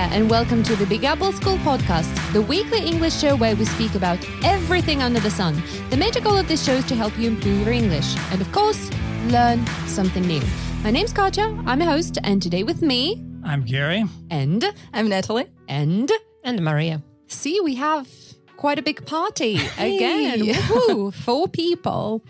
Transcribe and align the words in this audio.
there, 0.00 0.18
and 0.18 0.30
welcome 0.30 0.62
to 0.62 0.74
the 0.76 0.86
Big 0.86 1.04
Apple 1.04 1.30
School 1.32 1.56
Podcast, 1.58 2.10
the 2.32 2.40
weekly 2.40 2.80
English 2.80 3.14
show 3.18 3.36
where 3.36 3.54
we 3.54 3.64
speak 3.66 3.94
about 3.94 4.18
everything 4.44 5.02
under 5.02 5.20
the 5.20 5.30
sun. 5.30 5.62
The 5.90 5.96
major 5.96 6.20
goal 6.20 6.38
of 6.38 6.48
this 6.48 6.64
show 6.64 6.72
is 6.74 6.86
to 6.86 6.94
help 6.94 7.18
you 7.18 7.28
improve 7.28 7.64
your 7.66 7.72
English 7.72 8.16
and, 8.32 8.40
of 8.40 8.50
course, 8.50 8.90
learn 9.26 9.66
something 9.86 10.22
new. 10.26 10.40
My 10.82 10.90
name's 10.90 11.12
Katja, 11.12 11.54
I'm 11.66 11.82
a 11.82 11.84
host, 11.84 12.16
and 12.24 12.40
today 12.40 12.62
with 12.62 12.80
me, 12.80 13.22
I'm 13.44 13.62
Gary. 13.64 14.04
and, 14.30 14.64
I'm 14.94 15.08
Natalie. 15.08 15.46
and, 15.68 16.10
And 16.44 16.62
Maria. 16.64 17.02
see, 17.26 17.60
we 17.60 17.74
have 17.74 18.08
quite 18.56 18.78
a 18.78 18.82
big 18.82 19.04
party 19.04 19.56
again. 19.78 20.40
Woohoo, 20.40 21.12
four 21.12 21.46
people. 21.48 22.24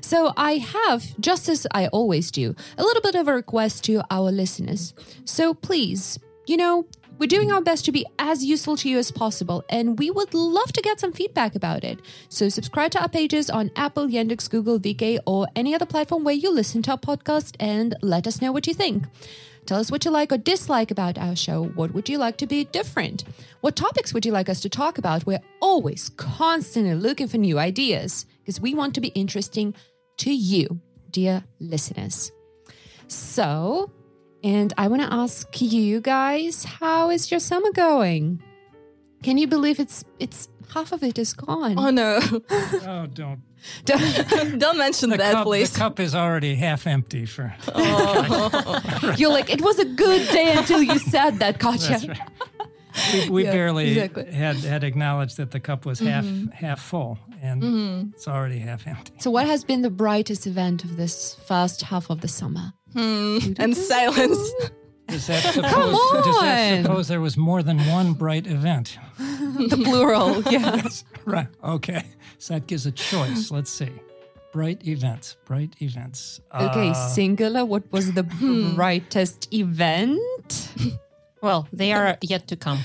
So 0.00 0.32
I 0.38 0.52
have, 0.52 1.04
just 1.20 1.48
as 1.50 1.66
I 1.72 1.88
always 1.88 2.30
do, 2.30 2.54
a 2.78 2.82
little 2.82 3.02
bit 3.02 3.14
of 3.14 3.28
a 3.28 3.34
request 3.34 3.84
to 3.84 4.02
our 4.10 4.30
listeners. 4.32 4.94
So 5.24 5.52
please, 5.54 6.18
you 6.46 6.56
know, 6.56 6.86
we're 7.20 7.26
doing 7.26 7.52
our 7.52 7.60
best 7.60 7.84
to 7.84 7.92
be 7.92 8.06
as 8.18 8.42
useful 8.42 8.78
to 8.78 8.88
you 8.88 8.96
as 8.96 9.10
possible, 9.10 9.62
and 9.68 9.98
we 9.98 10.10
would 10.10 10.32
love 10.32 10.72
to 10.72 10.80
get 10.80 10.98
some 10.98 11.12
feedback 11.12 11.54
about 11.54 11.84
it. 11.84 12.00
So 12.30 12.48
subscribe 12.48 12.92
to 12.92 13.02
our 13.02 13.10
pages 13.10 13.50
on 13.50 13.70
Apple, 13.76 14.08
Yandex, 14.08 14.48
Google, 14.48 14.80
VK, 14.80 15.18
or 15.26 15.46
any 15.54 15.74
other 15.74 15.84
platform 15.84 16.24
where 16.24 16.34
you 16.34 16.50
listen 16.50 16.80
to 16.82 16.92
our 16.92 16.98
podcast 16.98 17.56
and 17.60 17.94
let 18.00 18.26
us 18.26 18.40
know 18.40 18.52
what 18.52 18.66
you 18.66 18.72
think. 18.72 19.04
Tell 19.66 19.78
us 19.78 19.90
what 19.90 20.06
you 20.06 20.10
like 20.10 20.32
or 20.32 20.38
dislike 20.38 20.90
about 20.90 21.18
our 21.18 21.36
show. 21.36 21.64
What 21.64 21.92
would 21.92 22.08
you 22.08 22.16
like 22.16 22.38
to 22.38 22.46
be 22.46 22.64
different? 22.64 23.24
What 23.60 23.76
topics 23.76 24.14
would 24.14 24.24
you 24.24 24.32
like 24.32 24.48
us 24.48 24.62
to 24.62 24.70
talk 24.70 24.96
about? 24.96 25.26
We're 25.26 25.42
always 25.60 26.08
constantly 26.16 26.94
looking 26.94 27.28
for 27.28 27.36
new 27.36 27.58
ideas 27.58 28.24
because 28.38 28.62
we 28.62 28.72
want 28.72 28.94
to 28.94 29.02
be 29.02 29.08
interesting 29.08 29.74
to 30.16 30.32
you, 30.32 30.80
dear 31.10 31.44
listeners. 31.58 32.32
So, 33.08 33.90
and 34.42 34.72
I 34.78 34.88
want 34.88 35.02
to 35.02 35.12
ask 35.12 35.60
you 35.60 36.00
guys, 36.00 36.64
how 36.64 37.10
is 37.10 37.30
your 37.30 37.40
summer 37.40 37.70
going? 37.72 38.42
Can 39.22 39.38
you 39.38 39.46
believe 39.46 39.78
it's 39.78 40.04
it's 40.18 40.48
half 40.72 40.92
of 40.92 41.02
it 41.02 41.18
is 41.18 41.32
gone? 41.32 41.78
Oh 41.78 41.90
no! 41.90 42.20
Oh, 42.86 43.06
don't. 43.06 43.42
Don't 43.84 44.78
mention 44.78 45.10
The 45.10 45.18
that, 45.18 45.32
cup, 45.34 45.46
please. 45.46 45.70
the 45.70 45.78
cup 45.78 46.00
is 46.00 46.14
already 46.14 46.54
half 46.54 46.86
empty 46.86 47.26
for. 47.26 47.54
Oh. 47.74 49.14
You're 49.18 49.30
like, 49.30 49.50
it 49.50 49.60
was 49.60 49.78
a 49.78 49.84
good 49.84 50.26
day 50.30 50.54
until 50.56 50.82
you 50.82 50.98
said 50.98 51.40
that, 51.40 51.58
Katja. 51.58 51.88
That's 51.88 52.08
right. 52.08 52.20
We, 53.12 53.30
we 53.30 53.44
Yeah, 53.44 53.52
barely 53.52 53.98
exactly. 53.98 54.32
had 54.32 54.56
had 54.56 54.84
acknowledged 54.84 55.36
that 55.36 55.50
the 55.50 55.60
cup 55.60 55.86
was 55.86 56.00
half 56.00 56.24
mm-hmm. 56.24 56.50
half 56.50 56.80
full, 56.80 57.18
and 57.40 57.62
mm-hmm. 57.62 58.08
it's 58.14 58.26
already 58.26 58.58
half 58.58 58.86
empty. 58.86 59.12
So, 59.18 59.30
what 59.30 59.46
has 59.46 59.62
been 59.64 59.82
the 59.82 59.90
brightest 59.90 60.46
event 60.46 60.84
of 60.84 60.96
this 60.96 61.36
first 61.46 61.82
half 61.82 62.10
of 62.10 62.20
the 62.20 62.28
summer? 62.28 62.72
And 62.94 63.76
silence. 63.76 64.38
Does 65.08 65.26
that 65.26 65.42
suppose? 65.54 65.98
Does 66.24 66.40
that 66.40 66.78
on! 66.78 66.82
suppose 66.84 67.08
there 67.08 67.20
was 67.20 67.36
more 67.36 67.62
than 67.62 67.78
one 67.86 68.12
bright 68.12 68.46
event? 68.46 68.98
The 69.18 69.80
plural, 69.84 70.42
yeah. 70.50 70.82
Right. 71.24 71.48
Okay. 71.64 72.04
So 72.38 72.54
that 72.54 72.66
gives 72.66 72.86
a 72.86 72.92
choice. 72.92 73.50
Let's 73.50 73.70
see. 73.70 73.90
Bright 74.52 74.86
events. 74.86 75.36
Bright 75.44 75.74
events. 75.80 76.40
Okay, 76.54 76.90
Uh, 76.90 76.94
singular. 76.94 77.64
What 77.64 77.90
was 77.92 78.12
the 78.12 78.22
brightest 78.74 79.52
event? 79.52 80.20
Well, 81.42 81.66
they 81.72 81.92
are 81.92 82.16
yet 82.22 82.46
to 82.48 82.56
come. 82.56 82.78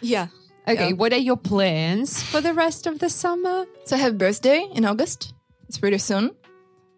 yeah. 0.00 0.28
Okay, 0.66 0.88
Yeah. 0.90 0.94
what 0.96 1.12
are 1.12 1.18
your 1.18 1.36
plans 1.38 2.22
for 2.22 2.40
the 2.42 2.52
rest 2.52 2.86
of 2.86 2.98
the 2.98 3.08
summer? 3.08 3.64
So 3.86 3.96
I 3.96 3.98
have 4.00 4.18
birthday 4.18 4.66
in 4.74 4.84
August. 4.84 5.32
It's 5.68 5.78
pretty 5.78 5.98
soon. 5.98 6.30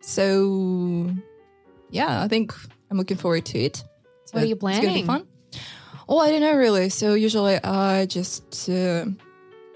So 0.00 1.14
yeah, 1.90 2.22
I 2.22 2.28
think 2.28 2.54
I'm 2.90 2.96
looking 2.98 3.16
forward 3.16 3.44
to 3.46 3.58
it. 3.58 3.76
So 3.76 4.32
What 4.32 4.42
are 4.42 4.46
you 4.46 4.54
It's 4.54 4.62
gonna 4.62 4.80
planning? 4.80 5.02
be 5.02 5.06
fun. 5.06 5.26
Oh, 6.08 6.18
I 6.18 6.30
don't 6.30 6.40
know 6.40 6.56
really. 6.56 6.88
So 6.88 7.14
usually 7.14 7.56
I 7.62 8.06
just 8.06 8.68
uh, 8.68 9.06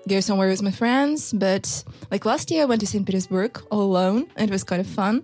go 0.08 0.20
somewhere 0.20 0.48
with 0.48 0.62
my 0.62 0.70
friends. 0.72 1.32
But 1.32 1.84
like 2.10 2.24
last 2.24 2.50
year, 2.50 2.62
I 2.62 2.64
went 2.66 2.80
to 2.80 2.86
St. 2.86 3.06
Petersburg 3.06 3.60
all 3.70 3.82
alone. 3.82 4.26
And 4.36 4.50
it 4.50 4.52
was 4.52 4.64
kind 4.64 4.80
of 4.80 4.86
fun. 4.86 5.22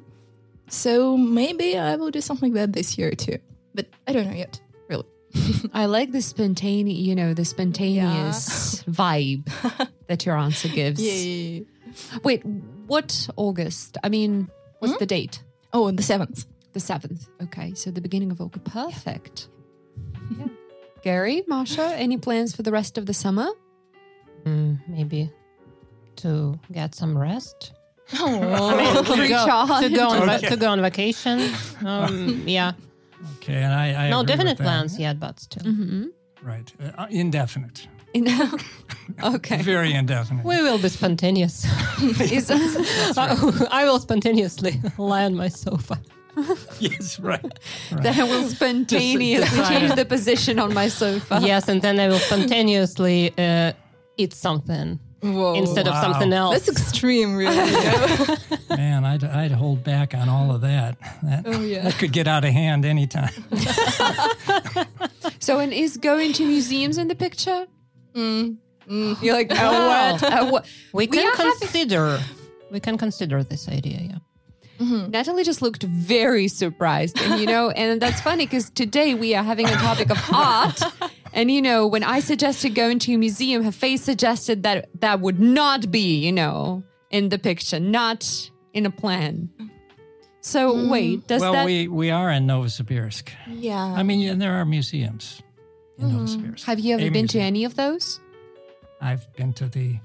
So 0.68 1.16
maybe 1.16 1.76
I 1.76 1.96
will 1.96 2.10
do 2.12 2.20
something 2.20 2.52
like 2.52 2.60
that 2.60 2.72
this 2.72 2.96
year 2.96 3.10
too. 3.12 3.38
But 3.74 3.86
I 4.06 4.12
don't 4.12 4.26
know 4.26 4.36
yet. 4.36 4.60
Really. 4.88 5.04
I 5.74 5.86
like 5.86 6.12
the 6.12 6.22
spontaneous, 6.22 6.98
you 6.98 7.14
know, 7.16 7.34
the 7.34 7.44
spontaneous 7.44 8.82
vibe 8.84 9.46
that 10.08 10.24
your 10.26 10.36
answer 10.36 10.68
gives. 10.68 11.00
Yay. 11.02 11.66
Wait, 12.22 12.44
what 12.86 13.28
August? 13.36 13.98
I 14.04 14.08
mean, 14.08 14.48
what's 14.78 14.96
the 14.98 15.06
date? 15.06 15.42
Oh, 15.72 15.84
on 15.88 15.96
the 15.96 16.02
seventh. 16.04 16.46
The 16.72 16.81
7th. 16.81 17.28
Okay, 17.42 17.75
so 17.75 17.91
the 17.91 18.00
beginning 18.00 18.31
of 18.31 18.41
August. 18.41 18.64
Perfect. 18.64 19.48
Yeah. 20.38 20.47
Gary, 21.03 21.42
Masha, 21.48 21.94
any 21.97 22.16
plans 22.19 22.54
for 22.54 22.62
the 22.62 22.70
rest 22.70 22.98
of 22.98 23.06
the 23.06 23.14
summer? 23.14 23.48
Mm, 24.44 24.78
maybe 24.88 25.31
to 26.16 26.58
get 26.72 26.94
some 26.94 27.16
rest. 27.19 27.72
Oh, 28.19 29.03
to, 29.16 29.28
go, 29.28 29.81
to, 29.81 29.88
go 29.94 30.08
on 30.08 30.31
Okay. 30.31 30.48
to 30.48 30.56
go 30.56 30.69
on 30.69 30.81
vacation. 30.81 31.50
Um, 31.84 32.42
yeah. 32.47 32.72
Okay, 33.37 33.54
and 33.62 33.72
I, 33.75 34.06
I 34.06 34.10
No 34.10 34.22
definite 34.22 34.56
plans 34.58 34.98
yet, 34.98 35.19
but 35.19 35.41
still. 35.41 35.62
Mm-hmm. 35.64 36.04
Right. 36.42 36.72
Uh, 36.97 37.06
indefinite. 37.10 37.87
okay. 39.22 39.62
Very 39.62 39.92
indefinite. 39.92 40.44
We 40.44 40.62
will 40.62 40.78
be 40.78 40.88
spontaneous. 40.88 41.64
Is- 42.20 42.50
I 42.50 43.84
will 43.84 43.98
spontaneously 44.00 44.81
lie 44.98 45.25
on 45.25 45.34
my 45.34 45.48
sofa. 45.48 46.00
yes. 46.80 47.18
Right. 47.20 47.44
then 48.02 48.18
I 48.20 48.24
will 48.24 48.48
spontaneously 48.48 49.62
change 49.64 49.94
the 49.94 50.04
position 50.04 50.58
on 50.58 50.72
my 50.74 50.88
sofa. 50.88 51.40
yes, 51.42 51.68
and 51.68 51.80
then 51.82 51.98
I 52.00 52.08
will 52.08 52.18
spontaneously 52.18 53.32
uh, 53.38 53.72
eat 54.16 54.32
something 54.32 54.98
Whoa. 55.22 55.54
instead 55.54 55.86
of 55.88 55.94
something 56.02 56.32
else. 56.32 56.54
That's 56.66 56.68
extreme, 56.80 57.36
really. 57.36 57.56
Man, 58.70 59.04
I'd, 59.04 59.24
I'd 59.24 59.52
hold 59.52 59.82
back 59.84 60.14
on 60.14 60.28
all 60.28 60.54
of 60.54 60.60
that. 60.62 60.96
That, 61.22 61.42
Oh, 61.46 61.60
yeah. 61.62 61.82
that 61.84 61.94
could 61.98 62.12
get 62.12 62.26
out 62.26 62.44
of 62.44 62.52
hand 62.52 62.84
anytime. 62.84 63.30
So, 65.38 65.58
and 65.58 65.72
is 65.72 65.96
going 65.96 66.32
to 66.34 66.44
museums 66.46 66.98
in 66.98 67.08
the 67.08 67.14
picture? 67.14 67.66
Mm. 68.14 68.56
You're 68.86 69.34
like, 69.34 69.50
Oh, 69.52 69.56
well. 69.88 70.18
Uh, 70.24 70.50
what? 70.50 70.66
we 70.92 71.06
We 71.06 71.06
can 71.06 71.26
are 71.28 71.36
having- 71.36 71.52
consider. 71.60 72.20
We 72.70 72.80
can 72.80 72.96
consider 72.98 73.42
this 73.42 73.68
idea. 73.68 74.00
Yeah. 74.00 74.18
Mm-hmm. 74.80 75.10
Natalie 75.10 75.44
just 75.44 75.60
looked 75.60 75.82
very 75.82 76.48
surprised. 76.48 77.20
And, 77.20 77.38
you 77.41 77.46
know, 77.46 77.70
and 77.70 78.00
that's 78.00 78.20
funny 78.20 78.46
because 78.46 78.70
today 78.70 79.14
we 79.14 79.34
are 79.34 79.44
having 79.44 79.66
a 79.66 79.72
topic 79.72 80.10
of 80.10 80.18
art. 80.32 80.80
And, 81.34 81.50
you 81.50 81.60
know, 81.60 81.86
when 81.86 82.02
I 82.02 82.20
suggested 82.20 82.74
going 82.74 82.98
to 83.00 83.14
a 83.14 83.19
museum, 83.19 83.62
her 83.62 83.72
face 83.72 84.02
suggested 84.02 84.62
that 84.62 84.88
that 85.00 85.20
would 85.20 85.38
not 85.38 85.90
be, 85.90 86.24
you 86.24 86.32
know, 86.32 86.82
in 87.10 87.28
the 87.28 87.38
picture, 87.38 87.78
not 87.78 88.50
in 88.72 88.86
a 88.86 88.90
plan. 88.90 89.50
So, 90.40 90.74
mm. 90.74 90.90
wait, 90.90 91.26
does 91.26 91.42
well, 91.42 91.52
that. 91.52 91.66
we, 91.66 91.86
we 91.86 92.10
are 92.10 92.30
in 92.30 92.46
Novosibirsk. 92.46 93.28
yeah. 93.46 93.84
I 93.84 94.02
mean, 94.02 94.26
and 94.28 94.40
there 94.40 94.54
are 94.54 94.64
museums 94.64 95.42
in 95.98 96.10
Novosibirsk. 96.10 96.36
Mm-hmm. 96.36 96.70
have 96.70 96.80
you 96.80 96.94
ever 96.94 97.04
A 97.04 97.08
been 97.10 97.28
to 97.28 97.38
any 97.38 97.64
of 97.64 97.76
those? 97.76 98.19
I've 99.02 99.30
been 99.34 99.52
to 99.54 99.69
the 99.69 99.98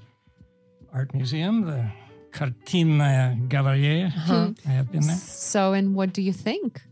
art 0.92 1.14
museum, 1.14 1.62
the 1.64 1.90
Kartina 2.36 3.34
Galerie. 3.48 4.04
I 4.04 4.52
have 4.68 4.92
been 4.92 5.06
there. 5.06 5.16
So, 5.16 5.72
and 5.72 5.94
what 5.94 6.12
do 6.12 6.20
you 6.20 6.32
think? 6.32 6.82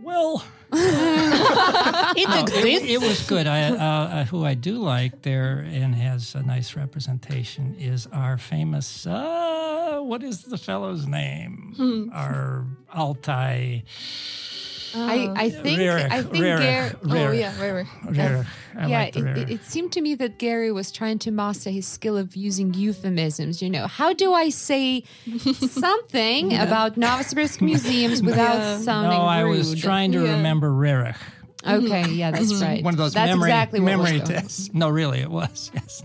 Well, 0.00 0.44
It 0.72 2.28
no, 2.28 2.44
it, 2.48 2.82
it 2.90 3.00
was 3.00 3.26
good. 3.26 3.46
I, 3.46 3.70
uh, 3.70 3.76
uh, 3.76 4.24
who 4.24 4.44
I 4.44 4.54
do 4.54 4.78
like 4.78 5.22
there 5.22 5.64
and 5.70 5.94
has 5.94 6.34
a 6.34 6.42
nice 6.42 6.74
representation 6.74 7.76
is 7.78 8.08
our 8.12 8.38
famous. 8.38 9.06
Uh, 9.06 10.00
what 10.02 10.22
is 10.22 10.42
the 10.44 10.58
fellow's 10.58 11.06
name? 11.06 12.10
Our 12.12 12.66
Altai. 12.94 13.84
I, 14.94 15.26
oh. 15.26 15.34
I 15.36 15.50
think, 15.50 15.78
Roerich, 15.80 16.10
I 16.10 16.22
think 16.22 16.34
Roerich, 16.44 16.60
Gary. 16.60 16.94
oh, 17.28 17.30
yeah, 17.32 17.60
right, 17.60 17.72
right. 17.72 17.86
Roerich. 18.14 18.46
I 18.76 18.86
yeah, 18.88 18.98
like 18.98 19.14
the 19.14 19.26
it, 19.30 19.36
it, 19.38 19.50
it 19.50 19.64
seemed 19.64 19.92
to 19.92 20.00
me 20.00 20.14
that 20.16 20.38
Gary 20.38 20.72
was 20.72 20.90
trying 20.90 21.18
to 21.20 21.30
master 21.30 21.70
his 21.70 21.86
skill 21.86 22.16
of 22.16 22.34
using 22.36 22.72
euphemisms. 22.74 23.60
You 23.62 23.70
know, 23.70 23.86
how 23.86 24.12
do 24.12 24.32
I 24.32 24.48
say 24.48 25.04
something 25.68 26.54
about 26.56 26.96
Novosibirsk 26.96 27.60
museums 27.60 28.22
without 28.30 28.56
Yeah. 28.58 28.78
sounding 28.78 29.18
No, 29.18 29.24
I 29.24 29.40
rude? 29.40 29.58
was 29.58 29.80
trying 29.80 30.12
to 30.12 30.24
Yeah. 30.24 30.32
remember 30.36 30.70
Roerich. 30.70 31.16
Okay, 31.66 32.08
yeah, 32.10 32.30
that's 32.32 32.54
right. 32.62 32.82
One 32.82 32.94
of 32.94 32.98
those 32.98 33.14
that's 33.14 33.28
memory, 33.30 33.50
exactly 33.50 33.80
what 33.80 33.96
was 33.98 34.12
memory 34.12 34.26
tests. 34.26 34.70
No, 34.74 34.88
really, 34.88 35.20
it 35.20 35.30
was. 35.30 35.70
Yes. 35.74 36.02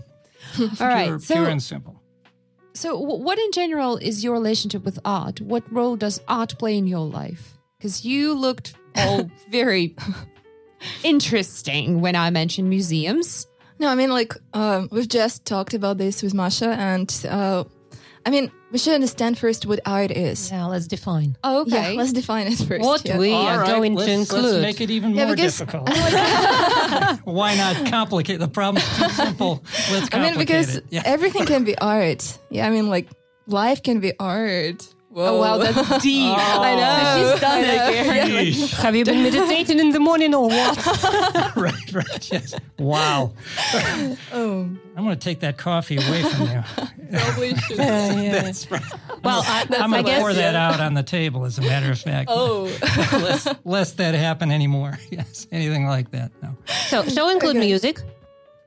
All 0.80 0.86
right, 0.86 1.06
pure, 1.08 1.18
so 1.20 1.34
pure 1.34 1.48
and 1.48 1.62
simple. 1.62 2.00
so 2.74 2.96
what 2.98 3.38
in 3.38 3.50
general 3.52 3.96
is 3.96 4.22
your 4.24 4.32
relationship 4.32 4.84
with 4.84 4.98
art? 5.04 5.40
What 5.40 5.64
role 5.72 5.96
does 5.96 6.20
art 6.28 6.58
play 6.58 6.76
in 6.78 6.86
your 6.86 7.06
life? 7.06 7.57
Because 7.78 8.04
you 8.04 8.34
looked 8.34 8.74
all 8.96 9.30
very 9.50 9.94
interesting 11.04 12.00
when 12.00 12.16
I 12.16 12.30
mentioned 12.30 12.68
museums. 12.68 13.46
No, 13.78 13.88
I 13.88 13.94
mean, 13.94 14.10
like, 14.10 14.34
um, 14.52 14.88
we've 14.90 15.08
just 15.08 15.44
talked 15.44 15.74
about 15.74 15.96
this 15.98 16.20
with 16.20 16.34
Masha, 16.34 16.70
and 16.70 17.08
uh, 17.30 17.62
I 18.26 18.30
mean, 18.30 18.50
we 18.72 18.78
should 18.78 18.94
understand 18.94 19.38
first 19.38 19.64
what 19.64 19.78
art 19.86 20.10
is. 20.10 20.50
yeah, 20.50 20.64
let's 20.66 20.88
define. 20.88 21.36
Oh, 21.44 21.60
okay. 21.62 21.92
Yeah, 21.94 21.98
let's 21.98 22.12
define 22.12 22.48
it 22.48 22.56
first. 22.58 22.84
What 22.84 23.04
yeah. 23.04 23.16
we 23.16 23.30
All 23.30 23.46
are 23.46 23.58
right, 23.60 23.66
going 23.68 23.94
let's, 23.94 24.28
to 24.30 24.36
let's 24.40 24.60
make 24.60 24.80
it 24.80 24.90
even 24.90 25.14
Yeah, 25.14 25.26
more 25.26 25.36
because- 25.36 25.56
difficult. 25.58 25.88
Why 27.24 27.54
not 27.54 27.86
complicate 27.86 28.40
the 28.40 28.48
problem? 28.48 28.82
Too 28.96 29.08
simple. 29.10 29.62
Let's 29.92 30.08
complicate 30.08 30.12
I 30.14 30.30
mean, 30.30 30.38
because 30.38 30.76
it. 30.76 30.84
Yeah. 30.90 31.02
everything 31.04 31.46
can 31.46 31.62
be 31.62 31.78
art. 31.78 32.38
Yeah, 32.50 32.66
I 32.66 32.70
mean, 32.70 32.88
like 32.88 33.08
life 33.46 33.84
can 33.84 34.00
be 34.00 34.12
art. 34.18 34.84
Whoa. 35.10 35.24
Oh, 35.24 35.40
wow, 35.40 35.56
that's 35.58 36.02
deep. 36.02 36.36
Oh. 36.36 36.62
I 36.62 36.74
know. 36.74 37.32
She's 37.32 37.40
done 37.40 37.64
it. 37.64 37.66
Gary. 37.66 38.46
Yeesh. 38.52 38.72
Have 38.74 38.94
you 38.94 39.04
been 39.04 39.22
meditating 39.22 39.78
in 39.78 39.90
the 39.90 40.00
morning 40.00 40.34
or 40.34 40.48
what? 40.48 40.86
right, 41.56 41.92
right. 41.92 42.32
Yes. 42.32 42.54
Wow. 42.78 43.32
Oh, 44.32 44.68
I'm 44.96 45.04
going 45.04 45.10
to 45.10 45.16
take 45.16 45.40
that 45.40 45.56
coffee 45.56 45.96
away 45.96 46.22
from 46.22 46.48
you. 46.48 46.62
probably 47.18 47.56
should. 47.56 47.78
Yeah, 47.78 48.20
yeah. 48.20 48.42
That's 48.42 48.70
right. 48.70 48.82
Well, 49.24 49.42
I, 49.46 49.66
I'm 49.78 49.90
going 49.90 50.04
to 50.04 50.10
guess 50.10 50.20
pour 50.20 50.34
that 50.34 50.54
out 50.54 50.78
on 50.78 50.92
the 50.92 51.02
table, 51.02 51.46
as 51.46 51.58
a 51.58 51.62
matter 51.62 51.90
of 51.90 51.98
fact. 51.98 52.28
Oh, 52.30 52.64
less, 53.12 53.48
less 53.64 53.92
that 53.92 54.14
happen 54.14 54.50
anymore. 54.50 54.98
Yes, 55.10 55.46
anything 55.50 55.86
like 55.86 56.10
that. 56.10 56.30
No. 56.42 56.54
so. 56.88 57.02
Shall 57.04 57.30
include 57.30 57.56
Okay. 57.56 57.66
music. 57.66 58.00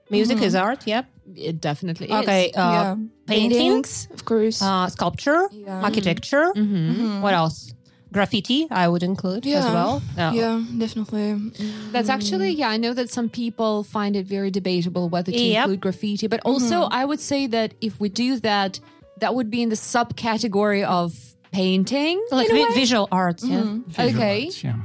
Music 0.10 0.38
mm-hmm. 0.38 0.46
is 0.46 0.56
art. 0.56 0.88
Yep. 0.88 1.06
It 1.36 1.62
definitely 1.62 2.08
is. 2.08 2.14
Okay. 2.14 2.52
Uh, 2.52 2.60
yeah. 2.72 2.96
painting, 3.28 3.50
Paintings, 3.58 4.08
of 4.14 4.26
course. 4.26 4.62
uh, 4.62 4.88
sculpture, 4.90 5.48
Yeah. 5.52 5.82
architecture. 5.84 6.52
Mm-hmm. 6.56 7.22
What 7.22 7.34
else? 7.34 7.74
Graffiti. 8.12 8.68
I 8.70 8.88
would 8.90 9.04
include 9.04 9.46
as 9.48 9.52
Yeah. 9.64 9.74
well. 9.74 10.02
Uh, 10.18 10.32
yeah, 10.36 10.62
definitely. 10.78 11.52
That's 11.94 12.10
actually, 12.10 12.52
yeah, 12.52 12.68
I 12.70 12.76
know 12.78 12.94
that 12.94 13.10
some 13.10 13.30
people 13.30 13.84
find 13.84 14.16
it 14.18 14.26
very 14.28 14.52
debatable 14.52 15.08
whether 15.08 15.32
to 15.32 15.38
Yep. 15.40 15.64
include 15.64 15.80
graffiti, 15.82 16.28
but 16.28 16.42
also 16.44 16.82
I 16.92 17.06
would 17.06 17.22
say 17.22 17.48
that 17.48 17.74
if 17.80 18.00
we 18.02 18.10
do 18.10 18.38
that, 18.42 18.82
that 19.20 19.34
would 19.36 19.50
be 19.50 19.62
in 19.62 19.70
the 19.70 19.78
subcategory 19.78 20.84
of 20.84 21.14
painting, 21.54 22.20
Like 22.32 22.50
vi- 22.50 22.74
visual 22.74 23.08
arts. 23.12 23.44
Yeah. 23.46 23.78
Visual 23.88 24.10
Okay. 24.20 24.44
arts, 24.46 24.64
yeah. 24.64 24.76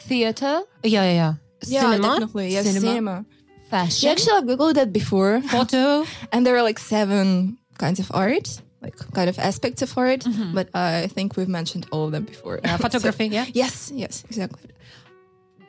theater, 0.00 0.62
Yeah. 0.82 1.02
Yeah. 1.02 1.12
Yeah. 1.12 1.34
Yeah, 1.66 1.80
Cinema. 1.80 2.08
definitely. 2.08 2.48
Yeah, 2.54 2.62
Cinema. 2.62 2.80
cinema. 2.86 3.24
Fashion. 3.70 4.06
Yeah, 4.06 4.12
actually, 4.12 4.32
I 4.38 4.40
googled 4.42 4.74
that 4.74 4.92
before, 4.92 5.40
Photo. 5.42 6.04
and 6.32 6.46
there 6.46 6.56
are 6.56 6.62
like 6.62 6.78
seven 6.78 7.58
kinds 7.78 7.98
of 8.00 8.10
art, 8.14 8.60
like 8.82 8.96
kind 9.12 9.28
of 9.28 9.38
aspects 9.38 9.82
of 9.82 9.96
art. 9.98 10.24
But 10.54 10.68
I 10.74 11.06
think 11.08 11.36
we've 11.36 11.48
mentioned 11.48 11.86
all 11.90 12.06
of 12.06 12.12
them 12.12 12.24
before. 12.24 12.60
Uh, 12.64 12.76
photography. 12.86 13.26
Yeah. 13.28 13.46
Yes, 13.52 13.90
yes, 13.94 14.24
exactly. 14.28 14.70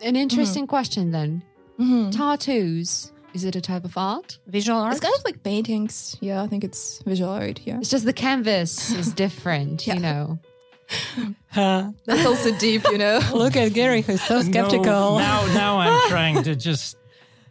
An 0.03 0.15
interesting 0.15 0.67
question 0.67 1.11
then. 1.11 1.41
Mhm. 1.79 2.11
Tattoos. 2.15 3.11
Is 3.33 3.44
it 3.44 3.55
a 3.55 3.61
type 3.61 3.85
of 3.85 3.95
art? 3.97 4.39
Visual 4.47 4.79
art. 4.79 4.94
It's 4.94 5.01
kind 5.01 5.13
of 5.15 5.23
like 5.25 5.44
paintings. 5.44 6.15
Yeah, 6.21 6.41
I 6.41 6.47
think 6.47 6.63
it's 6.63 7.03
visual 7.05 7.29
art. 7.29 7.59
Yeah, 7.65 7.77
It's 7.79 7.89
just 7.89 8.05
the 8.05 8.13
canvas 8.13 8.91
is 8.91 9.13
different, 9.23 9.85
you 9.85 9.99
know. 9.99 10.39
Uh, 11.55 11.91
that's 12.05 12.25
also 12.25 12.57
deep, 12.57 12.83
you 12.91 12.97
know. 12.97 13.19
look 13.33 13.55
at 13.55 13.73
Gary, 13.73 14.01
who's 14.01 14.21
so 14.21 14.38
No, 14.38 14.41
skeptical. 14.44 15.17
now, 15.19 15.45
now 15.53 15.77
I'm 15.79 16.09
trying 16.09 16.41
to 16.44 16.55
just 16.55 16.96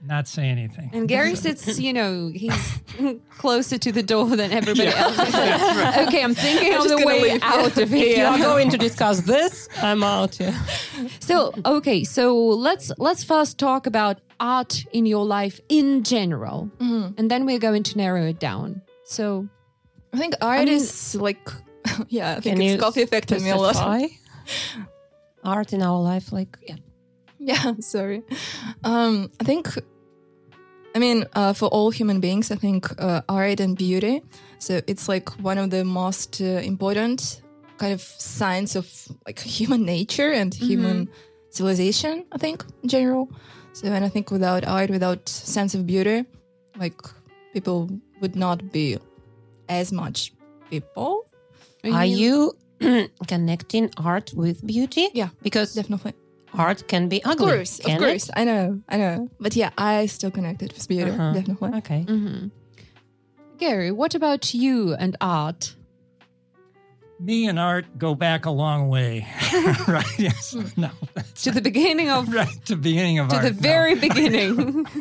not 0.07 0.29
say 0.29 0.45
anything. 0.49 0.91
And 0.93 1.09
Gary 1.09 1.35
sits, 1.47 1.79
you 1.79 1.93
know, 1.93 2.29
he's 2.29 2.79
closer 3.39 3.79
to 3.79 3.93
the 3.93 4.03
door 4.03 4.37
than 4.37 4.53
everybody 4.53 4.89
else. 4.89 5.17
He's 5.25 5.35
like, 5.35 6.09
okay, 6.09 6.23
I'm 6.23 6.35
thinking 6.35 6.75
of 6.75 6.85
just 6.85 6.97
the 6.97 7.07
way 7.07 7.23
leave. 7.33 7.43
out 7.43 7.77
of 7.77 7.93
If 7.93 8.19
you 8.19 8.25
are 8.25 8.39
going 8.39 8.71
to 8.71 8.79
discuss 8.79 9.21
this, 9.21 9.69
I'm 9.83 10.03
out. 10.03 10.39
Yeah. 10.41 10.59
So, 11.21 11.53
okay, 11.65 12.05
so 12.05 12.37
let's 12.37 12.91
let's 12.99 13.25
first 13.25 13.59
talk 13.59 13.87
about 13.87 14.21
art 14.41 14.85
in 14.93 15.07
your 15.07 15.25
life 15.25 15.61
in 15.69 16.03
general, 16.05 16.71
and 16.81 17.31
then 17.31 17.47
we're 17.47 17.59
going 17.59 17.83
to 17.85 17.97
narrow 17.99 18.25
it 18.27 18.39
down. 18.39 18.83
So, 19.05 19.49
I 20.13 20.19
think 20.19 20.35
art 20.41 20.65
mean- 20.65 20.75
is 20.75 21.15
like, 21.15 21.49
yeah, 22.09 22.37
I 22.37 22.41
think 22.41 22.61
it's 22.61 22.83
coffee 22.83 23.03
affected 23.03 23.43
me 23.43 23.51
a 23.51 23.57
lot. 23.57 23.77
Art 25.45 25.73
in 25.73 25.83
our 25.83 26.01
life, 26.01 26.33
like 26.33 26.59
yeah. 26.67 26.77
Yeah, 27.39 27.75
sorry. 27.81 28.23
Um, 28.83 29.31
I 29.41 29.45
think, 29.45 29.69
I 30.97 30.99
mean, 30.99 31.27
uh, 31.35 31.53
for 31.53 31.67
all 31.67 31.91
human 31.91 32.21
beings, 32.21 32.51
I 32.51 32.57
think 32.57 32.89
uh, 32.99 33.21
art 33.29 33.61
and 33.61 33.77
beauty. 33.77 34.23
So 34.59 34.81
it's 34.87 35.11
like 35.11 35.29
one 35.43 35.59
of 35.59 35.69
the 35.69 35.85
most 35.85 36.41
uh, 36.41 36.45
important 36.65 37.43
kind 37.77 37.93
of 37.93 38.01
signs 38.01 38.77
of 38.77 38.87
like 39.27 39.39
human 39.39 39.85
nature 39.85 40.33
and 40.33 40.55
human 40.55 41.11
civilization. 41.51 42.25
I 42.33 42.39
think 42.39 42.65
in 42.83 42.89
general. 42.89 43.31
So, 43.75 43.89
and 43.89 44.07
I 44.07 44.09
think 44.09 44.31
without 44.31 44.67
art, 44.67 44.89
without 44.89 45.29
sense 45.29 45.75
of 45.75 45.87
beauty, 45.87 46.25
like 46.79 46.99
people 47.53 47.91
would 48.23 48.35
not 48.35 48.73
be 48.73 48.97
as 49.69 49.93
much 49.93 50.33
people. 50.71 51.27
Are 51.85 52.07
you 52.07 52.57
connecting 53.27 53.91
art 53.99 54.33
with 54.35 54.67
beauty? 54.67 55.11
Yeah, 55.13 55.29
Because 55.43 55.75
Definitely. 55.75 56.15
Art 56.57 56.89
can 56.89 57.09
be 57.09 57.23
ugly. 57.25 57.47
Of 57.47 57.57
course, 57.57 57.81
can 57.81 57.97
of 57.97 58.03
course. 58.03 58.31
I 58.35 58.45
know, 58.45 58.81
I 58.89 58.97
know. 58.97 59.29
But 59.41 59.57
yeah, 59.57 59.71
I 59.79 60.07
still 60.07 60.31
connected 60.31 60.73
with 60.73 60.89
beauty. 60.89 61.11
Uh-huh. 61.11 61.33
Definitely. 61.33 61.69
It? 61.71 61.75
Okay. 61.77 62.05
Mhm. 62.09 62.51
Gary? 63.59 63.91
What 63.91 64.15
about 64.15 64.53
you 64.55 64.95
and 64.95 65.17
art? 65.21 65.75
Me 67.19 67.49
and 67.49 67.59
art 67.59 67.87
go 67.97 68.15
back 68.15 68.45
a 68.45 68.51
long 68.51 68.89
way. 68.89 69.27
right? 69.89 70.19
Yes. 70.19 70.55
No. 70.77 70.91
To 71.43 71.51
the 71.51 71.63
beginning 71.63 72.11
of 72.11 72.29
right 72.41 72.65
to 72.67 72.77
beginning 72.77 73.19
of 73.19 73.29
to 73.31 73.37
art. 73.37 73.45
the 73.45 73.51
no. 73.53 73.61
very 73.61 73.95
beginning. 73.95 74.87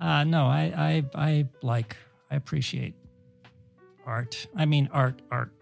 Uh, 0.00 0.24
no, 0.24 0.46
I, 0.46 0.72
I, 0.76 1.04
I 1.14 1.48
like, 1.62 1.96
I 2.28 2.34
appreciate 2.34 2.94
art. 4.04 4.48
I 4.56 4.64
mean, 4.66 4.88
art, 4.92 5.22
art. 5.30 5.52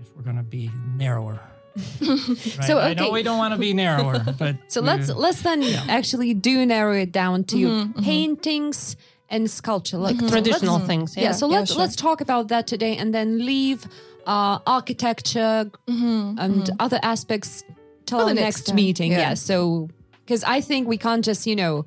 If 0.00 0.16
we're 0.16 0.22
going 0.22 0.38
to 0.38 0.42
be 0.42 0.70
narrower, 0.96 1.38
right? 1.76 2.64
So, 2.66 2.78
I 2.78 2.94
know 2.94 3.04
okay. 3.04 3.12
we 3.12 3.22
don't 3.22 3.38
want 3.38 3.54
to 3.54 3.58
be 3.58 3.72
narrower, 3.72 4.24
but 4.38 4.56
So 4.68 4.80
we- 4.80 4.86
let's 4.88 5.08
let's 5.08 5.42
then 5.42 5.62
actually 5.88 6.34
do 6.34 6.66
narrow 6.66 6.94
it 6.94 7.12
down 7.12 7.44
to 7.44 7.56
mm-hmm, 7.56 7.90
mm-hmm. 7.90 8.02
paintings 8.02 8.96
and 9.28 9.48
sculpture, 9.50 9.98
like 9.98 10.16
mm-hmm. 10.16 10.26
so 10.26 10.32
Traditional 10.32 10.78
things. 10.80 11.16
Yeah. 11.16 11.22
Yeah. 11.22 11.32
So 11.32 11.48
Yeah, 11.48 11.58
let's 11.58 11.72
sure. 11.72 11.80
let's 11.80 11.96
talk 11.96 12.20
about 12.20 12.48
that 12.48 12.66
today, 12.66 12.96
and 12.96 13.14
then 13.14 13.44
leave 13.46 13.86
uh, 14.26 14.58
architecture 14.66 15.70
and 15.86 16.70
other 16.80 16.98
aspects 17.02 17.64
till 18.06 18.18
the 18.20 18.26
the 18.26 18.34
next, 18.34 18.44
next 18.44 18.66
time. 18.66 18.76
meeting. 18.76 19.12
Yeah. 19.12 19.18
Yeah. 19.18 19.34
So 19.34 19.88
because 20.24 20.44
I 20.44 20.60
think 20.60 20.88
we 20.88 20.96
can't 20.98 21.24
just 21.24 21.46
you 21.46 21.56
know 21.56 21.86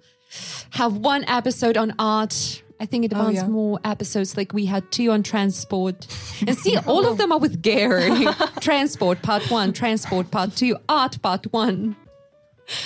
have 0.72 0.98
one 0.98 1.26
episode 1.28 1.78
on 1.78 1.94
art. 2.00 2.63
I 2.84 2.86
think 2.86 3.06
it 3.06 3.14
oh, 3.14 3.18
demands 3.20 3.42
yeah. 3.44 3.48
more 3.48 3.80
episodes. 3.86 4.36
Like 4.36 4.52
we 4.52 4.66
had 4.66 4.92
two 4.92 5.10
on 5.12 5.24
transport, 5.24 6.06
and 6.46 6.58
see, 6.58 6.78
all 6.86 7.06
of 7.06 7.14
oh. 7.14 7.16
them 7.16 7.32
are 7.32 7.40
with 7.40 7.62
Gary. 7.62 8.28
transport 8.60 9.22
part 9.22 9.50
one, 9.50 9.72
transport 9.72 10.30
part 10.32 10.54
two, 10.58 10.76
art 10.90 11.22
part 11.22 11.46
one. 11.54 11.96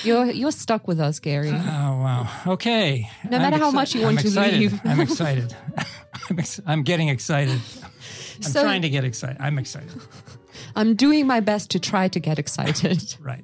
You're 0.03 0.25
you're 0.25 0.51
stuck 0.51 0.87
with 0.87 0.99
us, 0.99 1.17
Gary. 1.19 1.49
Oh 1.49 1.51
wow. 1.51 2.29
Okay. 2.45 3.09
No 3.27 3.39
matter 3.39 3.57
how 3.57 3.71
much 3.71 3.95
you 3.95 4.03
want 4.03 4.19
I'm 4.19 4.21
to 4.21 4.27
excited. 4.27 4.59
leave. 4.59 4.79
I'm 4.85 4.99
excited. 4.99 5.55
I'm, 6.29 6.37
ex- 6.37 6.61
I'm 6.67 6.83
getting 6.83 7.09
excited. 7.09 7.59
I'm 8.35 8.43
So- 8.43 8.61
trying 8.61 8.83
to 8.83 8.89
get 8.89 9.03
excited. 9.03 9.37
I'm 9.39 9.57
excited. 9.57 9.99
I'm 10.75 10.93
doing 10.93 11.25
my 11.25 11.39
best 11.39 11.71
to 11.71 11.79
try 11.79 12.07
to 12.07 12.19
get 12.19 12.37
excited. 12.37 13.15
Right. 13.19 13.43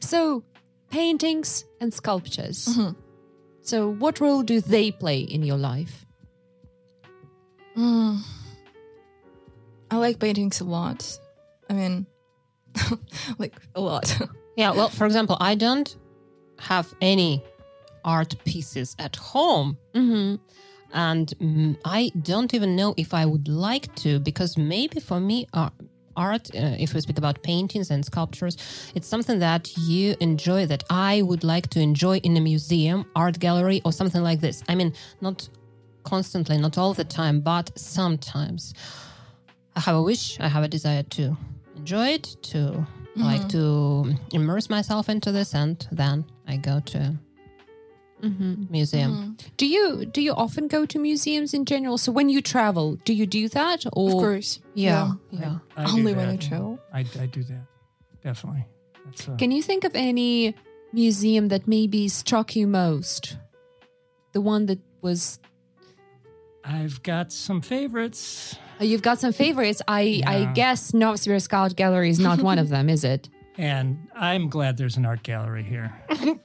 so, 0.00 0.42
paintings 0.88 1.66
and 1.82 1.92
sculptures. 1.92 2.66
Mm-hmm. 2.66 2.98
So, 3.62 3.88
what 3.88 4.20
role 4.20 4.42
do 4.42 4.60
they 4.60 4.90
play 4.90 5.20
in 5.20 5.42
your 5.42 5.56
life? 5.56 6.04
I 9.92 9.96
like 9.96 10.18
paintings 10.18 10.60
a 10.60 10.64
lot. 10.64 11.18
I 11.68 11.74
mean, 11.74 12.06
like 13.38 13.54
a 13.74 13.80
lot. 13.80 14.18
Yeah, 14.54 14.72
well, 14.72 14.90
for 14.90 15.06
example, 15.06 15.38
I 15.40 15.54
don't 15.54 15.96
have 16.58 16.94
any 17.00 17.42
art 18.04 18.34
pieces 18.44 18.94
at 18.98 19.16
home. 19.16 19.78
Mm-hmm. 19.94 20.34
And 20.92 21.28
mm, 21.38 21.78
I 21.86 22.12
don't 22.20 22.52
even 22.52 22.76
know 22.76 22.92
if 22.98 23.14
I 23.14 23.24
would 23.24 23.48
like 23.48 23.94
to, 24.04 24.20
because 24.20 24.58
maybe 24.58 25.00
for 25.00 25.20
me, 25.20 25.46
uh, 25.54 25.70
art, 26.16 26.50
uh, 26.54 26.76
if 26.78 26.94
we 26.94 27.00
speak 27.00 27.18
about 27.18 27.42
paintings 27.42 27.90
and 27.90 28.04
sculptures, 28.04 28.56
it's 28.94 29.08
something 29.08 29.38
that 29.38 29.76
you 29.78 30.14
enjoy, 30.20 30.66
that 30.66 30.84
I 30.90 31.22
would 31.22 31.44
like 31.44 31.68
to 31.70 31.80
enjoy 31.80 32.18
in 32.18 32.36
a 32.36 32.40
museum, 32.40 33.06
art 33.16 33.38
gallery, 33.38 33.80
or 33.84 33.92
something 33.92 34.22
like 34.22 34.40
this. 34.40 34.62
I 34.68 34.74
mean, 34.74 34.92
not 35.20 35.48
constantly, 36.04 36.58
not 36.58 36.78
all 36.78 36.94
the 36.94 37.04
time, 37.04 37.40
but 37.40 37.70
sometimes. 37.78 38.74
I 39.74 39.80
have 39.80 39.96
a 39.96 40.02
wish, 40.02 40.38
I 40.40 40.48
have 40.48 40.64
a 40.64 40.68
desire 40.68 41.02
to 41.02 41.36
enjoy 41.76 42.08
it, 42.08 42.36
to 42.42 42.86
like 43.16 43.48
to 43.50 44.14
immerse 44.32 44.70
myself 44.70 45.08
into 45.08 45.32
this, 45.32 45.54
and 45.54 45.86
then 45.92 46.24
I 46.46 46.56
go 46.56 46.80
to 46.80 47.14
museum. 48.22 49.36
Do 49.56 49.66
you 49.66 50.06
do 50.06 50.20
you 50.22 50.32
often 50.32 50.68
go 50.68 50.86
to 50.86 50.98
museums 50.98 51.54
in 51.54 51.64
general? 51.64 51.98
So, 51.98 52.12
when 52.12 52.28
you 52.28 52.40
travel, 52.40 52.96
do 53.04 53.12
you 53.12 53.26
do 53.26 53.48
that, 53.48 53.84
or 53.92 54.08
Of 54.08 54.14
course. 54.14 54.60
Yeah, 54.74 55.12
yeah. 55.30 55.58
I 55.76 55.84
do 55.86 55.92
Only 55.92 56.14
when. 56.14 56.28
I 56.28 56.36
travel. 56.36 56.78
I, 56.92 57.00
I 57.00 57.26
do 57.26 57.42
that. 57.44 57.66
Definitely. 58.22 58.64
That's, 59.04 59.28
uh, 59.28 59.36
can 59.36 59.50
you 59.50 59.62
think 59.62 59.84
of 59.84 59.92
any 59.94 60.54
museum 60.92 61.48
that 61.48 61.66
maybe 61.66 62.08
struck 62.08 62.54
you 62.54 62.66
most? 62.66 63.36
The 64.32 64.40
one 64.40 64.66
that 64.66 64.78
was 65.00 65.40
I've 66.64 67.02
got 67.02 67.32
some 67.32 67.60
favorites. 67.60 68.56
Oh, 68.80 68.84
You've 68.84 69.02
got 69.02 69.18
some 69.18 69.32
favorites. 69.32 69.82
I, 69.88 70.22
I 70.26 70.44
guess 70.54 70.92
Novosibirsk 70.92 71.52
Art 71.52 71.76
Gallery 71.76 72.08
is 72.10 72.18
not 72.20 72.40
one 72.40 72.58
of 72.58 72.68
them, 72.74 72.88
is 72.88 73.04
it? 73.04 73.28
And 73.58 74.08
I'm 74.14 74.48
glad 74.48 74.76
there's 74.76 74.96
an 74.96 75.04
art 75.04 75.22
gallery 75.22 75.62
here. 75.62 75.92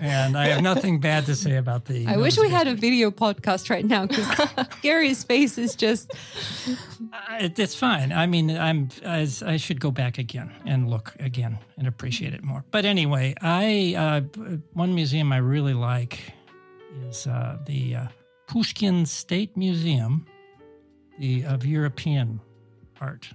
and 0.00 0.36
I 0.36 0.48
have 0.48 0.62
nothing 0.62 1.00
bad 1.00 1.26
to 1.26 1.34
say 1.34 1.56
about 1.56 1.84
the. 1.86 2.06
I 2.06 2.16
wish 2.16 2.38
we 2.38 2.48
had 2.50 2.66
a 2.66 2.74
video 2.74 3.10
podcast 3.10 3.70
right 3.70 3.84
now 3.84 4.06
because 4.06 4.28
Gary's 4.82 5.24
face 5.24 5.58
is 5.58 5.74
just. 5.74 6.12
Uh, 6.68 7.38
it, 7.40 7.58
it's 7.58 7.74
fine. 7.74 8.12
I 8.12 8.26
mean, 8.26 8.50
I'm 8.50 8.88
I, 9.04 9.28
I 9.44 9.56
should 9.56 9.80
go 9.80 9.90
back 9.90 10.18
again 10.18 10.52
and 10.66 10.88
look 10.88 11.14
again 11.18 11.58
and 11.78 11.86
appreciate 11.86 12.34
it 12.34 12.42
more. 12.42 12.64
But 12.70 12.84
anyway, 12.84 13.34
I 13.40 13.94
uh, 13.96 14.20
one 14.72 14.94
museum 14.94 15.32
I 15.32 15.38
really 15.38 15.74
like 15.74 16.20
is 17.08 17.26
uh, 17.26 17.58
the 17.66 17.96
uh, 17.96 18.06
Pushkin 18.46 19.06
State 19.06 19.56
Museum, 19.56 20.26
the 21.18 21.44
of 21.44 21.64
European 21.64 22.40
art. 23.00 23.28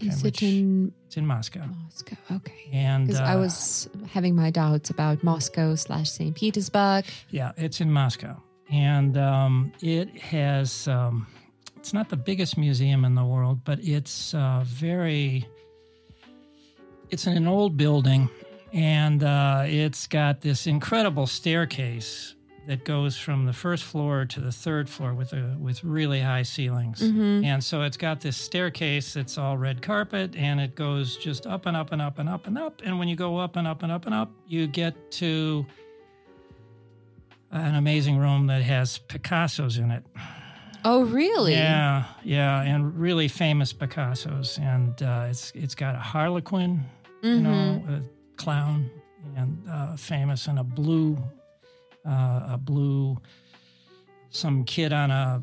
Is 0.00 0.24
it 0.24 0.42
in 0.42 0.92
It's 1.06 1.16
in 1.16 1.26
Moscow, 1.26 1.64
Moscow? 1.84 2.16
Okay. 2.30 2.68
and 2.72 3.06
Because 3.06 3.20
I 3.20 3.34
uh, 3.34 3.40
was 3.40 3.88
having 4.08 4.36
my 4.36 4.50
doubts 4.50 4.90
about 4.90 5.24
Moscow 5.24 5.74
slash 5.74 6.10
St. 6.10 6.34
Petersburg. 6.34 7.04
Yeah, 7.30 7.52
it's 7.56 7.80
in 7.80 7.90
Moscow, 7.90 8.40
and 8.70 9.16
um, 9.16 9.72
it 9.80 10.16
has. 10.18 10.86
Um, 10.86 11.26
it's 11.76 11.92
not 11.92 12.08
the 12.08 12.16
biggest 12.16 12.58
museum 12.58 13.04
in 13.04 13.14
the 13.14 13.24
world, 13.24 13.64
but 13.64 13.78
it's 13.82 14.34
uh, 14.34 14.62
very. 14.66 15.46
It's 17.10 17.26
in 17.26 17.36
an 17.36 17.48
old 17.48 17.76
building, 17.76 18.28
and 18.72 19.22
uh, 19.24 19.64
it's 19.66 20.06
got 20.06 20.42
this 20.42 20.66
incredible 20.66 21.26
staircase 21.26 22.34
that 22.68 22.84
goes 22.84 23.16
from 23.16 23.46
the 23.46 23.52
first 23.54 23.82
floor 23.82 24.26
to 24.26 24.40
the 24.40 24.52
third 24.52 24.90
floor 24.90 25.14
with 25.14 25.32
a 25.32 25.56
with 25.58 25.82
really 25.82 26.20
high 26.20 26.42
ceilings. 26.44 27.00
And 27.44 27.64
so 27.64 27.82
it's 27.82 27.96
got 27.96 28.20
this 28.20 28.36
staircase 28.36 29.14
that's 29.14 29.38
all 29.38 29.56
red 29.56 29.80
carpet, 29.80 30.36
and 30.36 30.60
it 30.60 30.74
goes 30.74 31.16
just 31.16 31.46
up 31.46 31.64
and 31.64 31.74
up 31.74 31.92
and 31.92 32.02
up 32.02 32.18
and 32.18 32.28
up 32.28 32.46
and 32.46 32.58
up. 32.58 32.82
And 32.84 32.98
when 32.98 33.08
you 33.08 33.16
go 33.16 33.38
up 33.38 33.56
and 33.56 33.66
up 33.66 33.82
and 33.82 33.90
up 33.90 34.04
and 34.04 34.14
up, 34.14 34.30
you 34.46 34.66
get 34.66 35.10
to 35.12 35.64
an 37.50 37.74
amazing 37.74 38.18
room 38.18 38.48
that 38.48 38.60
has 38.62 38.98
Picasso's 38.98 39.78
in 39.78 39.90
it. 39.90 40.04
Oh, 40.84 41.04
really? 41.04 41.54
Yeah, 41.54 42.04
yeah, 42.22 42.60
and 42.62 42.98
really 43.00 43.28
famous 43.28 43.72
Picasso's, 43.72 44.58
and 44.58 45.02
uh, 45.02 45.26
it's 45.30 45.52
it's 45.54 45.74
got 45.74 45.94
a 45.94 45.98
Harlequin, 45.98 46.84
you 47.22 47.40
know, 47.40 47.82
a 47.88 48.02
clown, 48.36 48.90
and 49.36 49.64
uh, 49.68 49.96
famous, 49.96 50.46
and 50.46 50.58
a 50.58 50.62
blue, 50.64 51.18
uh, 52.06 52.54
a 52.54 52.58
blue, 52.60 53.18
some 54.30 54.64
kid 54.64 54.92
on 54.92 55.10
a, 55.10 55.42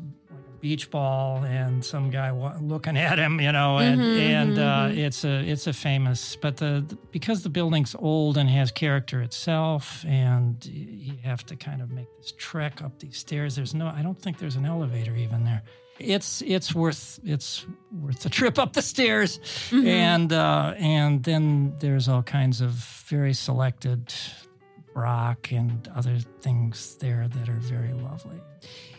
beach 0.60 0.90
ball, 0.90 1.44
and 1.44 1.84
some 1.84 2.10
guy 2.10 2.32
wa- 2.32 2.56
looking 2.60 2.96
at 2.96 3.18
him, 3.18 3.40
you 3.40 3.52
know, 3.52 3.78
and 3.78 4.00
and 4.00 4.58
uh, 4.58 4.88
it's 4.90 5.24
a 5.24 5.48
it's 5.48 5.66
a 5.66 5.72
famous, 5.72 6.34
but 6.36 6.56
the, 6.56 6.84
the 6.88 6.96
because 7.12 7.42
the 7.42 7.48
building's 7.48 7.94
old 7.98 8.36
and 8.36 8.48
has 8.50 8.72
character 8.72 9.22
itself, 9.22 10.04
and 10.06 10.64
you 10.66 11.14
have 11.22 11.44
to 11.46 11.56
kind 11.56 11.82
of 11.82 11.90
make 11.90 12.08
this 12.16 12.32
trek 12.36 12.82
up 12.82 12.98
these 12.98 13.16
stairs. 13.18 13.54
There's 13.54 13.74
no, 13.74 13.86
I 13.86 14.02
don't 14.02 14.20
think 14.20 14.38
there's 14.38 14.56
an 14.56 14.66
elevator 14.66 15.14
even 15.14 15.44
there. 15.44 15.62
It's 15.98 16.42
it's 16.42 16.74
worth 16.74 17.20
it's 17.24 17.64
worth 17.92 18.20
the 18.20 18.30
trip 18.30 18.58
up 18.58 18.72
the 18.72 18.82
stairs, 18.82 19.38
and 19.72 20.32
uh, 20.32 20.74
and 20.78 21.22
then 21.22 21.74
there's 21.78 22.08
all 22.08 22.22
kinds 22.22 22.60
of 22.60 22.70
very 23.08 23.34
selected 23.34 24.12
rock 24.96 25.52
and 25.52 25.88
other 25.94 26.18
things 26.40 26.96
there 26.96 27.28
that 27.28 27.48
are 27.48 27.60
very 27.60 27.92
lovely. 27.92 28.40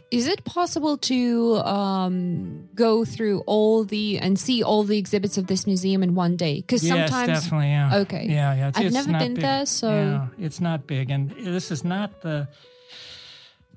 Is 0.10 0.26
it 0.28 0.46
possible 0.46 0.98
to 1.00 1.58
um, 1.66 2.70
go 2.74 3.04
through 3.04 3.42
all 3.46 3.84
the 3.84 4.20
and 4.20 4.40
see 4.40 4.64
all 4.64 4.84
the 4.84 4.98
exhibits 4.98 5.38
of 5.38 5.48
this 5.48 5.68
museum 5.68 6.02
in 6.02 6.16
one 6.16 6.38
day? 6.38 6.62
Because 6.62 6.82
yes, 6.82 7.10
sometimes 7.12 7.44
definitely, 7.44 7.68
yeah. 7.72 7.98
Okay. 7.98 8.26
Yeah, 8.30 8.56
yeah. 8.56 8.68
It's, 8.70 8.78
I've 8.78 8.86
it's 8.86 8.94
never 8.94 9.12
been 9.12 9.34
big. 9.34 9.44
there, 9.44 9.66
so- 9.66 9.90
yeah, 9.90 10.28
it's 10.46 10.62
not 10.62 10.88
big, 10.88 11.10
and 11.10 11.32
this 11.32 11.72
is 11.72 11.84
not 11.84 12.22
the. 12.22 12.48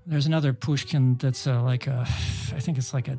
There's 0.07 0.27
another 0.27 0.53
Pushkin 0.53 1.17
that's 1.17 1.47
uh, 1.47 1.63
like 1.63 1.87
a, 1.87 2.01
I 2.03 2.61
think 2.61 2.79
it's 2.79 2.95
like 2.95 3.09
a, 3.09 3.19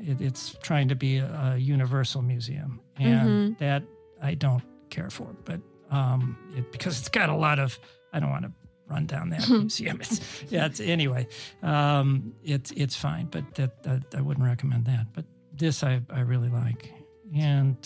it, 0.00 0.20
it's 0.20 0.56
trying 0.62 0.88
to 0.88 0.94
be 0.94 1.18
a, 1.18 1.52
a 1.54 1.58
universal 1.58 2.22
museum, 2.22 2.80
and 2.98 3.28
Mm-hmm. 3.28 3.64
that 3.64 3.82
I 4.22 4.34
don't 4.34 4.62
care 4.90 5.10
for, 5.10 5.36
but 5.44 5.60
um, 5.90 6.36
it, 6.56 6.70
because 6.72 6.98
it's 6.98 7.08
got 7.08 7.28
a 7.28 7.34
lot 7.36 7.58
of, 7.58 7.78
I 8.12 8.20
don't 8.20 8.30
want 8.30 8.44
to 8.44 8.52
run 8.88 9.06
down 9.06 9.30
that 9.30 9.48
museum. 9.50 10.00
It's, 10.00 10.20
yeah, 10.48 10.66
it's, 10.66 10.80
anyway, 10.80 11.26
um, 11.62 12.34
it's 12.44 12.70
it's 12.72 12.96
fine, 12.96 13.26
but 13.30 13.54
that, 13.54 13.82
that 13.84 14.02
I 14.16 14.20
wouldn't 14.20 14.46
recommend 14.46 14.84
that. 14.86 15.06
But 15.12 15.24
this 15.52 15.82
I 15.82 16.00
I 16.10 16.20
really 16.20 16.48
like, 16.50 16.90
and. 17.34 17.76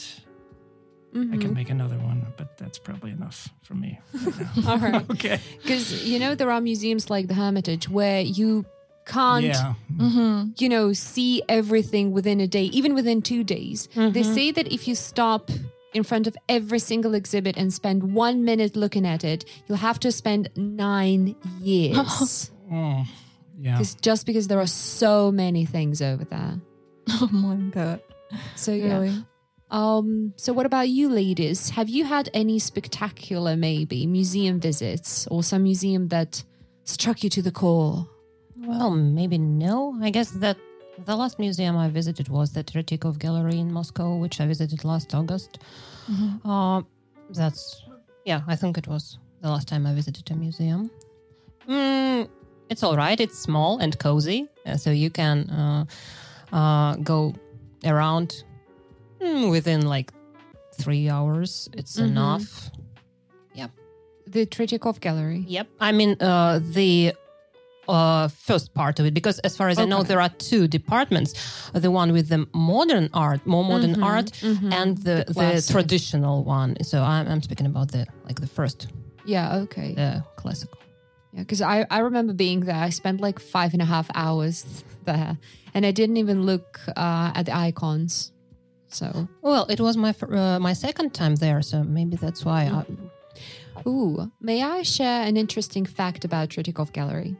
I 1.16 1.16
Mm-hmm. 1.16 1.38
can 1.42 1.54
make 1.54 1.70
another 1.70 1.94
one, 1.98 2.26
but 2.36 2.58
that's 2.58 2.76
probably 2.76 3.12
enough 3.12 3.48
for 3.62 3.74
me. 3.74 4.00
Right 4.12 4.48
all 4.66 4.78
right. 4.78 5.08
okay. 5.12 5.38
Because 5.62 6.04
you 6.04 6.18
know 6.18 6.34
there 6.34 6.50
are 6.50 6.60
museums 6.60 7.08
like 7.08 7.28
the 7.28 7.34
Hermitage 7.34 7.88
where 7.88 8.20
you 8.20 8.64
can't 9.06 9.44
Yeah. 9.44 9.74
you 10.58 10.68
know, 10.68 10.92
see 10.92 11.40
everything 11.48 12.10
within 12.10 12.40
a 12.40 12.48
day, 12.48 12.64
even 12.64 12.94
within 12.96 13.22
two 13.22 13.44
days. 13.44 13.88
They 13.94 14.24
say 14.24 14.50
that 14.50 14.72
if 14.72 14.88
you 14.88 14.96
stop 14.96 15.52
in 15.94 16.02
front 16.02 16.26
of 16.26 16.36
every 16.48 16.78
single 16.78 17.14
exhibit 17.14 17.56
and 17.56 17.72
spend 17.72 18.14
one 18.14 18.44
minute 18.44 18.76
looking 18.76 19.06
at 19.06 19.24
it, 19.24 19.44
you'll 19.66 19.78
have 19.78 20.00
to 20.00 20.12
spend 20.12 20.50
nine 20.56 21.36
years. 21.60 22.50
Oh, 22.72 23.04
yeah. 23.58 23.82
Just 24.00 24.24
because 24.24 24.48
there 24.48 24.58
are 24.58 24.66
so 24.66 25.30
many 25.30 25.66
things 25.66 26.00
over 26.00 26.24
there. 26.24 26.60
Oh 27.20 27.28
my 27.30 27.56
god. 27.70 28.00
So 28.56 28.72
yeah. 28.72 28.98
Really? 28.98 29.24
Um, 29.70 30.32
so 30.36 30.52
what 30.54 30.64
about 30.66 30.88
you 30.88 31.10
ladies? 31.10 31.70
Have 31.70 31.90
you 31.90 32.04
had 32.04 32.30
any 32.32 32.58
spectacular 32.58 33.54
maybe 33.54 34.06
museum 34.06 34.60
visits 34.60 35.26
or 35.30 35.42
some 35.42 35.64
museum 35.64 36.08
that 36.08 36.42
struck 36.84 37.22
you 37.22 37.30
to 37.30 37.42
the 37.42 37.52
core? 37.52 38.08
Well, 38.56 38.90
maybe 38.90 39.36
no. 39.36 39.98
I 40.00 40.10
guess 40.10 40.30
that 40.30 40.56
the 40.98 41.16
last 41.16 41.38
museum 41.38 41.76
I 41.76 41.88
visited 41.88 42.28
was 42.28 42.52
the 42.52 42.62
Tretyakov 42.62 43.18
Gallery 43.18 43.58
in 43.58 43.72
Moscow, 43.72 44.16
which 44.16 44.40
I 44.40 44.46
visited 44.46 44.84
last 44.84 45.14
August. 45.14 45.58
Uh, 46.44 46.82
that's, 47.30 47.82
yeah, 48.24 48.42
I 48.46 48.56
think 48.56 48.78
it 48.78 48.86
was 48.86 49.18
the 49.40 49.50
last 49.50 49.68
time 49.68 49.86
I 49.86 49.94
visited 49.94 50.30
a 50.30 50.34
museum. 50.34 50.90
Mm, 51.68 52.28
it's 52.68 52.82
all 52.82 52.96
right. 52.96 53.18
It's 53.18 53.38
small 53.38 53.78
and 53.78 53.98
cozy, 53.98 54.48
uh, 54.66 54.76
so 54.76 54.90
you 54.90 55.10
can 55.10 55.50
uh, 55.50 55.84
uh, 56.52 56.96
go 56.96 57.34
around 57.84 58.44
mm, 59.20 59.50
within 59.50 59.86
like 59.86 60.12
three 60.74 61.08
hours. 61.08 61.68
It's 61.72 61.98
enough. 61.98 62.70
Yeah. 63.54 63.68
The 64.26 64.46
Tretyakov 64.46 65.00
Gallery. 65.00 65.44
Yep. 65.46 65.68
I 65.80 65.92
mean, 65.92 66.16
uh, 66.20 66.60
the 66.62 67.14
uh, 67.88 68.28
first 68.28 68.74
part 68.74 69.00
of 69.00 69.06
it, 69.06 69.14
because 69.14 69.38
as 69.40 69.56
far 69.56 69.68
as 69.68 69.78
I 69.78 69.84
know, 69.84 70.02
there 70.02 70.20
are 70.20 70.28
two 70.28 70.68
departments: 70.68 71.34
the 71.72 71.90
one 71.90 72.12
with 72.12 72.28
the 72.28 72.46
modern 72.54 73.08
art, 73.12 73.46
more 73.46 73.64
modern 73.64 74.02
art, 74.02 74.42
and 74.42 74.98
the, 74.98 75.24
the, 75.26 75.34
classic. 75.34 75.72
traditional 75.72 76.44
one. 76.44 76.76
So 76.82 77.02
I'm, 77.02 77.28
I'm 77.28 77.42
speaking 77.42 77.66
about 77.66 77.92
the 77.92 78.06
like 78.24 78.40
the 78.40 78.46
first, 78.46 78.88
Yeah, 79.24 79.56
okay. 79.64 79.94
the 79.94 80.24
classical. 80.36 80.78
Yeah, 81.32 81.40
because 81.40 81.60
I, 81.60 81.86
I 81.90 81.98
remember 81.98 82.32
being 82.32 82.60
there. 82.60 82.76
I 82.76 82.90
spent 82.90 83.20
like 83.20 83.40
five 83.40 83.72
and 83.72 83.82
a 83.82 83.84
half 83.84 84.08
hours 84.14 84.84
there, 85.04 85.36
and 85.74 85.84
I 85.84 85.90
didn't 85.90 86.16
even 86.16 86.46
look 86.46 86.80
uh, 86.96 87.32
at 87.34 87.46
the 87.46 87.56
icons. 87.56 88.32
So, 88.88 89.28
Well, 89.42 89.66
it 89.68 89.80
was 89.80 89.96
my 89.96 90.14
uh, 90.30 90.60
my 90.60 90.72
second 90.72 91.12
time 91.14 91.34
there, 91.36 91.60
so 91.62 91.82
maybe 91.82 92.16
that's 92.16 92.44
why. 92.44 92.60
I, 92.66 93.88
ooh, 93.88 94.30
may 94.40 94.62
I 94.62 94.82
share 94.82 95.26
an 95.26 95.36
interesting 95.36 95.84
fact 95.84 96.24
about 96.24 96.50
Tretyakov 96.50 96.92
Gallery? 96.92 97.36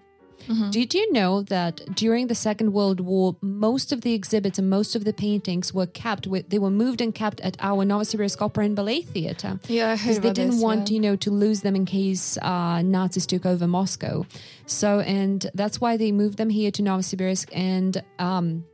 Did 0.70 0.94
you 0.94 1.12
know 1.12 1.42
that 1.42 1.94
during 1.94 2.26
the 2.26 2.34
Second 2.34 2.72
World 2.72 3.00
War, 3.00 3.36
most 3.40 3.92
of 3.92 4.02
the 4.02 4.12
exhibits 4.12 4.58
and 4.58 4.68
most 4.68 4.94
of 4.94 5.04
the 5.04 5.12
paintings 5.12 5.72
were 5.72 5.86
kept 5.86 6.26
with 6.26 6.50
they 6.50 6.58
were 6.58 6.70
moved 6.70 7.00
and 7.00 7.14
kept 7.14 7.40
at 7.40 7.56
our 7.60 7.84
Novosibirsk 7.84 8.40
Opera 8.40 8.64
and 8.64 8.76
Ballet 8.76 9.02
Theatre? 9.02 9.58
Yeah, 9.68 9.96
because 9.96 10.20
they 10.20 10.32
didn't 10.32 10.52
this, 10.52 10.62
want 10.62 10.90
yeah. 10.90 10.94
you 10.94 11.00
know 11.00 11.16
to 11.16 11.30
lose 11.30 11.62
them 11.62 11.76
in 11.76 11.84
case 11.84 12.36
uh, 12.38 12.82
Nazis 12.82 13.26
took 13.26 13.46
over 13.46 13.66
Moscow. 13.66 14.26
So 14.66 15.00
and 15.00 15.50
that's 15.54 15.80
why 15.80 15.96
they 15.96 16.12
moved 16.12 16.38
them 16.38 16.50
here 16.50 16.70
to 16.72 16.82
Novosibirsk 16.82 17.48
and 17.52 18.02
um, 18.18 18.64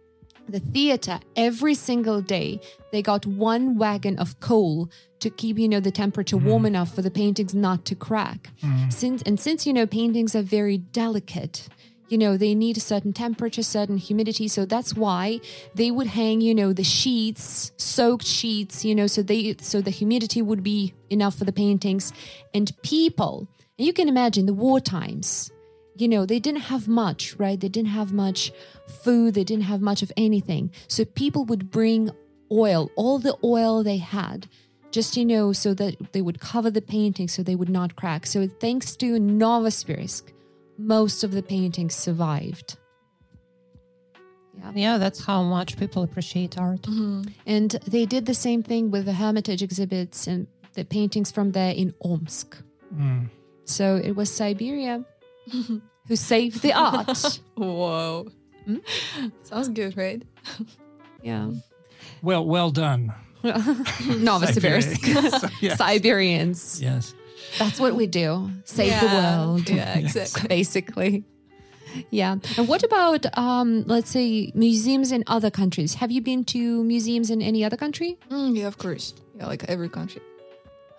the 0.48 0.60
theater 0.60 1.20
every 1.36 1.74
single 1.74 2.20
day 2.20 2.60
they 2.92 3.02
got 3.02 3.24
one 3.26 3.76
wagon 3.78 4.18
of 4.18 4.40
coal 4.40 4.90
to 5.20 5.30
keep 5.30 5.58
you 5.58 5.68
know 5.68 5.80
the 5.80 5.90
temperature 5.90 6.36
mm-hmm. 6.36 6.48
warm 6.48 6.66
enough 6.66 6.94
for 6.94 7.02
the 7.02 7.10
paintings 7.10 7.54
not 7.54 7.84
to 7.86 7.94
crack. 7.94 8.50
Mm-hmm. 8.62 8.90
Since 8.90 9.22
and 9.22 9.38
since 9.38 9.66
you 9.66 9.72
know 9.72 9.86
paintings 9.86 10.34
are 10.34 10.42
very 10.42 10.78
delicate 10.78 11.68
you 12.10 12.18
know 12.18 12.36
they 12.36 12.54
need 12.54 12.76
a 12.76 12.80
certain 12.80 13.12
temperature 13.12 13.62
certain 13.62 13.96
humidity. 13.96 14.48
So 14.48 14.66
that's 14.66 14.94
why 14.94 15.40
they 15.74 15.90
would 15.90 16.08
hang 16.08 16.40
you 16.40 16.54
know 16.54 16.72
the 16.72 16.84
sheets 16.84 17.72
soaked 17.76 18.26
sheets 18.26 18.84
you 18.84 18.94
know 18.94 19.06
so 19.06 19.22
they 19.22 19.56
so 19.60 19.80
the 19.80 19.90
humidity 19.90 20.42
would 20.42 20.62
be 20.62 20.92
enough 21.08 21.36
for 21.36 21.44
the 21.44 21.52
paintings. 21.52 22.12
And 22.52 22.70
people 22.82 23.48
and 23.78 23.86
you 23.86 23.92
can 23.92 24.08
imagine 24.08 24.46
the 24.46 24.54
war 24.54 24.80
times 24.80 25.50
you 25.96 26.08
know 26.08 26.26
they 26.26 26.40
didn't 26.40 26.62
have 26.62 26.88
much 26.88 27.36
right? 27.38 27.58
They 27.58 27.68
didn't 27.68 27.90
have 27.90 28.12
much 28.12 28.52
food. 29.04 29.34
They 29.34 29.44
didn't 29.44 29.64
have 29.64 29.80
much 29.80 30.02
of 30.02 30.12
anything. 30.16 30.72
So 30.88 31.04
people 31.04 31.44
would 31.44 31.70
bring 31.70 32.10
oil 32.50 32.90
all 32.96 33.20
the 33.20 33.36
oil 33.44 33.84
they 33.84 33.98
had 33.98 34.48
just 34.90 35.16
you 35.16 35.24
know, 35.24 35.52
so 35.52 35.74
that 35.74 36.12
they 36.12 36.22
would 36.22 36.40
cover 36.40 36.70
the 36.70 36.82
painting 36.82 37.28
so 37.28 37.42
they 37.42 37.54
would 37.54 37.68
not 37.68 37.96
crack. 37.96 38.26
So 38.26 38.46
thanks 38.46 38.96
to 38.96 39.18
Novosibirsk, 39.18 40.32
most 40.78 41.24
of 41.24 41.32
the 41.32 41.42
paintings 41.42 41.94
survived. 41.94 42.76
Yeah, 44.58 44.72
yeah 44.74 44.98
that's 44.98 45.24
how 45.24 45.42
much 45.42 45.76
people 45.76 46.02
appreciate 46.02 46.58
art. 46.58 46.86
And 47.46 47.70
they 47.86 48.06
did 48.06 48.26
the 48.26 48.34
same 48.34 48.62
thing 48.62 48.90
with 48.90 49.04
the 49.04 49.12
Hermitage 49.12 49.62
exhibits 49.62 50.26
and 50.26 50.46
the 50.74 50.84
paintings 50.84 51.30
from 51.30 51.52
there 51.52 51.72
in 51.72 51.94
Omsk. 52.04 52.56
Mm. 52.94 53.28
So 53.64 53.96
it 53.96 54.12
was 54.12 54.30
Siberia 54.30 55.04
who 55.50 56.16
saved 56.16 56.62
the 56.62 56.72
art. 56.72 57.40
Whoa. 57.54 58.28
Sounds 59.42 59.68
good, 59.68 59.96
right? 59.96 60.22
yeah. 61.22 61.50
Well, 62.22 62.44
well 62.44 62.70
done. 62.70 63.14
Novosibirsk. 64.24 65.00
So, 65.40 65.48
yes. 65.60 65.78
Siberians. 65.78 66.80
Yes. 66.82 67.14
That's 67.58 67.80
what 67.80 67.94
we 67.94 68.06
do. 68.06 68.50
Save 68.64 69.00
the 69.00 69.06
world. 69.06 69.68
Yeah, 69.68 69.98
exactly. 69.98 70.48
Basically. 70.48 71.24
Yeah. 72.10 72.36
And 72.56 72.68
what 72.68 72.82
about, 72.84 73.26
um, 73.36 73.84
let's 73.86 74.10
say, 74.10 74.52
museums 74.54 75.10
in 75.10 75.24
other 75.26 75.50
countries? 75.50 75.94
Have 75.94 76.10
you 76.12 76.20
been 76.20 76.44
to 76.44 76.84
museums 76.84 77.30
in 77.30 77.42
any 77.42 77.64
other 77.64 77.76
country? 77.76 78.18
Mm, 78.30 78.56
yeah, 78.56 78.66
of 78.68 78.78
course. 78.78 79.14
Yeah, 79.36 79.46
like 79.46 79.64
every 79.68 79.88
country. 79.88 80.22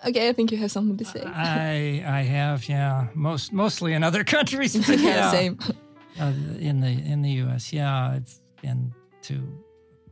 Okay, 0.05 0.27
I 0.29 0.33
think 0.33 0.51
you 0.51 0.57
have 0.57 0.71
something 0.71 0.97
to 0.97 1.05
say. 1.05 1.21
I 1.23 2.03
I 2.07 2.21
have 2.23 2.67
yeah 2.67 3.07
most 3.13 3.53
mostly 3.53 3.93
in 3.93 4.03
other 4.03 4.23
countries. 4.35 4.73
yeah, 4.75 4.95
yeah, 4.95 5.31
same. 5.31 5.59
Uh, 6.19 6.33
in 6.59 6.81
the 6.81 6.89
in 6.89 7.21
the 7.21 7.29
U.S. 7.45 7.71
Yeah, 7.71 8.09
I've 8.15 8.33
been 8.63 8.91
to 9.23 9.35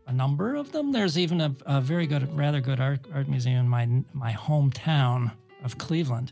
a 0.10 0.14
number 0.14 0.56
of 0.56 0.72
them. 0.72 0.92
There's 0.92 1.18
even 1.18 1.40
a, 1.40 1.56
a 1.68 1.80
very 1.80 2.08
good, 2.08 2.36
rather 2.36 2.60
good 2.60 2.82
art 2.82 3.02
art 3.14 3.28
museum 3.30 3.60
in 3.60 3.70
my 3.70 3.88
my 4.14 4.34
hometown 4.34 5.32
of 5.64 5.78
Cleveland. 5.78 6.32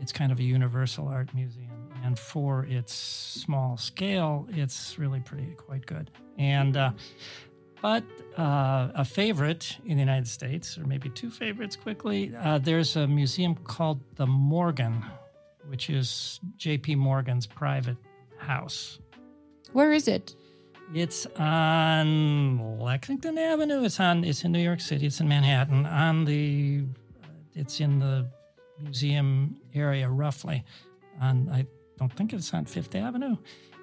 It's 0.00 0.12
kind 0.12 0.30
of 0.30 0.38
a 0.38 0.44
universal 0.44 1.08
art 1.08 1.34
museum, 1.34 1.90
and 2.04 2.16
for 2.16 2.64
its 2.66 2.94
small 2.94 3.76
scale, 3.76 4.46
it's 4.50 4.98
really 4.98 5.20
pretty 5.20 5.54
quite 5.56 5.84
good. 5.84 6.10
And 6.38 6.76
uh, 6.76 6.92
but 7.82 8.04
uh, 8.36 8.90
a 8.94 9.04
favorite 9.04 9.76
in 9.84 9.96
the 9.96 10.02
United 10.02 10.28
States, 10.28 10.78
or 10.78 10.86
maybe 10.86 11.08
two 11.08 11.30
favorites 11.30 11.74
quickly, 11.74 12.32
uh, 12.36 12.58
there's 12.58 12.94
a 12.94 13.06
museum 13.08 13.56
called 13.56 14.00
the 14.14 14.26
Morgan, 14.26 15.04
which 15.66 15.90
is 15.90 16.40
J.P. 16.56 16.94
Morgan's 16.94 17.46
private 17.46 17.96
house. 18.38 19.00
Where 19.72 19.92
is 19.92 20.06
it? 20.06 20.34
It's 20.94 21.26
on 21.36 22.78
Lexington 22.80 23.36
Avenue. 23.36 23.84
It's 23.84 24.00
on. 24.00 24.24
It's 24.24 24.44
in 24.44 24.52
New 24.52 24.58
York 24.62 24.80
City. 24.80 25.06
It's 25.06 25.20
in 25.20 25.28
Manhattan. 25.28 25.84
On 25.86 26.24
the, 26.24 26.84
it's 27.54 27.80
in 27.80 27.98
the 27.98 28.26
museum 28.80 29.56
area 29.74 30.08
roughly. 30.08 30.64
On 31.20 31.48
I 31.50 31.66
don't 31.98 32.12
think 32.12 32.32
it's 32.32 32.54
on 32.54 32.64
Fifth 32.64 32.94
Avenue. 32.94 33.36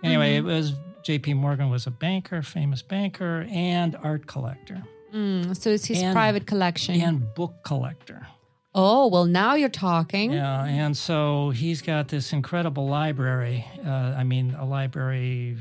Anyway, 0.03 0.35
it 0.35 0.43
was 0.43 0.73
J.P. 1.03 1.35
Morgan 1.35 1.69
was 1.69 1.85
a 1.87 1.91
banker, 1.91 2.41
famous 2.41 2.81
banker, 2.81 3.45
and 3.51 3.95
art 4.03 4.25
collector, 4.27 4.81
Mm, 5.13 5.55
so 5.55 5.69
it's 5.69 5.85
his 5.85 6.01
And- 6.01 6.13
private 6.13 6.45
collection. 6.45 6.99
and 6.99 7.33
book 7.35 7.63
collector. 7.63 8.27
oh, 8.73 9.07
well, 9.07 9.25
now 9.25 9.53
you're 9.55 9.69
talking. 9.69 10.33
Yeah, 10.33 10.65
and 10.65 10.97
so 10.97 11.51
he's 11.51 11.81
got 11.81 12.09
this 12.09 12.33
incredible 12.33 12.87
library. 12.87 13.65
Uh, 13.85 14.13
I 14.17 14.23
mean, 14.25 14.53
a 14.55 14.65
library 14.65 15.57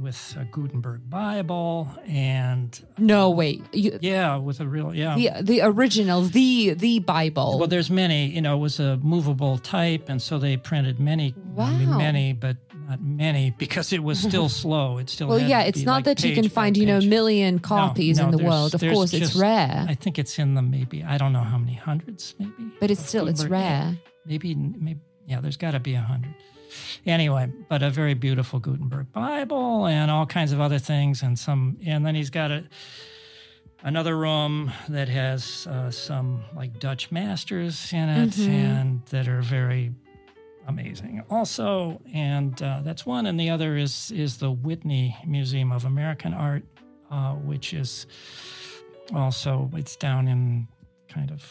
with 0.00 0.36
a 0.38 0.44
Gutenberg 0.44 1.08
Bible 1.08 1.88
and 2.06 2.78
No, 2.98 3.26
uh, 3.26 3.34
wait. 3.34 3.62
You, 3.72 3.98
yeah, 4.00 4.36
with 4.36 4.60
a 4.60 4.66
real 4.66 4.94
yeah. 4.94 5.14
the, 5.16 5.42
the 5.42 5.62
original, 5.62 6.22
the 6.22 6.74
the 6.74 6.98
Bible. 7.00 7.58
Well, 7.58 7.68
there's 7.68 7.90
many. 7.90 8.26
You 8.26 8.40
know, 8.40 8.56
it 8.56 8.60
was 8.60 8.80
a 8.80 8.96
movable 8.98 9.58
type, 9.58 10.08
and 10.08 10.20
so 10.20 10.38
they 10.38 10.56
printed 10.56 11.00
many. 11.00 11.34
I 11.58 11.72
mean, 11.78 11.96
many, 11.96 12.32
but 12.32 12.56
not 12.88 13.00
many 13.02 13.50
because 13.50 13.92
it 13.92 14.02
was 14.02 14.20
still 14.20 14.48
slow. 14.62 14.98
It 14.98 15.10
still. 15.10 15.28
well, 15.28 15.38
yeah, 15.38 15.62
it's 15.62 15.82
not 15.82 15.96
like 15.96 16.04
that 16.04 16.24
you 16.24 16.34
can 16.34 16.48
find, 16.48 16.76
you 16.76 16.86
know, 16.86 16.98
a 16.98 17.02
million 17.02 17.58
copies 17.58 18.18
no, 18.18 18.26
in 18.26 18.30
the 18.30 18.42
world. 18.42 18.74
Of 18.74 18.80
course, 18.80 19.12
it's 19.12 19.34
rare, 19.34 19.86
I 19.88 19.94
think 19.94 20.18
it's 20.18 20.38
in 20.38 20.54
the 20.54 20.62
maybe 20.62 21.02
I 21.02 21.18
don't 21.18 21.32
know 21.32 21.40
how 21.40 21.58
many 21.58 21.74
hundreds 21.74 22.34
maybe. 22.38 22.52
but 22.80 22.90
it's 22.90 23.06
still 23.06 23.28
it's 23.28 23.42
Gutenberg, 23.42 23.60
yeah. 23.60 23.84
rare. 23.84 23.98
maybe 24.26 24.54
maybe 24.54 25.00
yeah 25.26 25.40
there's 25.40 25.56
got 25.56 25.72
to 25.72 25.80
be 25.80 25.94
a 25.94 26.00
hundred 26.00 26.34
anyway 27.06 27.48
but 27.68 27.82
a 27.82 27.90
very 27.90 28.14
beautiful 28.14 28.58
gutenberg 28.58 29.10
bible 29.12 29.86
and 29.86 30.10
all 30.10 30.26
kinds 30.26 30.52
of 30.52 30.60
other 30.60 30.78
things 30.78 31.22
and 31.22 31.38
some 31.38 31.76
and 31.86 32.04
then 32.04 32.14
he's 32.14 32.30
got 32.30 32.50
a 32.50 32.64
another 33.82 34.16
room 34.16 34.72
that 34.88 35.08
has 35.08 35.66
uh, 35.68 35.90
some 35.90 36.42
like 36.56 36.78
dutch 36.80 37.10
masters 37.12 37.92
in 37.92 38.08
it 38.08 38.38
and 38.38 39.04
that 39.06 39.28
are 39.28 39.42
very 39.42 39.92
amazing 40.66 41.22
also 41.30 42.00
and 42.12 42.60
uh, 42.62 42.80
that's 42.82 43.06
one 43.06 43.26
and 43.26 43.38
the 43.38 43.50
other 43.50 43.76
is 43.76 44.10
is 44.10 44.38
the 44.38 44.50
whitney 44.50 45.16
museum 45.26 45.70
of 45.70 45.84
american 45.84 46.34
art 46.34 46.64
uh, 47.10 47.34
which 47.34 47.72
is 47.72 48.06
also 49.14 49.70
it's 49.74 49.94
down 49.94 50.26
in 50.26 50.66
kind 51.08 51.30
of 51.30 51.42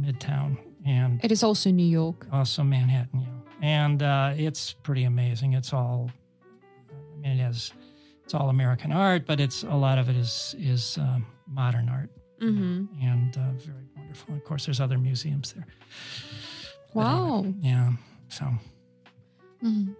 midtown 0.00 0.56
and 0.86 1.20
It 1.24 1.30
is 1.32 1.42
also 1.44 1.70
New 1.70 1.86
York. 1.86 2.26
also 2.32 2.62
Manhattan, 2.64 3.20
yeah. 3.20 3.26
And 3.62 4.02
uh, 4.02 4.34
it's 4.36 4.72
pretty 4.82 5.04
amazing. 5.04 5.52
It's 5.54 5.72
all, 5.72 6.10
I 6.90 7.20
mean, 7.20 7.38
it 7.38 7.42
has, 7.42 7.72
it's 8.24 8.34
all 8.34 8.48
American 8.50 8.92
art, 8.92 9.24
but 9.24 9.38
it's 9.40 9.62
a 9.62 9.74
lot 9.74 9.98
of 9.98 10.08
it 10.08 10.16
is 10.16 10.54
is 10.58 10.98
um, 10.98 11.24
modern 11.46 11.88
art 11.88 12.10
hmm 12.40 12.84
and 13.00 13.36
uh, 13.36 13.52
very 13.58 13.86
wonderful. 13.96 14.34
Of 14.34 14.44
course, 14.44 14.66
there's 14.66 14.80
other 14.80 14.98
museums 14.98 15.52
there. 15.52 15.66
But 16.94 17.00
anyway, 17.06 17.20
Wow, 17.20 17.54
yeah. 17.60 17.90
So 18.28 18.46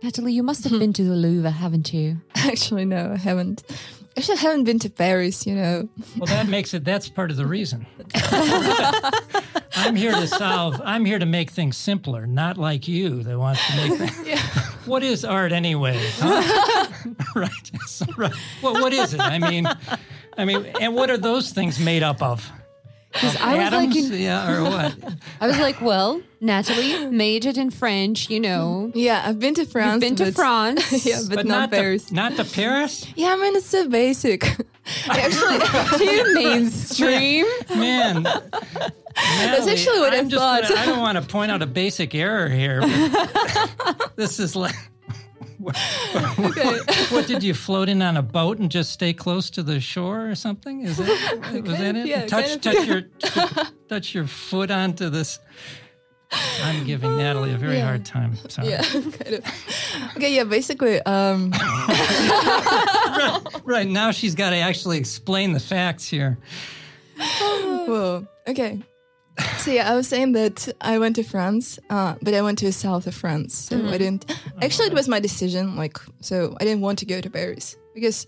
Natalie, 0.02 0.32
you 0.32 0.42
must 0.42 0.64
have 0.64 0.72
been 0.80 0.92
to 0.94 1.04
the 1.04 1.14
Louvre, 1.14 1.50
haven't 1.50 1.92
you? 1.92 2.20
Actually, 2.34 2.84
no, 2.84 3.12
I 3.12 3.16
haven't. 3.16 3.62
I 4.16 4.34
haven't 4.34 4.64
been 4.64 4.78
to 4.80 4.90
Paris, 4.90 5.46
you 5.46 5.54
know. 5.54 5.88
well, 6.18 6.26
that 6.26 6.46
makes 6.48 6.74
it. 6.74 6.84
That's 6.84 7.08
part 7.08 7.30
of 7.30 7.36
the 7.36 7.46
reason. 7.46 7.86
I'm 9.74 9.96
here 9.96 10.12
to 10.12 10.26
solve. 10.26 10.80
I'm 10.84 11.04
here 11.04 11.18
to 11.18 11.26
make 11.26 11.50
things 11.50 11.76
simpler, 11.76 12.26
not 12.26 12.58
like 12.58 12.86
you 12.86 13.22
that 13.22 13.38
wants 13.38 13.66
to 13.68 13.76
make. 13.76 13.98
Things, 14.10 14.40
What 14.86 15.02
is 15.02 15.24
art 15.24 15.52
anyway? 15.52 15.98
huh? 16.16 16.86
right. 17.34 17.70
So, 17.86 18.04
right. 18.16 18.34
Well, 18.62 18.74
what 18.74 18.92
is 18.92 19.14
it? 19.14 19.20
I 19.20 19.38
mean, 19.38 19.66
I 20.36 20.44
mean, 20.44 20.66
and 20.80 20.94
what 20.94 21.08
are 21.08 21.16
those 21.18 21.52
things 21.52 21.78
made 21.78 22.02
up 22.02 22.20
of? 22.22 22.50
Because 23.12 23.36
I 23.36 23.54
was 23.64 23.72
like, 23.72 23.96
in, 23.96 24.12
yeah, 24.20 24.50
or 24.52 24.62
what? 24.64 24.94
I 25.40 25.46
was 25.46 25.58
like, 25.58 25.80
well, 25.80 26.20
Natalie 26.40 27.06
majored 27.06 27.56
in 27.58 27.70
French, 27.70 28.30
you 28.30 28.40
know. 28.40 28.90
Yeah, 28.94 29.22
I've 29.24 29.38
been 29.38 29.54
to 29.54 29.66
France. 29.66 30.02
You've 30.02 30.10
been 30.10 30.16
to 30.16 30.24
but- 30.26 30.34
France. 30.34 31.06
yeah, 31.06 31.20
but, 31.28 31.46
not, 31.46 31.70
to, 31.70 31.76
Paris. 31.76 32.10
not 32.10 32.36
to 32.36 32.44
Paris. 32.44 33.06
Yeah, 33.14 33.28
I 33.32 33.36
mean, 33.36 33.54
it's 33.56 33.66
so 33.66 33.88
basic. 33.88 34.44
Actually, 35.08 35.58
Too 35.98 36.34
mainstream. 36.34 37.46
Man, 37.76 38.22
That's 38.24 39.66
actually 39.68 40.00
what 40.00 40.12
I 40.12 40.18
I'm 40.18 40.28
just 40.28 40.40
thought. 40.40 40.62
Gonna, 40.62 40.80
I 40.80 40.86
don't 40.86 40.98
want 41.00 41.18
to 41.18 41.22
point 41.24 41.52
out 41.52 41.62
a 41.62 41.66
basic 41.66 42.14
error 42.14 42.48
here. 42.48 42.80
but 42.80 44.12
this 44.16 44.40
is 44.40 44.56
like. 44.56 44.74
Okay. 45.68 46.78
What 47.10 47.26
did 47.26 47.42
you 47.42 47.54
float 47.54 47.88
in 47.88 48.02
on 48.02 48.16
a 48.16 48.22
boat 48.22 48.58
and 48.58 48.70
just 48.70 48.90
stay 48.92 49.12
close 49.12 49.50
to 49.50 49.62
the 49.62 49.80
shore 49.80 50.28
or 50.30 50.34
something? 50.34 50.82
Is 50.82 50.96
that 50.98 51.06
was 51.66 51.78
that 51.78 51.96
it? 51.96 52.06
yeah, 52.06 52.26
touch 52.26 52.44
kind 52.46 52.54
of, 52.54 52.60
touch 52.60 52.86
your 52.86 53.02
touch 53.88 54.14
your 54.14 54.26
foot 54.26 54.70
onto 54.70 55.08
this. 55.10 55.38
I'm 56.62 56.84
giving 56.86 57.16
Natalie 57.18 57.52
a 57.52 57.58
very 57.58 57.76
Yeah. 57.76 57.84
hard 57.84 58.06
time. 58.06 58.36
Sorry. 58.48 58.70
yeah, 58.70 58.80
kind 58.90 59.34
of. 59.34 59.44
Okay, 60.16 60.34
yeah, 60.34 60.44
basically, 60.44 61.00
um, 61.02 61.50
Right 63.64 63.86
now 63.86 64.10
she's 64.12 64.34
got 64.34 64.50
to 64.50 64.56
actually 64.56 64.96
explain 64.98 65.52
the 65.52 65.60
facts 65.60 66.08
here. 66.08 66.38
well, 67.86 68.26
okay. 68.48 68.80
So 69.58 69.70
yeah, 69.70 69.90
I 69.90 69.94
was 69.96 70.08
saying 70.08 70.32
that 70.32 70.68
I 70.80 70.98
went 70.98 71.16
to 71.16 71.22
France, 71.22 71.78
uh, 71.88 72.16
but 72.20 72.34
I 72.34 72.42
went 72.42 72.58
to 72.58 72.66
the 72.66 72.72
south 72.72 73.06
of 73.06 73.14
France. 73.14 73.54
So 73.54 73.76
I 73.88 73.96
didn't. 73.98 74.30
Actually, 74.60 74.88
it 74.88 74.94
was 74.94 75.08
my 75.08 75.20
decision. 75.20 75.76
Like, 75.76 75.98
so 76.20 76.56
I 76.60 76.64
didn't 76.64 76.82
want 76.82 76.98
to 76.98 77.06
go 77.06 77.20
to 77.20 77.30
Paris 77.30 77.76
because, 77.94 78.26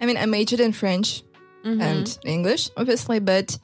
I 0.00 0.06
mean, 0.06 0.16
I 0.16 0.26
majored 0.26 0.60
in 0.60 0.72
French 0.72 1.22
and 1.64 2.18
English, 2.24 2.70
obviously, 2.76 3.20
but 3.20 3.58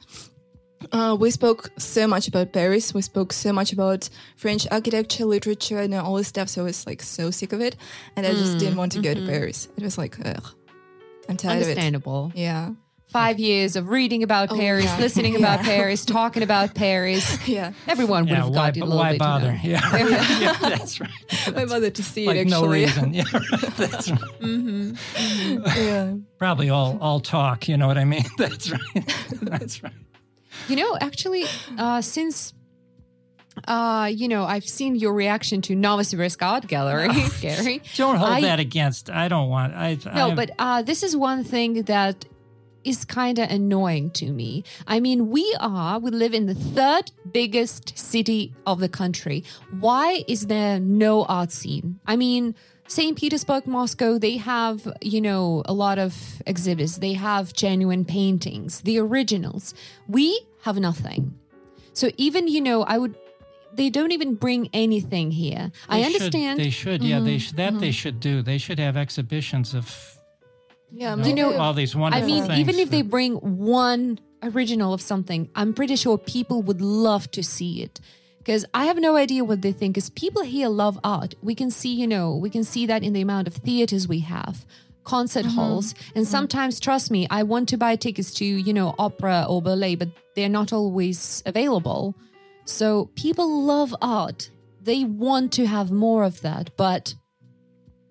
uh, 0.92 1.16
we 1.18 1.30
spoke 1.30 1.70
so 1.78 2.06
much 2.06 2.28
about 2.28 2.52
Paris. 2.52 2.92
We 2.94 3.02
spoke 3.02 3.32
so 3.32 3.52
much 3.52 3.72
about 3.72 4.08
French 4.36 4.66
architecture, 4.70 5.24
literature, 5.24 5.78
and 5.78 5.94
all 5.94 6.14
this 6.16 6.28
stuff. 6.28 6.48
So 6.50 6.60
I 6.60 6.64
was 6.64 6.86
like 6.86 7.02
so 7.02 7.30
sick 7.30 7.52
of 7.52 7.60
it, 7.60 7.76
and 8.14 8.26
I 8.26 8.32
just 8.32 8.58
didn't 8.58 8.76
want 8.76 8.92
to 8.92 9.00
go 9.00 9.14
to 9.14 9.26
Paris. 9.26 9.68
It 9.76 9.82
was 9.82 9.96
like, 9.96 10.18
ugh, 10.24 10.46
I'm 11.28 11.36
tired 11.36 11.62
of 11.62 11.68
it. 11.68 11.70
Understandable. 11.70 12.32
Yeah, 12.34 12.72
Five 13.16 13.38
years 13.40 13.76
of 13.76 13.88
reading 13.88 14.22
about 14.22 14.50
Paris, 14.50 14.84
yeah. 14.84 14.98
listening 14.98 15.36
about 15.42 15.60
Paris, 15.60 16.04
talking 16.04 16.42
about 16.42 16.74
Paris. 16.84 17.48
yeah. 17.48 17.72
Everyone 17.88 18.24
would 18.24 18.30
Yeah, 18.30 18.36
have 18.44 18.48
why, 18.50 18.54
got 18.54 18.76
it 18.76 18.80
a 18.80 18.84
little 18.84 18.98
why 18.98 19.08
bit. 19.08 19.14
you 19.14 19.18
bother? 19.18 19.52
know. 19.52 19.58
Yeah, 19.62 19.96
yeah, 20.40 20.52
that's 20.60 21.00
right. 21.00 21.10
My 21.54 21.64
mother 21.64 21.90
to 21.90 22.02
see 22.02 22.26
Like 22.26 22.36
it 22.36 22.48
no 22.48 22.66
reason. 22.66 23.14
Yeah, 23.14 23.24
right. 23.32 23.60
That's 23.76 24.10
right. 24.10 24.20
yeah. 25.76 26.14
Probably 26.38 26.68
all 26.70 26.98
all 27.00 27.20
talk. 27.20 27.68
You 27.68 27.76
know 27.78 27.86
what 27.86 27.96
I 27.98 28.04
mean? 28.04 28.24
That's 28.38 28.70
right. 28.70 29.14
That's 29.42 29.82
right. 29.82 29.92
You 30.68 30.76
know, 30.76 30.96
actually, 31.00 31.44
uh, 31.78 32.00
since 32.02 32.52
uh, 33.66 34.10
you 34.14 34.28
know, 34.28 34.44
I've 34.44 34.68
seen 34.68 34.94
your 34.94 35.14
reaction 35.14 35.62
to 35.62 35.74
Novosibirsk 35.74 36.42
Art 36.46 36.66
Gallery, 36.66 37.08
Gary. 37.40 37.80
Don't 37.96 38.16
hold 38.16 38.30
I- 38.30 38.40
that 38.42 38.60
against. 38.60 39.08
I 39.08 39.28
don't 39.28 39.48
want. 39.48 39.74
I 39.74 39.96
No, 40.14 40.30
I- 40.32 40.34
but 40.34 40.50
uh, 40.58 40.82
this 40.82 41.02
is 41.02 41.16
one 41.16 41.44
thing 41.44 41.82
that 41.84 42.26
is 42.86 43.04
kind 43.04 43.38
of 43.38 43.50
annoying 43.50 44.10
to 44.12 44.32
me. 44.32 44.62
I 44.86 45.00
mean, 45.00 45.28
we 45.30 45.56
are, 45.60 45.98
we 45.98 46.10
live 46.10 46.32
in 46.32 46.46
the 46.46 46.54
third 46.54 47.10
biggest 47.32 47.98
city 47.98 48.54
of 48.66 48.78
the 48.78 48.88
country. 48.88 49.44
Why 49.80 50.24
is 50.28 50.46
there 50.46 50.78
no 50.78 51.24
art 51.24 51.50
scene? 51.50 51.98
I 52.06 52.16
mean, 52.16 52.54
St. 52.88 53.18
Petersburg, 53.18 53.66
Moscow, 53.66 54.18
they 54.18 54.36
have, 54.36 54.86
you 55.02 55.20
know, 55.20 55.62
a 55.66 55.72
lot 55.72 55.98
of 55.98 56.40
exhibits. 56.46 56.98
They 56.98 57.14
have 57.14 57.52
genuine 57.52 58.04
paintings, 58.04 58.82
the 58.82 58.98
originals. 59.00 59.74
We 60.06 60.40
have 60.62 60.78
nothing. 60.78 61.34
So 61.92 62.10
even, 62.16 62.46
you 62.46 62.60
know, 62.60 62.84
I 62.84 62.98
would, 62.98 63.16
they 63.72 63.90
don't 63.90 64.12
even 64.12 64.36
bring 64.36 64.70
anything 64.72 65.32
here. 65.32 65.72
I 65.88 65.96
They 65.96 66.04
should- 66.04 66.14
understand. 66.14 66.60
they 66.60 66.70
should. 66.70 67.02
Yeah, 67.02 67.18
they 67.18 67.30
mm-hmm. 67.30 67.38
should. 67.38 67.56
That 67.56 67.80
they 67.80 67.88
mm-hmm. 67.88 67.90
should 67.90 68.20
do. 68.20 68.42
They 68.42 68.58
should 68.58 68.78
have 68.78 68.96
exhibitions 68.96 69.74
of 69.74 70.15
Yeah, 70.96 71.14
you 71.16 71.34
know, 71.34 71.50
maybe- 71.50 71.58
all 71.58 71.74
these 71.74 71.94
I 71.94 72.22
mean, 72.22 72.46
things. 72.46 72.58
even 72.58 72.76
if 72.76 72.88
they 72.88 73.02
bring 73.02 73.34
one 73.34 74.18
original 74.42 74.94
of 74.94 75.02
something, 75.02 75.50
I'm 75.54 75.74
pretty 75.74 75.96
sure 75.96 76.16
people 76.16 76.62
would 76.62 76.80
love 76.80 77.30
to 77.32 77.42
see 77.42 77.82
it. 77.82 78.00
Because 78.38 78.64
I 78.72 78.86
have 78.86 78.96
no 78.96 79.16
idea 79.16 79.44
what 79.44 79.60
they 79.60 79.72
think. 79.72 79.94
Because 79.94 80.08
people 80.08 80.42
here 80.42 80.68
love 80.68 80.98
art. 81.04 81.34
We 81.42 81.54
can 81.54 81.70
see, 81.70 81.92
you 81.92 82.06
know, 82.06 82.36
we 82.36 82.48
can 82.48 82.64
see 82.64 82.86
that 82.86 83.02
in 83.02 83.12
the 83.12 83.20
amount 83.20 83.46
of 83.48 83.54
theaters 83.54 84.08
we 84.08 84.20
have, 84.20 84.64
concert 85.04 85.44
mm-hmm. 85.44 85.56
halls, 85.56 85.94
and 86.14 86.24
mm-hmm. 86.24 86.30
sometimes, 86.30 86.80
trust 86.80 87.10
me, 87.10 87.26
I 87.28 87.42
want 87.42 87.68
to 87.70 87.76
buy 87.76 87.96
tickets 87.96 88.32
to, 88.34 88.46
you 88.46 88.72
know, 88.72 88.94
opera 88.98 89.44
or 89.48 89.60
ballet, 89.60 89.96
but 89.96 90.08
they're 90.34 90.48
not 90.48 90.72
always 90.72 91.42
available. 91.44 92.14
So 92.64 93.10
people 93.16 93.62
love 93.64 93.94
art. 94.00 94.50
They 94.80 95.04
want 95.04 95.52
to 95.54 95.66
have 95.66 95.90
more 95.90 96.22
of 96.24 96.40
that, 96.42 96.70
but 96.76 97.14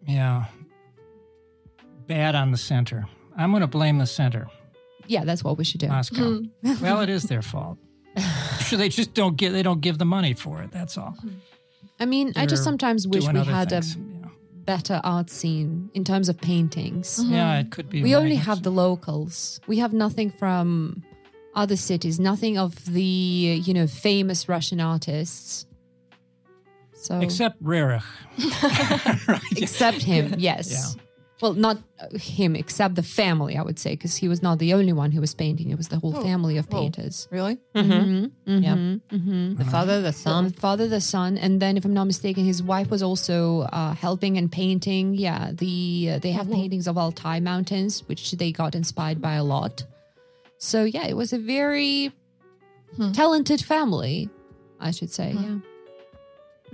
yeah, 0.06 0.46
bad 2.08 2.36
on 2.36 2.52
the 2.52 2.58
center. 2.58 3.08
I'm 3.38 3.52
going 3.52 3.62
to 3.62 3.68
blame 3.68 3.98
the 3.98 4.06
center, 4.06 4.48
yeah, 5.08 5.24
that's 5.24 5.44
what 5.44 5.58
we 5.58 5.64
should 5.64 5.82
do. 5.82 5.88
Moscow. 5.88 6.40
Hmm. 6.40 6.46
well, 6.82 7.02
it 7.02 7.10
is 7.10 7.24
their 7.24 7.42
fault. 7.42 7.78
Sure, 8.62 8.80
they 8.80 8.90
just 8.90 9.14
don't 9.14 9.38
get. 9.38 9.52
They 9.52 9.62
don't 9.62 9.80
give 9.80 10.00
the 10.00 10.06
money 10.06 10.34
for 10.34 10.64
it. 10.64 10.72
That's 10.72 10.98
all. 10.98 11.12
Hmm. 11.12 11.34
I 12.00 12.06
mean, 12.06 12.34
I 12.36 12.48
just 12.48 12.64
sometimes 12.64 13.08
wish 13.08 13.22
we 13.22 13.30
other 13.30 13.44
had 13.44 13.72
a. 13.72 13.82
Yeah. 13.86 14.30
better 14.66 15.00
art 15.04 15.30
scene 15.30 15.92
in 15.94 16.04
terms 16.04 16.30
of 16.30 16.42
paintings. 16.42 17.20
Mm-hmm. 17.20 17.34
Yeah, 17.34 17.60
it 17.60 17.70
could 17.70 17.92
be. 17.92 18.02
We 18.02 18.16
only 18.16 18.38
have 18.38 18.64
the 18.64 18.72
locals. 18.72 19.60
We 19.68 19.78
have 19.78 19.94
nothing 19.94 20.32
from 20.32 21.04
other 21.54 21.76
cities, 21.76 22.20
nothing 22.20 22.58
of 22.58 22.92
the, 22.92 23.04
you 23.04 23.76
know, 23.76 23.86
famous 23.86 24.50
Russian 24.50 24.82
artists. 24.82 25.68
So 26.94 27.20
except 27.20 27.62
Roerich. 27.62 28.04
right. 29.28 29.42
except 29.58 30.02
him, 30.02 30.34
yes. 30.40 30.72
Yeah. 30.72 31.04
Well, 31.42 31.54
not 31.54 31.78
uh, 32.00 32.18
him, 32.18 32.56
except 32.56 32.96
the 32.96 33.04
family, 33.04 33.58
I 33.58 33.62
would 33.62 33.78
say, 33.78 33.92
because 33.92 34.16
he 34.16 34.30
was 34.30 34.42
not 34.42 34.58
the 34.58 34.74
only 34.74 34.94
one 34.94 35.12
who 35.12 35.20
was 35.20 35.34
painting. 35.36 35.70
It 35.70 35.76
was 35.78 35.90
the 35.90 36.00
whole 36.00 36.14
family 36.14 36.56
of 36.58 36.66
Oh. 36.72 36.78
painters. 36.80 37.28
really? 37.30 37.58
Mhm, 37.76 38.32
Yeah. 38.46 38.76
mhm, 38.76 39.02
mhm. 39.12 39.58
The 39.58 39.66
father, 39.66 39.98
the 40.02 40.08
The 40.12 40.14
son. 40.14 40.52
father, 40.52 40.88
the 40.88 41.02
son, 41.02 41.38
and 41.38 41.62
then, 41.62 41.76
if 41.76 41.84
I'm 41.84 41.94
not 41.94 42.06
mistaken, 42.08 42.46
his 42.46 42.64
wife 42.64 42.90
was 42.90 43.04
also 43.04 43.62
uh, 43.74 43.94
helping 43.96 44.38
and 44.38 44.50
painting. 44.50 45.14
Yeah, 45.14 45.52
the 45.52 46.12
uh, 46.14 46.20
they 46.20 46.32
have 46.32 46.50
paintings 46.50 46.88
of 46.88 46.98
Altai 46.98 47.42
mountains, 47.42 48.04
which 48.08 48.32
they 48.32 48.52
got 48.54 48.74
inspired 48.74 49.22
by 49.22 49.34
a 49.36 49.44
lot. 49.44 49.84
So 50.58 50.86
yeah, 50.86 51.06
it 51.06 51.18
was 51.18 51.34
a 51.34 51.38
very 51.38 52.14
talented 53.12 53.62
family, 53.62 54.30
I 54.80 54.92
should 54.92 55.12
say. 55.12 55.34
Yeah. 55.34 55.58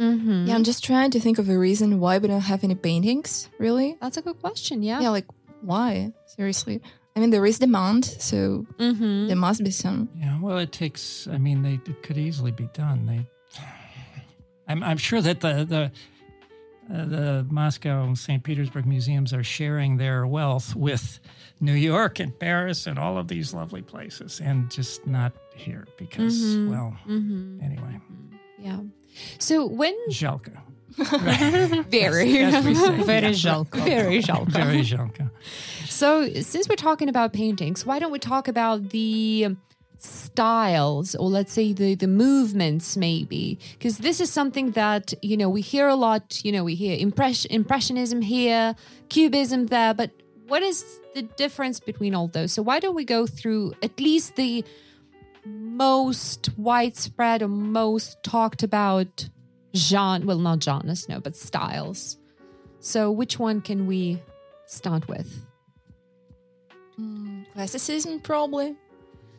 Mm-hmm. 0.02 0.46
Yeah, 0.48 0.56
I'm 0.56 0.64
just 0.64 0.84
trying 0.84 1.12
to 1.12 1.20
think 1.20 1.38
of 1.40 1.48
a 1.50 1.58
reason 1.58 2.00
why 2.00 2.18
we 2.18 2.28
don't 2.28 2.42
have 2.42 2.64
any 2.64 2.76
paintings. 2.76 3.50
Really? 3.60 3.98
That's 4.02 4.18
a 4.18 4.22
good 4.22 4.40
question. 4.42 4.82
Yeah. 4.84 5.00
Yeah, 5.02 5.10
like 5.10 5.28
why? 5.62 6.12
Seriously. 6.26 6.82
I 7.16 7.20
mean, 7.20 7.30
there 7.30 7.46
is 7.46 7.60
demand, 7.60 8.06
so 8.06 8.66
Mm-hmm. 8.80 9.28
there 9.28 9.36
must 9.36 9.64
be 9.64 9.72
some. 9.72 10.10
Yeah, 10.18 10.40
well, 10.42 10.58
it 10.58 10.72
takes. 10.72 11.28
I 11.28 11.38
mean, 11.38 11.62
they 11.62 11.76
it 11.92 12.02
could 12.04 12.18
easily 12.18 12.52
be 12.52 12.68
done. 12.74 13.06
They, 13.06 13.28
I'm, 14.68 14.82
I'm 14.84 14.98
sure 14.98 15.22
that 15.22 15.42
the 15.42 15.66
the 15.66 15.92
uh, 16.94 17.06
the 17.06 17.46
Moscow 17.50 18.04
and 18.04 18.18
St. 18.18 18.44
Petersburg 18.44 18.86
museums 18.86 19.34
are 19.34 19.44
sharing 19.44 19.98
their 19.98 20.26
wealth 20.28 20.76
with 20.76 21.20
New 21.60 21.74
York 21.76 22.20
and 22.20 22.38
Paris 22.38 22.88
and 22.88 22.98
all 23.00 23.18
of 23.18 23.28
these 23.28 23.54
lovely 23.54 23.82
places, 23.82 24.42
and 24.44 24.70
just 24.72 25.06
not 25.08 25.32
here 25.56 25.86
because, 25.98 26.36
Mhm. 26.56 26.70
well, 26.70 26.98
Mm-hmm. 27.08 27.62
anyway, 27.64 28.00
Yeah. 28.60 28.80
So 29.39 29.67
when 29.67 29.95
Zhelka. 30.11 30.53
very 31.91 32.39
As- 32.39 32.55
as 32.55 32.65
we 32.65 32.75
say. 32.75 33.03
Very 33.03 33.27
Yeah. 33.29 33.33
жалко. 33.33 33.85
very 33.85 34.21
жалко. 34.23 34.51
Very 34.51 34.81
Zhelka. 34.81 35.31
So, 35.89 36.29
since 36.41 36.69
we're 36.69 36.77
talking 36.77 37.09
about 37.09 37.33
paintings, 37.33 37.87
why 37.87 37.99
don't 37.99 38.13
we 38.13 38.19
talk 38.19 38.49
about 38.49 38.91
the 38.91 39.57
styles 39.99 41.15
or 41.15 41.29
let's 41.31 41.53
say 41.53 41.73
the 41.73 41.95
the 41.95 42.07
movements 42.07 42.97
maybe 42.97 43.59
because 43.73 43.99
this 43.99 44.21
is 44.21 44.31
something 44.31 44.73
that 44.73 45.15
you 45.23 45.37
know 45.39 45.49
we 45.49 45.63
hear 45.63 45.89
a 45.89 45.95
lot 45.97 46.45
you 46.45 46.53
know 46.53 46.63
we 46.63 46.75
hear 46.75 46.97
impress- 46.99 47.47
impressionism 47.47 48.21
here 48.21 48.75
cubism 49.09 49.67
there 49.67 49.95
but 49.95 50.11
what 50.49 50.63
is 50.63 50.85
the 51.15 51.23
difference 51.23 51.81
between 51.81 52.15
all 52.15 52.29
those 52.29 52.53
so 52.53 52.61
why 52.63 52.79
don't 52.79 52.95
we 52.95 53.05
go 53.07 53.27
through 53.27 53.73
at 53.83 53.99
least 53.99 54.37
the 54.37 54.63
most 55.46 56.50
widespread 56.58 57.42
or 57.42 57.48
most 57.48 58.22
talked 58.24 58.64
about 58.64 59.30
genre 59.76 60.28
well 60.28 60.38
not 60.40 60.62
genres 60.64 61.08
no 61.10 61.20
but 61.20 61.36
styles 61.36 62.18
so 62.80 63.12
which 63.12 63.40
one 63.40 63.62
can 63.62 63.88
we 63.88 64.22
start 64.66 65.08
with 65.08 65.46
hmm, 66.96 67.44
Classicism, 67.54 68.20
probably. 68.22 68.76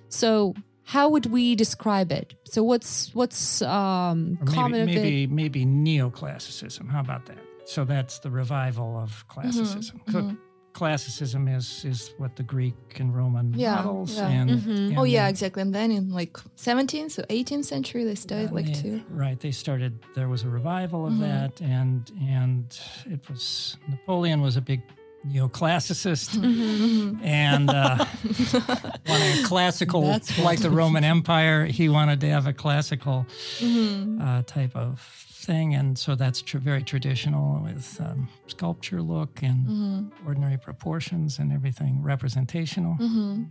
So 0.08 0.54
how 0.84 1.08
would 1.08 1.26
we 1.26 1.54
describe 1.54 2.12
it? 2.12 2.34
So 2.44 2.62
what's 2.62 3.14
what's 3.14 3.62
um 3.62 4.38
Or 4.40 4.46
common 4.46 4.84
maybe 4.86 4.96
of 4.96 5.02
maybe, 5.02 5.26
maybe 5.26 5.66
neoclassicism. 5.66 6.90
How 6.90 7.00
about 7.00 7.26
that? 7.26 7.38
So 7.64 7.84
that's 7.84 8.18
the 8.18 8.30
revival 8.30 8.96
of 8.96 9.26
classicism. 9.28 10.00
Mm-hmm, 10.06 10.30
Co- 10.30 10.36
Classicism 10.72 11.48
is 11.48 11.84
is 11.84 12.12
what 12.18 12.36
the 12.36 12.42
Greek 12.42 12.74
and 13.00 13.14
Roman 13.14 13.52
Yeah, 13.54 13.76
models 13.76 14.16
yeah. 14.16 14.28
and, 14.28 14.50
Mhm. 14.50 14.88
and 14.88 14.98
oh 14.98 15.04
yeah, 15.04 15.28
exactly. 15.28 15.62
And 15.62 15.74
then 15.74 15.90
in 15.92 16.10
like 16.10 16.36
17th 16.56 17.18
or 17.18 17.24
18th 17.28 17.64
century, 17.66 18.04
they 18.04 18.14
started 18.14 18.46
and 18.46 18.56
like 18.56 18.66
they- 18.66 18.82
to. 18.82 19.02
right. 19.10 19.38
They 19.38 19.52
started. 19.52 19.92
There 20.14 20.28
was 20.28 20.42
a 20.44 20.48
revival 20.48 21.06
of 21.06 21.12
Mhm. 21.14 21.20
that, 21.20 21.60
and 21.60 22.10
and 22.20 22.64
it 23.06 23.28
was 23.28 23.76
Napoleon 23.88 24.40
was 24.40 24.56
a 24.56 24.60
big 24.62 24.80
neoclassicist. 25.26 26.36
Mm-hmm. 26.36 27.24
And 27.24 27.70
uh, 27.70 28.04
wanted 29.08 29.44
a 29.44 29.46
classical, 29.46 30.02
That's 30.02 30.38
like 30.38 30.60
the 30.60 30.70
Roman 30.70 31.04
Empire, 31.04 31.64
he 31.66 31.88
wanted 31.88 32.20
to 32.20 32.28
have 32.30 32.46
a 32.46 32.52
classical 32.52 33.26
Mm-hmm. 33.58 34.20
uh, 34.20 34.42
type 34.42 34.74
of 34.76 35.00
thing, 35.00 35.74
and 35.74 35.98
so 35.98 36.14
that's 36.14 36.40
tr- 36.42 36.58
very 36.58 36.82
traditional 36.82 37.60
with 37.62 38.00
um, 38.00 38.28
sculpture 38.46 39.02
look 39.02 39.42
and 39.42 39.66
Mm-hmm. 39.66 40.26
ordinary 40.26 40.58
proportions 40.58 41.38
and 41.38 41.52
everything 41.52 42.02
representational. 42.02 42.94
Mm-hmm. 43.00 43.44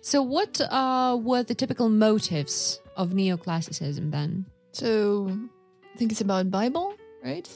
So 0.00 0.22
what 0.22 0.60
uh 0.60 1.18
were 1.20 1.42
the 1.42 1.54
typical 1.54 1.88
motives 1.88 2.80
of 2.96 3.10
neoclassicism 3.10 4.10
then? 4.12 4.46
So 4.72 5.28
I 5.94 5.98
think 5.98 6.12
it's 6.12 6.20
about 6.20 6.50
Bible, 6.50 6.94
right? 7.24 7.48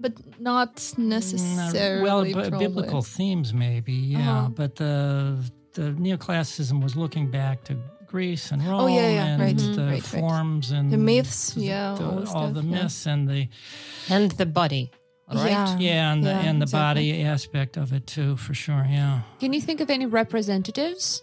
But 0.00 0.12
not 0.40 0.94
necessarily. 0.96 2.02
well, 2.02 2.24
b- 2.24 2.32
probably. 2.32 2.58
biblical 2.66 3.02
themes 3.02 3.52
maybe, 3.52 3.92
yeah, 3.92 4.18
Uh-huh. 4.38 4.48
but 4.50 4.76
the 4.76 5.38
the 5.74 5.92
neoclassicism 5.92 6.82
was 6.82 6.94
looking 6.96 7.30
back 7.30 7.64
to 7.64 7.76
Greece 8.06 8.50
and 8.52 8.62
Rome 8.62 8.80
Oh, 8.80 8.86
yeah, 8.86 9.10
yeah, 9.10 9.24
and 9.26 9.42
right, 9.42 9.56
the 9.56 9.82
right, 9.82 9.90
right. 9.92 10.02
forms 10.02 10.70
and 10.70 10.90
The 10.90 10.96
myths, 10.96 11.50
the- 11.54 11.60
yeah, 11.62 11.94
the- 11.94 12.04
all 12.04 12.10
all, 12.12 12.20
the 12.20 12.26
stuff, 12.26 12.54
the 12.54 12.62
yeah. 12.62 12.82
myths 12.82 13.06
and 13.06 13.28
the 13.28 13.48
And 14.08 14.30
the 14.32 14.46
body. 14.46 14.90
Right? 15.30 15.50
Yeah. 15.50 15.78
yeah 15.78 16.12
and 16.12 16.24
the 16.24 16.30
Yeah, 16.30 16.40
and 16.48 16.58
the 16.60 16.64
exactly. 16.64 17.12
body 17.12 17.22
aspect 17.24 17.76
of 17.76 17.92
it 17.92 18.06
too, 18.06 18.36
for 18.38 18.54
sure. 18.54 18.86
Yeah, 18.88 19.20
Can 19.40 19.52
you 19.52 19.60
think 19.60 19.80
of 19.80 19.90
any 19.90 20.06
representatives? 20.06 21.22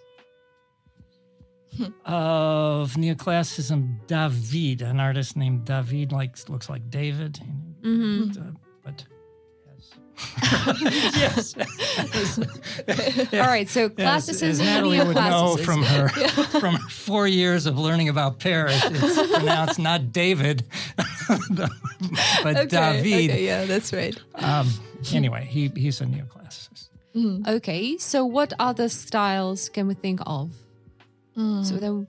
of 2.06 2.94
neoclassicism, 2.94 4.00
David, 4.08 4.82
an 4.82 5.00
artist 5.00 5.36
named 5.36 5.66
David, 5.66 6.12
like 6.12 6.38
looks 6.50 6.70
like 6.70 6.90
David, 6.90 7.40
Mm-hmm. 7.82 8.56
But. 10.16 10.82
yes. 11.16 11.56
All 13.34 13.40
right, 13.40 13.70
so 13.70 13.82
Yes, 13.82 13.94
classicism 13.96 14.50
as 14.50 14.60
and 14.60 14.68
Natalie 14.68 15.04
would 15.04 15.16
know 15.16 15.58
from 15.58 15.84
her 15.84 16.10
from 16.60 16.76
her 16.76 16.90
four 16.90 17.28
years 17.28 17.66
of 17.66 17.78
learning 17.78 18.10
about 18.10 18.40
Paris, 18.40 18.82
it's 18.86 19.32
pronounced 19.38 19.80
not 19.80 20.12
David, 20.12 20.64
but 21.58 21.70
Okay, 22.46 22.66
David. 22.68 23.32
Okay, 23.32 23.46
yeah, 23.46 23.66
that's 23.66 23.94
right. 23.94 24.18
Um, 24.36 24.70
anyway, 25.14 25.46
he 25.46 25.72
he's 25.76 26.02
a 26.02 26.06
neoclassicist. 26.06 26.90
Okay, 27.48 27.98
so 27.98 28.26
what 28.26 28.54
other 28.60 28.90
styles 28.90 29.70
can 29.70 29.88
we 29.88 29.94
think 29.94 30.20
of? 30.26 30.52
Mm. 31.38 31.66
So 31.66 31.78
then 31.78 32.08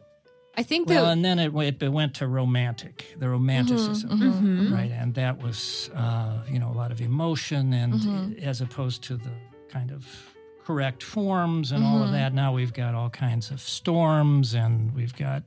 I 0.59 0.62
think 0.62 0.88
Well, 0.88 1.05
that 1.05 1.12
and 1.12 1.25
then 1.25 1.38
it 1.38 1.53
went, 1.53 1.83
it 1.83 1.88
went 1.90 2.14
to 2.14 2.27
romantic, 2.27 3.14
the 3.19 3.29
romanticism, 3.29 4.11
Mm-hmm. 4.11 4.75
right? 4.75 4.90
And 4.90 5.14
that 5.14 5.42
was, 5.42 5.90
uh, 5.95 6.38
you 6.51 6.59
know, 6.59 6.71
a 6.71 6.77
lot 6.83 6.90
of 6.92 7.01
emotion, 7.01 7.73
and 7.75 7.95
Mm-hmm. 7.95 8.38
as 8.49 8.61
opposed 8.62 9.03
to 9.05 9.16
the 9.16 9.33
kind 9.69 9.90
of 9.90 10.07
correct 10.64 11.03
forms 11.03 11.73
and 11.73 11.85
all 11.85 11.99
of 11.99 12.05
Mm-hmm. 12.05 12.12
that, 12.14 12.35
now 12.35 12.53
we've 12.55 12.73
got 12.73 12.95
all 12.95 13.11
kinds 13.11 13.51
of 13.51 13.61
storms, 13.61 14.55
and 14.55 14.95
we've 14.95 15.14
got 15.16 15.42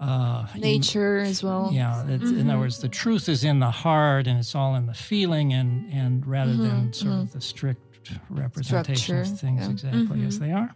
uh, 0.00 0.46
em- 0.54 0.60
Nature 0.60 1.18
as 1.18 1.42
well. 1.42 1.70
Yeah, 1.72 2.02
it's, 2.06 2.22
in 2.24 2.36
Mm-hmm. 2.36 2.50
other 2.50 2.58
words, 2.60 2.78
the 2.78 2.88
truth 2.88 3.28
is 3.28 3.42
in 3.44 3.58
the 3.60 3.70
heart, 3.70 4.26
and 4.28 4.38
it's 4.38 4.54
all 4.54 4.74
in 4.76 4.86
the 4.86 4.94
feeling, 4.94 5.52
and 5.52 5.92
and 5.92 6.24
rather 6.26 6.52
Mm-hmm, 6.52 6.62
than 6.62 6.92
sort 6.92 7.14
of 7.14 7.32
the 7.32 7.40
strict 7.40 8.12
representation 8.30 9.18
of 9.18 9.40
things 9.40 9.62
yeah. 9.62 9.70
exactly 9.90 10.24
as 10.24 10.38
Mm-hmm. 10.38 10.44
they 10.46 10.52
are. 10.52 10.74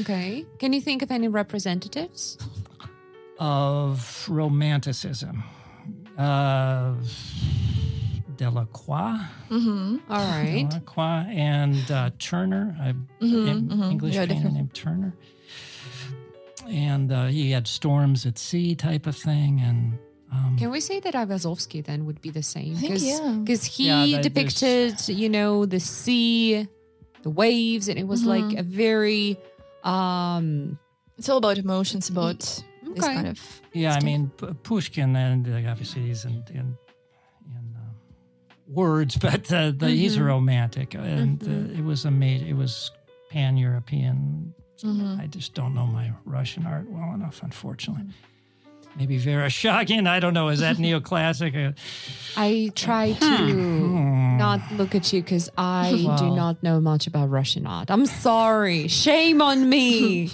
Okay. 0.00 0.44
Can 0.58 0.72
you 0.72 0.80
think 0.80 1.02
of 1.02 1.10
any 1.10 1.28
representatives? 1.28 2.38
of 3.38 4.26
romanticism. 4.28 5.42
Uh, 6.16 6.94
Delacroix, 8.36 9.18
Mm-hmm. 9.50 9.96
All 10.10 10.26
right. 10.26 10.66
Delacroix 10.70 11.26
and 11.30 11.90
uh, 11.90 12.10
Turner, 12.18 12.74
a 12.80 12.94
Mhm, 13.24 13.50
an 13.50 13.68
mhm. 13.68 13.90
English 13.90 14.14
Yeah, 14.14 14.26
painter 14.26 14.48
named 14.50 14.74
Turner. 14.74 15.14
And 16.68 17.12
uh, 17.12 17.26
he 17.26 17.50
had 17.50 17.66
storms 17.66 18.24
at 18.26 18.38
sea 18.38 18.74
type 18.74 19.06
of 19.06 19.16
thing. 19.16 19.60
And 19.60 19.98
um, 20.32 20.56
Can 20.58 20.70
we 20.70 20.80
say 20.80 21.00
that 21.00 21.14
Ayvazovsky 21.14 21.84
then 21.84 22.06
would 22.06 22.20
be 22.22 22.30
the 22.30 22.42
same? 22.42 22.76
I 22.76 22.80
think, 22.80 22.98
yeah. 23.02 23.36
Because 23.44 23.64
he 23.64 23.88
Yeah, 23.88 24.06
that- 24.06 24.22
depicted, 24.22 25.08
you 25.08 25.28
know, 25.28 25.66
the 25.66 25.80
sea, 25.80 26.68
the 27.22 27.30
waves, 27.30 27.88
and 27.88 27.98
it 27.98 28.06
was 28.06 28.24
like 28.24 28.44
Mm-hmm. 28.44 28.58
a 28.58 28.62
very 28.62 29.36
um 29.84 30.78
It's 31.18 31.28
all 31.28 31.38
about 31.38 31.58
emotions, 31.58 32.10
about 32.10 32.40
this 32.40 33.04
kind 33.04 33.26
of. 33.28 33.38
yeah, 33.72 33.94
I 33.94 34.00
mean, 34.04 34.30
P- 34.36 34.54
Pushkin, 34.62 35.14
and 35.16 35.46
uh, 35.48 35.70
obviously 35.70 36.02
he's 36.02 36.24
in, 36.24 36.42
in, 36.50 36.76
in 37.46 37.76
uh, 37.76 38.54
words, 38.66 39.16
but 39.26 39.52
uh, 39.52 39.72
the, 39.76 39.88
he's 39.88 40.14
Mm-hmm. 40.16 40.22
a 40.22 40.26
romantic. 40.26 40.94
And 40.94 41.42
uh, 41.42 41.78
it 41.78 41.84
was 41.84 42.04
a 42.04 42.10
made, 42.10 42.42
it 42.42 42.54
was 42.56 42.90
pan 43.30 43.56
European 43.56 44.54
Mm-hmm. 44.82 45.20
I 45.20 45.28
just 45.28 45.54
don't 45.54 45.74
know 45.74 45.86
my 45.86 46.12
Russian 46.24 46.66
art 46.66 46.90
well 46.90 47.14
enough, 47.14 47.40
unfortunately. 47.44 48.04
Maybe 48.96 49.18
Vereshchagin. 49.18 50.06
I 50.06 50.20
don't 50.20 50.34
know. 50.34 50.48
Is 50.48 50.60
that 50.60 50.76
neoclassic? 50.84 51.68
Uh, 51.70 51.72
I 52.36 52.70
try 52.74 53.12
to 53.12 53.54
not 53.54 54.60
look 54.72 54.94
at 54.94 55.12
you 55.12 55.22
because 55.22 55.48
I 55.56 55.90
do 56.18 56.34
not 56.34 56.62
know 56.62 56.80
much 56.80 57.06
about 57.06 57.30
Russian 57.30 57.66
art. 57.66 57.90
I'm 57.90 58.06
sorry. 58.06 58.88
Shame 58.88 59.40
on 59.40 59.68
me. 59.68 60.30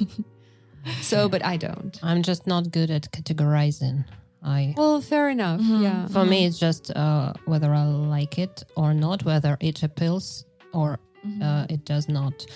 so, 1.01 1.29
but 1.29 1.45
I 1.45 1.57
don't. 1.57 1.99
I'm 2.03 2.23
just 2.23 2.47
not 2.47 2.71
good 2.71 2.91
at 2.91 3.11
categorizing. 3.13 4.05
I 4.43 4.75
Well, 4.77 5.01
fair 5.01 5.29
enough. 5.31 5.61
Yeah. 5.63 6.07
for 6.09 6.25
me 6.25 6.47
it's 6.47 6.59
just 6.61 6.93
uh, 6.97 7.33
whether 7.47 7.73
I 7.75 7.85
like 7.85 8.39
it 8.39 8.63
or 8.77 8.95
not, 8.95 9.25
whether 9.25 9.57
it 9.61 9.83
appeals 9.83 10.45
or 10.73 10.99
uh, 11.43 11.67
it 11.69 11.85
does 11.85 12.09
not. 12.09 12.47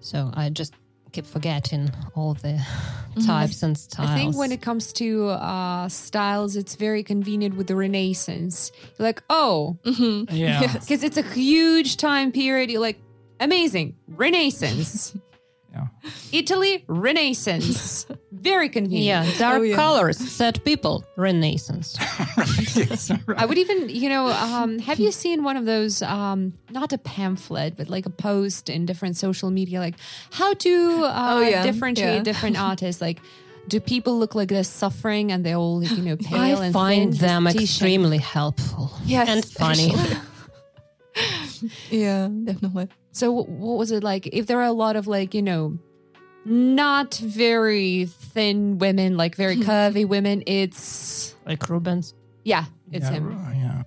So 0.00 0.30
I 0.34 0.50
just 0.50 0.74
keep 1.16 1.26
forgetting 1.26 1.90
all 2.14 2.34
the 2.34 2.62
types 3.26 3.62
and 3.62 3.78
styles. 3.78 4.10
I 4.10 4.16
think 4.16 4.36
when 4.36 4.52
it 4.52 4.60
comes 4.60 4.92
to 4.94 5.28
uh, 5.28 5.88
styles, 5.88 6.56
it's 6.56 6.76
very 6.76 7.02
convenient 7.02 7.56
with 7.56 7.68
the 7.68 7.74
Renaissance. 7.74 8.70
You're 8.98 9.08
like, 9.08 9.22
oh, 9.30 9.78
yeah. 10.30 10.74
because 10.74 11.02
it's 11.02 11.16
a 11.16 11.22
huge 11.22 11.96
time 11.96 12.32
period. 12.32 12.70
You're 12.70 12.82
like, 12.82 13.00
amazing, 13.40 13.96
Renaissance. 14.06 15.16
Yeah. 15.76 16.10
Italy, 16.32 16.84
Renaissance. 16.88 18.06
Very 18.32 18.68
convenient. 18.68 19.26
yeah, 19.26 19.38
dark 19.38 19.60
Oh, 19.60 19.62
yeah. 19.62 19.76
colors, 19.76 20.16
sad 20.18 20.62
people, 20.64 21.04
Renaissance. 21.16 21.96
I 23.36 23.44
would 23.46 23.58
even, 23.58 23.88
you 23.88 24.08
know, 24.08 24.28
um, 24.28 24.78
have 24.78 24.98
you 25.00 25.10
seen 25.12 25.42
one 25.42 25.56
of 25.56 25.64
those, 25.64 26.02
um, 26.02 26.54
not 26.70 26.92
a 26.92 26.98
pamphlet, 26.98 27.76
but 27.76 27.88
like 27.88 28.06
a 28.06 28.10
post 28.10 28.68
in 28.68 28.86
different 28.86 29.16
social 29.16 29.50
media, 29.50 29.80
like 29.80 29.94
how 30.30 30.54
to 30.54 31.04
uh, 31.04 31.34
Oh, 31.36 31.40
yeah. 31.42 31.62
differentiate 31.62 32.16
Yeah. 32.16 32.22
different 32.22 32.56
artists? 32.70 33.00
Like, 33.02 33.20
do 33.68 33.80
people 33.80 34.18
look 34.18 34.34
like 34.34 34.48
they're 34.48 34.62
suffering 34.64 35.32
and 35.32 35.44
they're 35.44 35.56
all, 35.56 35.82
you 35.82 36.02
know, 36.02 36.16
pale 36.16 36.58
I 36.60 36.64
and 36.66 36.72
find 36.72 37.10
thin, 37.16 37.26
them 37.26 37.46
extremely 37.48 38.18
helpful 38.18 38.92
Yes, 39.04 39.28
and 39.28 39.44
funny. 39.44 39.92
Yeah, 41.90 42.28
definitely. 42.44 42.88
So, 43.12 43.32
what 43.32 43.78
was 43.78 43.90
it 43.90 44.02
like? 44.02 44.28
If 44.32 44.46
there 44.46 44.58
are 44.58 44.64
a 44.64 44.72
lot 44.72 44.96
of 44.96 45.06
like, 45.06 45.34
you 45.34 45.42
know, 45.42 45.78
not 46.44 47.14
very 47.14 48.06
thin 48.06 48.78
women, 48.78 49.16
like 49.16 49.34
very 49.34 49.56
curvy 49.68 50.06
women, 50.06 50.42
it's 50.46 51.34
like 51.46 51.68
Rubens. 51.68 52.14
yeah, 52.44 52.64
it's 52.92 53.06
yeah, 53.06 53.12
him. 53.12 53.30
Yeah. 53.54 53.82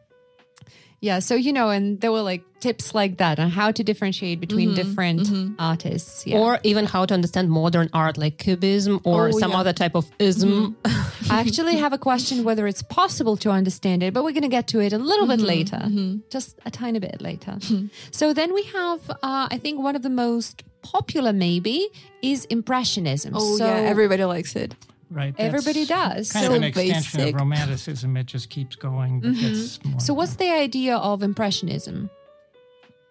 Yeah, 1.02 1.20
so 1.20 1.36
you 1.36 1.54
know, 1.54 1.70
and 1.70 2.02
there 2.02 2.12
were 2.12 2.22
like 2.22 2.44
tips 2.60 2.94
like 2.94 3.18
that 3.18 3.40
on 3.40 3.50
how 3.50 3.72
to 3.72 3.84
differentiate 3.84 4.40
between 4.42 4.70
mm-hmm, 4.70 4.76
different 4.76 5.22
mm-hmm. 5.22 5.54
artists. 5.58 6.28
Yeah. 6.28 6.40
Or 6.40 6.60
even 6.64 6.86
how 6.86 7.06
to 7.06 7.14
understand 7.14 7.50
modern 7.50 7.90
art 7.94 8.18
like 8.18 8.38
cubism 8.38 9.00
or 9.06 9.30
Oh, 9.30 9.32
some 9.32 9.52
yeah. 9.52 9.60
other 9.60 9.72
type 9.74 9.96
of 9.96 10.12
ism. 10.20 10.76
Mm-hmm. 10.84 11.32
I 11.32 11.40
actually 11.40 11.78
have 11.78 11.94
a 11.94 11.98
question 11.98 12.44
whether 12.44 12.68
it's 12.68 12.82
possible 12.82 13.38
to 13.38 13.50
understand 13.50 14.04
it, 14.04 14.14
but 14.14 14.24
we're 14.24 14.34
going 14.34 14.44
to 14.44 14.50
get 14.50 14.68
to 14.70 14.82
it 14.82 14.92
a 14.92 14.98
little 14.98 15.28
bit 15.28 15.40
later, 15.40 15.82
just 16.30 16.60
a 16.66 16.72
tiny 16.72 17.00
bit 17.00 17.22
later. 17.22 17.58
Hmm. 17.70 17.88
So 18.10 18.34
then 18.34 18.54
we 18.54 18.64
have, 18.64 19.10
uh, 19.10 19.48
I 19.52 19.60
think, 19.62 19.80
one 19.80 19.96
of 19.96 20.02
the 20.02 20.10
most 20.10 20.64
popular 20.82 21.32
maybe 21.32 21.88
is 22.24 22.46
Impressionism. 22.46 23.34
Oh 23.36 23.58
so 23.58 23.66
yeah, 23.66 23.76
everybody 23.76 24.24
likes 24.24 24.56
it. 24.56 24.76
Right. 25.12 25.34
everybody 25.38 25.86
that's 25.86 26.30
does. 26.30 26.32
Kind 26.32 26.46
So 26.46 26.52
of 26.52 26.58
an 26.58 26.64
extension 26.66 27.20
basic. 27.20 27.34
of 27.36 27.40
romanticism. 27.42 28.16
It 28.18 28.26
just 28.28 28.50
keeps 28.50 28.76
going. 28.76 29.22
But 29.22 29.36
gets 29.36 29.84
more 29.84 30.00
So 30.00 30.14
what's 30.14 30.36
the 30.36 30.50
idea 30.52 30.98
of 30.98 31.24
Impressionism? 31.24 32.10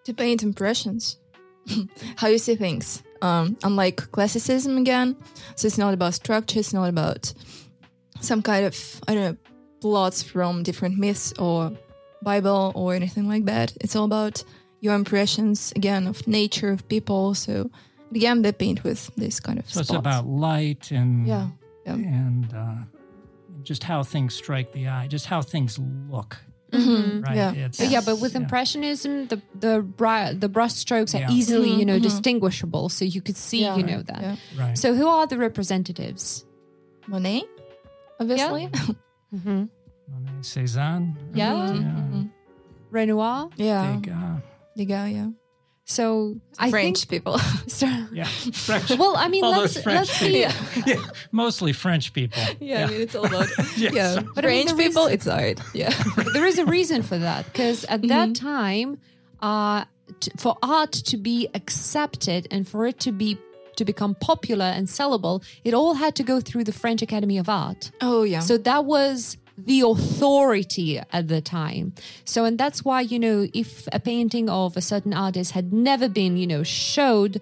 To 0.05 0.15
paint 0.15 0.43
impressions, 0.43 1.19
how 2.17 2.29
you 2.29 2.39
see 2.39 2.55
things. 2.57 3.03
Um, 3.21 3.59
unlike 3.63 4.11
classicism 4.13 4.79
again, 4.79 5.17
so 5.55 5.67
it's 5.67 5.77
not 5.77 5.93
about 5.93 6.15
structure. 6.15 6.61
It's 6.61 6.73
not 6.73 6.89
about 6.89 7.35
some 8.21 8.41
kind 8.43 8.65
of 8.65 9.01
I 9.07 9.15
don't 9.15 9.25
know 9.25 9.37
plots 9.81 10.23
from 10.23 10.63
different 10.63 10.99
myths 10.99 11.33
or 11.39 11.73
Bible 12.23 12.73
or 12.75 12.95
anything 12.95 13.29
like 13.29 13.45
that. 13.47 13.77
It's 13.81 13.95
all 13.97 14.05
about 14.07 14.45
your 14.81 14.95
impressions 14.95 15.73
again 15.77 16.07
of 16.07 16.27
nature 16.27 16.71
of 16.71 16.89
people. 16.89 17.35
So 17.35 17.71
again, 18.13 18.43
they 18.43 18.53
paint 18.53 18.83
with 18.85 19.11
this 19.17 19.41
kind 19.41 19.59
of. 19.59 19.69
So 19.69 19.81
it's 19.81 19.91
about 19.91 20.27
light 20.27 20.91
and 20.91 21.27
yeah, 21.27 21.49
yeah. 21.97 22.27
and 22.27 22.55
uh, 22.55 22.75
just 23.63 23.83
how 23.85 24.03
things 24.03 24.35
strike 24.35 24.73
the 24.73 24.89
eye, 24.89 25.07
just 25.09 25.27
how 25.27 25.43
things 25.43 25.79
look. 26.11 26.37
Mhm, 26.73 27.25
Right. 27.25 27.37
Yeah. 27.37 27.53
It's, 27.53 27.79
But 27.79 27.89
yeah, 27.91 28.03
but 28.05 28.21
with 28.21 28.33
yeah. 28.35 28.41
Impressionism, 28.43 29.27
the 29.29 29.41
the 29.59 29.81
bri- 29.81 30.35
the 30.39 30.49
brush 30.51 30.75
strokes 30.75 31.15
are 31.15 31.21
Yeah. 31.21 31.31
easily, 31.33 31.71
you 31.73 31.85
know, 31.87 31.97
Mhm, 31.97 32.01
mhm. 32.01 32.11
distinguishable, 32.11 32.89
so 32.91 33.05
you 33.07 33.23
could 33.23 33.37
see, 33.39 33.63
Yeah, 33.63 33.77
you 33.77 33.85
know 33.85 33.97
right, 33.97 34.07
that. 34.07 34.21
yeah. 34.23 34.37
Right. 34.59 34.77
So 34.79 34.95
who 34.95 35.07
are 35.09 35.27
the 35.27 35.39
representatives? 35.39 36.45
Monet, 37.07 37.45
obviously. 38.21 38.69
Mhm. 39.35 39.69
Monet, 40.11 40.41
Cézanne. 40.43 41.15
Yeah. 41.35 41.53
Mm-hmm. 41.53 42.23
Renoir. 42.91 43.49
yeah, 43.57 43.97
Degas. 43.97 44.43
Degas, 44.77 45.11
yeah. 45.13 45.31
So 45.91 46.37
I 46.59 46.71
French 46.71 47.05
think. 47.05 47.11
people. 47.25 47.39
So, 47.67 47.87
Yeah. 48.13 48.25
French. 48.25 48.91
well, 48.99 49.17
I 49.17 49.29
mean, 49.29 49.43
All 49.43 49.53
let's 49.53 49.81
French 49.81 50.09
let's 50.09 50.21
see. 50.21 50.45
people. 50.45 50.83
yeah. 50.87 51.03
Mostly 51.33 51.73
French 51.73 52.13
people. 52.13 52.43
yeah, 52.61 52.85
I 52.85 52.91
mean 52.91 53.01
it's 53.01 53.15
all 53.15 53.25
about 53.27 53.49
Yes. 53.77 53.95
yeah. 53.95 54.21
But 54.35 54.45
I 54.45 54.49
mean, 54.49 54.67
French 54.69 54.79
people, 54.79 55.07
reason- 55.07 55.15
it's 55.15 55.27
art. 55.27 55.61
Yeah. 55.75 55.95
there 56.35 56.45
is 56.47 56.59
a 56.59 56.67
reason 56.67 57.03
for 57.03 57.17
that 57.19 57.47
because 57.47 57.85
at 57.87 58.03
that 58.09 58.35
time, 58.35 58.99
uh, 59.41 59.85
t- 60.21 60.31
for 60.37 60.57
art 60.63 60.93
to 60.93 61.17
be 61.17 61.49
accepted 61.55 62.49
and 62.51 62.69
for 62.69 62.87
it 62.87 63.01
to 63.01 63.13
be 63.13 63.39
to 63.77 63.85
become 63.85 64.15
popular 64.17 64.65
and 64.67 64.89
sellable, 64.89 65.43
it 65.65 65.73
all 65.73 65.95
had 65.95 66.17
to 66.17 66.23
go 66.25 66.41
through 66.41 66.65
the 66.65 66.73
French 66.73 67.01
Academy 67.01 67.39
of 67.39 67.49
Art. 67.49 67.91
Oh 68.03 68.25
yeah. 68.25 68.41
So 68.41 68.59
that 68.59 68.85
was 68.85 69.37
the 69.59 69.81
authority 69.81 71.01
at 71.13 71.29
the 71.29 71.41
time. 71.41 71.93
So, 72.25 72.45
and 72.45 72.57
that's 72.57 72.85
why, 72.85 73.01
you 73.01 73.19
know, 73.19 73.49
if 73.53 73.89
a 73.93 73.99
painting 74.01 74.49
of 74.49 74.77
a 74.77 74.81
certain 74.81 75.13
artist 75.13 75.53
had 75.53 75.73
never 75.73 76.09
been, 76.09 76.37
you 76.37 76.47
know, 76.47 76.63
showed 76.63 77.41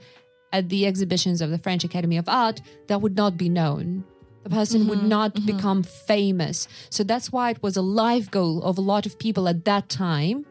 at 0.53 0.69
the 0.69 0.87
exhibitions 0.87 1.41
of 1.41 1.51
the 1.51 1.59
French 1.59 1.85
Academy 1.85 2.17
of 2.17 2.29
Art, 2.29 2.63
that 2.89 3.03
would 3.03 3.17
not 3.17 3.37
be 3.37 3.49
known. 3.49 4.05
The 4.45 4.51
person 4.51 4.87
would 4.89 5.01
mm-hmm, 5.01 5.09
not 5.09 5.35
mm-hmm. 5.35 5.47
become 5.47 5.83
famous. 5.83 6.69
So 6.89 7.03
that's 7.05 7.33
why 7.33 7.51
it 7.51 7.63
was 7.63 7.77
a 7.77 7.83
life 7.83 8.31
goal 8.31 8.63
of 8.63 8.79
a 8.79 8.81
lot 8.81 9.05
of 9.05 9.19
people 9.19 9.49
at 9.49 9.65
that 9.65 9.89
time. 9.89 10.47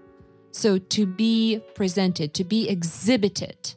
So 0.51 0.78
to 0.78 1.06
be 1.06 1.62
presented, 1.75 2.34
to 2.36 2.43
be 2.43 2.69
exhibited. 2.69 3.73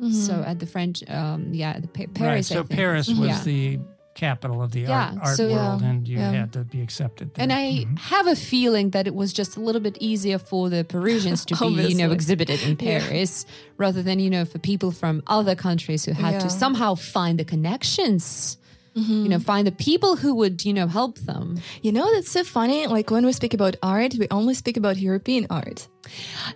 Mm-hmm. 0.00 0.10
So 0.10 0.42
at 0.46 0.58
the 0.58 0.66
French, 0.66 1.08
um, 1.08 1.52
yeah, 1.52 1.78
the 1.78 1.86
Pa- 1.88 2.04
Paris. 2.14 2.50
right. 2.50 2.56
I 2.56 2.60
So 2.60 2.64
think. 2.64 2.70
Paris 2.70 3.08
was 3.08 3.28
Yeah. 3.28 3.42
the 3.44 3.78
capital 4.16 4.62
of 4.62 4.72
the 4.72 4.80
Yeah, 4.80 5.12
art, 5.12 5.18
art 5.22 5.36
so- 5.36 5.50
world, 5.50 5.82
Yeah, 5.82 5.88
and 5.88 6.08
you 6.08 6.18
yeah. 6.18 6.32
had 6.32 6.52
to 6.54 6.64
be 6.64 6.80
accepted. 6.80 7.34
There. 7.34 7.42
And 7.42 7.52
I 7.52 7.64
mm-hmm. 7.64 7.96
have 7.96 8.26
a 8.26 8.34
feeling 8.34 8.90
that 8.90 9.06
it 9.06 9.14
was 9.14 9.32
just 9.32 9.56
a 9.56 9.60
little 9.60 9.80
bit 9.80 9.96
easier 10.00 10.38
for 10.38 10.68
the 10.68 10.82
Parisians 10.84 11.44
to 11.46 11.54
be, 11.60 11.84
you 11.90 11.94
know, 11.94 12.10
exhibited 12.10 12.62
in 12.62 12.76
Paris 12.76 13.46
rather 13.76 14.02
than, 14.02 14.18
you 14.18 14.30
know, 14.30 14.44
for 14.44 14.58
people 14.58 14.90
from 14.90 15.22
other 15.28 15.54
countries 15.54 16.04
who 16.04 16.12
had 16.12 16.40
to 16.40 16.50
somehow 16.50 16.94
find 16.94 17.38
the 17.38 17.44
connections 17.44 18.58
mm-hmm. 18.96 19.22
you 19.24 19.28
know, 19.28 19.38
find 19.38 19.66
the 19.66 19.72
people 19.72 20.16
who 20.16 20.34
would, 20.34 20.64
you 20.64 20.72
know, 20.72 20.86
help 20.86 21.18
them. 21.18 21.60
You 21.82 21.92
know, 21.92 22.12
that's 22.14 22.30
so 22.30 22.42
funny. 22.44 22.86
Like 22.86 23.10
when 23.10 23.24
we 23.26 23.32
speak 23.32 23.54
about 23.54 23.76
art, 23.82 24.14
we 24.18 24.26
only 24.30 24.54
speak 24.54 24.76
about 24.76 24.96
European 24.96 25.46
art. 25.50 25.88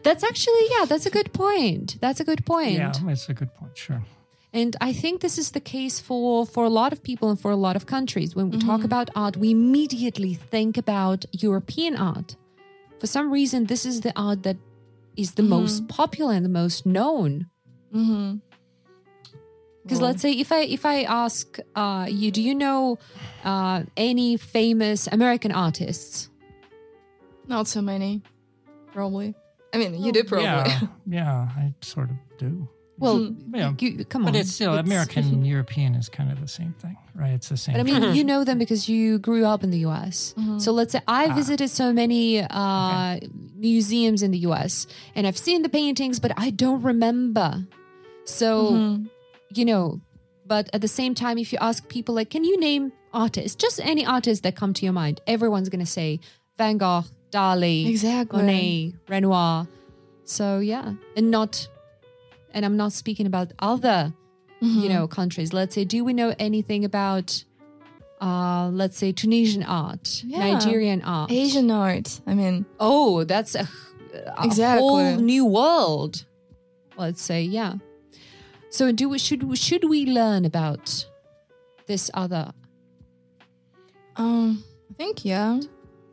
That's 0.03 0.25
actually, 0.25 0.65
yeah, 0.71 0.87
that's 0.87 1.07
a 1.07 1.11
good 1.11 1.33
point. 1.33 1.99
That's 2.01 2.21
a 2.21 2.25
good 2.25 2.45
point. 2.47 2.73
Yeah, 2.73 2.93
that's 3.05 3.29
a 3.29 3.35
good 3.35 3.55
point. 3.55 3.77
Sure. 3.77 4.03
And 4.53 4.77
I 4.81 4.93
think 4.93 5.21
this 5.21 5.39
is 5.39 5.53
the 5.53 5.61
case 5.61 6.01
for 6.01 6.45
for 6.45 6.65
a 6.65 6.69
lot 6.69 6.93
of 6.93 7.03
people 7.03 7.31
and 7.31 7.41
for 7.41 7.53
a 7.53 7.57
lot 7.57 7.77
of 7.77 7.87
countries. 7.87 8.35
When 8.35 8.51
we 8.51 8.59
talk 8.59 8.83
about 8.83 9.09
art, 9.15 9.37
we 9.37 9.51
immediately 9.51 10.35
think 10.35 10.77
about 10.77 11.25
European 11.31 11.97
art. 11.97 12.37
For 12.99 13.07
some 13.07 13.33
reason, 13.33 13.67
this 13.67 13.87
is 13.87 14.01
the 14.01 14.13
art 14.17 14.43
that 14.43 14.57
is 15.17 15.35
the 15.35 15.43
most 15.43 15.87
popular 15.89 16.35
and 16.35 16.45
the 16.45 16.51
most 16.51 16.85
known. 16.85 17.47
Mm-hmm. 17.95 18.39
Because 19.83 20.01
let's 20.01 20.21
say 20.21 20.33
if 20.33 20.53
I 20.53 20.61
if 20.63 20.85
I 20.85 21.03
ask 21.03 21.59
uh, 21.75 22.07
you, 22.09 22.31
do 22.31 22.43
you 22.43 22.55
know 22.55 22.99
uh, 23.45 23.85
any 23.97 24.37
famous 24.37 25.07
American 25.07 25.53
artists? 25.53 26.29
Not 27.47 27.67
so 27.67 27.81
many, 27.81 28.23
probably. 28.93 29.35
I 29.73 29.79
mean, 29.79 29.95
you 30.03 30.13
do 30.13 30.25
probably. 30.25 30.45
Yeah, 30.45 30.81
yeah, 31.07 31.49
I 31.57 31.75
sort 31.81 32.11
of 32.11 32.17
do. 32.39 32.69
Well, 33.01 33.35
you, 33.79 34.05
come 34.05 34.27
on, 34.27 34.33
But 34.33 34.41
it's 34.41 34.53
still 34.53 34.77
American 34.77 35.25
and 35.25 35.47
European 35.47 35.95
is 35.95 36.11
kind 36.11 36.31
of 36.31 36.41
the 36.41 36.47
same 36.47 36.75
thing, 36.75 36.97
right? 37.15 37.33
It's 37.33 37.49
the 37.49 37.57
same. 37.57 37.73
But 37.73 37.81
I 37.81 37.83
mean, 37.83 38.15
you 38.15 38.23
know 38.23 38.45
them 38.45 38.59
because 38.59 38.91
you 38.91 39.19
grew 39.19 39.47
up 39.47 39.65
in 39.65 39.71
the 39.71 39.79
US. 39.87 40.35
Mm-hmm. 40.37 40.59
So 40.59 40.71
let's 40.73 40.93
say 40.93 41.01
I 41.09 41.29
ah. 41.29 41.35
visited 41.35 41.71
so 41.71 41.93
many 41.95 42.41
uh, 42.41 43.19
museums 43.57 44.23
in 44.23 44.33
the 44.33 44.39
US 44.51 44.87
and 45.15 45.27
I've 45.27 45.39
seen 45.39 45.63
the 45.63 45.71
paintings, 45.71 46.21
but 46.21 46.33
I 46.37 46.51
don't 46.51 46.83
remember. 46.83 47.67
So, 48.27 48.73
mm-hmm. 48.73 49.05
you 49.55 49.65
know, 49.65 50.01
but 50.47 50.69
at 50.73 50.83
the 50.83 50.89
same 50.89 51.15
time, 51.15 51.39
if 51.39 51.53
you 51.53 51.59
ask 51.61 51.89
people, 51.89 52.15
like, 52.15 52.29
can 52.29 52.45
you 52.45 52.59
name 52.61 52.93
artists, 53.15 53.57
just 53.57 53.81
any 53.81 54.05
artists 54.05 54.43
that 54.43 54.57
come 54.57 54.75
to 54.75 54.85
your 54.85 54.93
mind, 54.93 55.21
everyone's 55.27 55.69
going 55.69 55.85
to 55.85 55.91
say 55.91 56.21
Van 56.59 56.77
Gogh, 56.77 57.05
Dali, 57.31 57.89
Exactly. 57.89 58.41
Monet, 58.41 58.95
Renoir. 59.09 59.67
So, 60.25 60.59
yeah. 60.59 60.93
And 61.17 61.31
not, 61.31 61.67
and 62.53 62.65
I'm 62.65 62.77
not 62.77 62.93
speaking 62.93 63.27
about 63.27 63.53
other 63.59 64.13
you 64.63 64.91
know 64.91 65.09
countries 65.09 65.55
let's 65.55 65.75
say 65.75 65.85
do 65.85 66.05
we 66.05 66.13
know 66.13 66.35
anything 66.39 66.85
about 66.85 67.45
uh 68.21 68.69
let's 68.73 68.99
say 68.99 69.11
tunisian 69.11 69.63
art 69.63 70.23
Yeah. 70.27 70.39
nigerian 70.53 71.01
art 71.03 71.31
Asian 71.33 71.71
art. 71.71 72.21
I 72.27 72.35
mean, 72.35 72.67
oh 72.79 73.25
that's 73.25 73.55
a, 73.55 73.67
a 74.37 74.45
Exactly. 74.45 74.81
whole 74.87 75.17
new 75.17 75.47
world 75.47 76.27
let's 76.99 77.23
say 77.23 77.43
yeah 77.43 77.75
so 78.69 78.93
do 78.93 79.09
we 79.09 79.19
should 79.19 79.43
we 79.45 79.57
should 79.57 79.89
we 79.89 80.05
learn 80.05 80.45
about 80.45 81.07
this 81.87 82.11
other 82.13 82.53
um, 84.17 84.63
I 84.91 84.95
think 84.95 85.25
yeah. 85.25 85.61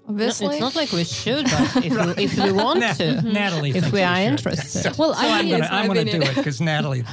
No, 0.09 0.25
it's 0.25 0.41
not 0.41 0.73
like 0.75 0.91
we 0.93 1.03
should, 1.03 1.43
but 1.45 1.85
if, 1.85 1.91
we, 2.17 2.23
if 2.23 2.37
we 2.37 2.51
want 2.63 2.79
Nat- 2.79 2.93
to, 2.93 3.21
Natalie, 3.23 3.69
if 3.71 3.75
thinks 3.75 3.91
we 3.91 4.01
are 4.01 4.15
should. 4.15 4.27
interested. 4.31 4.97
well 4.97 5.13
So 5.13 5.19
i 5.19 5.39
I'm 5.39 5.49
gonna, 5.49 5.67
I'm 5.69 5.87
gonna 5.87 6.05
do 6.05 6.21
it 6.21 6.35
because 6.35 6.61
Natalie. 6.61 7.03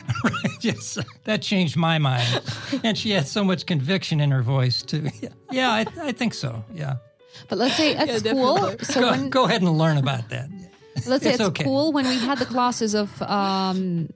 yes, 0.60 0.98
that 1.24 1.42
changed 1.42 1.76
my 1.76 1.98
mind, 1.98 2.42
and 2.82 2.96
she 2.98 3.10
had 3.12 3.26
so 3.26 3.44
much 3.44 3.66
conviction 3.66 4.20
in 4.20 4.30
her 4.30 4.42
voice 4.42 4.82
too. 4.82 5.08
Yeah, 5.50 5.70
I, 5.70 5.86
I 6.00 6.12
think 6.12 6.34
so. 6.34 6.64
Yeah, 6.74 6.96
but 7.48 7.58
let's 7.58 7.76
say 7.76 7.94
at 7.94 8.08
Yeah, 8.08 8.18
school 8.18 8.54
definitely. 8.56 8.84
so 8.84 9.00
go, 9.00 9.10
when, 9.10 9.30
go 9.30 9.44
ahead 9.44 9.62
and 9.62 9.70
learn 9.78 9.96
about 9.96 10.28
that. 10.30 10.48
let's 11.06 11.24
say 11.24 11.30
it's 11.32 11.40
at 11.40 11.46
okay. 11.48 11.64
school 11.64 11.92
when 11.92 12.06
we 12.06 12.18
had 12.18 12.38
the 12.38 12.46
classes 12.46 12.94
of 12.94 13.20
um 13.22 14.08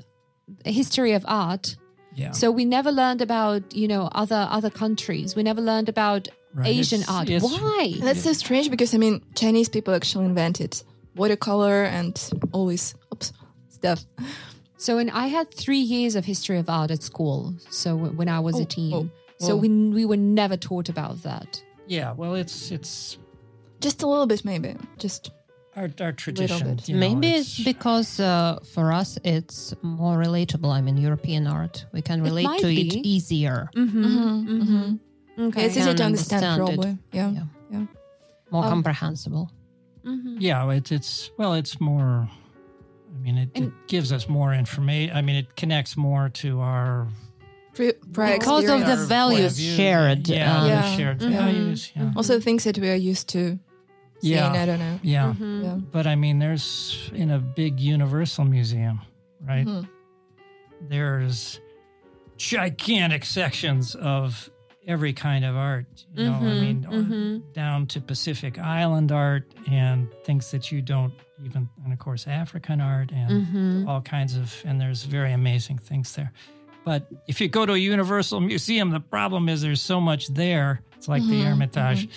history 0.64 1.12
of 1.12 1.24
art 1.26 1.76
Yeah. 2.14 2.32
So 2.32 2.50
we 2.50 2.64
never 2.64 2.90
learned 2.90 3.22
about, 3.22 3.62
you 3.74 3.86
know, 3.88 4.08
other 4.12 4.46
other 4.50 4.70
countries. 4.70 5.36
We 5.36 5.42
never 5.42 5.60
learned 5.62 5.88
about 5.88 6.28
Right, 6.54 6.68
Asian 6.68 7.00
it's- 7.02 7.14
art. 7.16 7.28
it's- 7.28 7.42
Why? 7.60 7.94
that's 8.00 8.22
so 8.22 8.32
strange 8.32 8.70
because 8.70 8.94
I 8.94 8.98
mean, 8.98 9.20
Chinese 9.34 9.68
people 9.68 9.94
actually 9.94 10.24
invented 10.26 10.82
watercolor 11.16 11.84
and 11.84 12.14
all 12.52 12.66
this 12.66 12.94
oops, 13.12 13.32
stuff. 13.68 14.04
So 14.76 14.96
when 14.96 15.10
I 15.10 15.26
had 15.26 15.52
three 15.52 15.80
years 15.80 16.14
of 16.16 16.24
history 16.24 16.58
of 16.58 16.68
art 16.70 16.90
at 16.90 17.02
school, 17.02 17.54
so 17.70 17.96
when 17.96 18.28
I 18.28 18.40
was 18.40 18.54
Oh, 18.56 18.62
a 18.62 18.64
teen, 18.64 18.92
oh, 18.94 19.08
so 19.38 19.52
oh. 19.52 19.56
we 19.56 19.68
we 19.68 20.04
were 20.04 20.16
never 20.16 20.56
taught 20.56 20.88
about 20.88 21.22
that. 21.22 21.62
yeah. 21.86 22.12
Well, 22.12 22.34
it's 22.34 22.70
it's 22.70 23.18
Just 23.80 24.02
a 24.02 24.06
little 24.08 24.26
bit, 24.26 24.44
maybe. 24.44 24.74
Just 24.98 25.30
our 25.76 25.88
our 26.00 26.12
tradition. 26.12 26.78
you 26.86 26.94
know, 26.94 27.00
Maybe 27.08 27.28
it's 27.38 27.62
because 27.62 28.18
uh, 28.20 28.58
for 28.74 28.92
us 28.92 29.18
it's 29.24 29.74
more 29.82 30.16
relatable. 30.18 30.70
I 30.72 30.80
mean, 30.80 30.96
European 30.96 31.46
art, 31.46 31.86
we 31.92 32.00
can 32.02 32.22
relate 32.22 32.44
might 32.46 32.60
to 32.60 32.66
be. 32.66 32.86
it 32.88 33.06
easier, 33.06 33.68
Mm-hmm. 33.76 34.96
Okay. 35.38 35.64
it's 35.66 35.76
easier 35.76 35.94
to 35.94 36.02
understand, 36.04 36.44
understand 36.44 36.68
it. 36.68 36.74
probably. 36.82 36.98
Yeah. 37.12 37.30
Yeah. 37.30 37.42
yeah. 37.70 37.86
more 38.50 38.64
Um, 38.64 38.70
comprehensible. 38.70 39.50
Mm-hmm. 40.04 40.36
Yeah, 40.40 40.70
it's 40.70 40.90
it's 40.92 41.30
well, 41.38 41.54
it's 41.54 41.80
more. 41.80 42.28
I 43.14 43.18
mean, 43.20 43.38
it, 43.38 43.50
it 43.54 43.72
gives 43.88 44.12
us 44.12 44.28
more 44.28 44.52
information. 44.54 45.16
I 45.16 45.22
mean, 45.22 45.36
it 45.36 45.54
connects 45.56 45.96
more 45.96 46.28
to 46.42 46.60
our 46.60 47.08
Pri- 47.74 47.92
prior 48.12 48.38
Because 48.38 48.68
of 48.68 48.86
the 48.86 49.06
values 49.06 49.58
of 49.58 49.64
shared, 49.64 50.28
Yeah, 50.28 50.56
um, 50.56 50.62
the 50.64 50.68
Yeah. 50.70 50.96
shared 50.96 51.20
Mhm. 51.20 51.30
values. 51.32 51.92
Yeah, 51.96 52.12
Also, 52.16 52.40
things 52.40 52.64
that 52.64 52.78
we 52.78 52.88
are 52.90 52.94
used 53.10 53.28
to 53.28 53.58
seeing. 54.20 54.34
yeah, 54.34 54.52
I 54.62 54.66
don't 54.66 54.78
know. 54.78 54.98
yeah. 55.02 55.32
Mm-hmm. 55.32 55.64
Yeah. 55.64 55.74
But 55.92 56.06
I 56.06 56.14
mean, 56.16 56.38
there's 56.38 57.10
in 57.14 57.30
a 57.30 57.38
big 57.38 57.78
Universal 57.80 58.44
Museum, 58.46 59.00
right? 59.46 59.66
Mhm. 59.66 59.88
There's 60.88 61.60
gigantic 62.36 63.24
sections 63.24 63.94
of 63.96 64.50
every 64.88 65.12
kind 65.12 65.44
of 65.44 65.54
art. 65.54 65.86
You 66.16 66.24
know, 66.24 66.32
I 66.32 66.54
Mhm, 66.54 66.60
mean, 66.60 66.86
or 66.90 67.02
mhm. 67.02 67.42
down 67.52 67.86
to 67.88 68.00
Pacific 68.00 68.58
Island 68.58 69.12
art 69.12 69.44
and 69.70 70.08
things 70.24 70.50
that 70.50 70.72
you 70.72 70.80
don't 70.82 71.12
even, 71.44 71.68
and 71.84 71.92
of 71.92 71.98
course, 71.98 72.26
African 72.26 72.80
art 72.80 73.12
and 73.12 73.30
Mm-hmm. 73.30 73.88
all 73.88 74.00
kinds 74.00 74.34
of, 74.34 74.52
and 74.64 74.80
there's 74.80 75.04
very 75.04 75.32
amazing 75.32 75.78
things 75.78 76.14
there. 76.16 76.32
But 76.84 77.02
if 77.26 77.38
you 77.40 77.48
go 77.48 77.66
to 77.66 77.74
a 77.74 77.78
Universal 77.78 78.40
Museum, 78.40 78.90
the 78.90 79.00
problem 79.00 79.48
is 79.50 79.60
there's 79.60 79.82
so 79.82 80.00
much 80.00 80.28
there. 80.28 80.80
It's 80.96 81.06
like 81.06 81.22
the 81.28 81.42
Hermitage, 81.42 82.08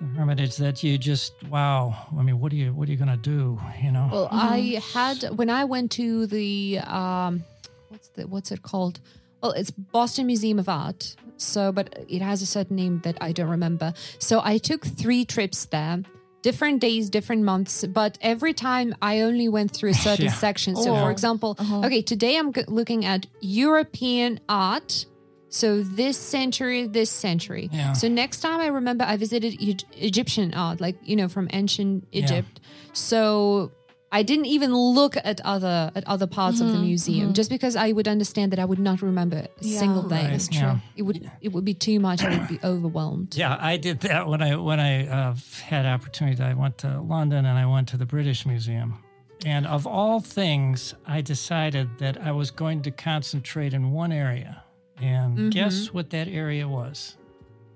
the 0.00 0.06
Hermitage 0.18 0.56
that 0.56 0.82
you 0.82 0.96
just 0.98 1.34
wow. 1.50 1.94
I 2.18 2.22
mean, 2.22 2.40
what 2.40 2.50
are 2.52 2.56
you 2.56 2.72
what 2.72 2.88
are 2.88 2.92
you 2.92 2.96
gonna 2.98 3.18
do? 3.18 3.60
You 3.82 3.92
know? 3.92 4.08
Well, 4.10 4.28
I 4.32 4.80
had 4.94 5.22
when 5.36 5.50
I 5.50 5.64
went 5.64 5.90
to 5.92 6.26
the 6.26 6.78
um, 6.78 7.44
what's 7.90 8.08
the 8.08 8.26
what's 8.26 8.50
it 8.50 8.62
called? 8.62 9.00
Well, 9.42 9.52
it's 9.52 9.70
Boston 9.70 10.26
Museum 10.26 10.58
of 10.58 10.68
Art. 10.68 11.14
So, 11.36 11.72
but 11.72 12.04
it 12.08 12.22
has 12.22 12.42
a 12.42 12.46
certain 12.46 12.76
name 12.76 13.00
that 13.04 13.16
I 13.20 13.32
don't 13.32 13.48
remember. 13.50 13.92
So 14.18 14.40
I 14.42 14.58
took 14.58 14.84
three 14.86 15.24
trips 15.24 15.66
there, 15.66 16.02
different 16.42 16.80
days, 16.80 17.10
different 17.10 17.42
months. 17.42 17.84
But 17.86 18.18
every 18.20 18.54
time 18.54 18.94
I 19.02 19.20
only 19.20 19.48
went 19.48 19.70
through 19.72 19.90
a 19.90 19.94
certain 20.08 20.26
Yeah. 20.26 20.32
section. 20.32 20.76
So, 20.76 20.94
Oh. 20.94 21.02
for 21.04 21.10
example, 21.10 21.56
uh-huh. 21.58 21.86
okay, 21.86 22.02
today 22.02 22.36
I'm 22.38 22.52
g- 22.52 22.64
looking 22.68 23.04
at 23.04 23.26
European 23.40 24.40
art. 24.48 25.06
So 25.48 25.82
this 25.82 26.18
century, 26.18 26.86
this 26.86 27.10
century. 27.10 27.70
Yeah. 27.72 27.92
So 27.94 28.08
next 28.08 28.40
time 28.40 28.60
I 28.60 28.66
remember 28.66 29.04
I 29.04 29.16
visited 29.16 29.54
E- 29.60 29.76
Egyptian 29.94 30.52
art, 30.54 30.80
like 30.80 30.96
you 31.02 31.16
know 31.16 31.28
from 31.28 31.48
ancient 31.52 32.06
Egypt. 32.12 32.60
So 32.92 33.70
I 34.12 34.22
didn't 34.22 34.46
even 34.46 34.74
look 34.74 35.16
at 35.16 35.40
other 35.40 35.90
at 35.94 36.06
other 36.06 36.26
parts 36.26 36.60
of 36.60 36.68
the 36.68 36.74
mm-hmm. 36.74 36.82
museum 36.82 37.26
mm-hmm. 37.26 37.34
just 37.34 37.50
because 37.50 37.74
I 37.76 37.92
would 37.92 38.06
understand 38.06 38.52
that 38.52 38.58
I 38.58 38.64
would 38.64 38.78
not 38.78 39.02
remember 39.02 39.36
a 39.36 39.48
Yeah, 39.60 39.78
single 39.78 40.02
thing. 40.08 40.24
Right, 40.24 40.30
That's 40.30 40.48
true. 40.48 40.60
yeah. 40.60 40.78
It 40.96 41.02
would 41.02 41.30
it 41.40 41.52
would 41.52 41.64
be 41.64 41.74
too 41.74 41.98
much. 41.98 42.22
I 42.22 42.38
would 42.38 42.48
be 42.48 42.60
overwhelmed. 42.62 43.36
Yeah, 43.36 43.56
I 43.60 43.76
did 43.76 44.00
that 44.00 44.28
when 44.28 44.42
I 44.42 44.56
when 44.56 44.80
I 44.80 45.08
uh, 45.08 45.34
had 45.64 45.86
opportunity. 45.86 46.42
I 46.42 46.54
went 46.54 46.78
to 46.78 47.00
London 47.00 47.44
and 47.44 47.58
I 47.58 47.66
went 47.66 47.88
to 47.88 47.96
the 47.96 48.06
British 48.06 48.46
Museum. 48.46 49.02
And 49.44 49.66
of 49.66 49.86
all 49.86 50.20
things, 50.20 50.94
I 51.06 51.20
decided 51.20 51.98
that 51.98 52.20
I 52.20 52.32
was 52.32 52.50
going 52.50 52.82
to 52.82 52.90
concentrate 52.90 53.74
in 53.74 53.90
one 53.90 54.10
area. 54.10 54.62
And 54.96 55.36
mm-hmm. 55.36 55.48
guess 55.50 55.92
what 55.92 56.10
that 56.10 56.26
area 56.26 56.66
was? 56.66 57.16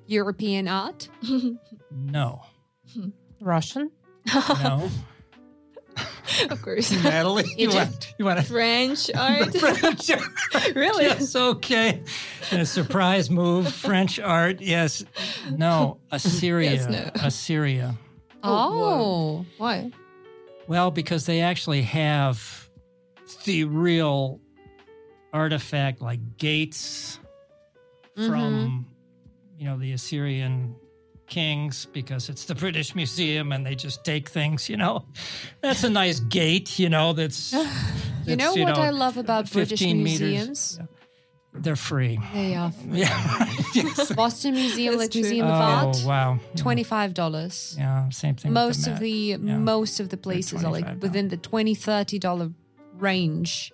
European 0.07 0.69
art. 0.69 1.09
No. 1.91 2.43
Russian? 3.41 3.91
No. 4.35 4.91
Of 6.51 6.63
course. 6.63 6.91
Natalie, 7.05 7.53
you 7.57 7.71
want, 7.71 8.15
you 8.19 8.25
want 8.25 8.41
to 8.45 8.47
French 8.47 9.11
art. 9.15 9.55
French 9.57 10.11
really? 10.75 11.05
Yes, 11.05 11.35
okay. 11.35 12.03
And 12.51 12.61
a 12.61 12.67
surprise 12.67 13.31
move. 13.31 13.73
French 13.73 14.19
art. 14.19 14.61
Yes. 14.61 15.05
No. 15.51 15.99
Assyria. 16.11 16.73
Yes, 16.73 16.89
no. 16.89 17.11
Assyria. 17.23 17.97
Oh, 18.43 19.45
oh, 19.45 19.47
Why? 19.59 19.91
Well, 20.67 20.91
because 20.91 21.27
they 21.27 21.41
actually 21.41 21.83
have 21.83 22.69
the 23.45 23.65
real 23.65 24.41
artifact 25.33 26.01
like 26.01 26.37
gates 26.37 27.19
from, 28.15 28.31
mm-hmm. 28.31 28.79
you 29.59 29.65
know, 29.67 29.79
the 29.79 29.93
Assyrian 29.93 30.75
kings 31.31 31.87
because 31.93 32.29
it's 32.29 32.45
the 32.45 32.55
British 32.55 32.95
Museum 32.95 33.53
and 33.53 33.65
they 33.65 33.75
just 33.75 34.05
take 34.05 34.29
things, 34.29 34.69
you 34.69 34.77
know. 34.77 35.05
That's 35.63 35.85
a 35.85 35.91
nice 35.91 36.21
gate, 36.21 36.79
you 36.79 36.91
know, 36.91 37.15
that's. 37.15 37.53
you 38.27 38.37
know 38.37 38.55
that's, 38.55 38.59
what 38.59 38.79
I 38.79 38.91
love 38.91 39.17
about 39.17 39.51
British 39.51 39.81
15 39.81 40.03
meters. 40.03 40.21
museums? 40.21 40.79
Yeah. 40.81 40.87
They're 41.53 41.77
free. 41.77 42.19
They 42.33 42.55
are. 42.55 42.73
Yeah. 42.91 43.47
yes. 43.75 44.13
Boston 44.13 44.55
Museum, 44.55 44.93
That's 44.99 45.05
like 45.05 45.11
true. 45.13 45.21
Museum 45.23 45.47
Oh, 45.47 45.51
of 45.51 45.61
Art, 45.61 46.03
wow. 46.07 46.39
twenty 46.57 46.85
five 46.85 47.13
dollars. 47.13 47.75
Yeah, 47.79 48.09
same 48.11 48.37
thing. 48.37 48.51
with 48.51 48.55
Most 48.55 48.87
of 48.87 49.01
the 49.01 49.11
Yeah. 49.11 49.59
most 49.59 49.99
of 50.01 50.11
the 50.11 50.17
places 50.17 50.65
are 50.65 50.71
like 50.71 51.03
within 51.03 51.29
the 51.29 51.37
20 51.37 51.75
30 51.75 52.19
dollar 52.21 52.51
range. 52.99 53.73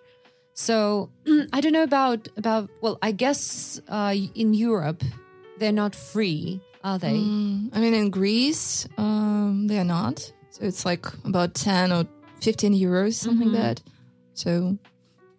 So 0.54 1.10
I 1.52 1.60
don't 1.60 1.72
know 1.72 1.82
about 1.82 2.28
about 2.38 2.70
well, 2.80 2.96
I 3.02 3.12
guess 3.12 3.80
uh, 3.88 4.14
in 4.34 4.54
Europe 4.54 5.02
they're 5.58 5.72
not 5.84 5.94
free, 5.94 6.60
are 6.86 6.98
they? 6.98 7.18
Mm, 7.18 7.70
I 7.74 7.80
mean, 7.80 7.94
in 7.94 8.10
Greece, 8.10 8.86
um, 8.96 9.66
they 9.66 9.78
are 9.78 9.84
not. 9.98 10.32
So 10.50 10.64
it's 10.64 10.84
like 10.86 11.04
about 11.24 11.54
10 11.54 11.92
or 11.92 12.04
15 12.40 12.72
euros, 12.72 13.14
something 13.14 13.52
like 13.52 13.60
that. 13.60 13.82
So, 14.34 14.78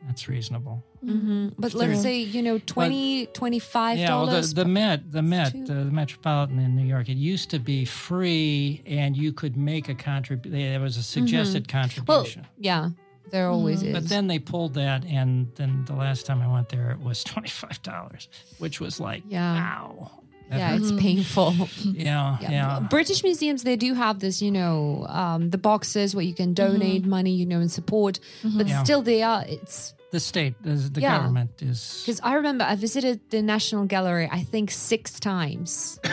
That's 0.05 0.27
reasonable. 0.27 0.83
hmm 1.01 1.49
But 1.57 1.73
let's 1.73 2.01
say 2.01 2.19
you 2.19 2.41
know 2.41 2.57
20 2.59 3.27
25 3.27 3.97
Yeah, 3.97 4.15
well, 4.15 4.27
the, 4.27 4.41
the 4.53 4.65
Met, 4.65 5.11
the 5.11 5.21
Met, 5.21 5.55
uh, 5.55 5.59
the 5.67 5.91
Metropolitan 6.01 6.59
in 6.59 6.75
New 6.75 6.85
York, 6.85 7.07
it 7.09 7.17
used 7.17 7.49
to 7.51 7.59
be 7.59 7.85
free, 7.85 8.81
and 8.85 9.15
you 9.15 9.31
could 9.31 9.55
make 9.55 9.89
a 9.89 9.95
contribution. 9.95 10.51
There 10.57 10.79
was 10.81 10.97
a 10.97 11.03
suggested 11.03 11.71
well, 11.71 11.81
contribution. 11.81 12.45
yeah, 12.57 12.89
there 13.31 13.47
always 13.49 13.83
is. 13.83 13.93
But 13.93 14.09
then 14.09 14.27
they 14.27 14.39
pulled 14.39 14.73
that, 14.75 15.05
and 15.05 15.47
then 15.55 15.85
the 15.85 15.93
last 15.95 16.25
time 16.25 16.41
I 16.41 16.47
went 16.47 16.69
there, 16.69 16.91
it 16.91 16.99
was 16.99 17.23
twenty 17.31 17.49
five 17.49 17.79
dollars, 17.83 18.27
which 18.59 18.79
was 18.81 18.99
like, 18.99 19.23
Yeah. 19.27 19.55
ow. 19.79 20.11
That 20.49 20.59
yeah, 20.59 20.69
hurt. 20.71 20.81
it's 20.81 20.91
painful. 21.01 21.53
yeah, 21.83 22.37
Yeah. 22.41 22.51
yeah, 22.51 22.79
British 22.89 23.23
museums, 23.23 23.63
they 23.63 23.75
do 23.75 23.93
have 23.93 24.19
this, 24.19 24.41
you 24.41 24.51
know, 24.51 25.05
um, 25.09 25.49
the 25.49 25.57
boxes 25.57 26.15
where 26.15 26.23
you 26.23 26.33
can 26.33 26.53
mm-hmm. 26.55 26.73
donate 26.73 27.05
money, 27.05 27.31
you 27.31 27.45
know, 27.45 27.59
and 27.59 27.71
support. 27.71 28.19
Mm-hmm. 28.43 28.57
But 28.57 28.67
Yeah. 28.67 28.83
still, 28.83 29.01
they 29.01 29.23
are, 29.23 29.43
it's 29.47 29.93
The 30.11 30.19
state, 30.21 30.55
the, 30.63 30.71
the 30.75 31.01
Yeah. 31.01 31.17
government 31.17 31.61
is. 31.61 32.03
because 32.05 32.21
I 32.23 32.35
remember 32.35 32.63
I 32.63 32.75
visited 32.75 33.19
the 33.29 33.41
National 33.41 33.85
Gallery, 33.85 34.29
I 34.31 34.43
think 34.43 34.71
six 34.71 35.19
times. 35.19 35.99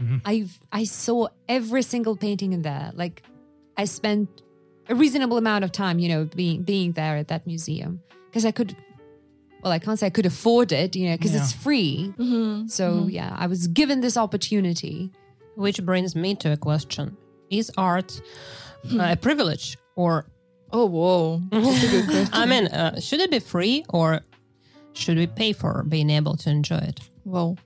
Mm-hmm. 0.00 0.18
I 0.24 0.46
I 0.72 0.84
saw 0.84 1.28
every 1.48 1.82
single 1.82 2.16
painting 2.16 2.52
in 2.54 2.62
there. 2.62 2.90
Like 2.94 3.22
I 3.76 3.84
spent 3.86 4.28
a 4.88 4.94
reasonable 4.94 5.36
amount 5.36 5.64
of 5.64 5.72
time, 5.72 5.98
you 5.98 6.08
know, 6.08 6.24
being 6.24 6.62
being 6.62 6.92
there 6.92 7.16
at 7.18 7.28
that 7.28 7.46
museum 7.46 8.00
because 8.26 8.46
I 8.46 8.52
could. 8.52 8.74
Well, 9.62 9.72
I 9.72 9.78
can't 9.78 9.98
say 9.98 10.06
I 10.06 10.10
could 10.10 10.26
afford 10.26 10.72
it, 10.72 10.96
you 10.96 11.10
know, 11.10 11.16
because 11.16 11.32
Yeah. 11.34 11.42
it's 11.42 11.52
free. 11.52 12.12
So 12.68 13.06
yeah, 13.10 13.34
I 13.38 13.46
was 13.46 13.66
given 13.68 14.00
this 14.00 14.16
opportunity. 14.16 15.10
Which 15.56 15.84
brings 15.84 16.14
me 16.16 16.34
to 16.36 16.52
a 16.52 16.56
question: 16.56 17.16
Is 17.50 17.70
art 17.76 18.20
uh, 18.92 19.08
a 19.12 19.16
privilege, 19.16 19.76
or 19.96 20.24
oh, 20.72 20.86
whoa. 20.86 21.42
That's 21.50 21.84
a 21.84 21.88
good 21.88 22.04
question. 22.10 22.28
I 22.32 22.46
mean, 22.46 22.66
uh, 22.68 23.00
should 23.00 23.20
it 23.20 23.30
be 23.30 23.40
free, 23.40 23.84
or 23.90 24.20
should 24.94 25.18
we 25.18 25.26
pay 25.26 25.52
for 25.52 25.84
being 25.88 26.08
able 26.10 26.36
to 26.38 26.50
enjoy 26.50 26.78
it? 26.78 27.00
Whoa. 27.24 27.56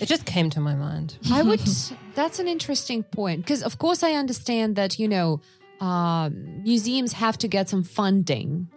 It 0.00 0.06
just 0.08 0.24
came 0.24 0.50
to 0.50 0.60
my 0.60 0.74
mind. 0.74 1.18
I 1.32 1.42
would. 1.48 1.60
that's 2.14 2.38
an 2.38 2.48
interesting 2.48 3.02
point 3.02 3.40
because, 3.44 3.62
of 3.62 3.78
course, 3.78 4.02
I 4.02 4.12
understand 4.12 4.76
that 4.76 4.98
you 4.98 5.08
know 5.08 5.40
um, 5.80 6.62
museums 6.62 7.12
have 7.14 7.38
to 7.38 7.48
get 7.48 7.68
some 7.68 7.82
funding, 7.82 8.68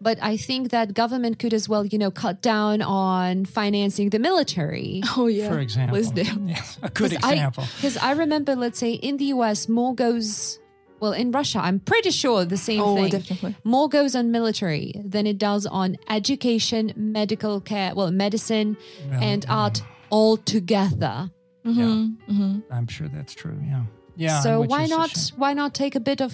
but 0.00 0.18
I 0.22 0.36
think 0.36 0.70
that 0.70 0.94
government 0.94 1.38
could 1.38 1.54
as 1.54 1.68
well, 1.68 1.84
you 1.86 1.98
know, 1.98 2.10
cut 2.10 2.42
down 2.42 2.82
on 2.82 3.44
financing 3.44 4.10
the 4.10 4.18
military. 4.18 5.02
Oh, 5.16 5.26
yeah. 5.28 5.48
for 5.48 5.58
example, 5.60 5.98
Yes, 6.46 6.78
a 6.82 6.90
good 6.90 7.12
example. 7.18 7.64
Because 7.76 7.96
I, 7.96 8.12
remember, 8.12 8.54
let's 8.56 8.78
say 8.78 8.92
in 8.92 9.16
the 9.16 9.26
U.S., 9.36 9.68
more 9.68 9.94
goes. 9.94 10.58
Well, 11.00 11.12
in 11.12 11.32
Russia, 11.32 11.58
I'm 11.58 11.80
pretty 11.80 12.10
sure 12.10 12.44
the 12.46 12.56
same 12.56 12.80
Oh, 12.80 12.94
thing. 12.96 13.10
definitely. 13.10 13.56
More 13.64 13.88
goes 13.90 14.14
on 14.16 14.30
military 14.30 14.94
than 15.04 15.26
it 15.26 15.36
does 15.38 15.66
on 15.66 15.96
education, 16.08 16.92
medical 16.96 17.60
care, 17.60 17.94
well, 17.94 18.10
medicine, 18.10 18.76
and 19.10 19.44
art 19.48 19.82
all 20.08 20.36
together. 20.38 21.30
yeah, 21.64 22.06
Mm-hmm. 22.30 22.60
I'm 22.70 22.86
sure 22.86 23.08
that's 23.08 23.34
true. 23.34 23.58
Yeah, 23.66 23.82
yeah. 24.16 24.40
so 24.40 24.60
why 24.62 24.86
not 24.86 25.32
why 25.36 25.52
not 25.52 25.74
take 25.74 25.94
a 25.94 26.00
bit 26.00 26.20
of 26.22 26.32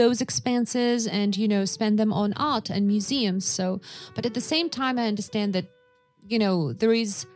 those 0.00 0.22
expenses 0.22 1.06
and 1.06 1.36
you 1.36 1.46
know 1.46 1.64
spend 1.66 1.98
them 1.98 2.12
on 2.12 2.32
art 2.34 2.70
and 2.70 2.86
museums. 2.86 3.44
So 3.44 3.80
but 4.14 4.24
at 4.24 4.34
the 4.34 4.40
same 4.40 4.68
time 4.70 4.98
i 4.98 5.06
understand 5.06 5.52
that 5.52 5.66
you 6.26 6.38
know 6.38 6.72
there 6.72 6.92
is 6.92 7.26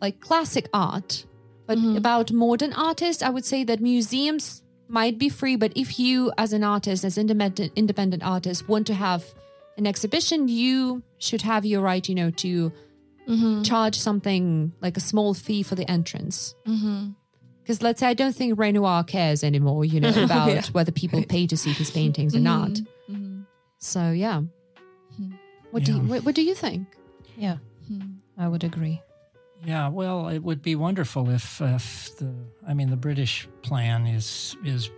like 0.00 0.20
classic 0.20 0.68
art 0.72 1.24
but 1.66 1.78
mm-hmm. 1.78 1.96
about 1.96 2.32
modern 2.32 2.72
artists 2.72 3.22
i 3.22 3.30
would 3.30 3.44
say 3.44 3.64
that 3.64 3.80
museums 3.80 4.62
might 4.88 5.18
be 5.18 5.28
free 5.28 5.56
but 5.56 5.72
if 5.76 5.98
you 5.98 6.32
as 6.38 6.52
an 6.52 6.64
artist 6.64 7.04
as 7.04 7.18
independent 7.18 7.72
independent 7.76 8.22
artist 8.22 8.68
want 8.68 8.86
to 8.86 8.94
have 8.94 9.24
an 9.76 9.86
exhibition 9.86 10.48
you 10.48 11.02
should 11.18 11.42
have 11.42 11.64
your 11.64 11.80
right 11.80 12.08
you 12.08 12.14
know 12.14 12.30
to 12.30 12.72
mm-hmm. 13.28 13.62
charge 13.62 13.98
something 13.98 14.72
like 14.80 14.96
a 14.96 15.00
small 15.00 15.34
fee 15.34 15.62
for 15.62 15.74
the 15.74 15.88
entrance 15.90 16.54
mm-hmm. 16.66 17.10
Because 17.62 17.82
let's 17.82 18.00
say 18.00 18.08
I 18.08 18.14
don't 18.14 18.34
think 18.34 18.58
Renoir 18.58 19.04
cares 19.04 19.42
anymore, 19.44 19.84
you 19.84 20.00
know, 20.00 20.10
about 20.24 20.48
Yeah. 20.48 20.62
whether 20.72 20.92
people 20.92 21.22
pay 21.24 21.46
to 21.46 21.56
see 21.56 21.72
his 21.72 21.88
mm-hmm. 21.88 21.98
paintings 21.98 22.34
or 22.34 22.38
mm-hmm. 22.38 22.44
not. 22.44 22.70
Mm-hmm. 23.10 23.42
So 23.78 24.10
yeah, 24.10 24.42
what 25.70 25.84
do 25.84 25.92
you, 25.94 25.98
what, 26.00 26.24
what 26.24 26.34
do 26.34 26.42
you 26.42 26.54
think? 26.54 26.86
Yeah, 27.36 27.56
I 28.38 28.48
would 28.48 28.64
agree. 28.64 29.00
Yeah, 29.64 29.88
well, 29.88 30.28
it 30.28 30.42
would 30.42 30.60
be 30.60 30.74
wonderful 30.74 31.30
if, 31.30 31.60
if 31.60 32.16
the, 32.16 32.34
I 32.66 32.74
mean, 32.74 32.90
the 32.90 32.96
British 32.96 33.48
plan 33.62 34.06
is 34.06 34.56
is 34.64 34.90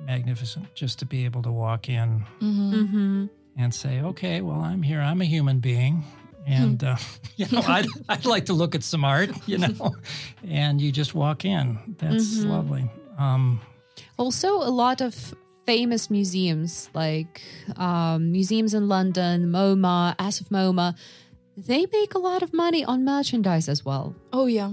magnificent. 0.00 0.74
Just 0.74 0.98
to 1.00 1.06
be 1.06 1.24
able 1.24 1.42
to 1.42 1.50
walk 1.52 1.88
in 1.88 2.24
Mm-hmm. 2.40 3.26
and 3.56 3.74
say, 3.74 4.00
okay, 4.00 4.40
well, 4.40 4.60
I'm 4.60 4.82
here. 4.82 5.00
I'm 5.00 5.20
a 5.20 5.24
human 5.24 5.58
being, 5.60 6.04
and 6.46 6.82
uh, 6.84 6.96
you 7.36 7.46
know, 7.52 7.62
I'd 7.66 7.86
I'd 8.08 8.24
like 8.26 8.46
to 8.46 8.52
look 8.54 8.74
at 8.74 8.82
some 8.82 9.04
art, 9.04 9.30
you 9.46 9.58
know, 9.64 9.94
and 10.48 10.80
you 10.80 10.92
just 10.92 11.14
walk 11.14 11.44
in. 11.44 11.78
That's 11.98 12.38
Mm-hmm. 12.38 12.50
lovely. 12.50 12.90
Um, 13.18 13.60
Also, 14.18 14.48
a 14.56 14.70
lot 14.70 15.00
of 15.00 15.34
famous 15.66 16.10
museums, 16.10 16.90
like 16.94 17.40
um, 17.76 18.30
museums 18.32 18.74
in 18.74 18.88
London, 18.88 19.46
MoMA, 19.50 20.14
As 20.18 20.40
of 20.40 20.48
MoMA, 20.50 20.94
they 21.56 21.86
make 21.92 22.14
a 22.14 22.18
lot 22.18 22.42
of 22.42 22.52
money 22.52 22.84
on 22.84 23.04
merchandise 23.04 23.68
as 23.68 23.84
well. 23.84 24.14
Oh, 24.32 24.46
yeah. 24.46 24.72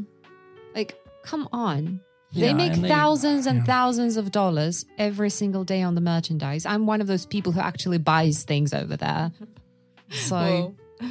Like, 0.76 0.96
come 1.24 1.48
on. 1.54 2.02
They 2.34 2.48
Yeah, 2.48 2.54
make 2.54 2.74
and 2.74 2.84
they- 2.84 2.88
thousands 2.90 3.46
and 3.46 3.60
yeah. 3.60 3.66
thousands 3.66 4.18
of 4.18 4.32
dollars 4.32 4.86
every 4.98 5.30
single 5.30 5.64
day 5.64 5.82
on 5.82 5.96
the 5.96 6.02
merchandise. 6.02 6.66
I'm 6.66 6.86
one 6.88 7.00
of 7.02 7.08
those 7.08 7.26
people 7.26 7.52
who 7.52 7.60
actually 7.62 7.98
buys 8.00 8.44
things 8.44 8.74
over 8.74 8.98
there. 8.98 9.32
So, 10.10 10.36
Whoa. 11.00 11.10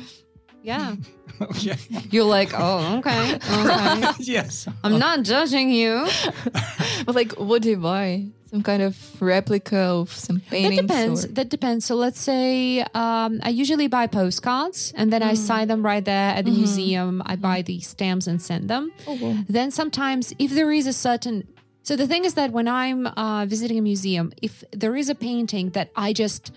Yeah. 0.63 0.97
okay. 1.41 1.77
You're 2.11 2.25
like, 2.25 2.51
oh, 2.57 2.99
okay. 2.99 3.35
Okay. 3.37 4.13
yes. 4.21 4.69
I'm 4.85 4.99
not 4.99 5.23
judging 5.23 5.71
you. 5.71 6.07
But, 7.07 7.15
like, 7.15 7.33
what 7.33 7.63
do 7.63 7.71
you 7.71 7.79
buy? 7.79 8.27
Some 8.51 8.63
kind 8.63 8.83
of 8.83 8.97
replica 9.23 9.79
of 9.79 10.13
some 10.13 10.37
That 10.39 10.51
paintings? 10.51 10.81
depends. 10.83 11.25
or- 11.25 11.29
That 11.29 11.49
depends. 11.49 11.85
So 11.87 11.95
let's 11.95 12.21
say 12.21 12.81
um, 12.95 13.41
I 13.43 13.49
usually 13.51 13.87
buy 13.89 14.07
postcards 14.07 14.93
and 14.97 15.13
then 15.13 15.23
I 15.23 15.35
sign 15.35 15.69
them 15.69 15.83
right 15.87 16.05
there 16.05 16.35
at 16.35 16.45
the 16.45 16.51
museum. 16.51 17.23
I 17.25 17.37
buy 17.37 17.63
the 17.63 17.81
stamps 17.81 18.27
and 18.27 18.43
send 18.43 18.69
them. 18.69 18.93
Oh, 19.07 19.15
wow. 19.23 19.37
Then 19.49 19.71
sometimes, 19.71 20.35
if 20.39 20.51
there 20.51 20.73
is 20.73 20.87
a 20.87 20.93
certain 20.93 21.47
so 21.83 21.97
the 21.97 22.07
thing 22.07 22.25
is 22.27 22.35
that 22.35 22.53
when 22.53 22.69
I'm 22.69 23.07
uh, 23.07 23.47
visiting 23.47 23.79
a 23.79 23.83
museum, 23.83 24.33
if 24.43 24.63
there 24.71 24.95
is 24.97 25.09
a 25.09 25.15
painting 25.15 25.71
that 25.71 25.91
I 25.97 26.13
just 26.13 26.53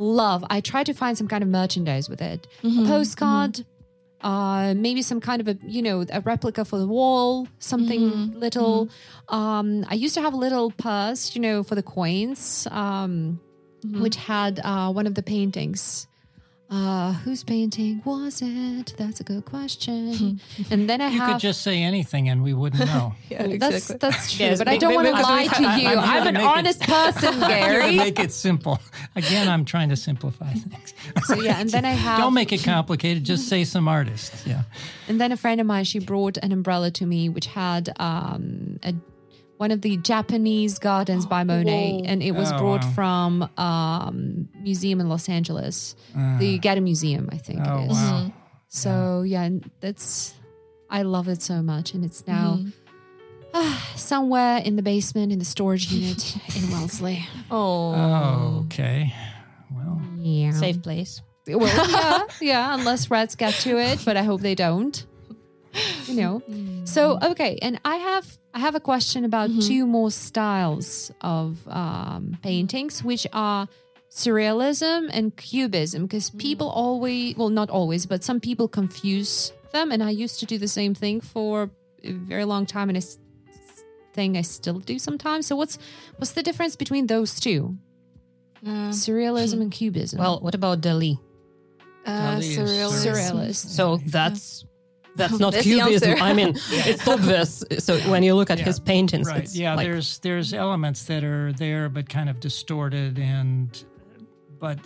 love, 0.00 0.44
I 0.50 0.60
try 0.60 0.82
to 0.84 0.92
find 0.94 1.16
some 1.16 1.28
kind 1.28 1.42
of 1.42 1.48
merchandise 1.48 2.08
with 2.08 2.20
it, 2.22 2.46
a 2.64 2.68
postcard, 2.86 3.64
uh, 4.22 4.74
maybe 4.76 5.02
some 5.02 5.20
kind 5.20 5.40
of 5.40 5.48
a 5.48 5.56
you 5.66 5.82
know 5.82 6.04
a 6.12 6.20
replica 6.20 6.64
for 6.64 6.78
the 6.78 6.86
wall, 6.86 7.46
something 7.58 8.00
little. 8.38 8.88
Um, 9.28 9.84
I 9.88 9.94
used 9.94 10.14
to 10.14 10.20
have 10.22 10.34
a 10.34 10.36
little 10.36 10.70
purse, 10.72 11.34
you 11.34 11.40
know, 11.40 11.62
for 11.62 11.74
the 11.74 11.82
coins, 11.82 12.66
um, 12.70 13.40
which 14.02 14.16
had 14.16 14.60
uh, 14.62 14.92
one 14.92 15.06
of 15.06 15.14
the 15.14 15.22
paintings. 15.22 16.06
Uh, 16.70 17.14
whose 17.24 17.42
painting 17.42 18.00
was 18.04 18.40
it? 18.40 18.94
That's 18.96 19.18
a 19.18 19.24
good 19.24 19.44
question. 19.44 20.40
and 20.70 20.88
then 20.88 21.00
I 21.00 21.06
have 21.08 21.12
You 21.14 21.20
have 21.20 21.30
could 21.32 21.40
just 21.40 21.62
say 21.62 21.82
anything 21.82 22.28
and 22.28 22.44
we 22.44 22.54
wouldn't 22.54 22.86
know. 22.94 23.14
Yeah, 23.28 23.46
that's 23.58 23.90
exactly. 23.90 23.96
that's 24.08 24.32
true, 24.36 24.46
Yes, 24.46 24.58
but 24.58 24.68
I 24.68 24.76
don't 24.76 24.94
want 24.94 25.08
to 25.08 25.12
lie 25.14 25.46
to 25.48 25.62
you. 25.62 25.88
I'm 25.88 25.98
I'm 25.98 26.26
an 26.28 26.34
to 26.34 26.40
make 26.40 26.42
it- 26.42 26.46
honest 26.58 26.80
person, 26.82 27.42
I'm 27.42 27.48
Gary. 27.50 27.96
make 27.96 28.18
it 28.20 28.30
simple. 28.32 28.78
Again, 29.16 29.48
I'm 29.48 29.64
trying 29.64 29.88
to 29.88 29.96
simplify 29.96 30.52
things. 30.52 30.94
So 31.24 31.34
yeah, 31.40 31.58
and 31.60 31.68
then 31.70 31.84
I 31.84 31.90
have 31.90 32.18
Don't 32.20 32.34
make 32.34 32.52
it 32.52 32.62
complicated. 32.62 33.24
Just 33.24 33.48
say 33.48 33.64
some 33.64 33.88
artists. 33.88 34.46
Yeah. 34.46 34.62
And 35.08 35.20
then 35.20 35.32
a 35.32 35.36
friend 35.36 35.60
of 35.60 35.66
mine, 35.66 35.84
she 35.84 35.98
brought 35.98 36.36
an 36.38 36.52
umbrella 36.52 36.92
to 36.92 37.06
me, 37.06 37.28
which 37.28 37.46
had 37.46 37.92
um, 37.98 38.78
a, 38.84 38.94
one 39.60 39.70
of 39.70 39.82
the 39.82 39.98
Japanese 39.98 40.78
gardens 40.78 41.26
by 41.26 41.44
Monet, 41.44 41.92
Whoa. 41.92 42.02
and 42.06 42.22
it 42.22 42.30
was 42.32 42.50
Oh, 42.50 42.56
brought 42.58 42.82
wow. 42.82 42.92
from 42.92 43.48
um, 43.58 44.48
museum 44.62 45.00
in 45.00 45.08
Los 45.10 45.28
Angeles, 45.28 45.94
the 46.38 46.58
Getty 46.58 46.80
Museum, 46.80 47.28
I 47.30 47.36
think 47.36 47.60
Oh, 47.66 47.80
it 47.80 47.90
is. 47.90 47.92
wow. 47.92 48.32
So 48.68 49.20
yeah, 49.26 49.42
and 49.42 49.70
that's 49.80 50.32
I 50.88 51.02
love 51.02 51.28
it 51.28 51.42
so 51.42 51.60
much, 51.60 51.92
and 51.92 52.06
it's 52.06 52.26
now. 52.26 52.60
ah, 53.52 53.92
Somewhere 53.96 54.58
in 54.64 54.76
the 54.76 54.82
basement 54.82 55.30
in 55.30 55.38
the 55.38 55.44
storage 55.44 55.92
unit 55.92 56.36
in 56.56 56.70
Wellesley. 56.70 57.28
Oh. 57.50 57.92
Oh, 57.94 58.62
okay. 58.64 59.12
Well, 59.70 60.00
Yeah. 60.16 60.52
Safe 60.52 60.80
place. 60.80 61.20
Well, 61.46 61.90
yeah, 61.90 62.22
yeah, 62.40 62.74
unless 62.74 63.10
rats 63.10 63.34
get 63.36 63.52
to 63.64 63.76
it, 63.78 64.00
but 64.06 64.16
I 64.16 64.22
hope 64.22 64.40
they 64.40 64.54
don't. 64.54 65.04
You 66.06 66.14
know. 66.14 66.42
Mm. 66.48 66.88
So 66.88 67.18
okay, 67.22 67.58
and 67.62 67.80
I 67.84 67.96
have 67.96 68.38
I 68.54 68.58
have 68.58 68.74
a 68.74 68.80
question 68.80 69.24
about 69.24 69.50
mm-hmm. 69.50 69.60
two 69.60 69.86
more 69.86 70.10
styles 70.10 71.12
of 71.20 71.66
um, 71.68 71.74
mm-hmm. 71.74 72.34
paintings, 72.42 73.04
which 73.04 73.26
are 73.32 73.68
surrealism 74.10 75.08
and 75.12 75.36
cubism, 75.36 76.02
because 76.02 76.30
mm. 76.30 76.38
people 76.38 76.68
always 76.68 77.36
well 77.36 77.50
not 77.50 77.70
always, 77.70 78.06
but 78.06 78.24
some 78.24 78.40
people 78.40 78.68
confuse 78.68 79.52
them, 79.72 79.92
and 79.92 80.02
I 80.02 80.10
used 80.10 80.40
to 80.40 80.46
do 80.46 80.58
the 80.58 80.68
same 80.68 80.94
thing 80.94 81.20
for 81.20 81.70
a 82.02 82.12
very 82.12 82.44
long 82.44 82.66
time, 82.66 82.88
and 82.88 82.96
it's 82.96 83.18
thing 84.12 84.36
I 84.36 84.42
still 84.42 84.80
do 84.80 84.98
sometimes. 84.98 85.46
So 85.46 85.56
what's 85.56 85.78
what's 86.16 86.32
the 86.32 86.42
difference 86.42 86.76
between 86.76 87.06
those 87.06 87.38
two? 87.38 87.76
Uh, 88.66 88.92
surrealism 88.92 89.54
hmm. 89.54 89.62
and 89.62 89.72
cubism. 89.72 90.18
Well, 90.18 90.40
what 90.40 90.54
about 90.54 90.80
Dali? 90.82 91.18
Uh, 92.04 92.10
Dali 92.10 92.38
is 92.40 92.58
surrealist. 92.58 93.06
surrealist. 93.06 93.66
So 93.68 93.96
that's 94.06 94.64
that's 95.16 95.38
not 95.38 95.52
That's 95.52 95.64
cubism. 95.64 96.10
answer. 96.10 96.22
I 96.22 96.32
mean, 96.32 96.54
it's 96.70 97.06
obvious. 97.06 97.64
So 97.78 97.98
when 98.10 98.22
you 98.22 98.34
look 98.34 98.50
at 98.50 98.58
Yeah. 98.58 98.64
his 98.64 98.80
paintings, 98.80 99.28
Right. 99.28 99.42
it's 99.44 99.56
Yeah. 99.56 99.74
like, 99.74 99.86
there's 99.86 100.18
there's 100.20 100.52
elements 100.54 101.04
that 101.04 101.24
are 101.24 101.52
there, 101.52 101.88
but 101.88 102.08
kind 102.08 102.28
of 102.30 102.40
distorted 102.40 103.18
and, 103.18 103.84
but 104.58 104.78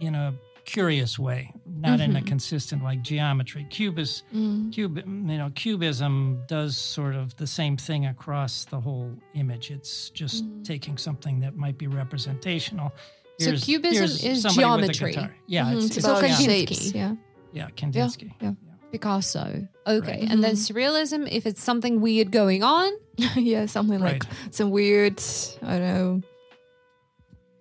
in 0.00 0.14
a 0.14 0.34
curious 0.64 1.16
way, 1.18 1.52
not 1.64 2.00
in 2.00 2.10
a 2.16 2.18
mm-hmm. 2.18 2.26
consistent 2.26 2.82
like 2.82 3.00
geometry. 3.02 3.64
Cubis, 3.70 4.24
mm. 4.34 4.72
cube, 4.72 4.96
you 4.98 5.38
know, 5.38 5.50
cubism 5.54 6.42
does 6.48 6.76
sort 6.76 7.14
of 7.14 7.36
the 7.36 7.46
same 7.46 7.76
thing 7.76 8.06
across 8.06 8.64
the 8.64 8.80
whole 8.80 9.12
image. 9.34 9.70
It's 9.70 10.10
just 10.10 10.44
mm. 10.44 10.64
taking 10.64 10.98
something 10.98 11.38
that 11.40 11.56
might 11.56 11.78
be 11.78 11.86
representational. 11.86 12.92
So 13.38 13.54
cubism 13.56 14.04
is 14.04 14.42
somebody 14.42 14.82
with 14.82 14.90
a 14.90 14.92
geometry. 14.92 15.12
guitar. 15.12 15.36
Yeah, 15.46 15.66
Mhm, 15.66 15.76
it's, 15.76 15.86
It's 15.86 15.96
it's 15.98 16.06
about 16.06 16.22
Kandinsky. 16.24 16.44
shapes. 16.44 16.94
Yeah. 16.94 17.14
yeah, 17.52 17.68
Kandinsky. 17.76 18.32
Yeah. 18.40 18.52
Picasso. 18.92 19.66
Okay. 19.86 20.26
And 20.28 20.42
then 20.42 20.54
mm-hmm. 20.54 20.76
surrealism, 20.78 21.28
if 21.30 21.46
it's 21.46 21.62
something 21.62 22.00
weird 22.00 22.30
going 22.30 22.62
on. 22.62 22.92
yeah, 23.36 23.66
something 23.66 24.00
like 24.00 24.24
Right. 24.24 24.32
some 24.50 24.70
weird, 24.70 25.20
I 25.62 25.78
don't 25.78 25.94
know. 25.94 26.22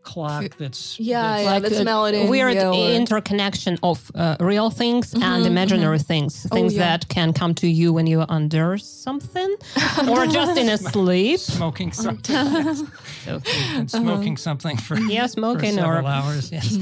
Clock 0.03 0.55
that's 0.59 0.99
Yeah, 0.99 1.21
that's- 1.21 1.43
yeah, 1.43 1.51
like 1.51 1.63
that's 1.63 1.79
a 1.79 1.83
melody. 1.83 2.27
weird 2.27 2.53
yeah, 2.53 2.69
or- 2.69 2.91
interconnection 2.91 3.79
of 3.81 4.11
uh, 4.13 4.35
real 4.39 4.69
things 4.69 5.11
mm-hmm, 5.11 5.23
and 5.23 5.43
mm-hmm. 5.43 5.51
imaginary 5.51 5.97
things, 5.97 6.45
oh, 6.51 6.55
things 6.55 6.75
yeah. 6.75 6.97
that 6.97 7.07
can 7.09 7.33
come 7.33 7.55
to 7.55 7.67
you 7.67 7.91
when 7.91 8.05
you're 8.05 8.27
under 8.29 8.77
something 8.77 9.55
or 10.07 10.27
just 10.27 10.59
in 10.59 10.69
a 10.69 10.77
sleep. 10.77 11.39
smoking 11.39 11.91
something. 12.05 12.75
So, 13.23 13.41
and 13.73 13.89
smoking 13.89 14.37
something 14.37 14.77
for, 14.77 14.99
yeah, 14.99 15.23
for 15.23 15.29
smoking 15.29 15.73
several 15.73 16.05
or 16.05 16.09
hours. 16.09 16.51
Yes. 16.51 16.77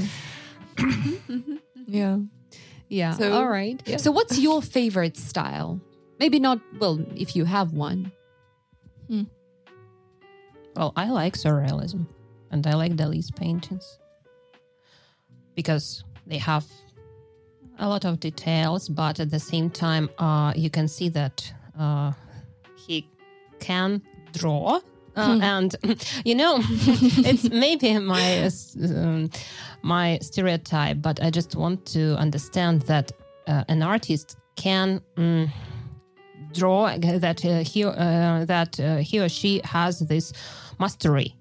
Yeah. 1.86 2.16
Yeah. 2.94 3.12
So- 3.18 3.32
All 3.32 3.48
right. 3.48 3.82
yeah. 3.86 3.96
So 3.98 4.10
what's 4.12 4.38
your 4.38 4.62
favorite 4.62 5.16
style? 5.16 5.80
Maybe 6.20 6.38
not, 6.38 6.58
well, 6.78 6.96
if 7.16 7.34
you 7.36 7.44
have 7.44 7.72
one. 7.72 8.12
Hmm. 9.08 9.24
Well, 10.76 10.92
I 10.96 11.10
like 11.10 11.34
surrealism 11.34 12.06
and 12.50 12.66
I 12.66 12.74
like 12.74 12.92
Dali's 12.96 13.30
paintings 13.30 13.98
because 15.54 16.04
they 16.26 16.38
have 16.38 16.64
a 17.78 17.88
lot 17.88 18.04
of 18.04 18.20
details, 18.20 18.88
but 18.88 19.18
at 19.20 19.30
the 19.30 19.38
same 19.40 19.70
time, 19.70 20.08
uh, 20.18 20.52
you 20.56 20.70
can 20.70 20.86
see 20.88 21.08
that 21.10 21.52
uh, 21.78 22.12
he 22.86 23.06
can 23.60 24.00
draw. 24.32 24.80
Uh, 25.16 25.38
and 25.42 25.76
you 26.24 26.34
know, 26.34 26.58
it's 27.28 27.50
maybe 27.50 27.98
my 27.98 28.50
um, 28.96 29.30
my 29.82 30.18
stereotype, 30.22 31.02
but 31.02 31.22
I 31.22 31.30
just 31.30 31.56
want 31.56 31.86
to 31.86 32.16
understand 32.16 32.82
that 32.82 33.12
uh, 33.46 33.64
an 33.68 33.82
artist 33.82 34.36
can 34.56 35.00
mm, 35.16 35.50
draw 36.52 36.96
that 36.98 37.44
uh, 37.44 37.58
he 37.64 37.84
uh, 37.84 38.44
that 38.44 38.80
uh, 38.80 38.96
he 38.96 39.20
or 39.20 39.28
she 39.28 39.60
has 39.64 40.00
this 40.00 40.32
mastery. 40.78 41.34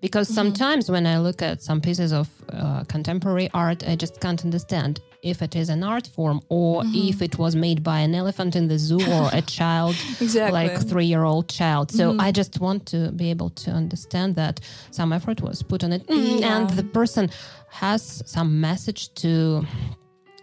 Because 0.00 0.32
sometimes 0.32 0.88
when 0.88 1.08
i 1.08 1.18
look 1.18 1.42
at 1.42 1.60
some 1.60 1.80
pieces 1.80 2.12
of 2.12 2.28
uh, 2.52 2.84
contemporary 2.84 3.50
art 3.52 3.82
i 3.88 3.96
just 3.96 4.20
can't 4.20 4.44
understand 4.44 5.00
if 5.22 5.42
it 5.42 5.56
is 5.56 5.68
an 5.68 5.82
art 5.82 6.06
form 6.06 6.40
or 6.48 6.82
if 6.86 7.20
it 7.22 7.38
was 7.38 7.56
made 7.56 7.82
by 7.82 7.98
an 8.00 8.14
elephant 8.14 8.54
in 8.54 8.68
the 8.68 8.78
zoo 8.78 9.00
or 9.16 9.28
a 9.32 9.42
child 9.58 9.96
Exactly. 10.20 10.52
like 10.52 10.88
three 10.88 11.06
year 11.06 11.24
old 11.24 11.48
child. 11.48 11.90
So 11.90 12.16
i 12.20 12.30
just 12.30 12.60
want 12.60 12.86
to 12.86 13.10
be 13.12 13.30
able 13.30 13.50
to 13.50 13.70
understand 13.70 14.36
that 14.36 14.60
some 14.90 15.12
effort 15.12 15.40
was 15.40 15.62
put 15.62 15.82
on 15.84 15.92
it. 15.92 16.06
Mm, 16.06 16.42
and 16.42 16.70
the 16.70 16.84
person 16.84 17.30
has 17.70 18.22
some 18.26 18.60
message 18.60 19.12
to 19.22 19.66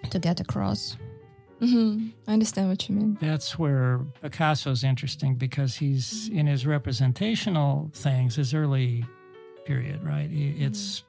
to 0.10 0.20
get 0.20 0.40
across. 0.40 0.98
Hmm 1.60 2.10
I 2.28 2.34
understand 2.34 2.68
what 2.70 2.90
you 2.90 2.96
mean. 2.96 3.18
That's 3.22 3.58
where 3.58 4.02
Picasso's 4.22 4.84
interesting 4.84 5.36
because 5.36 5.76
he's 5.76 6.28
in 6.30 6.48
his 6.48 6.66
representational 6.68 7.90
things, 7.94 8.36
his 8.36 8.54
early 8.54 9.06
period, 9.66 10.04
right? 10.04 10.30
He- 10.30 10.58
It's 10.68 11.04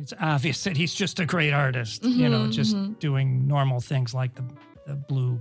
it's 0.00 0.12
obvious 0.20 0.64
that 0.64 0.76
he's 0.76 0.94
just 0.94 1.18
a 1.18 1.26
great 1.26 1.52
artist, 1.52 2.04
you 2.04 2.28
know, 2.28 2.42
mm-hmm, 2.42 2.50
just 2.52 2.76
mm-hmm. 2.76 2.92
doing 2.94 3.46
normal 3.46 3.80
things 3.80 4.14
like 4.14 4.34
the 4.34 4.44
the 4.86 4.94
blue 4.94 5.40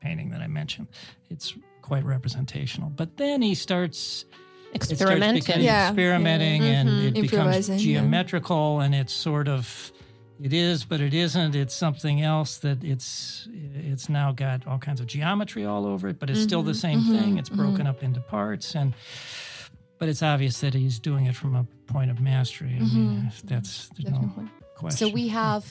painting 0.00 0.30
that 0.30 0.40
I 0.40 0.46
mentioned. 0.46 0.88
It's 1.30 1.54
quite 1.82 2.04
representational. 2.04 2.90
But 2.90 3.16
then 3.16 3.42
he 3.42 3.54
starts 3.54 4.24
it 4.72 4.84
starts 4.84 4.92
experimenting. 4.92 5.42
becoming 5.42 5.64
Yeah. 5.64 5.88
experimenting 5.88 6.62
and 6.62 6.88
it 6.88 6.92
mm-hmm. 6.92 7.22
becomes 7.22 7.32
Improvising, 7.32 7.78
yeah. 7.78 8.00
geometrical 8.00 8.80
and 8.80 8.94
it's 8.94 9.12
sort 9.12 9.48
of 9.48 9.92
it 10.40 10.52
is 10.52 10.84
but 10.84 11.00
it 11.00 11.14
isn't. 11.14 11.56
It's 11.56 11.74
something 11.74 12.22
else 12.22 12.58
that 12.58 12.84
it's 12.84 13.48
it's 13.74 14.08
now 14.08 14.32
got 14.32 14.66
all 14.66 14.78
kinds 14.78 15.00
of 15.00 15.06
geometry 15.06 15.64
all 15.64 15.86
over 15.86 16.08
it 16.08 16.20
but 16.20 16.30
it's 16.30 16.42
still 16.42 16.62
the 16.62 16.74
same 16.74 17.02
thing. 17.04 17.38
It's 17.38 17.48
broken 17.48 17.86
up 17.86 18.02
into 18.02 18.20
parts 18.20 18.74
and 18.76 18.94
but 19.98 20.08
it's 20.08 20.22
obvious 20.22 20.60
that 20.60 20.74
he's 20.74 20.98
doing 20.98 21.26
it 21.26 21.34
from 21.36 21.54
a 21.56 21.64
point 21.92 22.10
of 22.10 22.20
mastery 22.20 22.76
i 22.76 22.80
mean 22.84 23.32
that's 23.44 23.88
there's 23.96 24.10
no 24.12 24.32
question 24.76 25.08
So 25.08 25.12
we 25.12 25.28
have 25.28 25.64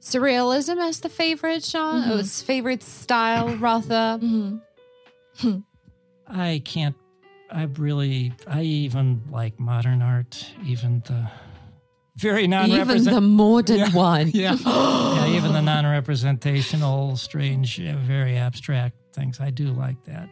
surrealism 0.00 0.78
as 0.86 1.00
the 1.00 1.08
favorite 1.08 1.64
genre, 1.64 2.14
or 2.16 2.18
its 2.20 2.42
favorite 2.42 2.82
style, 2.82 3.56
rather. 3.56 4.20
i 6.28 6.62
can't 6.64 6.96
i 7.50 7.64
really 7.78 8.32
i 8.46 8.62
even 8.62 9.20
like 9.30 9.58
modern 9.60 10.00
art 10.02 10.46
even 10.64 11.02
the 11.06 11.28
very 12.16 12.46
non-representative 12.46 13.14
the 13.14 13.20
modern 13.20 13.92
one. 13.92 14.30
Yeah. 14.34 14.54
yeah, 14.64 15.26
even 15.26 15.52
the 15.52 15.60
non 15.60 15.84
representational, 15.84 17.16
strange, 17.16 17.80
uh, 17.80 17.96
very 18.06 18.36
abstract 18.36 18.94
things. 19.12 19.40
I 19.40 19.50
do 19.50 19.72
like 19.72 20.04
that. 20.04 20.28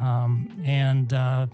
Um, 0.00 0.48
and, 0.64 1.12
uh, 1.12 1.46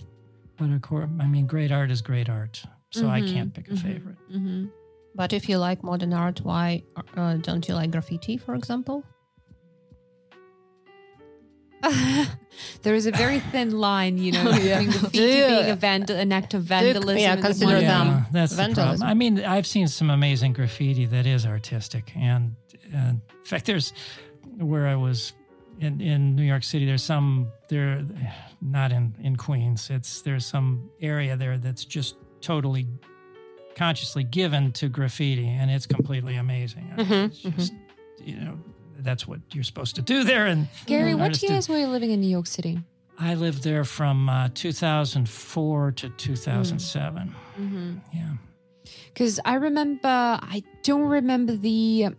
but 0.62 0.70
of 0.74 0.82
course, 0.82 1.08
I 1.18 1.26
mean, 1.26 1.46
great 1.46 1.72
art 1.72 1.90
is 1.90 2.00
great 2.02 2.28
art. 2.28 2.62
So 2.90 3.08
I 3.08 3.20
can't 3.20 3.32
mm-hmm, 3.32 3.48
pick 3.48 3.68
a 3.68 3.70
mm-hmm, 3.72 3.88
favorite. 3.88 4.16
Mm-hmm. 4.30 4.66
But 5.14 5.32
if 5.32 5.48
you 5.48 5.58
like 5.58 5.82
modern 5.82 6.12
art, 6.12 6.40
why 6.42 6.84
uh, 7.16 7.34
don't 7.34 7.66
you 7.66 7.74
like 7.74 7.90
graffiti, 7.90 8.36
for 8.36 8.54
example? 8.54 9.04
there 12.82 12.94
is 12.94 13.06
a 13.06 13.10
very 13.10 13.40
thin 13.40 13.72
line, 13.72 14.18
you 14.18 14.32
know, 14.32 14.44
between 14.52 14.90
graffiti 14.90 15.18
Do 15.18 15.24
you- 15.24 15.46
being 15.46 15.70
a 15.70 15.76
vandal, 15.76 16.16
an 16.16 16.32
act 16.32 16.54
of 16.54 16.62
vandalism. 16.62 17.18
yeah, 17.18 17.32
and 17.32 17.42
the 17.42 17.46
consider 17.46 17.72
modern- 17.72 17.88
them 17.88 18.06
Yeah, 18.06 18.24
that's 18.30 18.52
the 18.52 18.56
vandalism. 18.56 18.98
problem. 19.00 19.08
I 19.08 19.14
mean, 19.14 19.44
I've 19.44 19.66
seen 19.66 19.88
some 19.88 20.10
amazing 20.10 20.52
graffiti 20.52 21.06
that 21.06 21.26
is 21.26 21.44
artistic. 21.44 22.12
And, 22.14 22.54
and 22.92 23.20
in 23.36 23.44
fact, 23.44 23.66
there's 23.66 23.92
where 24.58 24.86
I 24.86 24.94
was 24.94 25.32
in, 25.82 26.00
in 26.00 26.36
New 26.36 26.44
York 26.44 26.62
City, 26.62 26.86
there's 26.86 27.02
some 27.02 27.50
there, 27.68 28.04
not 28.60 28.92
in, 28.92 29.14
in 29.20 29.36
Queens. 29.36 29.90
It's 29.90 30.22
there's 30.22 30.46
some 30.46 30.88
area 31.00 31.36
there 31.36 31.58
that's 31.58 31.84
just 31.84 32.14
totally 32.40 32.86
consciously 33.74 34.22
given 34.22 34.70
to 34.72 34.88
graffiti, 34.88 35.48
and 35.48 35.70
it's 35.70 35.86
completely 35.86 36.36
amazing. 36.36 36.84
Mean, 36.96 37.06
mm-hmm, 37.06 37.14
it's 37.24 37.40
just, 37.40 37.72
mm-hmm. 37.72 38.28
you 38.28 38.36
know, 38.36 38.58
that's 38.98 39.26
what 39.26 39.40
you're 39.52 39.64
supposed 39.64 39.96
to 39.96 40.02
do 40.02 40.22
there. 40.22 40.46
And 40.46 40.68
Gary, 40.86 41.14
what 41.14 41.32
do. 41.32 41.46
years 41.46 41.68
were 41.68 41.78
you 41.78 41.88
living 41.88 42.12
in 42.12 42.20
New 42.20 42.30
York 42.30 42.46
City? 42.46 42.78
I 43.18 43.34
lived 43.34 43.64
there 43.64 43.84
from 43.84 44.28
uh, 44.28 44.50
2004 44.54 45.92
to 45.92 46.08
mm. 46.08 46.16
2007. 46.16 47.34
Mm-hmm. 47.60 47.94
Yeah. 48.12 48.22
because 49.12 49.40
I 49.44 49.54
remember 49.54 50.08
I 50.08 50.62
don't 50.84 51.08
remember 51.08 51.56
the 51.56 52.14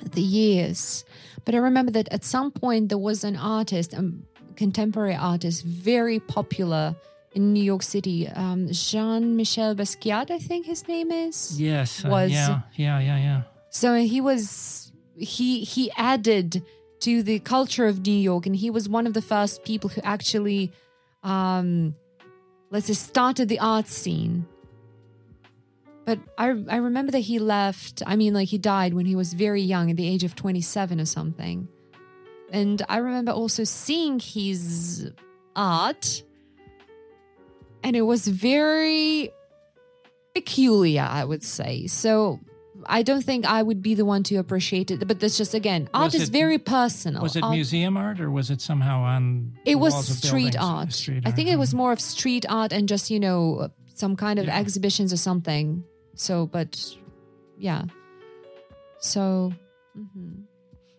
the 0.00 0.22
years, 0.22 1.04
but 1.44 1.54
I 1.54 1.58
remember 1.58 1.92
that 1.92 2.08
at 2.12 2.24
some 2.24 2.50
point 2.50 2.88
there 2.88 2.98
was 2.98 3.24
an 3.24 3.36
artist, 3.36 3.92
a 3.94 4.12
contemporary 4.56 5.14
artist, 5.16 5.64
very 5.64 6.20
popular 6.20 6.94
in 7.34 7.52
New 7.52 7.62
York 7.62 7.82
City, 7.82 8.28
um, 8.28 8.68
Jean 8.70 9.36
Michel 9.36 9.74
Basquiat, 9.74 10.30
I 10.30 10.38
think 10.38 10.66
his 10.66 10.86
name 10.86 11.10
is. 11.10 11.60
Yes. 11.60 12.04
uh, 12.04 12.08
Was- 12.08 12.30
yeah. 12.30 12.60
Yeah. 12.76 12.98
Yeah. 13.00 13.16
Yeah. 13.18 13.42
So 13.70 13.94
he 13.96 14.20
was 14.20 14.92
he 15.16 15.64
he 15.64 15.90
added 15.96 16.62
to 17.00 17.22
the 17.22 17.38
culture 17.40 17.86
of 17.86 18.06
New 18.06 18.12
York, 18.12 18.46
and 18.46 18.54
he 18.54 18.70
was 18.70 18.88
one 18.88 19.06
of 19.06 19.14
the 19.14 19.22
first 19.22 19.64
people 19.64 19.88
who 19.90 20.00
actually, 20.02 20.70
um, 21.24 21.94
let's 22.70 22.86
say, 22.86 22.92
started 22.92 23.48
the 23.48 23.58
art 23.58 23.88
scene. 23.88 24.46
But 26.04 26.18
I 26.38 26.46
I 26.68 26.76
remember 26.76 27.12
that 27.12 27.20
he 27.20 27.38
left. 27.38 28.02
I 28.06 28.16
mean, 28.16 28.34
like 28.34 28.48
he 28.48 28.58
died 28.58 28.94
when 28.94 29.06
he 29.06 29.16
was 29.16 29.32
very 29.34 29.62
young, 29.62 29.90
at 29.90 29.96
the 29.96 30.08
age 30.08 30.24
of 30.24 30.34
twenty 30.34 30.60
seven 30.60 31.00
or 31.00 31.04
something. 31.06 31.68
And 32.50 32.82
I 32.88 32.98
remember 32.98 33.32
also 33.32 33.64
seeing 33.64 34.20
his 34.20 35.10
art, 35.56 36.22
and 37.82 37.96
it 37.96 38.02
was 38.02 38.28
very 38.28 39.30
peculiar, 40.34 41.06
I 41.08 41.24
would 41.24 41.42
say. 41.42 41.86
So 41.86 42.40
I 42.86 43.02
don't 43.02 43.22
think 43.24 43.44
I 43.46 43.62
would 43.62 43.80
be 43.82 43.94
the 43.94 44.04
one 44.04 44.22
to 44.24 44.36
appreciate 44.36 44.90
it. 44.90 45.06
But 45.06 45.20
that's 45.20 45.38
just 45.38 45.54
again, 45.54 45.88
art 45.94 46.12
Was 46.12 46.14
is 46.14 46.28
it- 46.28 46.32
very 46.32 46.58
personal. 46.58 47.22
Was 47.22 47.36
it 47.36 47.42
Art- 47.42 47.52
museum 47.54 47.96
art 47.96 48.20
or 48.20 48.30
was 48.30 48.50
it 48.50 48.60
somehow 48.60 49.02
on? 49.02 49.52
It 49.64 49.72
the 49.74 49.78
was 49.78 50.18
street 50.18 50.56
art. 50.58 50.92
Street 50.92 51.22
I 51.26 51.30
think 51.30 51.48
it 51.48 51.58
was 51.58 51.72
more 51.74 51.92
of 51.92 52.00
street 52.00 52.44
art 52.48 52.72
and 52.72 52.88
just 52.88 53.10
you 53.10 53.20
know 53.20 53.70
some 53.94 54.16
kind 54.16 54.38
of 54.38 54.46
Yeah. 54.46 54.58
exhibitions 54.58 55.12
or 55.12 55.16
something. 55.18 55.84
So, 56.14 56.46
but 56.46 56.78
yeah. 57.58 57.84
So, 58.98 59.52
mhm. 59.98 60.44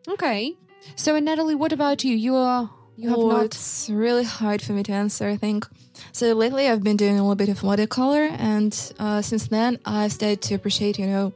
okay. 0.09 0.55
So, 0.95 1.17
Natalie, 1.19 1.55
what 1.55 1.71
about 1.71 2.03
you? 2.03 2.15
You 2.15 2.35
are 2.35 2.69
you 2.95 3.09
have 3.09 3.19
oh, 3.19 3.29
not. 3.29 3.45
it's 3.45 3.89
really 3.89 4.23
hard 4.23 4.61
for 4.61 4.73
me 4.73 4.83
to 4.83 4.91
answer, 4.91 5.27
I 5.27 5.37
think. 5.37 5.65
So 6.11 6.33
lately 6.33 6.67
I've 6.67 6.83
been 6.83 6.97
doing 6.97 7.17
a 7.17 7.21
little 7.21 7.35
bit 7.35 7.49
of 7.49 7.63
watercolor, 7.63 8.27
and 8.37 8.73
uh, 8.99 9.21
since 9.21 9.47
then 9.47 9.79
I 9.85 10.09
started 10.09 10.41
to 10.43 10.55
appreciate, 10.55 10.99
you 10.99 11.07
know, 11.07 11.33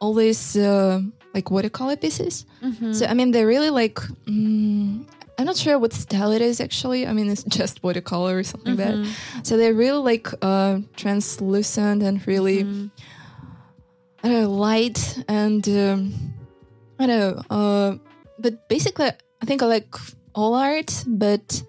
all 0.00 0.14
these 0.14 0.56
uh, 0.56 1.00
like 1.34 1.50
watercolor 1.50 1.96
pieces. 1.96 2.46
Mhm. 2.62 2.94
So 2.94 3.06
I 3.06 3.14
mean, 3.14 3.30
they're 3.32 3.46
really 3.46 3.70
like. 3.70 3.96
Mm, 4.26 5.06
I'm 5.38 5.46
not 5.46 5.56
sure 5.56 5.78
what 5.78 5.92
style 5.94 6.30
it 6.30 6.42
is 6.42 6.60
actually. 6.60 7.06
I 7.06 7.12
mean, 7.14 7.30
it's 7.30 7.42
just 7.58 7.82
watercolor 7.82 8.36
or 8.38 8.42
something 8.44 8.76
like 8.76 8.86
Mhm. 8.86 9.04
that. 9.04 9.46
So 9.46 9.56
they're 9.56 9.74
really 9.74 9.98
like 10.02 10.28
uh, 10.42 10.80
translucent 10.94 12.02
and 12.02 12.24
really 12.28 12.64
Mhm. 12.64 12.90
I 14.24 14.28
don't 14.28 14.42
know, 14.42 14.50
light 14.50 15.24
and 15.28 15.66
um, 15.68 16.14
I 16.98 17.06
don't 17.06 17.18
know. 17.18 17.42
Uh, 17.50 17.96
but 18.38 18.68
basically, 18.68 19.06
I 19.42 19.46
think 19.46 19.62
I 19.62 19.66
like 19.66 19.94
all 20.34 20.54
art. 20.54 21.04
But 21.06 21.62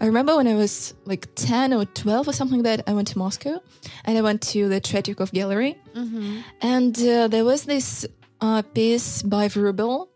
I 0.00 0.06
remember 0.06 0.36
when 0.36 0.46
I 0.46 0.54
was 0.54 0.94
like 1.06 1.28
ten 1.34 1.72
or 1.72 1.84
twelve 1.86 2.28
or 2.28 2.32
something 2.32 2.62
like 2.62 2.78
that, 2.78 2.88
I 2.88 2.92
went 2.92 3.08
to 3.08 3.18
Moscow 3.18 3.60
and 4.04 4.18
I 4.18 4.22
went 4.22 4.42
to 4.52 4.68
the 4.68 4.80
Tretyakov 4.80 5.32
Gallery, 5.32 5.76
Mhm. 5.94 6.42
and 6.60 6.96
uh, 6.98 7.28
there 7.28 7.44
was 7.44 7.64
this 7.64 8.06
uh, 8.40 8.60
piece 8.62 9.22
by 9.22 9.48
Vrubel, 9.48 10.08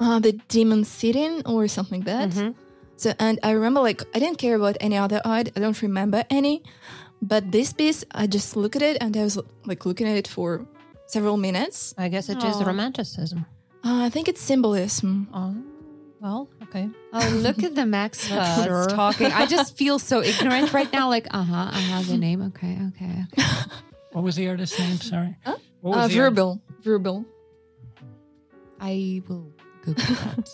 uh, 0.00 0.18
the 0.18 0.32
Demon 0.48 0.84
Sitting 0.84 1.42
or 1.46 1.68
something 1.68 2.00
like 2.00 2.06
that. 2.06 2.30
Mhm. 2.30 2.54
So, 2.96 3.12
and 3.18 3.38
I 3.42 3.50
remember 3.50 3.80
like 3.80 4.02
I 4.14 4.18
didn't 4.18 4.38
care 4.38 4.56
about 4.56 4.76
any 4.80 4.96
other 4.96 5.20
art. 5.24 5.50
I 5.56 5.60
don't 5.60 5.80
remember 5.82 6.24
any, 6.30 6.62
but 7.20 7.52
this 7.52 7.72
piece, 7.74 8.04
I 8.12 8.26
just 8.26 8.56
look 8.56 8.74
at 8.76 8.80
it 8.82 8.96
and 9.02 9.14
I 9.16 9.22
was 9.24 9.38
like 9.66 9.84
looking 9.84 10.08
at 10.08 10.16
it 10.16 10.26
for 10.28 10.66
several 11.06 11.36
minutes. 11.36 11.94
I 11.98 12.08
guess 12.08 12.28
it 12.28 12.38
is 12.42 12.60
Aw. 12.60 12.64
romanticism. 12.64 13.46
Uh, 13.84 14.02
I 14.04 14.08
think 14.10 14.28
it's 14.28 14.40
symbolism. 14.40 15.28
Oh, 15.32 15.54
well, 16.20 16.48
okay. 16.64 16.88
Oh, 17.12 17.28
look 17.42 17.62
at 17.62 17.74
the 17.74 17.86
Max 17.86 18.30
experts 18.30 18.64
Sure. 18.64 18.86
talking. 18.88 19.30
I 19.32 19.46
just 19.46 19.76
feel 19.80 19.98
so 19.98 20.22
ignorant 20.22 20.72
right 20.72 20.92
now. 20.92 21.08
Like, 21.08 21.26
uh 21.30 21.42
huh, 21.42 21.70
uh 21.72 21.80
huh, 21.80 22.02
the 22.02 22.16
name. 22.26 22.42
Okay, 22.42 22.78
okay, 22.88 23.24
okay. 23.32 23.48
What 24.12 24.24
was 24.24 24.34
the 24.36 24.48
artist's 24.48 24.78
name? 24.78 24.96
Sorry. 24.96 25.36
Huh? 25.44 25.56
What 25.80 25.94
Uh, 25.94 26.02
was 26.02 26.12
the 26.12 26.20
art- 26.20 26.34
Vrubel. 26.34 26.60
Vrubel. 26.82 27.24
I 28.80 29.22
will 29.28 29.52
Google 29.82 30.04
that. 30.04 30.48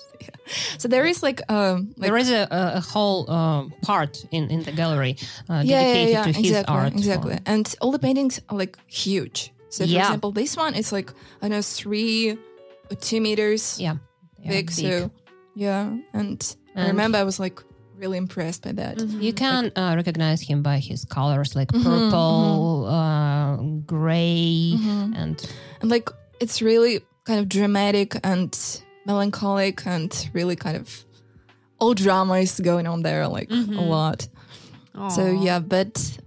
So 0.79 0.89
there 0.89 1.07
is 1.07 1.23
like 1.23 1.41
um 1.51 1.93
like 1.97 2.09
there 2.09 2.17
is 2.17 2.31
a, 2.31 2.47
a, 2.51 2.77
a 2.77 2.81
whole 2.81 3.25
uh, 3.31 3.65
part 3.83 4.25
in, 4.31 4.51
in 4.51 4.63
the 4.63 4.73
gallery 4.73 5.17
uh, 5.49 5.63
yeah, 5.65 5.81
yeah, 5.81 5.83
dedicated 5.83 6.13
yeah, 6.13 6.23
to 6.25 6.33
his 6.33 6.39
exactly, 6.51 6.75
art. 6.77 6.93
exactly. 6.93 7.39
And 7.47 7.75
all 7.81 7.91
the 7.93 7.99
paintings 7.99 8.41
are 8.49 8.59
like 8.59 8.77
huge. 8.87 9.53
So 9.73 9.85
for 9.85 9.91
Yeah. 9.91 10.05
example, 10.05 10.33
this 10.33 10.55
one 10.57 10.75
is 10.77 10.93
like 10.93 11.11
I 11.41 11.49
know 11.49 11.63
three 11.63 12.37
or 12.91 12.97
two 13.01 13.21
meters 13.21 13.79
Yeah. 13.81 13.97
they 14.39 14.45
are 14.45 14.49
big. 14.61 14.71
So 14.71 15.11
yeah, 15.57 15.97
and, 16.13 16.57
I 16.77 16.87
remember 16.89 17.19
I 17.19 17.25
was 17.25 17.41
like 17.41 17.63
really 17.97 18.19
impressed 18.19 18.63
by 18.63 18.73
that. 18.73 19.01
You 19.01 19.33
can 19.33 19.73
uh, 19.77 19.95
recognize 19.97 20.41
him 20.43 20.63
by 20.63 20.79
his 20.79 21.05
colors 21.05 21.55
like 21.57 21.69
Mhm, 21.73 21.83
purple, 21.85 22.87
uh, 22.87 23.57
gray, 23.87 24.77
Mhm. 24.77 25.17
and 25.17 25.37
And 25.81 25.91
like 25.91 26.11
it's 26.41 26.61
really 26.63 27.01
kind 27.25 27.41
of 27.41 27.49
dramatic 27.49 28.17
and 28.25 28.53
melancholic 29.07 29.87
and 29.87 30.13
really 30.35 30.57
kind 30.57 30.77
of 30.77 31.05
all 31.79 31.95
drama 31.95 32.35
is 32.39 32.61
going 32.61 32.87
on 32.87 33.03
there 33.03 33.27
like 33.29 33.51
a 33.51 33.55
Mhm. 33.55 33.89
lot. 33.89 34.29
So 35.09 35.31
yeah, 35.31 35.61
but 35.61 36.19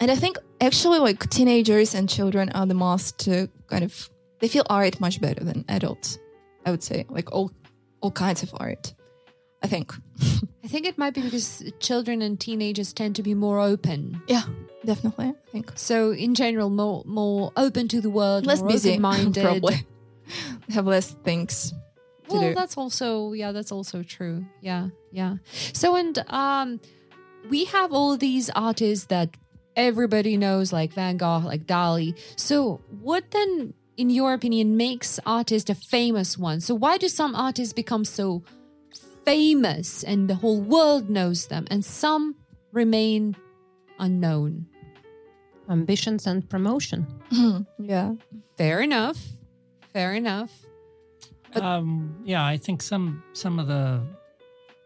and 0.00 0.10
I 0.10 0.16
think 0.16 0.38
actually 0.60 0.98
like 0.98 1.28
teenagers 1.30 1.94
and 1.94 2.08
children 2.08 2.50
are 2.50 2.66
the 2.66 2.74
most 2.74 3.26
uh, 3.28 3.46
kind 3.68 3.84
of 3.84 4.10
they 4.40 4.48
feel 4.48 4.64
art 4.70 5.00
much 5.00 5.20
better 5.20 5.44
than 5.44 5.64
adults. 5.68 6.18
I 6.66 6.70
would 6.70 6.82
say 6.82 7.06
like 7.08 7.32
all 7.32 7.50
all 8.00 8.10
kinds 8.10 8.42
of 8.42 8.50
art. 8.58 8.94
I 9.62 9.66
think. 9.66 9.92
I 10.64 10.68
think 10.68 10.86
it 10.86 10.96
might 10.96 11.12
be 11.14 11.20
because 11.20 11.62
children 11.80 12.22
and 12.22 12.40
teenagers 12.40 12.92
tend 12.94 13.16
to 13.16 13.22
be 13.22 13.34
more 13.34 13.60
open. 13.60 14.22
Yeah, 14.26 14.44
definitely. 14.84 15.26
I 15.26 15.50
think 15.52 15.72
So 15.74 16.12
in 16.12 16.34
general, 16.34 16.70
more 16.70 17.02
more 17.04 17.52
open 17.56 17.88
to 17.88 18.00
the 18.00 18.08
world, 18.10 18.46
less 18.46 18.62
busy 18.62 18.98
minded. 19.10 19.42
probably. 19.44 19.86
Have 20.70 20.86
less 20.86 21.10
things 21.24 21.72
to 22.28 22.34
Well, 22.36 22.40
do. 22.50 22.54
that's 22.54 22.76
also 22.78 23.32
yeah, 23.32 23.52
that's 23.52 23.72
also 23.72 24.02
true. 24.02 24.44
Yeah, 24.62 24.88
yeah. 25.12 25.36
So 25.72 25.96
and 25.96 26.18
um, 26.28 26.80
we 27.50 27.64
have 27.66 27.92
all 27.92 28.16
these 28.16 28.48
artists 28.54 29.06
that 29.06 29.36
everybody 29.80 30.36
knows, 30.36 30.72
like 30.72 30.92
Van 30.92 31.16
Gogh, 31.16 31.42
like 31.44 31.66
Dali. 31.66 32.14
So 32.36 32.80
what 33.02 33.30
then, 33.30 33.74
in 33.96 34.10
your 34.10 34.32
opinion, 34.34 34.76
makes 34.76 35.18
artists 35.26 35.70
a 35.70 35.74
famous 35.74 36.36
one? 36.38 36.60
So 36.60 36.74
why 36.74 36.98
do 36.98 37.08
some 37.08 37.34
artists 37.34 37.72
become 37.72 38.04
so 38.04 38.42
famous 39.24 40.02
and 40.04 40.28
the 40.28 40.34
whole 40.34 40.60
world 40.60 41.08
knows 41.10 41.46
them, 41.46 41.66
and 41.70 41.84
some 41.84 42.34
remain 42.72 43.36
unknown? 43.98 44.66
ambitions 45.68 46.26
and 46.26 46.48
promotion. 46.50 47.06
yeah. 47.78 48.14
Fair 48.56 48.80
enough. 48.80 49.16
Fair 49.92 50.14
enough. 50.14 50.50
Um, 51.54 52.16
yeah, 52.24 52.44
I 52.44 52.56
think 52.56 52.82
some 52.82 53.22
some 53.34 53.60
of 53.60 53.68
the 53.68 54.02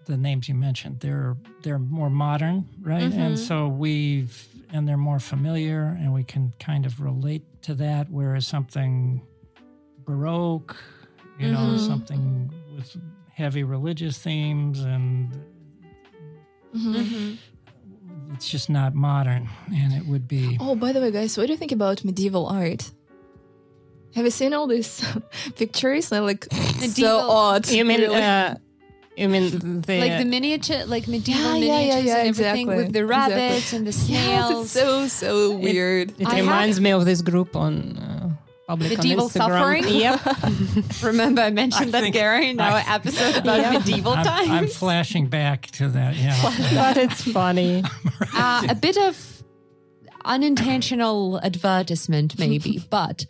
the 0.04 0.18
names 0.18 0.46
you 0.46 0.54
mentioned 0.54 1.00
they're 1.00 1.38
they're 1.62 1.78
more 1.78 2.10
modern, 2.10 2.68
right? 2.82 3.00
And 3.02 3.36
Mhm. 3.36 3.38
so 3.38 3.68
we've 3.68 4.46
and 4.74 4.86
they're 4.88 4.96
more 4.98 5.20
familiar, 5.20 5.96
and 6.00 6.12
we 6.12 6.24
can 6.24 6.52
kind 6.58 6.84
of 6.84 7.00
relate 7.00 7.44
to 7.62 7.74
that. 7.76 8.10
Whereas 8.10 8.46
something 8.46 9.22
baroque, 10.04 10.76
you 11.38 11.50
know, 11.52 11.58
Mhm. 11.76 11.86
something 11.86 12.50
with 12.76 12.96
heavy 13.32 13.62
religious 13.62 14.18
themes, 14.18 14.80
and 14.80 15.30
Mhm. 16.74 17.38
it's 18.34 18.48
just 18.50 18.68
not 18.68 18.94
modern, 18.94 19.48
and 19.72 19.92
it 19.92 20.06
would 20.06 20.26
be. 20.28 20.56
Oh, 20.60 20.74
by 20.74 20.92
the 20.92 21.00
way, 21.00 21.10
guys, 21.12 21.38
what 21.38 21.46
do 21.46 21.52
you 21.52 21.58
think 21.58 21.72
about 21.72 22.04
medieval 22.04 22.46
art? 22.46 22.90
Have 24.16 24.24
you 24.24 24.30
seen 24.30 24.52
all 24.54 24.66
these 24.66 25.02
pictures? 25.56 26.08
They're 26.08 26.20
like 26.20 26.46
so 26.52 26.80
Medieval- 26.80 27.30
odd. 27.30 27.68
You 27.68 27.84
mean 27.84 28.00
really. 28.00 28.16
uh, 28.22 28.56
you 29.16 29.28
mean 29.28 29.50
the 29.86 30.00
like 30.00 30.18
the 30.18 30.24
miniature, 30.24 30.84
like 30.86 31.06
medieval 31.08 31.56
Yeah, 31.56 31.56
yeah, 31.56 31.80
yeah, 31.80 31.94
miniatures 31.94 32.06
yeah, 32.06 32.16
and 32.18 32.28
everything 32.28 32.68
exactly, 32.68 32.76
with 32.76 32.92
the 32.92 33.02
exactly. 33.04 33.34
rabbits 33.36 33.72
and 33.72 33.86
the 33.86 33.90
yes, 33.90 34.06
snails. 34.06 34.62
it's 34.64 34.72
so 34.72 35.06
so 35.08 35.56
weird. 35.56 36.14
It 36.20 36.26
I 36.28 36.40
reminds 36.40 36.80
me 36.80 36.90
of 36.90 37.04
this 37.04 37.22
group 37.22 37.54
on 37.56 37.96
uh, 37.96 38.30
public 38.66 38.90
on 38.92 38.96
Medieval 38.98 39.28
Instagram. 39.28 39.34
suffering? 39.34 39.84
Yep. 39.88 41.02
Remember, 41.02 41.42
I 41.42 41.50
mentioned 41.50 41.94
I 41.94 42.00
that 42.00 42.12
Gary 42.12 42.48
in 42.50 42.60
our 42.60 42.82
episode 42.86 43.36
about 43.36 43.60
Yeah. 43.60 43.72
medieval 43.78 44.12
I'm, 44.14 44.24
times. 44.24 44.50
I'm 44.50 44.66
flashing 44.68 45.26
back 45.28 45.66
to 45.78 45.88
that. 45.88 46.16
Yeah. 46.16 46.34
but 46.74 46.96
it's 46.96 47.22
funny. 47.30 47.84
uh, 48.34 48.66
a 48.68 48.74
bit 48.74 48.96
of 48.96 49.14
unintentional 50.24 51.38
advertisement, 51.42 52.38
maybe, 52.38 52.82
but 52.90 53.26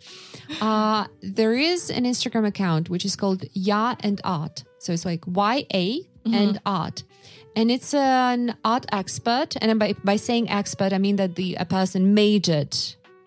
uh, 0.61 1.05
there 1.21 1.53
is 1.53 1.89
an 1.89 2.05
Instagram 2.05 2.47
account 2.47 2.89
which 2.89 3.05
is 3.05 3.15
called 3.15 3.43
Ya 3.53 3.95
and 3.99 4.21
Art. 4.23 4.63
So 4.85 4.93
it's 4.93 5.05
like 5.05 5.23
Y 5.27 5.65
A 5.73 6.01
and 6.25 6.59
Art. 6.65 7.03
And 7.55 7.71
it's 7.71 7.93
an 7.93 8.57
art 8.65 8.85
expert. 8.91 9.55
And 9.61 9.79
by, 9.79 9.93
by 10.03 10.17
saying 10.17 10.49
expert, 10.49 10.91
I 10.91 10.97
mean 10.97 11.15
that 11.15 11.35
the 11.35 11.55
a 11.55 11.65
person 11.65 12.13
majored 12.13 12.75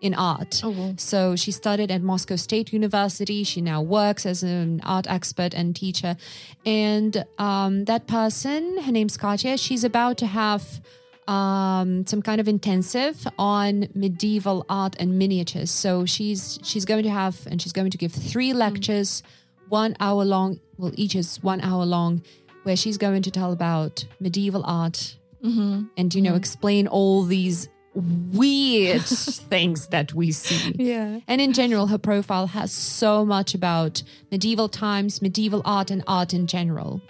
in 0.00 0.14
art. 0.14 0.60
Oh, 0.62 0.70
wow. 0.70 0.94
So 0.96 1.34
she 1.34 1.50
studied 1.50 1.90
at 1.90 2.02
Moscow 2.02 2.36
State 2.36 2.72
University. 2.72 3.42
She 3.42 3.60
now 3.60 3.82
works 3.82 4.26
as 4.26 4.42
an 4.42 4.80
art 4.84 5.06
expert 5.08 5.54
and 5.54 5.74
teacher. 5.74 6.16
And 6.64 7.24
um, 7.38 7.84
that 7.86 8.06
person, 8.06 8.78
her 8.82 8.92
name's 8.92 9.16
Katya, 9.16 9.58
she's 9.58 9.84
about 9.84 10.18
to 10.18 10.26
have 10.26 10.80
um, 11.26 12.06
some 12.06 12.22
kind 12.22 12.40
of 12.40 12.48
intensive 12.48 13.26
on 13.38 13.88
medieval 13.94 14.64
art 14.68 14.94
and 15.00 15.18
miniatures. 15.18 15.70
So 15.70 16.06
she's 16.06 16.58
she's 16.62 16.84
going 16.84 17.02
to 17.04 17.10
have 17.10 17.46
and 17.46 17.60
she's 17.60 17.72
going 17.72 17.90
to 17.90 17.98
give 17.98 18.12
three 18.12 18.52
lectures, 18.52 19.22
one 19.68 19.96
hour 20.00 20.24
long. 20.24 20.60
Well, 20.76 20.92
each 20.94 21.14
is 21.14 21.42
one 21.42 21.60
hour 21.60 21.84
long, 21.84 22.22
where 22.62 22.76
she's 22.76 22.98
going 22.98 23.22
to 23.22 23.30
tell 23.30 23.52
about 23.52 24.04
medieval 24.20 24.64
art 24.64 25.16
Mm-hmm. 25.40 25.84
and 25.96 26.12
you 26.16 26.20
know 26.20 26.34
explain 26.34 26.88
all 26.88 27.22
these 27.22 27.68
weird 27.94 29.02
things 29.52 29.86
that 29.88 30.12
we 30.12 30.32
see. 30.32 30.74
Yeah. 30.76 31.20
And 31.28 31.40
in 31.40 31.52
general, 31.52 31.86
her 31.86 31.98
profile 31.98 32.48
has 32.48 32.72
so 32.72 33.24
much 33.24 33.54
about 33.54 34.02
medieval 34.32 34.68
times, 34.68 35.22
medieval 35.22 35.62
art, 35.64 35.92
and 35.92 36.02
art 36.08 36.34
in 36.34 36.48
general. 36.48 37.00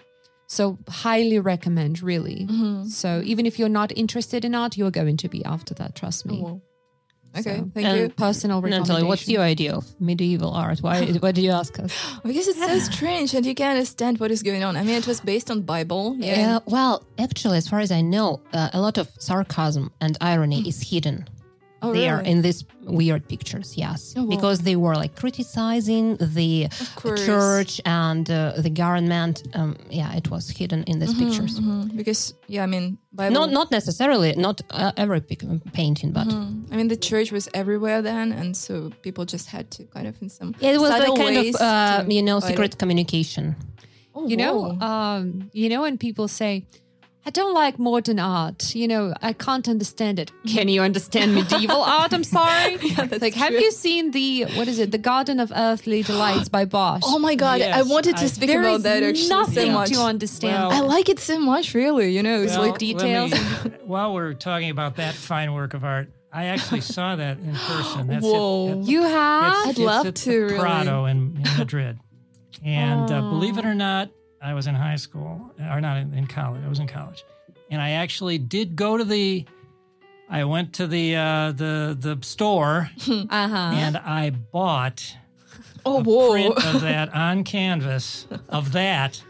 So, 0.47 0.79
highly 0.89 1.39
recommend, 1.39 2.03
really. 2.03 2.47
Mm-hmm. 2.47 2.85
So, 2.89 3.23
even 3.25 3.45
if 3.47 3.59
you're 3.59 3.69
not 3.69 3.93
interested 3.97 4.45
in 4.45 4.55
art, 4.55 4.77
you're 4.77 4.91
going 4.91 5.17
to 5.19 5.29
be 5.29 5.45
after 5.45 5.75
that, 5.75 5.95
trust 5.95 6.25
me. 6.27 6.41
Well, 6.43 6.63
okay. 7.41 7.59
So, 7.59 7.71
Thank 7.75 7.87
and- 7.87 7.99
you. 7.99 8.09
Personal 8.11 8.61
recommendation. 8.61 8.95
Natalie, 8.95 9.09
what's 9.09 9.29
your 9.29 9.43
idea 9.43 9.75
of 9.75 9.85
medieval 10.01 10.53
art? 10.53 10.81
Why? 10.81 11.07
Why 11.21 11.33
do 11.33 11.41
you 11.41 11.51
ask 11.51 11.79
us? 11.79 11.93
Because 12.25 12.49
it's 12.49 12.59
so 12.59 12.79
strange 12.93 13.35
and 13.35 13.45
you 13.47 13.55
can't 13.55 13.77
understand 13.77 14.19
what 14.21 14.31
is 14.31 14.43
going 14.43 14.65
on. 14.65 14.77
I 14.77 14.83
mean, 14.83 14.97
it 14.97 15.07
was 15.07 15.21
based 15.21 15.51
on 15.51 15.63
Bible. 15.63 16.17
Yeah. 16.19 16.57
Uh, 16.57 16.61
well, 16.67 17.07
actually, 17.19 17.59
as 17.59 17.69
far 17.69 17.81
as 17.81 17.91
I 17.91 18.01
know, 18.01 18.41
uh, 18.53 18.71
a 18.73 18.81
lot 18.81 18.99
of 18.99 19.09
sarcasm 19.19 19.91
and 20.01 20.17
irony 20.21 20.69
is 20.69 20.91
hidden 20.91 21.29
Oh, 21.81 21.93
there 21.93 22.17
really? 22.19 22.31
in 22.31 22.43
these 22.43 22.65
weird 22.85 23.29
pictures. 23.29 23.77
Yes, 23.77 24.15
Oh, 24.17 24.25
wow. 24.25 24.31
because 24.35 24.59
they 24.61 24.75
were 24.77 24.95
like 24.97 25.15
criticizing 25.15 26.17
the 26.17 26.69
church 27.27 27.81
and 27.85 28.29
uh, 28.31 28.53
the 28.59 28.71
government. 28.71 29.43
Um, 29.55 29.77
yeah, 29.91 30.13
it 30.17 30.31
was 30.31 30.49
hidden 30.51 30.83
in 30.85 30.99
these 30.99 31.15
pictures. 31.15 31.61
Mhm. 31.61 31.97
Because 31.97 32.35
yeah, 32.49 32.63
I 32.65 32.67
mean, 32.67 32.99
Bible. 33.13 33.35
Not 33.35 33.51
not 33.53 33.71
necessarily 33.71 34.35
not 34.37 34.61
uh, 34.71 34.93
every 34.97 35.21
pic- 35.21 35.73
painting, 35.73 36.13
but 36.13 36.27
I 36.73 36.77
mean, 36.77 36.89
the 36.89 36.97
church 36.97 37.33
was 37.33 37.49
everywhere 37.55 38.03
then, 38.03 38.33
and 38.33 38.57
so 38.57 38.91
people 39.03 39.25
just 39.25 39.47
had 39.49 39.71
to 39.73 39.85
kind 39.85 40.07
of 40.09 40.21
in 40.23 40.29
some. 40.29 40.55
yeah, 40.61 40.73
it 40.75 40.81
was 40.81 40.91
subtle 40.91 41.15
like 41.15 41.25
kind 41.25 41.37
ways 41.37 41.55
of 41.55 41.61
uh, 41.61 42.05
you 42.09 42.23
know 42.23 42.41
secret 42.41 42.75
it. 42.75 42.79
communication. 42.79 43.55
Oh, 44.15 44.27
You 44.27 44.37
know, 44.37 44.71
um, 44.81 45.49
you 45.53 45.69
know 45.69 45.83
when 45.83 45.97
people 45.97 46.27
say, 46.29 46.65
"I 47.29 47.31
don't 47.41 47.55
like 47.63 47.79
modern 47.79 48.19
art," 48.19 48.61
you 48.75 48.87
know, 48.93 49.03
I 49.21 49.33
can't 49.47 49.69
understand 49.69 50.19
it. 50.23 50.29
Can 50.55 50.67
you 50.75 50.81
understand 50.89 51.35
medieval 51.35 51.83
art? 51.99 52.13
I'm 52.17 52.25
sorry. 52.25 52.77
that's 53.11 53.21
like, 53.27 53.35
have 53.35 53.53
you 53.65 53.71
seen 53.71 54.13
the 54.13 54.45
what 54.57 54.67
is 54.73 54.79
it, 54.79 54.91
the 54.97 55.03
Garden 55.13 55.39
of 55.45 55.53
Earthly 55.55 56.03
Delights 56.13 56.49
by 56.49 56.65
Bosch? 56.65 57.03
oh 57.05 57.19
my 57.19 57.35
god, 57.35 57.61
I 57.61 57.83
wanted 57.83 58.17
to 58.17 58.25
I- 58.25 58.35
speak 58.37 58.49
there 58.49 58.61
about 58.63 58.77
is 58.77 58.83
that 58.85 59.03
actually 59.03 59.29
nothing 59.29 59.67
so 59.73 59.79
much. 59.81 59.91
to 59.91 60.01
understand. 60.13 60.69
Well- 60.69 60.73
I 60.73 60.81
like 60.97 61.09
it 61.15 61.21
so 61.21 61.39
much, 61.39 61.75
really. 61.75 62.09
You 62.17 62.23
know, 62.23 62.43
it's 62.43 62.57
Well, 62.57 62.69
like 62.71 62.79
details. 62.79 63.33
me- 63.33 63.39
while 63.95 64.15
we're 64.15 64.33
talking 64.35 64.71
about 64.71 64.97
that 64.97 65.15
fine 65.15 65.53
work 65.53 65.75
of 65.75 65.85
art, 65.85 66.09
I 66.33 66.45
actually 66.55 66.81
saw 66.83 67.17
that 67.17 67.39
in 67.39 67.55
person. 67.55 68.07
That's 68.07 68.25
Whoa. 68.25 68.81
It, 68.81 68.87
you 68.91 69.03
it's, 69.05 69.13
have. 69.13 69.53
I'd 69.67 69.71
it's 69.71 69.79
love 69.79 70.07
at 70.07 70.15
to, 70.17 70.31
the 70.31 70.39
really. 70.45 70.59
Prado 70.59 71.05
in, 71.07 71.17
in 71.45 71.59
Madrid. 71.59 71.99
And 72.65 73.11
uh, 73.11 73.21
believe 73.21 73.57
it 73.59 73.65
or 73.65 73.75
not, 73.75 74.11
I 74.41 74.55
was 74.55 74.67
in 74.67 74.75
high 74.75 74.97
school, 74.97 75.51
or 75.71 75.81
not 75.81 75.99
in, 75.99 76.15
in 76.15 76.27
college. 76.27 76.63
I 76.65 76.69
was 76.69 76.79
in 76.79 76.87
college, 76.87 77.25
and 77.71 77.81
I 77.83 77.91
actually 77.91 78.39
did 78.39 78.77
go 78.77 78.97
to 78.97 79.05
the. 79.05 79.45
I 80.31 80.45
went 80.45 80.75
to 80.75 80.87
the 80.87 81.17
uh, 81.17 81.53
the 81.53 81.97
the 81.99 82.19
store 82.23 82.91
Uh 83.09 83.49
huh. 83.49 83.71
and 83.75 83.97
I 83.97 84.31
bought 84.31 85.17
oh 85.87 85.99
a 85.99 86.03
whoa, 86.03 86.31
print 86.33 86.67
of 86.67 86.81
that 86.83 87.15
on 87.15 87.45
canvas 87.45 88.27
of 88.49 88.73
that 88.73 89.23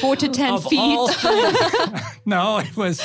Four 0.00 0.16
to 0.16 0.28
ten 0.28 0.58
feet. 0.58 0.98
no, 2.26 2.58
it 2.58 2.76
was, 2.76 3.00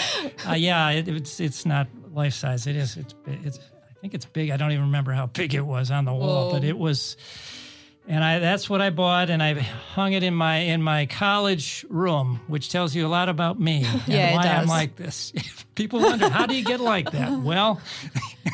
uh, 0.49 0.53
yeah, 0.53 0.89
it, 0.89 1.07
it's 1.07 1.39
it's 1.39 1.63
not 1.63 1.87
life 2.11 2.33
size. 2.33 2.65
It 2.65 2.75
is. 2.75 2.97
It's 2.97 3.13
it's. 3.27 3.59
I 3.59 3.93
think 4.01 4.15
it's 4.15 4.25
big. 4.25 4.49
I 4.49 4.57
don't 4.57 4.71
even 4.71 4.85
remember 4.85 5.11
how 5.11 5.27
big 5.27 5.53
it 5.53 5.61
was 5.63 5.91
on 5.91 6.05
the 6.05 6.13
wall, 6.13 6.51
but 6.51 6.63
it 6.63 6.75
was. 6.75 7.17
And 8.11 8.25
I 8.25 8.39
that's 8.39 8.69
what 8.69 8.81
I 8.81 8.89
bought, 8.89 9.29
and 9.29 9.41
I 9.41 9.53
hung 9.53 10.11
it 10.11 10.21
in 10.21 10.33
my 10.35 10.57
in 10.57 10.83
my 10.83 11.05
college 11.05 11.85
room, 11.89 12.41
which 12.47 12.69
tells 12.69 12.93
you 12.93 13.07
a 13.07 13.11
lot 13.17 13.29
about 13.29 13.57
me 13.57 13.85
and 13.87 14.01
Yeah, 14.05 14.31
it 14.31 14.35
why 14.35 14.47
I'm 14.47 14.67
like 14.67 14.97
this. 14.97 15.31
People 15.75 16.01
wonder 16.01 16.27
how 16.27 16.45
do 16.45 16.53
you 16.53 16.65
get 16.65 16.81
like 16.81 17.11
that? 17.11 17.31
Well, 17.51 17.79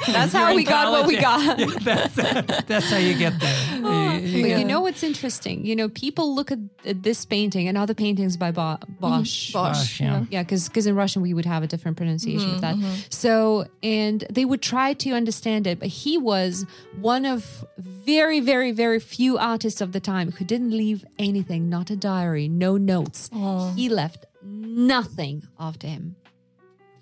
That's 0.06 0.32
how 0.32 0.54
we 0.54 0.64
got 0.64 0.92
what 0.92 1.08
we 1.08 1.18
college, 1.18 1.74
got. 1.74 1.84
that's, 1.84 2.66
that's 2.66 2.90
how 2.92 2.98
you 2.98 3.18
get 3.18 3.40
there. 3.40 3.78
You- 3.80 4.28
you 4.28 4.42
But 4.44 4.60
you 4.60 4.66
know 4.66 4.82
what's 4.82 5.02
interesting? 5.04 5.66
You 5.66 5.76
know, 5.76 5.90
people 5.90 6.36
look 6.36 6.52
at 6.52 6.60
at 6.86 7.02
this 7.04 7.26
painting 7.26 7.68
and 7.68 7.78
other 7.78 7.94
paintings 7.96 8.38
by 8.38 8.52
Bo- 8.52 8.78
Bosch. 9.00 9.50
Mm-hmm. 9.50 9.58
Bosch. 9.58 9.78
Gosh, 9.78 10.02
yeah. 10.02 10.26
Yeah, 10.30 10.44
because 10.44 10.86
in 10.86 10.96
Russian 10.96 11.22
we 11.24 11.34
would 11.34 11.46
have 11.46 11.64
a 11.64 11.68
different 11.68 11.98
pronunciation 11.98 12.50
of 12.54 12.62
mm-hmm, 12.62 12.62
that. 12.62 12.76
Mm-hmm. 12.76 13.08
So, 13.10 13.66
and 13.82 14.24
they 14.30 14.46
would 14.46 14.62
try 14.62 14.94
to 14.94 15.12
understand 15.14 15.66
it, 15.68 15.80
but 15.80 15.88
he 15.90 16.18
was 16.18 16.66
one 17.02 17.26
of 17.26 17.66
very, 18.08 18.40
very, 18.40 18.72
very 18.72 19.00
few 19.00 19.38
artists 19.38 19.82
of 19.82 19.92
the 19.92 20.00
time 20.00 20.32
who 20.32 20.46
didn't 20.46 20.72
leave 20.72 21.06
anything, 21.20 21.70
not 21.70 21.90
a 21.92 21.96
diary, 21.96 22.48
no 22.48 22.78
notes. 22.78 23.30
He 23.76 23.90
left 23.90 24.26
nothing 24.42 25.44
after 25.60 25.88
him. 25.88 26.16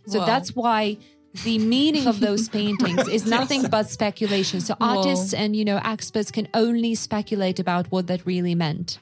So 0.07 0.19
Wow. 0.19 0.25
that's 0.25 0.49
why 0.55 0.97
the 1.43 1.57
meaning 1.59 2.07
of 2.07 2.19
those 2.19 2.49
paintings 2.59 3.07
is 3.07 3.25
nothing 3.25 3.63
but 3.69 3.89
speculation. 3.89 4.61
So 4.61 4.75
artists 4.81 5.33
and 5.33 5.55
you 5.55 5.65
know 5.69 5.79
experts 5.83 6.31
can 6.31 6.47
only 6.53 6.95
speculate 6.95 7.59
about 7.59 7.85
what 7.91 8.07
that 8.07 8.25
really 8.25 8.55
meant. 8.55 8.99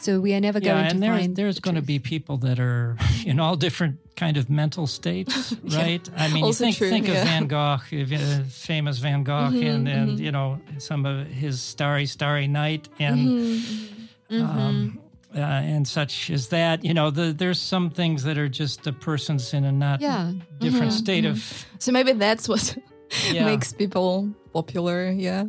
So 0.00 0.20
we 0.20 0.34
are 0.34 0.40
never 0.40 0.58
yeah, 0.58 0.72
going 0.72 0.84
to 0.84 0.90
and 0.90 1.02
there's 1.02 1.20
find. 1.20 1.36
there's 1.36 1.60
going 1.60 1.74
to 1.76 1.82
be 1.82 1.98
people 1.98 2.38
that 2.38 2.58
are 2.58 2.96
in 3.24 3.38
all 3.38 3.56
different 3.56 3.98
kind 4.16 4.36
of 4.36 4.48
mental 4.48 4.86
states, 4.86 5.54
right? 5.64 6.08
I 6.16 6.28
mean, 6.28 6.38
you 6.38 6.44
Also 6.44 6.64
think 6.64 6.76
true, 6.76 6.88
think 6.88 7.08
yeah. 7.08 7.22
of 7.22 7.28
Van 7.28 7.46
Gogh, 7.46 7.78
uh, 7.80 8.44
famous 8.48 8.98
Van 8.98 9.24
Gogh, 9.24 9.50
mm-hmm, 9.50 9.66
and 9.66 9.88
and 9.88 10.10
mm-hmm. 10.12 10.24
you 10.24 10.32
know 10.32 10.60
some 10.78 11.06
of 11.06 11.26
his 11.26 11.60
Starry 11.60 12.06
Starry 12.06 12.48
Night 12.48 12.88
and 12.98 13.18
mm-hmm, 13.18 14.42
um, 14.42 15.00
uh, 15.34 15.40
and 15.40 15.86
such 15.86 16.30
as 16.30 16.48
that. 16.48 16.84
You 16.84 16.94
know, 16.94 17.10
the, 17.10 17.32
there's 17.32 17.60
some 17.60 17.90
things 17.90 18.22
that 18.24 18.38
are 18.38 18.48
just 18.48 18.86
a 18.86 18.92
person's 18.92 19.54
in 19.54 19.64
a 19.64 19.72
not 19.72 20.00
Yeah. 20.00 20.32
different 20.58 20.92
state 20.92 21.24
of 21.24 21.66
so 21.78 21.92
maybe 21.92 22.12
that's 22.12 22.48
what 22.48 22.76
yeah. 23.32 23.44
makes 23.44 23.72
people 23.72 24.30
popular. 24.52 25.10
Yeah. 25.10 25.44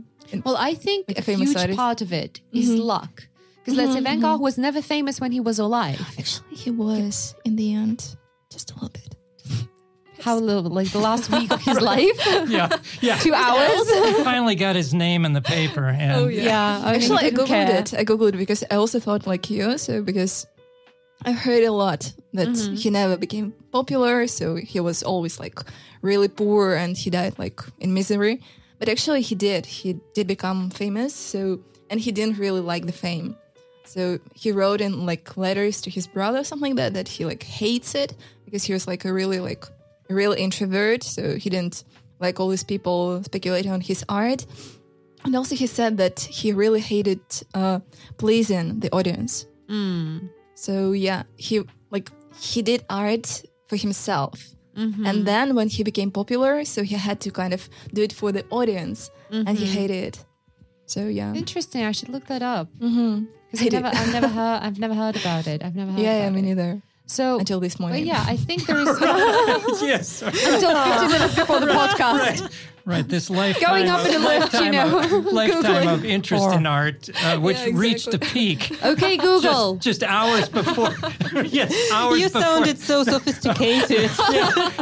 Well, 0.46 0.56
I 0.58 0.76
think 0.76 1.10
a 1.10 1.20
a 1.20 1.36
huge 1.36 1.56
artist. 1.56 1.78
part 1.78 2.02
of 2.02 2.14
it 2.14 2.42
is 2.54 2.70
luck. 2.70 3.28
Because 3.64 3.78
let's 3.78 3.94
say 3.94 4.02
Van 4.02 4.20
Gogh 4.20 4.38
was 4.38 4.58
never 4.58 4.82
famous 4.82 5.20
when 5.22 5.32
he 5.32 5.40
was 5.40 5.60
alive. 5.60 6.00
Actually, 6.18 6.56
he 6.56 6.72
was 6.72 7.36
in 7.46 7.56
the 7.56 7.74
end, 7.74 8.16
just 8.52 8.72
a 8.72 8.74
little 8.76 8.90
bit. 8.90 9.16
How 10.20 10.38
little, 10.38 10.64
like 10.64 10.92
the 10.92 11.00
last 11.00 11.32
week 11.32 11.52
of 11.52 11.62
his 11.62 11.82
life, 11.94 12.20
yeah, 12.48 12.70
yeah. 13.02 13.18
two 13.26 13.34
hours. 13.34 13.90
He 14.18 14.24
finally 14.24 14.54
got 14.56 14.76
his 14.76 14.94
name 14.94 15.26
in 15.26 15.34
the 15.34 15.42
paper, 15.42 15.86
and 15.86 16.12
Oh, 16.12 16.28
Yeah, 16.28 16.80
I 16.84 16.92
mean, 16.92 16.96
Actually, 17.02 17.26
I 17.26 17.32
googled 17.32 17.48
care. 17.48 17.76
it. 17.80 17.94
I 17.94 18.04
googled 18.06 18.30
it 18.30 18.38
because 18.38 18.64
I 18.70 18.76
also 18.76 19.00
thought 19.00 19.26
like 19.26 19.50
you. 19.50 19.78
So 19.80 20.02
because 20.04 20.46
I 21.26 21.32
heard 21.32 21.64
a 21.64 21.72
lot 21.72 22.14
that 22.34 22.50
Mm-hmm. 22.50 22.76
he 22.76 22.90
never 22.92 23.18
became 23.18 23.54
popular, 23.72 24.28
so 24.28 24.56
he 24.56 24.80
was 24.80 25.02
always 25.04 25.40
like 25.40 25.60
really 26.04 26.28
poor 26.28 26.74
and 26.76 26.96
he 26.98 27.10
died 27.10 27.38
like 27.40 27.60
in 27.80 27.94
misery. 27.94 28.42
But 28.80 28.90
actually, 28.90 29.22
he 29.22 29.36
did. 29.36 29.66
He 29.66 30.00
did 30.14 30.28
become 30.28 30.70
famous. 30.72 31.14
So 31.16 31.62
and 31.90 32.00
he 32.00 32.12
didn't 32.12 32.38
really 32.38 32.62
like 32.62 32.86
the 32.86 32.94
fame. 32.94 33.36
So 33.86 34.20
he 34.34 34.52
wrote 34.52 34.82
in 34.82 35.06
like 35.06 35.36
letters 35.38 35.82
to 35.82 35.90
his 35.90 36.08
brother, 36.08 36.44
something 36.44 36.76
like 36.76 36.78
that, 36.78 36.94
that 36.94 37.08
he 37.08 37.26
like 37.26 37.44
hates 37.44 37.96
it 37.96 38.16
because 38.46 38.64
he 38.64 38.74
was 38.74 38.88
like 38.88 39.06
a 39.06 39.12
really 39.14 39.40
like 39.40 39.66
a 40.10 40.14
real 40.14 40.34
introvert. 40.34 41.04
So 41.04 41.36
he 41.36 41.50
didn't 41.50 41.84
like 42.20 42.40
all 42.40 42.50
these 42.50 42.64
people 42.64 43.24
speculating 43.24 43.72
on 43.72 43.82
his 43.82 44.06
art. 44.08 44.46
And 45.24 45.36
also, 45.36 45.56
he 45.56 45.68
said 45.68 45.98
that 45.98 46.20
he 46.20 46.52
really 46.52 46.80
hated 46.80 47.20
uh, 47.54 47.80
pleasing 48.18 48.80
the 48.80 48.90
audience. 48.92 49.46
So 50.56 50.94
yeah, 50.94 51.24
he 51.38 51.62
like 51.92 52.10
he 52.40 52.62
did 52.62 52.84
art 52.90 53.44
for 53.68 53.76
himself, 53.76 54.56
and 54.76 55.26
then 55.28 55.54
when 55.56 55.70
he 55.70 55.84
became 55.84 56.12
popular, 56.12 56.66
so 56.66 56.82
he 56.84 56.96
had 56.96 57.20
to 57.22 57.30
kind 57.32 57.54
of 57.54 57.70
do 57.94 58.02
it 58.02 58.14
for 58.14 58.32
the 58.32 58.44
audience, 58.50 59.12
and 59.30 59.58
he 59.58 59.66
hated 59.66 60.04
it. 60.04 60.26
So 60.88 61.08
yeah, 61.08 61.34
Interesting. 61.36 61.86
I 61.86 61.92
should 61.94 62.10
look 62.10 62.26
that 62.28 62.42
up. 62.42 62.68
mm-hmm. 62.80 63.26
Because 63.52 63.68
I've 63.68 63.74
never, 63.74 63.88
I've 63.88 64.14
never 64.14 64.28
heard, 64.28 64.60
I've 64.64 64.80
never 64.80 64.94
heard 64.94 65.16
about 65.18 65.48
it. 65.48 65.64
I've 65.64 65.76
never 65.76 65.92
heard. 65.92 66.00
yeah, 66.02 66.20
yeah, 66.24 66.30
me 66.30 66.40
it. 66.40 66.44
neither. 66.44 66.82
So, 67.08 67.40
Until 67.40 67.60
this 67.60 67.76
but 67.76 67.82
morning. 67.82 68.06
yeah, 68.06 68.24
I 68.26 68.38
think 68.38 68.66
there 68.66 68.78
is 68.78 68.88
yes, 69.82 70.22
until 70.22 70.74
15 70.84 71.12
minutes 71.12 71.36
before 71.36 71.60
the 71.60 71.66
podcast. 71.66 72.20
Right, 72.20 72.42
this 72.86 73.30
lifetime, 73.30 73.70
Going 73.70 73.90
up 73.90 74.06
in 74.06 74.16
a 74.16 74.20
lift, 74.20 74.54
you 74.54 74.60
lifetime 74.60 74.72
know, 74.72 75.00
of, 75.20 75.26
lifetime 75.26 75.64
Googling. 75.64 75.94
of 75.94 76.06
interest 76.06 76.50
in 76.54 76.66
art, 76.66 77.10
uh, 77.24 77.38
which 77.40 77.58
Yeah, 77.58 77.70
reached 77.74 78.14
a 78.14 78.20
peak 78.20 78.72
Okay, 78.84 79.18
Google. 79.28 79.76
just, 79.76 80.02
just 80.02 80.04
hours 80.04 80.50
before. 80.50 80.94
yes, 81.44 81.72
hours 81.92 82.20
You 82.20 82.28
before. 82.28 82.42
sounded 82.42 82.80
so 82.80 83.04
sophisticated. 83.04 84.10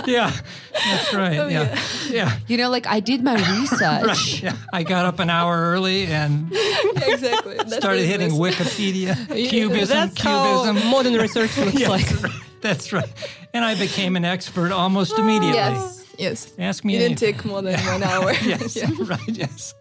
Yeah, 0.08 0.32
that's 0.74 1.14
right. 1.14 1.50
yeah. 1.52 1.80
yeah, 2.10 2.38
You 2.47 2.58
know, 2.58 2.70
like 2.70 2.88
I 2.88 3.00
did 3.00 3.24
my 3.24 3.36
research. 3.60 4.41
yeah. 4.41 4.56
I 4.74 4.84
got 4.84 5.06
up 5.06 5.20
an 5.20 5.30
hour 5.30 5.58
early 5.72 6.06
and 6.06 6.50
Yeah, 6.52 6.78
exactly. 7.08 7.56
That's 7.58 7.76
started 7.76 8.06
hitting 8.06 8.38
was. 8.38 8.56
Wikipedia, 8.56 9.16
cubism, 9.50 9.88
That's 9.89 10.22
how 10.22 10.64
cubism. 10.66 10.89
modern 10.89 11.14
research 11.16 11.58
looks 11.58 11.74
Yes, 11.80 11.89
like. 11.89 12.32
that's 12.62 12.93
right. 12.93 13.12
And 13.54 13.66
I 13.66 13.76
became 13.76 14.16
an 14.16 14.26
expert 14.26 14.72
almost 14.72 15.18
immediately. 15.18 15.56
Yes, 15.58 15.99
yes. 16.20 16.52
Ask 16.60 16.84
me 16.86 16.96
It 16.96 17.00
didn't 17.00 17.22
anything. 17.24 17.34
take 17.36 17.46
more 17.46 17.62
than 17.62 17.80
one 17.96 18.04
hour. 18.04 18.32
Yes, 18.44 18.76
Yeah. 18.82 18.90
right. 19.00 19.28
Yes. 19.28 19.74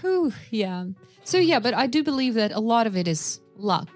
Whew, 0.00 0.32
yeah. 0.50 0.86
So 1.24 1.38
yeah, 1.38 1.60
but 1.60 1.74
I 1.74 1.86
do 1.86 2.02
believe 2.02 2.34
that 2.34 2.52
a 2.52 2.60
lot 2.60 2.86
of 2.86 2.96
it 2.96 3.06
is 3.06 3.40
luck. 3.56 3.88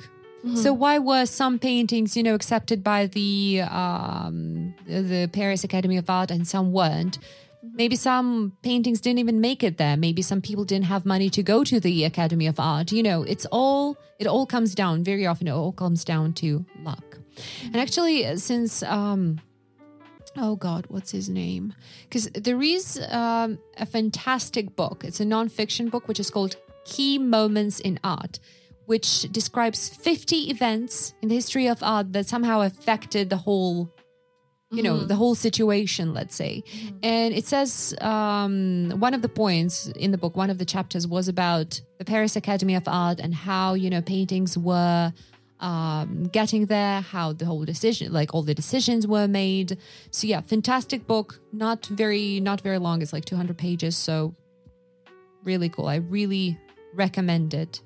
So 0.57 0.75
why 0.75 0.99
were 0.99 1.25
some 1.25 1.59
paintings, 1.59 2.19
you 2.19 2.23
know, 2.23 2.35
accepted 2.35 2.85
by 2.85 3.07
the 3.07 3.63
um, 3.63 4.75
the 4.87 5.27
Paris 5.33 5.65
Academy 5.65 5.97
of 5.97 6.11
Art 6.11 6.31
and 6.31 6.47
some 6.47 6.71
weren't? 6.71 7.19
Maybe 7.63 7.97
some 7.97 8.53
paintings 8.63 9.01
didn't 9.01 9.21
even 9.21 9.41
make 9.41 9.63
it 9.63 9.79
there. 9.79 9.97
Maybe 9.97 10.21
some 10.21 10.43
people 10.43 10.67
didn't 10.67 10.85
have 10.85 11.07
money 11.07 11.31
to 11.31 11.43
go 11.43 11.65
to 11.65 11.81
the 11.81 12.05
Academy 12.05 12.47
of 12.47 12.61
Art. 12.61 12.93
You 12.93 13.03
know, 13.03 13.23
it's 13.23 13.47
all 13.47 13.97
it 14.19 14.27
all 14.27 14.45
comes 14.45 14.75
down. 14.75 15.03
Very 15.03 15.27
often, 15.27 15.49
it 15.49 15.53
all 15.53 15.73
comes 15.73 16.05
down 16.05 16.35
to 16.35 16.67
luck. 16.83 17.17
And 17.65 17.77
actually, 17.77 18.37
since 18.37 18.83
um, 18.83 19.41
oh 20.37 20.57
god 20.57 20.87
what's 20.89 21.11
his 21.11 21.29
name? 21.29 21.75
Because 22.05 22.29
there 22.35 22.63
is 22.63 23.01
um, 23.09 23.59
a 23.77 23.87
fantastic 23.87 24.77
book. 24.77 25.05
It's 25.05 25.21
a 25.21 25.25
non-fiction 25.25 25.89
book 25.89 26.09
which 26.09 26.21
is 26.21 26.31
called 26.31 26.57
key 26.85 27.19
moments 27.19 27.81
in 27.81 27.99
art 28.05 28.39
which 28.87 29.23
describes 29.33 29.89
50 29.89 30.51
events 30.51 31.15
in 31.23 31.29
the 31.29 31.35
history 31.35 31.69
of 31.69 31.83
art 31.83 32.13
that 32.13 32.27
somehow 32.27 32.61
affected 32.61 33.31
the 33.31 33.37
whole 33.37 33.91
you 34.71 34.83
know 34.83 35.05
the 35.05 35.15
whole 35.15 35.37
situation 35.37 36.15
let's 36.15 36.35
say. 36.35 36.65
And 37.03 37.33
it 37.33 37.47
says 37.47 37.95
um, 38.01 38.91
one 38.99 39.15
of 39.15 39.23
the 39.23 39.29
points 39.29 39.87
in 39.87 40.11
the 40.11 40.19
book 40.19 40.37
one 40.37 40.51
of 40.51 40.59
the 40.59 40.65
chapters 40.65 41.07
was 41.07 41.29
about 41.29 41.81
the 41.99 42.05
paris 42.05 42.35
academy 42.35 42.75
of 42.75 42.83
art 42.89 43.21
and 43.21 43.35
how 43.35 43.75
you 43.75 43.89
know 43.89 44.03
paintings 44.03 44.59
were 44.59 45.13
um, 45.65 46.25
getting 46.25 46.67
there, 46.67 47.01
how 47.01 47.33
the 47.33 47.47
whole 47.47 47.65
decision, 47.65 48.13
like 48.13 48.35
all 48.35 48.43
the 48.43 48.55
decisions 48.55 49.07
were 49.07 49.27
made. 49.27 49.79
So 50.11 50.27
yeah, 50.27 50.43
fantastic 50.43 51.07
book. 51.07 51.41
Not 51.53 51.87
very, 51.87 52.39
not 52.41 52.61
very 52.61 52.79
long. 52.79 53.01
It's 53.01 53.15
like 53.15 53.25
200 53.25 53.57
pages. 53.57 53.97
So 53.97 54.35
really 55.43 55.71
cool. 55.71 55.87
I 55.87 55.97
really 55.97 56.59
recommend 56.93 57.55
it 57.55 57.81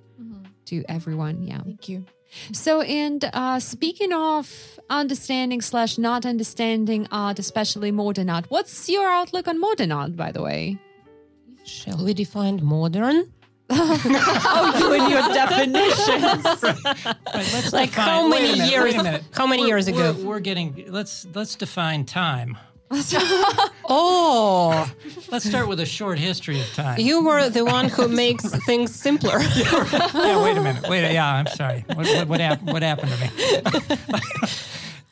to 0.67 0.85
everyone. 0.89 1.45
Yeah. 1.45 1.63
Thank 1.63 1.89
you. 1.89 2.05
So, 2.53 2.83
and 2.83 3.25
uh, 3.33 3.59
speaking 3.59 4.13
of 4.13 4.79
understanding 4.91 5.63
slash 5.63 5.97
not 5.97 6.27
understanding 6.27 7.07
art, 7.11 7.39
especially 7.39 7.91
modern 7.91 8.29
art, 8.29 8.47
what's 8.51 8.89
your 8.89 9.09
outlook 9.09 9.49
on 9.49 9.59
modern 9.59 9.93
art, 9.93 10.15
by 10.15 10.33
the 10.33 10.43
way? 10.43 10.79
Shall 11.65 12.05
we 12.05 12.13
define 12.13 12.63
modern? 12.63 13.33
Oh, 13.71 14.75
you 14.79 14.93
and 14.95 15.11
your 15.13 15.23
definitions. 15.33 16.45
Right, 17.29 17.53
let's 17.53 17.73
Like 17.73 17.91
define- 17.91 18.05
how 18.09 18.29
many 18.29 18.53
minute, 18.53 18.71
years? 18.71 18.85
Wait 18.85 18.97
a 19.01 19.03
minute. 19.03 19.23
How 19.33 19.47
many 19.47 19.63
We're- 19.63 19.71
years 19.71 19.87
ago? 19.89 20.15
We're, 20.19 20.25
we're 20.27 20.41
getting. 20.41 20.87
Let's 20.89 21.27
let's 21.35 21.55
define 21.55 22.05
time. 22.05 22.57
Oh. 23.91 24.73
oh, 24.87 24.91
Let's 25.31 25.45
start 25.49 25.69
with 25.69 25.81
a 25.81 25.87
short 25.87 26.19
history 26.19 26.61
of 26.61 26.67
time. 26.75 26.99
you 27.01 27.23
were 27.25 27.49
the 27.51 27.65
one 27.65 27.89
who 27.89 28.07
makes 28.09 28.45
things 28.67 28.95
simpler. 28.95 29.39
yeah, 29.41 30.43
wait 30.43 30.57
a 30.57 30.61
minute. 30.63 30.89
Wait. 30.89 31.13
Yeah, 31.13 31.27
I'm 31.35 31.47
sorry. 31.47 31.85
What 31.95 32.07
what, 32.07 32.29
what, 32.29 32.41
hap- 32.41 32.63
what 32.63 32.83
happened 32.83 33.13
to 33.13 33.19
me? 33.21 33.31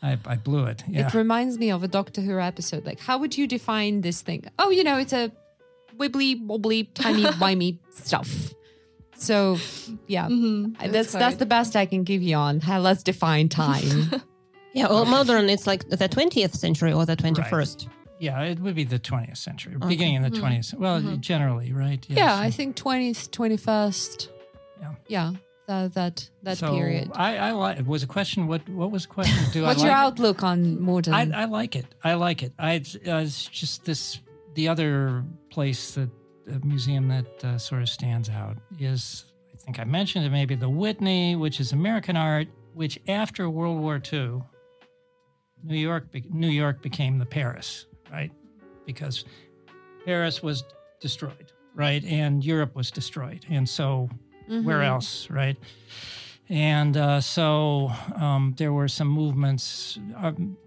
I, 0.02 0.18
I 0.26 0.36
blew 0.36 0.64
it. 0.66 0.84
Yeah. 0.88 1.07
It 1.07 1.14
reminds 1.14 1.59
me 1.59 1.70
of 1.70 1.82
a 1.82 1.88
Doctor 1.88 2.20
Who 2.20 2.38
episode. 2.38 2.84
Like, 2.84 3.00
how 3.00 3.18
would 3.18 3.36
you 3.36 3.46
define 3.46 4.02
this 4.02 4.20
thing? 4.22 4.44
Oh, 4.59 4.70
you 4.70 4.84
know, 4.84 4.98
it's 4.98 5.12
a 5.12 5.32
wibbly 5.99 6.44
wobbly, 6.44 6.84
tiny, 6.94 7.24
wimey 7.42 7.78
stuff. 7.90 8.53
So, 9.18 9.57
yeah, 10.07 10.26
I- 10.78 10.88
that's 10.88 11.12
that's 11.12 11.14
hard. 11.24 11.38
the 11.38 11.47
best 11.47 11.74
I 11.76 11.86
can 11.86 12.05
give 12.05 12.22
you 12.22 12.36
on 12.36 12.61
how 12.61 12.80
let's 12.80 13.03
define 13.03 13.49
time. 13.49 14.11
yeah, 14.74 14.88
well, 14.88 15.05
modern. 15.07 15.49
It's 15.49 15.66
like 15.66 15.88
the 15.88 16.09
twentieth 16.09 16.55
century 16.55 16.92
or 16.92 17.07
the 17.07 17.16
twenty-first. 17.16 17.88
yeah, 18.18 18.42
it 18.42 18.61
would 18.61 18.74
be 18.74 18.84
the 18.84 18.99
20th 18.99 19.36
century, 19.38 19.76
beginning 19.78 20.14
in 20.16 20.22
the 20.22 20.30
20th. 20.30 20.74
Well, 20.74 21.01
generally, 21.18 21.72
right? 21.72 22.05
Yes. 22.09 22.18
yeah, 22.18 22.38
I 22.38 22.51
think 22.51 22.76
twentieth, 22.76 23.30
twenty 23.30 23.57
first. 23.57 24.30
Yeah. 24.80 24.92
yeah, 25.09 25.32
that 25.66 25.94
that 25.94 26.28
that 26.42 26.59
so 26.59 26.74
period. 26.74 27.11
I, 27.14 27.38
I 27.38 27.51
like. 27.53 27.86
Was 27.86 28.03
a 28.03 28.07
question? 28.07 28.47
What 28.47 28.68
what 28.68 28.90
was 28.90 29.07
the 29.07 29.14
question? 29.14 29.51
Do 29.51 29.62
What's 29.62 29.80
I 29.80 29.86
your 29.86 29.92
like 29.94 30.03
it? 30.03 30.07
outlook 30.07 30.42
on 30.42 30.78
modern? 30.82 31.14
I, 31.14 31.42
I 31.42 31.44
like 31.47 31.74
it. 31.74 31.86
I 32.05 32.14
like 32.14 32.42
it. 32.42 32.53
I 32.59 32.76
uh, 32.76 33.20
it's 33.24 33.47
just 33.47 33.86
this 33.86 34.20
the 34.55 34.68
other 34.68 35.24
place 35.57 35.92
that 35.92 36.11
a 36.54 36.59
museum 36.66 37.09
that 37.09 37.42
uh, 37.42 37.57
sort 37.57 37.80
of 37.80 37.88
stands 37.88 38.28
out 38.28 38.59
is 38.78 39.24
I 39.54 39.57
think 39.57 39.80
I 39.80 39.84
mentioned 39.84 40.26
it 40.26 40.28
maybe 40.28 40.54
the 40.54 40.68
Whitney, 40.68 41.34
which 41.34 41.61
is 41.61 41.72
American 41.72 42.14
art, 42.14 42.48
which 42.74 43.00
after 43.09 43.48
World 43.48 43.80
War 43.80 43.98
II, 44.12 44.42
New 45.64 45.78
York 45.78 46.04
New 46.28 46.50
York 46.50 46.82
became 46.82 47.18
the 47.18 47.24
Paris, 47.24 47.86
right? 48.12 48.30
Because 48.84 49.24
Paris 50.04 50.42
was 50.42 50.62
destroyed, 51.00 51.52
right, 51.74 52.04
and 52.04 52.44
Europe 52.44 52.76
was 52.76 52.90
destroyed, 52.90 53.46
and 53.48 53.66
so 53.66 54.11
where 54.62 54.82
else, 54.82 55.30
right? 55.30 55.57
And 56.50 56.98
uh, 56.98 57.22
so 57.22 57.90
um, 58.14 58.54
there 58.59 58.74
were 58.74 58.88
some 58.88 59.09
movements. 59.09 59.98
Um, 60.16 60.59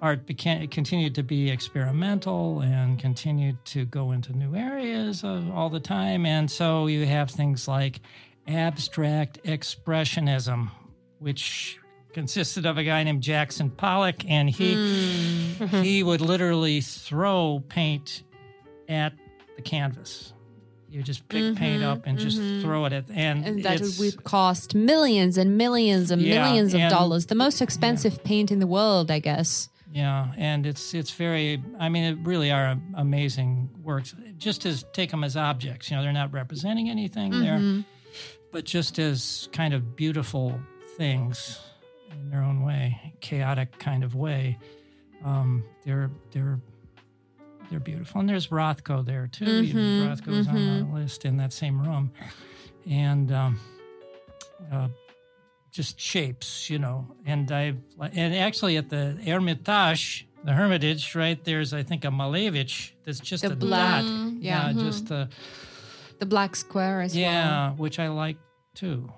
art 0.00 0.26
became 0.26 0.66
continued 0.68 1.14
to 1.14 1.22
be 1.22 1.50
experimental 1.50 2.60
and 2.60 2.98
continued 2.98 3.56
to 3.66 3.84
go 3.86 4.12
into 4.12 4.32
new 4.32 4.54
areas 4.54 5.24
all 5.24 5.70
the 5.70 5.80
time. 5.80 6.26
And 6.26 6.50
so 6.50 6.86
you 6.86 7.06
have 7.06 7.30
things 7.30 7.66
like 7.66 8.00
abstract 8.46 9.42
expressionism, 9.44 10.70
which 11.18 11.78
consisted 12.12 12.64
of 12.64 12.78
a 12.78 12.84
guy 12.84 13.02
named 13.02 13.22
Jackson 13.22 13.70
Pollock, 13.70 14.24
and 14.28 14.48
he 14.48 15.54
hmm. 15.58 15.82
he 15.82 16.02
would 16.02 16.20
literally 16.20 16.80
throw 16.80 17.62
paint 17.68 18.22
at 18.88 19.12
the 19.56 19.62
canvas. 19.62 20.32
You 20.88 21.02
just 21.02 21.28
pick 21.28 21.42
mm-hmm, 21.42 21.56
paint 21.56 21.82
up 21.82 22.02
and 22.06 22.18
just 22.18 22.38
mm-hmm. 22.38 22.62
throw 22.62 22.84
it 22.84 22.92
at, 22.92 23.10
and, 23.10 23.44
and 23.44 23.62
that 23.64 23.82
would 23.98 24.22
cost 24.24 24.74
millions 24.74 25.36
and 25.36 25.58
millions 25.58 26.10
and 26.10 26.22
Yeah, 26.22 26.44
millions 26.44 26.74
of 26.74 26.80
and- 26.80 26.90
dollars. 26.90 27.26
The 27.26 27.34
most 27.34 27.60
expensive 27.60 28.22
paint 28.22 28.50
in 28.50 28.60
the 28.60 28.66
world, 28.66 29.10
I 29.10 29.18
guess. 29.18 29.68
Yeah, 29.92 30.32
and 30.36 30.66
it's 30.66 30.94
it's 30.94 31.10
very. 31.12 31.62
I 31.78 31.88
mean, 31.88 32.04
it 32.04 32.18
really 32.26 32.50
are 32.50 32.76
amazing 32.94 33.70
works. 33.82 34.14
Just 34.36 34.66
as 34.66 34.84
take 34.92 35.10
them 35.10 35.24
as 35.24 35.36
objects. 35.36 35.90
You 35.90 35.96
know, 35.96 36.02
they're 36.02 36.12
not 36.12 36.32
representing 36.32 36.90
anything 36.90 37.30
there, 37.30 37.58
mm-hmm. 37.58 37.80
but 38.52 38.64
just 38.64 38.98
as 38.98 39.48
kind 39.52 39.72
of 39.72 39.96
beautiful 39.96 40.58
things 40.96 41.60
in 42.10 42.30
their 42.30 42.42
own 42.42 42.62
way, 42.62 43.14
chaotic 43.20 43.78
kind 43.78 44.04
of 44.04 44.14
way. 44.14 44.58
Um, 45.24 45.64
they're 45.84 46.10
they're 46.32 46.60
they're 47.70 47.80
beautiful, 47.80 48.20
and 48.20 48.28
there's 48.28 48.48
Rothko 48.48 49.04
there 49.04 49.26
too. 49.26 49.44
Rothko 49.44 50.26
was 50.28 50.48
on 50.48 50.54
the 50.54 50.94
list 50.94 51.24
in 51.24 51.36
that 51.38 51.52
same 51.52 51.80
room, 51.80 52.12
and. 52.88 53.30
Um, 53.32 53.60
uh, 54.72 54.88
just 55.70 56.00
shapes, 56.00 56.70
you 56.70 56.78
know. 56.78 57.06
And 57.26 57.52
I 57.52 57.74
and 58.00 58.34
actually 58.34 58.78
at 58.78 58.88
the 58.88 59.12
Hermitage, 59.26 60.26
the 60.42 60.52
Hermitage, 60.54 61.14
right 61.14 61.42
there's 61.44 61.74
I 61.74 61.82
think 61.82 62.06
a 62.06 62.08
Malevich 62.08 62.92
that's 63.04 63.20
just 63.20 63.42
The 63.42 63.52
a 63.52 63.56
black, 63.56 64.02
dot. 64.02 64.32
yeah. 64.40 64.72
just 64.72 65.10
a 65.10 65.28
The 66.18 66.24
black 66.24 66.56
square 66.56 67.02
as 67.02 67.12
well. 67.12 67.20
yeah, 67.20 67.72
which 67.72 67.98
I 67.98 68.08
like 68.08 68.38
too. 68.74 69.12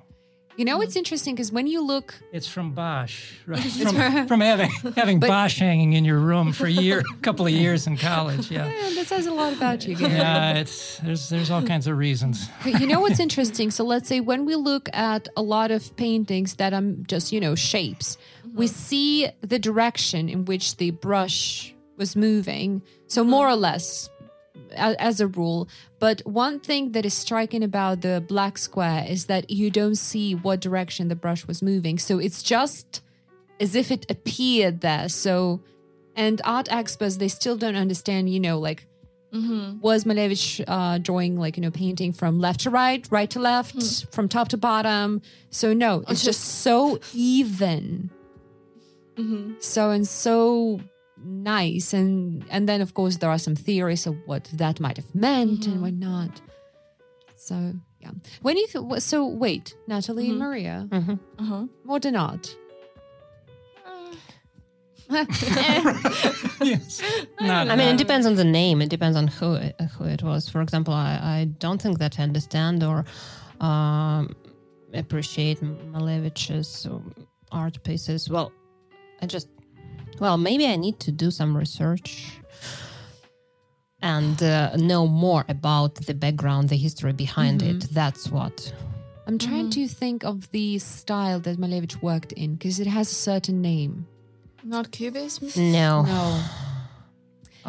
You 0.59 0.65
know, 0.65 0.81
it's 0.81 0.95
mm. 0.95 0.99
interesting 0.99 1.37
because 1.37 1.53
when 1.53 1.69
you 1.69 1.81
look, 1.87 2.21
It's 2.33 2.49
from 2.49 2.73
Bosch, 2.73 3.33
right? 3.47 3.63
From, 3.63 4.27
from 4.27 4.41
having 4.41 4.71
having 4.97 5.21
Bosch 5.21 5.61
hanging 5.61 5.93
in 5.93 6.05
your 6.05 6.19
room 6.19 6.53
for 6.53 6.67
a 6.67 6.71
year, 6.71 6.99
a 6.99 7.23
couple 7.23 7.47
of 7.47 7.53
years 7.53 7.87
in 7.87 7.97
college. 7.97 8.51
Yeah, 8.51 8.67
Man, 8.69 8.97
that 8.97 9.07
says 9.07 9.27
a 9.27 9.33
lot 9.33 9.53
about 9.53 9.87
you. 9.87 9.95
Gary. 9.95 10.15
yeah. 10.15 10.55
It's 10.55 10.99
there's 10.99 11.29
there's 11.29 11.53
all 11.53 11.63
kinds 11.63 11.87
of 11.87 11.97
reasons. 11.97 12.51
But 12.65 12.81
you 12.81 12.89
know 12.89 12.99
what's 12.99 13.21
interesting? 13.21 13.71
So 13.71 13.85
let's 13.85 14.09
say 14.09 14.19
when 14.19 14.47
we 14.47 14.57
look 14.57 14.89
at 14.93 15.29
a 15.37 15.43
lot 15.43 15.71
of 15.71 15.95
paintings 15.97 16.57
that 16.57 16.75
are 16.75 16.83
just, 17.07 17.31
you 17.31 17.41
know, 17.41 17.55
shapes, 17.55 18.19
we 18.53 18.67
mm-hmm. 18.67 18.75
see 18.75 19.29
the 19.43 19.61
direction 19.61 20.29
in 20.29 20.45
which 20.45 20.77
the 20.79 20.91
brush 20.91 21.73
was 21.97 22.17
moving. 22.17 22.83
So 23.07 23.23
more 23.23 23.47
mm. 23.47 23.53
or 23.53 23.57
less 23.57 24.11
as 24.73 25.21
a 25.21 25.27
rule. 25.27 25.69
But 25.99 26.23
one 26.25 26.61
thing 26.61 26.93
that 26.93 27.05
is 27.05 27.15
striking 27.15 27.63
about 27.63 28.03
the 28.03 28.25
black 28.27 28.59
square 28.59 29.05
is 29.09 29.27
that 29.27 29.51
you 29.51 29.71
don't 29.71 29.97
see 29.97 30.35
what 30.35 30.61
direction 30.61 31.09
the 31.09 31.17
brush 31.17 31.47
was 31.47 31.63
moving. 31.63 31.99
So 31.99 32.19
it's 32.19 32.43
just 32.43 33.03
as 33.61 33.75
if 33.75 33.91
it 33.91 34.11
appeared 34.11 34.81
there. 34.81 35.09
So, 35.09 35.61
and 36.15 36.41
art 36.45 36.69
experts, 36.71 37.17
they 37.17 37.29
still 37.29 37.57
don't 37.57 37.77
understand, 37.77 38.31
you 38.31 38.41
know, 38.41 38.59
like, 38.59 38.87
mm-hmm. 39.33 39.81
was 39.81 40.05
Malevich 40.05 40.63
uh, 40.67 40.99
drawing, 40.99 41.37
like, 41.37 41.57
you 41.57 41.63
know, 41.63 41.71
painting 41.71 42.13
from 42.13 42.39
left 42.39 42.61
to 42.61 42.71
right, 42.71 43.07
right 43.11 43.31
to 43.31 43.41
left, 43.41 43.73
hmm. 43.73 44.11
from 44.13 44.29
top 44.29 44.49
to 44.49 44.57
bottom? 44.57 45.23
So, 45.51 45.73
no, 45.73 46.05
it's 46.09 46.25
just 46.25 46.63
so 46.63 47.01
even. 47.15 48.11
Mm-hmm. 49.17 49.55
So, 49.61 49.91
and 49.91 50.07
so 50.07 50.81
nice. 51.23 51.93
And 51.93 52.45
and 52.51 52.69
then 52.69 52.81
of 52.81 52.95
course 52.95 53.17
there 53.19 53.31
are 53.31 53.39
some 53.39 53.57
theories 53.57 54.07
of 54.07 54.17
what 54.27 54.45
that 54.55 54.81
might 54.81 54.97
have 54.97 55.15
meant 55.15 55.67
and 55.67 55.83
whatnot. 55.83 56.41
So 57.37 57.75
yeah. 58.01 58.11
When 58.43 58.57
you 58.57 58.67
th- 58.67 59.03
so 59.03 59.27
wait 59.27 59.75
natalie 59.87 60.31
and 60.31 60.39
maria. 60.39 60.89
Uh-huh. 60.93 61.67
modern 61.85 62.17
art 62.17 62.57
yes. 65.11 67.03
Not, 67.41 67.69
I 67.71 67.77
mean, 67.77 67.89
it 67.89 67.97
depends 67.97 68.27
on 68.27 68.35
the 68.35 68.45
name. 68.45 68.83
It 68.83 68.91
depends 68.91 69.17
on 69.17 69.27
who 69.27 69.55
it, 69.55 69.75
who 69.97 70.05
it 70.05 70.23
was. 70.23 70.51
For 70.51 70.61
example, 70.61 70.93
I, 70.93 71.19
I 71.23 71.45
don't 71.59 71.81
think 71.81 71.99
that 71.99 72.21
I 72.21 72.23
understand 72.25 72.85
or 72.85 73.07
um, 73.61 74.37
appreciate 74.93 75.63
Malevich's 75.63 76.85
um, 76.87 77.15
art 77.51 77.83
pieces. 77.85 78.29
Well, 78.29 78.53
I 79.23 79.27
just, 79.27 79.49
well, 80.21 80.37
maybe 80.37 80.67
I 80.67 80.77
need 80.77 81.01
to 81.01 81.13
do 81.13 81.31
some 81.31 81.57
research 81.57 82.39
and 84.01 84.43
uh, 84.43 84.77
know 84.77 85.07
more 85.07 85.45
about 85.49 85.95
the 85.97 86.15
background, 86.15 86.69
the 86.69 86.77
history 86.77 87.13
behind 87.13 87.63
it. 87.63 87.79
Mm-hmm. 87.79 87.95
That's 87.95 88.29
what. 88.29 88.73
I'm 89.27 89.39
trying 89.39 89.69
mm-hmm. 89.69 89.87
to 89.87 89.89
think 89.89 90.25
of 90.25 90.51
the 90.53 90.79
style 90.79 91.41
that 91.41 91.59
Malevich 91.59 92.01
worked 92.01 92.33
in 92.33 92.55
because 92.55 92.81
it 92.81 92.87
has 92.87 93.11
a 93.11 93.15
certain 93.15 93.61
name. 93.61 94.07
Not 94.65 94.91
cubism. 94.91 95.73
No. 95.73 96.03
No. 96.03 96.45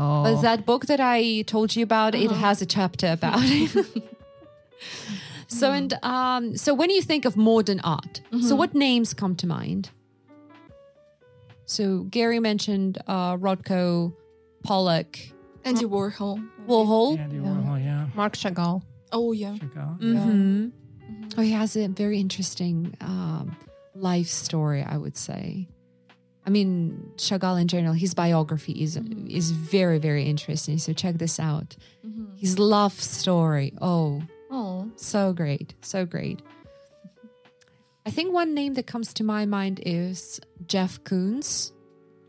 Oh. 0.01 0.23
But 0.23 0.41
that 0.43 0.65
book 0.65 0.85
that 0.85 1.01
I 1.01 1.41
told 1.41 1.75
you 1.75 1.83
about, 1.83 2.15
it 2.15 2.31
uh-huh. 2.31 2.39
has 2.39 2.61
a 2.61 2.65
chapter 2.65 3.11
about 3.11 3.41
it. 3.41 3.69
so 5.47 5.71
mm. 5.71 5.77
and 5.77 5.93
um, 6.03 6.55
so 6.55 6.73
when 6.73 6.89
you 6.89 7.01
think 7.01 7.25
of 7.25 7.35
modern 7.35 7.81
art, 7.81 8.21
so 8.31 8.37
mm-hmm. 8.37 8.55
what 8.55 8.73
names 8.73 9.13
come 9.13 9.35
to 9.35 9.47
mind? 9.47 9.89
So 11.69 11.99
Gary 12.09 12.39
mentioned 12.39 12.97
uh, 13.05 13.37
Rothko, 13.37 14.11
Pollock, 14.63 15.19
Andy 15.63 15.85
Warhol. 15.85 16.43
Warhol. 16.67 17.19
Andy 17.19 17.37
Warhol, 17.37 17.83
yeah. 17.83 18.07
Marc 18.15 18.33
Chagall. 18.35 18.81
Oh 19.11 19.33
yeah. 19.33 19.53
Chagall. 19.53 19.99
hmm 19.99 20.69
Oh, 21.37 21.41
he 21.43 21.51
has 21.51 21.75
a 21.77 21.87
very 21.87 22.19
interesting 22.19 22.95
um, 23.01 23.55
life 23.93 24.27
story, 24.27 24.81
I 24.83 24.97
would 24.97 25.15
say. 25.15 25.67
I 26.45 26.49
mean, 26.49 27.11
Chagall 27.17 27.61
in 27.61 27.67
general, 27.67 27.93
his 27.93 28.15
biography 28.15 28.71
is 28.81 28.97
is 29.27 29.51
very 29.51 29.99
very 29.99 30.23
interesting. 30.23 30.79
So 30.79 30.91
check 30.93 31.19
this 31.19 31.39
out. 31.39 31.75
His 32.35 32.57
love 32.57 32.93
story. 32.93 33.73
Oh, 33.79 34.23
Oh. 34.51 34.89
so 34.95 35.33
great, 35.33 35.75
so 35.81 36.05
great. 36.07 36.41
I 38.05 38.11
think 38.11 38.33
one 38.33 38.53
name 38.53 38.73
that 38.75 38.87
comes 38.87 39.13
to 39.15 39.23
my 39.23 39.45
mind 39.45 39.81
is 39.85 40.39
Jeff 40.65 41.03
Koons. 41.03 41.71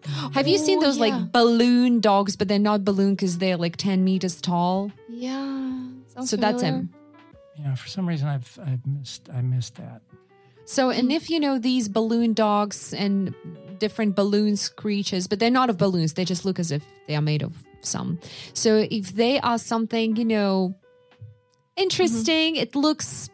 Have 0.35 0.49
you 0.49 0.59
seen 0.59 0.79
Oh, 0.79 0.83
those 0.83 0.99
yeah. 0.99 1.17
like 1.17 1.33
balloon 1.33 2.01
dogs, 2.01 2.37
but 2.37 2.49
they're 2.49 2.59
not 2.59 2.85
balloon 2.85 3.15
because 3.15 3.39
they're 3.39 3.57
like 3.57 3.77
10 3.77 4.05
meters 4.05 4.41
tall? 4.41 4.91
Yeah. 5.09 5.87
Sounds 6.09 6.31
so 6.31 6.37
that's 6.37 6.63
him. 6.63 6.91
Yeah, 7.57 7.75
for 7.75 7.89
some 7.89 8.09
reason 8.09 8.29
I've 8.29 8.59
I've 8.65 8.87
missed 8.87 9.29
I 9.33 9.43
missed 9.43 9.77
that. 9.77 10.03
So, 10.65 10.91
and 10.91 11.11
if 11.11 11.29
you 11.31 11.41
know 11.41 11.59
these 11.59 11.89
balloon 11.89 12.33
dogs 12.33 12.95
and 12.95 13.35
different 13.79 14.15
balloon 14.15 14.57
creatures, 14.77 15.27
but 15.27 15.41
they're 15.41 15.51
not 15.51 15.69
of 15.69 15.79
balloons, 15.79 16.15
they 16.15 16.25
just 16.25 16.45
look 16.45 16.59
as 16.61 16.71
if 16.71 16.85
they 17.09 17.17
are 17.17 17.23
made 17.23 17.43
of 17.43 17.65
some. 17.81 18.21
So, 18.55 18.87
if 18.91 19.15
they 19.15 19.41
are 19.41 19.59
something, 19.59 20.17
you 20.17 20.25
know, 20.25 20.77
mm-hmm. 20.77 21.83
interesting, 21.83 22.57
it 22.57 22.77
looks 22.77 23.31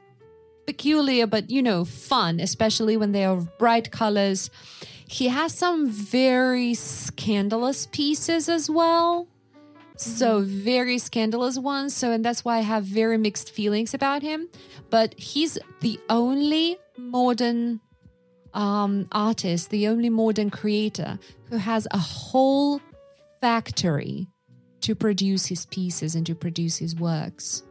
peculiar, 0.66 1.26
but 1.26 1.50
you 1.50 1.62
know, 1.62 1.84
fun, 1.84 2.40
especially 2.40 2.96
when 2.96 3.12
they 3.12 3.24
are 3.24 3.36
bright 3.36 3.90
colors. 3.90 4.50
He 5.08 5.28
has 5.28 5.56
some 5.56 5.88
very 5.88 6.74
scandalous 6.74 7.86
pieces 7.86 8.48
as 8.48 8.68
well. 8.68 9.28
So 9.96 10.40
very 10.40 10.98
scandalous 10.98 11.58
ones. 11.58 11.94
So 11.94 12.10
and 12.10 12.24
that's 12.24 12.44
why 12.44 12.58
I 12.58 12.60
have 12.60 12.84
very 12.84 13.16
mixed 13.16 13.50
feelings 13.50 13.94
about 13.94 14.22
him. 14.22 14.48
But 14.90 15.14
he's 15.18 15.58
the 15.80 15.98
only 16.10 16.78
modern 16.98 17.80
um, 18.52 19.08
artist, 19.12 19.70
the 19.70 19.88
only 19.88 20.10
modern 20.10 20.50
creator 20.50 21.18
who 21.50 21.56
has 21.56 21.86
a 21.90 21.98
whole 21.98 22.80
factory 23.40 24.28
to 24.80 24.94
produce 24.94 25.46
his 25.46 25.66
pieces 25.66 26.14
and 26.14 26.26
to 26.26 26.34
produce 26.34 26.76
his 26.76 26.94
works. 26.96 27.62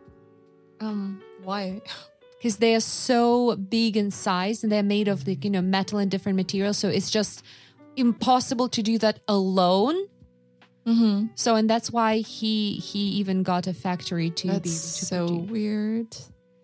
Um. 0.80 1.22
Why? 1.44 1.82
Because 2.46 2.58
they 2.58 2.76
are 2.76 2.80
so 2.80 3.56
big 3.56 3.98
in 3.98 4.12
size 4.12 4.62
and 4.62 4.72
they're 4.72 4.84
made 4.84 5.08
of 5.08 5.28
like, 5.28 5.44
you 5.44 5.50
know, 5.50 5.64
metal 5.64 5.98
and 5.98 6.12
different 6.12 6.36
materials. 6.36 6.78
So 6.78 6.90
it's 6.90 7.10
just 7.10 7.42
impossible 7.96 8.70
to 8.70 8.84
do 8.84 9.00
that 9.00 9.20
alone. 9.28 9.96
Mm-hmm. 10.86 11.26
So 11.34 11.56
and 11.56 11.68
that's 11.68 11.90
why 11.90 12.18
he 12.18 12.74
he 12.74 13.00
even 13.00 13.42
got 13.42 13.66
a 13.66 13.74
factory 13.74 14.30
to 14.30 14.48
That's 14.48 14.62
be 14.62 14.70
able 14.70 14.70
to 14.70 15.06
so 15.06 15.28
produce. 15.28 15.50
weird. 15.50 16.18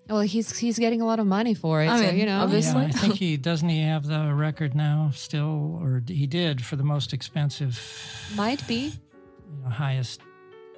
Well, 0.08 0.22
he's 0.22 0.56
he's 0.56 0.78
getting 0.78 1.02
a 1.02 1.06
lot 1.08 1.20
of 1.20 1.26
money 1.26 1.56
for 1.56 1.82
it. 1.82 1.90
I 1.90 1.98
so 1.98 2.06
mean, 2.06 2.20
you 2.20 2.26
know, 2.28 2.42
obviously. 2.42 2.82
Yeah, 2.84 2.88
I 2.90 2.92
think 2.92 3.16
he 3.26 3.36
doesn't 3.38 3.68
he 3.68 3.82
have 3.82 4.06
the 4.06 4.36
record 4.36 4.76
now 4.76 5.10
still, 5.16 5.80
or 5.82 6.04
he 6.06 6.28
did 6.28 6.64
for 6.64 6.76
the 6.76 6.84
most 6.84 7.12
expensive, 7.12 7.82
might 8.36 8.68
be. 8.68 8.94
you 9.50 9.64
know, 9.64 9.70
highest 9.72 10.22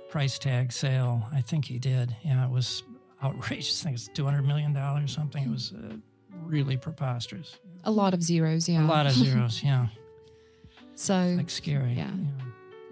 price 0.10 0.40
tag 0.40 0.72
sale. 0.72 1.28
I 1.34 1.42
think 1.42 1.66
he 1.66 1.78
did. 1.78 2.16
Yeah, 2.24 2.46
it 2.46 2.52
was 2.52 2.84
outrageous. 3.24 3.82
I 3.82 3.84
think 3.86 3.96
it's 3.98 4.08
two 4.10 4.26
hundred 4.26 4.44
million 4.46 4.74
dollars 4.74 5.14
something. 5.14 5.44
It 5.44 5.50
was 5.50 5.74
uh, 5.74 5.96
really 6.46 6.78
preposterous. 6.78 7.58
A 7.84 7.92
lot 7.92 8.14
of 8.14 8.22
zeros, 8.24 8.68
yeah. 8.70 8.86
A 8.86 8.88
lot 8.88 9.06
of 9.06 9.14
zeros. 9.14 9.62
Yeah, 9.64 9.88
So, 10.96 11.36
like 11.38 11.50
scary. 11.50 11.94
Yeah. 11.94 12.12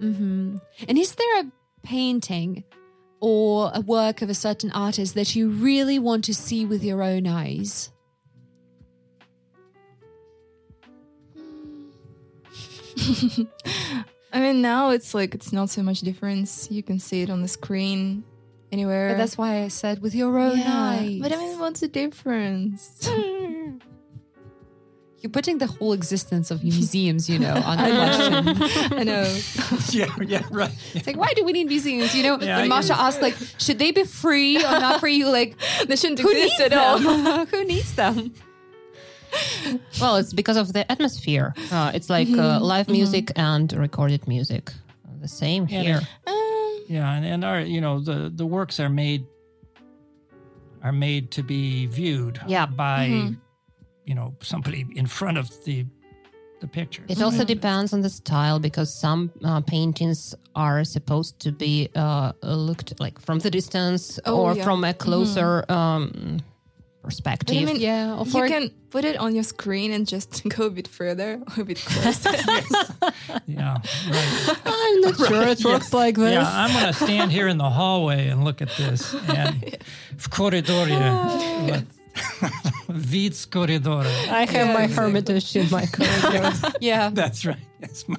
mm-hmm 0.01 0.57
and 0.87 0.97
is 0.97 1.15
there 1.15 1.41
a 1.41 1.45
painting 1.83 2.63
or 3.19 3.71
a 3.73 3.81
work 3.81 4.21
of 4.21 4.29
a 4.29 4.33
certain 4.33 4.71
artist 4.71 5.13
that 5.15 5.35
you 5.35 5.49
really 5.49 5.99
want 5.99 6.23
to 6.25 6.33
see 6.33 6.65
with 6.65 6.83
your 6.83 7.03
own 7.03 7.27
eyes? 7.27 7.91
I 14.33 14.39
mean, 14.39 14.61
now 14.61 14.89
it's 14.91 15.13
like 15.13 15.35
it's 15.35 15.51
not 15.53 15.69
so 15.69 15.83
much 15.83 16.01
difference. 16.01 16.69
You 16.71 16.83
can 16.83 16.99
see 16.99 17.21
it 17.21 17.29
on 17.29 17.41
the 17.41 17.47
screen 17.47 18.23
anywhere. 18.71 19.09
But 19.09 19.17
that's 19.17 19.37
why 19.37 19.63
I 19.63 19.67
said 19.69 20.01
with 20.01 20.15
your 20.15 20.37
own 20.39 20.57
yeah. 20.57 20.73
eyes. 20.99 21.19
But 21.21 21.31
I 21.33 21.37
mean, 21.37 21.59
what's 21.59 21.79
the 21.81 21.87
difference? 21.87 23.07
You're 25.19 25.29
putting 25.29 25.59
the 25.59 25.67
whole 25.67 25.93
existence 25.93 26.49
of 26.49 26.63
museums, 26.63 27.29
you 27.29 27.37
know, 27.37 27.53
on 27.53 27.77
the 27.83 27.91
question. 27.91 28.97
I 28.99 29.03
know. 29.03 29.37
yeah, 29.91 30.15
yeah, 30.25 30.41
right. 30.49 30.71
It's 30.95 31.05
like, 31.05 31.15
why 31.15 31.31
do 31.35 31.43
we 31.43 31.51
need 31.51 31.67
museums? 31.67 32.15
You 32.15 32.23
know, 32.23 32.39
Yeah, 32.41 32.57
I 32.57 32.61
when 32.61 32.69
Masha 32.69 32.87
guess. 32.87 32.99
asked, 32.99 33.21
like, 33.21 33.35
should 33.59 33.77
they 33.77 33.91
be 33.91 34.03
free 34.03 34.57
or 34.57 34.79
not 34.79 34.99
free? 34.99 35.13
You 35.17 35.29
like, 35.29 35.55
they 35.85 35.95
shouldn't 35.95 36.19
who 36.21 36.29
exist 36.31 36.59
at 36.61 36.73
all. 36.73 36.97
who 37.45 37.63
needs 37.65 37.93
them? 37.93 38.33
Well, 40.01 40.15
it's 40.15 40.33
because 40.33 40.57
of 40.57 40.73
the 40.73 40.91
atmosphere. 40.91 41.53
Uh, 41.71 41.91
it's 41.93 42.09
like 42.09 42.27
uh, 42.29 42.59
live 42.59 42.89
music 42.89 43.31
and 43.35 43.71
recorded 43.73 44.27
music. 44.27 44.71
The 45.21 45.27
same 45.27 45.67
Yeah, 45.69 45.81
here. 45.83 46.01
Um, 46.25 46.33
Yeah, 46.91 47.15
and, 47.15 47.25
and 47.25 47.41
our 47.45 47.61
you 47.61 47.79
know 47.85 47.99
the 48.09 48.29
the 48.35 48.45
works 48.45 48.79
are 48.79 48.89
made 48.89 49.23
are 50.83 50.91
made 50.91 51.31
to 51.31 51.43
be 51.43 51.85
viewed 51.87 52.39
Yeah. 52.47 52.65
by 52.65 53.05
you 54.05 54.15
know 54.15 54.33
somebody 54.41 54.85
in 54.95 55.07
front 55.07 55.37
of 55.37 55.47
the 55.65 55.85
the 56.59 56.67
picture. 56.67 57.03
It 57.07 57.21
also 57.21 57.43
depends 57.45 57.93
on 57.93 58.01
the 58.01 58.09
style 58.09 58.59
because 58.59 58.93
some 58.93 59.31
uh, 59.43 59.61
paintings 59.61 60.35
are 60.53 60.83
supposed 60.83 61.39
to 61.39 61.51
be 61.51 61.89
uh, 61.95 62.33
looked 62.43 62.99
like 62.99 63.19
from 63.19 63.39
the 63.39 63.49
distance 63.49 64.19
Oh, 64.25 64.41
or 64.41 64.53
yeah. 64.55 64.63
from 64.63 64.83
a 64.83 64.93
closer 64.93 65.63
um, 65.71 66.39
perspective. 67.01 67.57
I 67.57 67.65
mean, 67.65 67.77
yeah, 67.77 68.15
or 68.15 68.25
you 68.25 68.47
can 68.47 68.69
put 68.89 69.05
it 69.05 69.17
on 69.17 69.33
your 69.33 69.43
screen 69.43 69.91
and 69.91 70.07
just 70.07 70.47
go 70.55 70.67
a 70.67 70.69
bit 70.69 70.87
further 70.87 71.41
or 71.57 71.61
a 71.61 71.65
bit 71.65 71.79
closer. 71.79 72.31
yeah, 73.47 73.77
right. 74.09 74.57
I'm 74.65 75.01
not 75.01 75.19
right. 75.19 75.27
sure 75.29 75.47
it 75.47 75.63
yes. 75.63 75.93
like 75.93 76.15
this. 76.15 76.33
Yeah, 76.33 76.49
I'm 76.51 76.71
going 76.73 76.93
to 76.93 76.93
stand 76.93 77.31
here 77.31 77.47
in 77.47 77.57
the 77.57 77.69
hallway 77.69 78.27
and 78.27 78.43
look 78.43 78.61
at 78.61 78.69
this. 78.77 79.13
And 79.13 79.61
yeah. 79.63 79.75
corridoria. 80.17 81.01
Ah, 81.01 81.83
Vids 82.89 83.49
corridor. 83.49 84.03
I 84.29 84.41
have 84.41 84.53
yeah, 84.53 84.73
my 84.73 84.83
exactly. 84.83 84.95
hermitage 84.95 85.55
in 85.55 85.69
my 85.69 85.85
corridor. 85.85 86.51
yeah. 86.81 87.09
That's 87.09 87.45
right. 87.45 87.65
That's 87.79 88.07
my. 88.07 88.17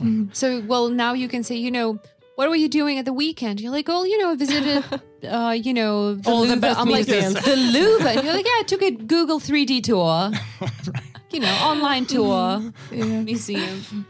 Mm. 0.00 0.34
so, 0.36 0.60
well, 0.60 0.90
now 0.90 1.14
you 1.14 1.28
can 1.28 1.42
say, 1.42 1.56
you 1.56 1.70
know, 1.70 1.98
what 2.38 2.48
were 2.48 2.54
you 2.54 2.68
doing 2.68 2.98
at 2.98 3.04
the 3.04 3.12
weekend? 3.12 3.60
You're 3.60 3.72
like, 3.72 3.88
oh, 3.88 4.04
you 4.04 4.16
know, 4.16 4.30
I 4.30 4.36
visited, 4.36 4.84
uh, 5.28 5.56
you 5.60 5.74
know, 5.74 6.14
the 6.14 6.30
All 6.30 6.42
the 6.42 6.50
Louvre. 6.50 6.60
best 6.60 6.78
I'm 6.78 6.88
like, 6.88 7.08
museums. 7.08 7.34
the 7.44 7.56
Louvre. 7.56 8.10
And 8.10 8.22
you're 8.22 8.32
like, 8.32 8.46
yeah, 8.46 8.60
I 8.60 8.62
took 8.64 8.80
a 8.80 8.92
Google 8.92 9.40
3D 9.40 9.82
tour, 9.82 10.30
you 11.32 11.40
know, 11.40 11.52
online 11.60 12.06
tour, 12.06 12.72
museum. 12.92 14.06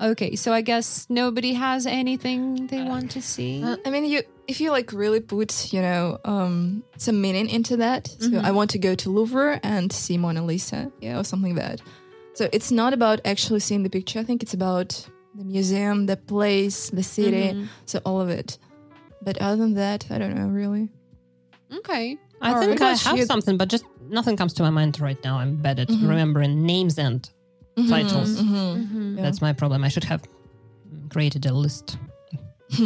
Okay, 0.00 0.36
so 0.36 0.52
I 0.52 0.60
guess 0.60 1.08
nobody 1.10 1.54
has 1.54 1.88
anything 1.88 2.68
they 2.68 2.84
want 2.84 3.10
to 3.10 3.20
see. 3.20 3.64
I 3.84 3.90
mean, 3.90 4.04
you 4.04 4.22
if 4.46 4.60
you 4.60 4.70
like 4.70 4.92
really 4.92 5.18
put 5.18 5.72
you 5.72 5.80
know 5.80 6.18
um, 6.24 6.84
some 6.98 7.20
meaning 7.20 7.48
into 7.48 7.78
that. 7.78 8.14
So 8.20 8.38
I 8.38 8.52
want 8.52 8.70
to 8.70 8.78
go 8.78 8.94
to 8.94 9.10
Louvre 9.10 9.58
and 9.64 9.92
see 9.92 10.18
Mona 10.18 10.44
Lisa, 10.44 10.92
yeah, 11.00 11.18
or 11.18 11.24
something 11.24 11.56
like 11.56 11.64
that. 11.66 11.82
So 12.34 12.48
it's 12.52 12.70
not 12.70 12.92
about 12.92 13.20
actually 13.24 13.58
seeing 13.60 13.82
the 13.82 13.90
picture. 13.90 14.20
I 14.20 14.24
think 14.24 14.42
it's 14.44 14.54
about 14.54 15.08
the 15.34 15.44
museum, 15.44 16.06
the 16.06 16.16
place, 16.16 16.90
the 16.90 17.02
city, 17.02 17.52
mm-hmm. 17.52 17.64
so 17.86 18.00
all 18.04 18.20
of 18.20 18.28
it. 18.28 18.58
But 19.22 19.38
other 19.38 19.56
than 19.56 19.74
that, 19.74 20.06
I 20.10 20.18
don't 20.18 20.34
know 20.34 20.48
really. 20.48 20.88
okay. 21.72 22.18
I 22.40 22.52
All 22.52 22.60
think 22.60 22.80
right. 22.80 22.92
I 22.92 23.08
have 23.08 23.16
You- 23.16 23.24
something, 23.24 23.56
but 23.56 23.68
just 23.68 23.84
nothing 24.08 24.36
comes 24.36 24.52
to 24.54 24.62
my 24.62 24.70
mind 24.70 25.00
right 25.00 25.22
now. 25.24 25.38
I'm 25.38 25.56
bad 25.56 25.80
at 25.80 25.88
mm-hmm. 25.88 26.06
remembering 26.06 26.66
names 26.66 26.98
and 26.98 27.28
mm-hmm. 27.76 27.88
titles. 27.88 28.40
Mm-hmm. 28.40 29.16
That's 29.16 29.40
my 29.40 29.52
problem. 29.52 29.82
I 29.82 29.88
should 29.88 30.04
have 30.04 30.22
created 31.10 31.46
a 31.46 31.52
list. 31.52 31.96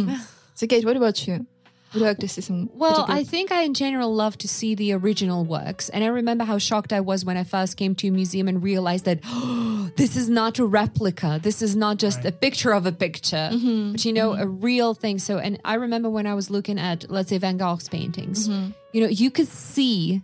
So 0.59 0.67
Kate, 0.67 0.83
what 0.83 0.97
about 0.97 1.25
you? 1.25 1.47
Would 1.93 2.01
you 2.01 2.05
like 2.05 2.17
to 2.17 2.27
see 2.27 2.41
some? 2.41 2.69
Well, 2.73 3.05
particular- 3.05 3.19
I 3.21 3.23
think 3.23 3.51
I 3.53 3.61
in 3.61 3.73
general 3.73 4.13
love 4.13 4.37
to 4.39 4.47
see 4.49 4.75
the 4.75 4.91
original 4.91 5.45
works. 5.45 5.87
And 5.87 6.03
I 6.03 6.07
remember 6.07 6.43
how 6.43 6.57
shocked 6.57 6.91
I 6.91 6.99
was 6.99 7.23
when 7.23 7.37
I 7.37 7.45
first 7.45 7.77
came 7.77 7.95
to 7.95 8.09
a 8.09 8.11
museum 8.11 8.49
and 8.49 8.61
realized 8.61 9.05
that 9.05 9.21
oh, 9.25 9.78
this 9.95 10.15
is 10.15 10.29
not 10.29 10.59
a 10.59 10.65
replica. 10.65 11.39
This 11.41 11.61
is 11.61 11.75
not 11.75 11.97
just 11.97 12.25
a 12.25 12.31
picture 12.31 12.71
of 12.71 12.85
a 12.85 12.91
picture, 12.91 13.49
mm-hmm. 13.51 13.91
but 13.93 14.05
you 14.05 14.13
know, 14.13 14.33
a 14.33 14.47
real 14.47 14.93
thing. 14.93 15.19
So, 15.19 15.37
and 15.37 15.59
I 15.65 15.75
remember 15.75 16.09
when 16.09 16.27
I 16.27 16.33
was 16.33 16.49
looking 16.49 16.79
at, 16.79 17.09
let's 17.09 17.29
say, 17.29 17.37
Van 17.37 17.57
Gogh's 17.57 17.89
paintings, 17.89 18.47
mm-hmm. 18.47 18.71
you 18.93 19.01
know, 19.01 19.07
you 19.07 19.31
could 19.31 19.47
see 19.47 20.21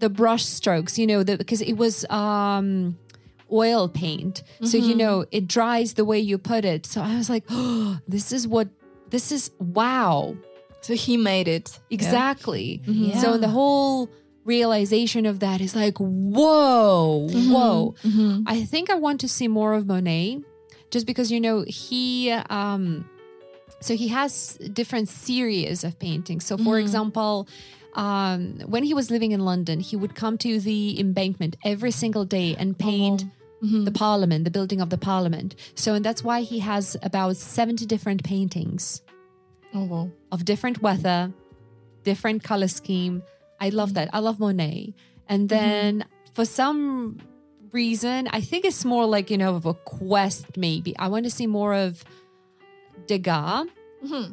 the 0.00 0.08
brush 0.08 0.44
strokes, 0.44 0.98
you 0.98 1.06
know, 1.06 1.22
the, 1.22 1.36
because 1.36 1.60
it 1.60 1.74
was 1.74 2.04
um, 2.10 2.98
oil 3.50 3.88
paint. 3.88 4.42
So, 4.64 4.76
you 4.76 4.90
mm-hmm. 4.90 4.98
know, 4.98 5.26
it 5.30 5.46
dries 5.46 5.94
the 5.94 6.04
way 6.04 6.18
you 6.18 6.38
put 6.38 6.64
it. 6.64 6.86
So 6.86 7.00
I 7.00 7.16
was 7.16 7.30
like, 7.30 7.44
oh, 7.50 7.98
this 8.08 8.32
is 8.32 8.48
what, 8.48 8.68
this 9.10 9.30
is 9.30 9.50
wow. 9.58 10.36
so 10.80 10.94
he 10.94 11.16
made 11.16 11.48
it 11.48 11.78
Yeah. 11.88 11.94
Exactly. 11.94 12.82
Yeah. 12.86 13.20
So 13.20 13.38
the 13.38 13.48
whole 13.48 14.08
realization 14.44 15.26
of 15.26 15.40
that 15.40 15.60
is 15.60 15.74
like, 15.76 15.98
whoa, 15.98 17.28
whoa. 17.30 17.94
I 18.46 18.64
think 18.64 18.90
I 18.90 18.94
want 18.94 19.20
to 19.20 19.28
see 19.28 19.48
more 19.48 19.74
of 19.74 19.86
Monet 19.86 20.40
just 20.90 21.06
because, 21.06 21.30
you 21.30 21.40
know, 21.40 21.64
he, 21.66 22.30
um, 22.30 23.08
so 23.80 23.94
he 23.94 24.08
has 24.08 24.58
different 24.72 25.08
series 25.08 25.84
of 25.84 25.98
paintings. 25.98 26.44
So, 26.44 26.56
for 26.56 26.78
example, 26.78 27.48
um, 27.94 28.58
when 28.66 28.84
he 28.84 28.94
was 28.94 29.10
living 29.10 29.32
in 29.32 29.40
London, 29.40 29.80
he 29.80 29.96
would 29.96 30.14
come 30.14 30.38
to 30.38 30.60
the 30.60 30.98
embankment 31.00 31.56
every 31.64 31.90
single 31.90 32.24
day 32.24 32.54
and 32.58 32.78
paint 32.78 33.24
the 33.84 33.92
parliament, 33.92 34.42
the 34.44 34.50
building 34.50 34.80
of 34.80 34.90
the 34.90 34.98
parliament. 34.98 35.54
So, 35.76 35.94
and 35.94 36.04
that's 36.04 36.24
why 36.24 36.40
he 36.40 36.58
has 36.58 36.96
about 37.02 37.36
70 37.36 37.86
different 37.86 38.24
paintings 38.24 39.02
Oh 39.72 39.84
wow. 39.84 40.10
of 40.32 40.44
different 40.44 40.82
weather, 40.82 41.32
different 42.02 42.42
color 42.42 42.66
scheme. 42.68 43.22
I 43.62 43.68
love 43.68 43.90
mm-hmm. 43.90 43.94
that. 43.94 44.10
I 44.12 44.18
love 44.18 44.40
Monet. 44.40 44.94
And 45.28 45.48
mm-hmm. 45.48 45.58
then 45.58 46.04
for 46.34 46.44
some 46.44 47.18
reason, 47.70 48.28
I 48.28 48.40
think 48.40 48.64
it's 48.64 48.84
more 48.84 49.06
like, 49.06 49.30
you 49.30 49.38
know, 49.38 49.54
of 49.54 49.66
a 49.66 49.74
quest, 49.74 50.56
maybe. 50.56 50.98
I 50.98 51.08
want 51.08 51.24
to 51.24 51.30
see 51.30 51.46
more 51.46 51.72
of 51.74 52.04
Degas. 53.06 53.68
Mm-hmm. 54.04 54.32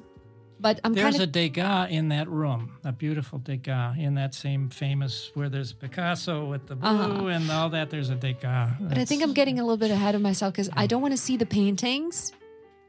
But 0.62 0.82
I'm 0.84 0.94
There's 0.94 1.16
kind 1.16 1.24
a. 1.24 1.28
Degas 1.28 1.92
in 1.92 2.10
that 2.10 2.28
room, 2.28 2.78
a 2.84 2.92
beautiful 2.92 3.40
Degas 3.40 3.98
in 3.98 4.16
that 4.16 4.34
same 4.34 4.70
famous 4.70 5.32
where 5.34 5.48
there's 5.48 5.72
Picasso 5.72 6.46
with 6.46 6.68
the 6.68 6.74
uh-huh. 6.76 7.08
blue 7.08 7.30
Uh-huh. 7.30 7.38
and 7.38 7.50
all 7.52 7.70
that. 7.70 7.90
There's 7.90 8.10
a 8.10 8.16
Degas. 8.16 8.72
But 8.82 8.98
I 8.98 9.06
think 9.06 9.24
I'm 9.24 9.34
getting 9.34 9.60
a 9.60 9.64
little 9.64 9.78
bit 9.78 9.92
ahead 9.92 10.16
of 10.16 10.22
myself 10.22 10.54
because 10.54 10.70
I 10.74 10.86
don't 10.88 11.02
want 11.02 11.14
to 11.14 11.22
see 11.28 11.38
the 11.38 11.46
paintings. 11.46 12.34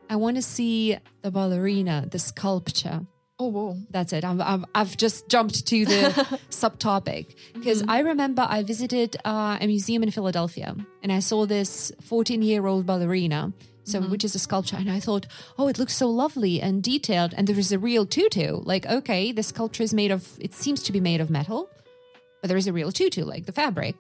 I 0.09 0.17
want 0.17 0.37
to 0.37 0.43
see 0.43 0.97
the 1.23 1.31
ballerina, 1.31 2.09
the 2.11 2.19
sculpture. 2.19 3.07
Oh 3.41 3.47
wow. 3.47 3.77
That's 3.89 4.13
it. 4.13 4.23
I'm, 4.23 4.39
I'm, 4.43 4.67
I've 4.75 4.99
just 4.99 5.31
jumped 5.31 5.67
to 5.69 5.87
the 5.87 6.39
subtopic 6.51 7.35
because 7.55 7.81
mm-hmm. 7.81 7.91
I 7.91 8.01
remember 8.01 8.47
I 8.47 8.63
visited 8.63 9.17
uh, 9.25 9.57
a 9.59 9.67
museum 9.67 10.03
in 10.03 10.11
Philadelphia 10.11 10.77
and 11.03 11.11
I 11.11 11.21
saw 11.21 11.47
this 11.47 11.91
14 12.03 12.43
year 12.43 12.67
old 12.67 12.85
ballerina, 12.85 13.55
so 13.85 13.99
mm-hmm. 13.99 14.11
which 14.11 14.25
is 14.25 14.35
a 14.35 14.39
sculpture, 14.39 14.77
and 14.77 14.91
I 14.91 15.01
thought, 15.01 15.27
oh, 15.59 15.69
it 15.69 15.79
looks 15.79 15.97
so 15.97 16.07
lovely 16.11 16.61
and 16.61 16.83
detailed, 16.83 17.33
and 17.35 17.47
there 17.47 17.59
is 17.59 17.73
a 17.73 17.79
real 17.79 18.05
tutu. 18.05 18.61
Like, 18.63 18.85
okay, 18.85 19.33
the 19.33 19.43
sculpture 19.43 19.83
is 19.83 19.95
made 19.95 20.11
of. 20.11 20.29
It 20.39 20.53
seems 20.53 20.83
to 20.83 20.93
be 20.93 21.01
made 21.01 21.23
of 21.23 21.31
metal, 21.31 21.71
but 22.43 22.49
there 22.49 22.59
is 22.59 22.67
a 22.67 22.75
real 22.75 22.93
tutu, 22.93 23.25
like 23.25 23.47
the 23.47 23.53
fabric. 23.53 23.97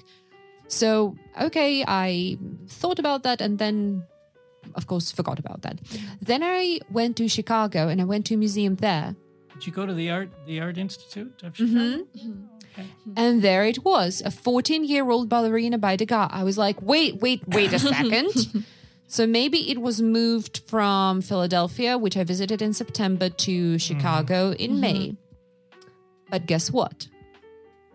So 0.68 1.16
okay, 1.40 1.82
I 1.88 2.36
thought 2.68 2.98
about 2.98 3.22
that, 3.22 3.40
and 3.40 3.58
then 3.58 4.04
of 4.74 4.86
course 4.86 5.10
forgot 5.10 5.38
about 5.38 5.62
that. 5.62 5.82
Mm-hmm. 5.82 6.06
Then 6.20 6.42
I 6.42 6.80
went 6.90 7.16
to 7.16 7.28
Chicago 7.28 7.88
and 7.88 8.00
I 8.00 8.04
went 8.04 8.26
to 8.26 8.34
a 8.34 8.36
museum 8.36 8.76
there. 8.76 9.16
Did 9.60 9.66
you 9.66 9.72
go 9.74 9.84
to 9.84 9.92
the 9.92 10.10
art 10.10 10.30
the 10.46 10.58
Art 10.60 10.78
Institute 10.78 11.42
of 11.42 11.52
Mm-hmm. 11.52 12.00
Okay. 12.72 12.82
Mm-hmm. 12.82 13.12
And 13.14 13.42
there 13.42 13.66
it 13.66 13.84
was, 13.84 14.22
a 14.24 14.30
14 14.30 14.84
year 14.84 15.10
old 15.10 15.28
ballerina 15.28 15.76
by 15.76 15.96
Degas. 15.96 16.30
I 16.32 16.44
was 16.44 16.56
like, 16.56 16.80
wait, 16.80 17.16
wait, 17.20 17.46
wait 17.46 17.70
a 17.74 17.78
second. 17.94 18.32
so 19.06 19.26
maybe 19.26 19.70
it 19.70 19.78
was 19.78 20.00
moved 20.00 20.62
from 20.66 21.20
Philadelphia, 21.20 21.98
which 21.98 22.16
I 22.16 22.24
visited 22.24 22.62
in 22.62 22.72
September, 22.72 23.28
to 23.28 23.52
mm-hmm. 23.52 23.76
Chicago 23.76 24.52
in 24.52 24.70
mm-hmm. 24.70 24.80
May. 24.80 25.16
But 26.30 26.46
guess 26.46 26.70
what? 26.70 27.08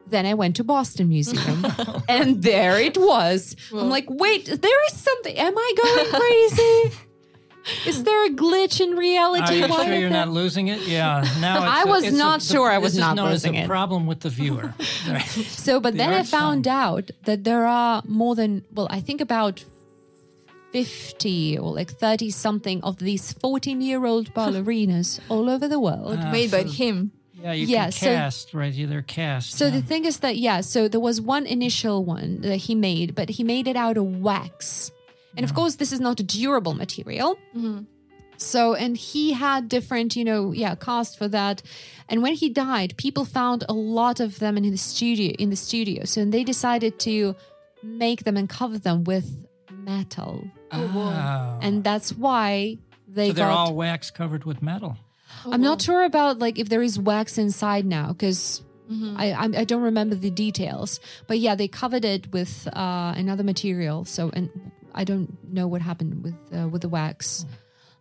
Then 0.05 0.28
I 0.28 0.36
went 0.36 0.57
to 0.57 0.63
Boston 0.63 1.09
Museum 1.09 1.66
and 2.07 2.43
there 2.43 2.80
it 2.80 2.95
was. 2.95 3.55
I'm 3.74 3.89
like, 3.89 4.05
wait, 4.07 4.45
there 4.45 4.86
is 4.86 4.99
something. 4.99 5.36
Am 5.36 5.57
I 5.57 5.74
going 5.82 6.22
crazy? 6.22 6.97
is 7.86 8.03
there 8.03 8.26
a 8.26 8.30
glitch 8.30 8.80
in 8.80 8.91
reality? 8.95 9.43
Are 9.43 9.53
you 9.53 9.68
Why 9.68 9.86
sure 9.86 9.93
you're 9.95 10.09
that- 10.09 10.26
not 10.26 10.30
losing 10.30 10.68
it? 10.68 10.82
Yeah. 10.88 11.24
Now 11.39 11.57
it's 11.63 11.72
I 11.80 11.82
a- 11.84 11.88
was 11.88 12.03
it's 12.03 12.16
a- 12.16 12.20
not 12.20 12.39
the- 12.41 12.45
sure 12.53 12.70
I 12.70 12.78
was 12.78 12.93
this 12.93 12.99
is 12.99 12.99
not 12.99 13.16
known 13.16 13.28
as 13.32 13.43
losing 13.43 13.57
a 13.57 13.63
it. 13.63 13.68
problem 13.68 14.05
with 14.05 14.20
the 14.22 14.30
viewer. 14.30 14.74
Right. 15.09 15.22
So, 15.66 15.80
but 15.80 15.93
The 15.93 15.97
then 15.97 16.13
I 16.13 16.24
found 16.24 16.66
fine. 16.66 16.74
out 16.74 17.11
that 17.24 17.43
there 17.43 17.66
are 17.66 18.01
more 18.07 18.36
than, 18.36 18.63
well, 18.74 18.88
I 18.89 18.99
think 19.01 19.22
about 19.22 19.63
50 20.72 21.57
or 21.59 21.74
like 21.74 21.91
30 21.91 22.30
something 22.32 22.84
of 22.84 22.97
these 22.97 23.34
14 23.34 23.82
year 23.82 24.05
old 24.05 24.34
ballerinas 24.36 25.20
all 25.30 25.49
over 25.49 25.68
the 25.68 25.80
world. 25.80 26.18
Ah, 26.20 26.32
Made 26.32 26.51
by 26.51 26.63
him. 26.63 27.11
Yeah, 27.41 27.53
you 27.53 27.68
Yeah, 27.68 27.84
can 27.86 27.91
so- 27.91 28.05
cast, 28.07 28.53
right? 28.53 28.74
Yeah, 28.74 28.88
they're 28.88 29.01
cast. 29.01 29.51
so 29.53 29.66
yeah. 29.66 29.72
the 29.72 29.82
thing 29.82 30.05
is 30.05 30.20
that, 30.20 30.38
yeah, 30.38 30.61
so 30.61 30.88
there 30.88 30.99
was 30.99 31.22
one 31.22 31.45
initial 31.45 32.03
one 32.03 32.41
that 32.41 32.57
he 32.57 32.76
made, 32.76 33.13
but 33.13 33.30
he 33.30 33.43
made 33.43 33.68
it 33.68 33.76
out 33.76 33.97
of 33.97 34.05
wax. 34.22 34.91
And 35.38 35.44
of 35.44 35.54
course, 35.54 35.76
this 35.76 35.92
is 35.92 36.00
not 36.00 36.20
a 36.20 36.24
durable 36.24 36.74
material. 36.74 37.36
Mm-hmm. 37.56 37.84
So, 38.38 38.74
and 38.74 38.98
he 38.98 39.32
had 39.34 39.70
different, 39.70 40.16
you 40.16 40.26
know, 40.26 40.52
yeah, 40.52 40.76
cost 40.76 41.18
for 41.18 41.28
that. 41.30 41.62
And 42.10 42.22
when 42.22 42.34
he 42.34 42.50
died, 42.50 42.96
people 42.98 43.24
found 43.26 43.64
a 43.70 43.74
lot 43.74 44.20
of 44.20 44.40
them 44.40 44.58
in 44.58 44.64
the 44.70 44.78
studio. 44.78 45.34
In 45.40 45.50
the 45.50 45.56
studio, 45.56 46.04
so 46.06 46.22
and 46.22 46.34
they 46.34 46.44
decided 46.44 47.00
to 47.00 47.36
make 47.82 48.24
them 48.26 48.36
and 48.36 48.50
cover 48.50 48.78
them 48.78 49.04
with 49.06 49.48
metal, 49.72 50.44
Oh. 50.72 50.92
Ah. 50.96 51.60
and 51.62 51.84
that's 51.84 52.12
why 52.12 52.78
they 53.08 53.30
so 53.30 53.34
they're 53.34 53.46
got. 53.48 53.58
all 53.70 53.76
wax 53.76 54.12
covered 54.12 54.44
with 54.44 54.62
metal. 54.62 54.98
Oh, 55.46 55.52
I'm 55.54 55.62
not 55.62 55.82
sure 55.82 56.04
about 56.04 56.40
like 56.40 56.60
if 56.60 56.68
there 56.70 56.82
is 56.82 57.00
wax 57.00 57.38
inside 57.38 57.86
now 57.86 58.08
because. 58.10 58.62
Mm-hmm. 58.92 59.16
I, 59.18 59.32
I 59.32 59.46
I 59.62 59.64
don't 59.64 59.82
remember 59.82 60.14
the 60.14 60.30
details, 60.30 61.00
but 61.26 61.40
yeah, 61.40 61.56
they 61.56 61.68
covered 61.68 62.06
it 62.06 62.32
with 62.32 62.68
uh, 62.68 63.14
another 63.18 63.44
material. 63.44 64.06
So, 64.06 64.30
and 64.32 64.52
I 64.96 65.04
don't 65.04 65.54
know 65.54 65.68
what 65.68 65.82
happened 65.82 66.24
with 66.24 66.36
uh, 66.56 66.68
with 66.68 66.82
the 66.82 66.89
wax, 66.89 67.46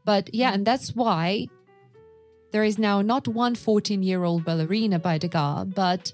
but 0.05 0.35
yeah, 0.35 0.55
and 0.55 0.67
that's 0.67 0.95
why 0.95 1.49
there 2.53 2.63
is 2.63 2.79
now 2.79 3.03
not 3.03 3.27
one 3.27 3.57
14 3.57 4.03
year 4.03 4.23
old 4.23 4.45
ballerina 4.45 5.01
by 5.01 5.19
Degas, 5.19 5.67
but 5.75 6.13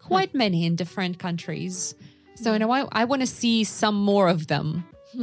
quite 0.00 0.34
many 0.34 0.66
in 0.66 0.74
different 0.74 1.20
countries. 1.20 1.94
So, 2.34 2.52
and 2.52 2.64
I, 2.64 2.84
I 2.92 3.04
want 3.04 3.22
to 3.22 3.26
see 3.26 3.64
some 3.64 3.94
more 3.94 4.28
of 4.28 4.48
them. 4.48 4.84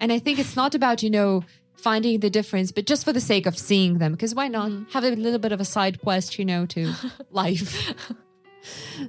and 0.00 0.12
I 0.12 0.18
think 0.18 0.38
it's 0.38 0.56
not 0.56 0.74
about, 0.74 1.02
you 1.02 1.10
know, 1.10 1.44
finding 1.74 2.20
the 2.20 2.30
difference, 2.30 2.72
but 2.72 2.86
just 2.86 3.04
for 3.04 3.12
the 3.12 3.20
sake 3.20 3.44
of 3.46 3.58
seeing 3.58 3.98
them, 3.98 4.12
because 4.12 4.34
why 4.34 4.48
not 4.48 4.72
have 4.92 5.04
a 5.04 5.10
little 5.10 5.38
bit 5.38 5.52
of 5.52 5.60
a 5.60 5.64
side 5.64 6.00
quest, 6.00 6.38
you 6.38 6.44
know, 6.44 6.64
to 6.66 6.92
life. 7.30 7.92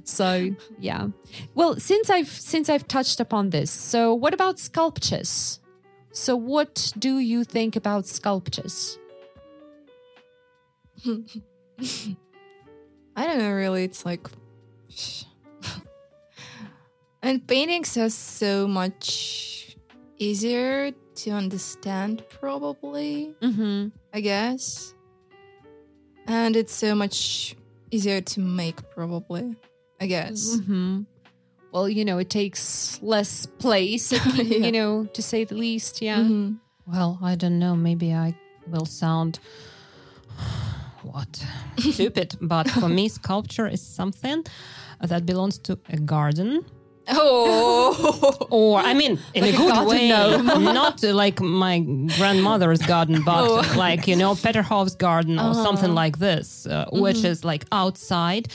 so 0.03 0.55
yeah. 0.79 1.07
Well, 1.53 1.75
since 1.77 2.09
I've 2.09 2.29
since 2.29 2.69
I've 2.69 2.87
touched 2.87 3.19
upon 3.19 3.49
this, 3.49 3.71
so 3.71 4.13
what 4.13 4.33
about 4.33 4.59
sculptures? 4.59 5.59
So 6.11 6.35
what 6.35 6.93
do 6.97 7.19
you 7.19 7.43
think 7.43 7.75
about 7.75 8.07
sculptures? 8.07 8.97
I 11.05 12.17
don't 13.27 13.39
know 13.39 13.51
really. 13.51 13.83
It's 13.83 14.05
like 14.05 14.27
and 17.21 17.45
paintings 17.47 17.97
are 17.97 18.09
so 18.09 18.67
much 18.67 19.75
easier 20.17 20.91
to 21.15 21.31
understand 21.31 22.23
probably, 22.29 23.35
Mm-hmm. 23.41 23.87
I 24.13 24.21
guess. 24.21 24.93
And 26.27 26.55
it's 26.55 26.73
so 26.73 26.95
much 26.95 27.55
easier 27.95 28.21
to 28.21 28.39
make 28.39 28.77
probably, 28.91 29.55
I 30.01 30.05
guess. 30.07 30.57
Mm-hmm. 30.57 31.01
Well, 31.71 31.89
you 31.89 32.05
know, 32.05 32.17
it 32.19 32.29
takes 32.29 32.99
less 33.01 33.45
place, 33.45 34.11
you, 34.35 34.43
Yeah. 34.43 34.65
you 34.65 34.71
know, 34.71 35.05
to 35.13 35.21
say 35.21 35.45
the 35.45 35.55
least. 35.55 36.01
Yeah. 36.01 36.19
Mhm. 36.23 36.59
Well, 36.87 37.17
I 37.31 37.35
don't 37.35 37.57
know. 37.59 37.75
Maybe 37.75 38.13
I 38.13 38.33
will 38.67 38.85
sound 38.85 39.39
what 41.03 41.45
stupid, 41.79 42.35
but 42.41 42.69
for 42.69 42.89
me, 42.89 43.07
sculpture 43.09 43.67
is 43.67 43.81
something 43.81 44.43
that 45.01 45.25
belongs 45.25 45.57
to 45.59 45.77
a 45.89 45.97
garden 45.97 46.63
Oh, 47.07 48.47
Or, 48.51 48.79
I 48.79 48.93
mean, 48.93 49.19
in 49.33 49.43
Like 49.43 49.53
a 49.53 49.55
a 49.55 49.57
good 49.57 49.73
garden 49.73 49.87
way, 49.87 50.73
not 50.73 51.03
like 51.03 51.39
my 51.41 51.79
grandmother's 52.17 52.81
garden, 52.81 53.21
but 53.23 53.43
Oh. 53.43 53.73
like, 53.77 54.07
you 54.07 54.15
know, 54.15 54.35
Peterhof's 54.35 54.95
garden 54.95 55.39
or 55.39 55.53
something 55.53 55.91
Uh-huh. 55.91 56.03
like 56.05 56.17
this, 56.19 56.65
uh, 56.65 56.85
which 56.91 57.17
Mm-hmm. 57.17 57.31
is 57.31 57.43
like 57.43 57.65
outside. 57.71 58.47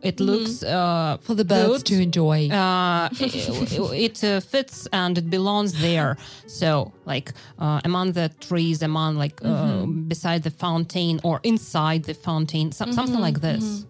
It 0.00 0.20
looks 0.20 0.62
uh, 0.62 1.16
For 1.20 1.34
the 1.34 1.44
birds 1.44 1.82
good. 1.82 1.86
to 1.86 2.02
enjoy. 2.02 2.48
uh, 2.50 3.08
it, 3.20 3.72
it 4.08 4.24
uh, 4.24 4.40
fits 4.40 4.86
and 4.92 5.18
it 5.18 5.28
belongs 5.28 5.72
there. 5.80 6.16
So, 6.46 6.92
like 7.04 7.32
uh, 7.58 7.80
among 7.84 8.12
the 8.12 8.28
trees, 8.40 8.82
among 8.82 9.16
like 9.18 9.40
uh, 9.42 9.48
Mm-hmm. 9.48 10.08
beside 10.08 10.42
the 10.44 10.50
fountain 10.50 11.20
or 11.24 11.40
inside 11.42 12.04
the 12.04 12.14
fountain, 12.14 12.72
some, 12.72 12.92
something 12.92 13.20
like 13.20 13.40
this. 13.40 13.84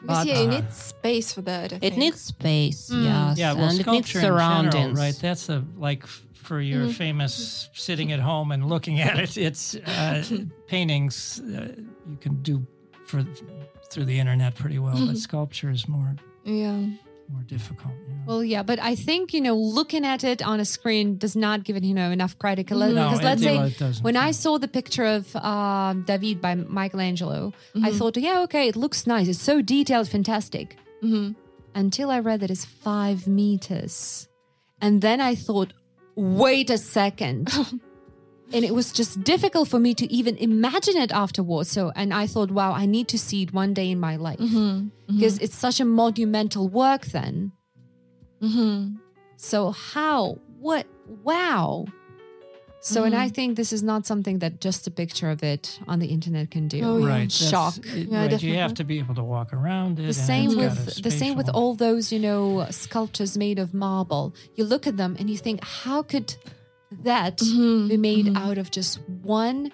Because 0.00 0.18
But, 0.18 0.26
yeah, 0.26 0.40
you 0.42 0.48
uh, 0.48 0.50
need 0.50 0.72
space 0.72 1.32
for 1.32 1.42
that. 1.42 1.72
I 1.72 1.76
It 1.76 1.80
think. 1.80 1.96
needs 1.96 2.20
space, 2.20 2.90
Mm. 2.90 3.04
yes, 3.04 3.38
Yeah, 3.38 3.52
well, 3.54 3.64
and 3.70 3.80
it 3.80 3.86
needs 3.86 4.08
sculpture 4.10 4.18
in 4.18 4.22
general, 4.24 4.38
surroundings. 4.40 4.98
right? 4.98 5.18
That's 5.20 5.48
a 5.48 5.64
like 5.76 6.06
for 6.34 6.60
your 6.60 6.82
Mm-hmm. 6.84 6.92
famous 6.92 7.68
sitting 7.74 8.12
at 8.12 8.20
home 8.20 8.52
and 8.52 8.68
looking 8.68 9.00
at 9.00 9.18
it. 9.18 9.36
It's 9.36 9.74
uh, 9.74 10.22
paintings 10.66 11.40
uh, 11.40 11.74
you 12.08 12.16
can 12.20 12.42
do 12.42 12.66
for 13.06 13.24
through 13.90 14.04
the 14.06 14.18
internet 14.18 14.54
pretty 14.54 14.78
well, 14.78 14.94
Mm-hmm. 14.96 15.06
but 15.08 15.16
sculpture 15.18 15.70
is 15.70 15.86
more 15.88 16.14
Yeah. 16.44 16.80
More 17.30 17.42
difficult. 17.42 17.92
yeah. 18.08 18.14
Well, 18.26 18.44
yeah, 18.44 18.62
but 18.62 18.78
I 18.78 18.94
think 18.94 19.32
you 19.32 19.40
know, 19.40 19.56
looking 19.56 20.04
at 20.04 20.24
it 20.24 20.42
on 20.42 20.60
a 20.60 20.64
screen 20.64 21.16
does 21.18 21.34
not 21.36 21.64
give 21.64 21.76
it 21.76 21.84
you 21.84 21.94
know 21.94 22.10
enough 22.10 22.38
credit. 22.38 22.66
Because 22.66 22.94
No, 22.94 23.10
let's 23.22 23.40
it- 23.42 23.44
say 23.44 23.56
well, 23.56 23.66
it 23.66 23.78
doesn't, 23.78 24.04
when 24.04 24.16
I 24.16 24.30
saw 24.32 24.58
the 24.58 24.68
picture 24.68 25.04
of 25.04 25.34
um, 25.36 26.02
David 26.02 26.40
by 26.40 26.54
Michelangelo, 26.54 27.52
I 27.82 27.92
thought, 27.92 28.16
yeah, 28.16 28.42
okay, 28.42 28.68
it 28.68 28.76
looks 28.76 29.06
nice. 29.06 29.28
It's 29.28 29.40
so 29.40 29.62
detailed, 29.62 30.08
fantastic. 30.08 30.76
Mm-hmm. 31.02 31.32
Until 31.74 32.10
I 32.10 32.18
read 32.20 32.40
that 32.40 32.50
it's 32.50 32.64
five 32.64 33.26
meters, 33.28 34.28
and 34.80 35.00
then 35.00 35.20
I 35.20 35.34
thought, 35.34 35.72
wait 36.16 36.70
a 36.70 36.78
second. 36.78 37.50
And 38.52 38.64
it 38.64 38.74
was 38.74 38.92
just 38.92 39.22
difficult 39.24 39.68
for 39.68 39.78
me 39.78 39.94
to 39.94 40.10
even 40.12 40.36
imagine 40.36 40.96
it 40.96 41.12
afterwards. 41.12 41.70
So, 41.70 41.92
and 41.94 42.14
I 42.14 42.26
thought, 42.26 42.50
wow, 42.50 42.72
I 42.72 42.86
need 42.86 43.08
to 43.08 43.18
see 43.18 43.42
it 43.42 43.52
one 43.52 43.74
day 43.74 43.90
in 43.90 44.00
my 44.00 44.16
life 44.16 44.38
mm-hmm. 44.38 44.56
Mm-hmm. 44.56 45.16
because 45.16 45.38
it's 45.38 45.54
such 45.54 45.80
a 45.80 45.84
monumental 45.84 46.68
work 46.68 47.06
then. 47.06 47.52
Mm-hmm. 48.42 48.96
So 49.36 49.70
how? 49.70 50.38
What? 50.58 50.86
Wow. 51.22 51.86
So, 52.80 53.02
and 53.02 53.12
mm-hmm. 53.12 53.22
I 53.22 53.28
think 53.28 53.56
this 53.56 53.72
is 53.72 53.82
not 53.82 54.06
something 54.06 54.38
that 54.38 54.60
just 54.60 54.86
a 54.86 54.90
picture 54.90 55.30
of 55.30 55.42
it 55.42 55.80
on 55.88 55.98
the 55.98 56.06
internet 56.06 56.50
can 56.50 56.68
do. 56.68 56.80
Oh, 56.84 56.98
yeah. 56.98 57.06
Right, 57.06 57.30
that's- 57.30 57.50
Shock. 57.50 57.78
it- 57.78 58.08
Yeah, 58.08 58.26
right, 58.26 58.42
you 58.42 58.54
have 58.54 58.74
to 58.74 58.84
be 58.84 58.98
able 58.98 59.16
to 59.16 59.24
walk 59.24 59.52
around 59.52 59.98
it. 59.98 60.06
The 60.06 60.14
same 60.14 60.56
with 60.56 60.98
a 60.98 61.02
the 61.02 61.10
same 61.10 61.36
with 61.36 61.48
all 61.50 61.74
those 61.74 62.12
you 62.12 62.20
know 62.20 62.66
sculptures 62.70 63.36
made 63.36 63.58
of 63.58 63.74
marble. 63.74 64.32
You 64.54 64.64
look 64.64 64.86
at 64.86 64.96
them 64.96 65.16
and 65.18 65.28
you 65.28 65.36
think, 65.36 65.64
how 65.64 66.02
could 66.02 66.36
that 67.02 67.38
Mm-hmm. 67.38 67.88
be 67.88 67.96
made 67.96 68.36
out 68.36 68.58
of 68.58 68.70
just 68.70 69.00
one, 69.22 69.72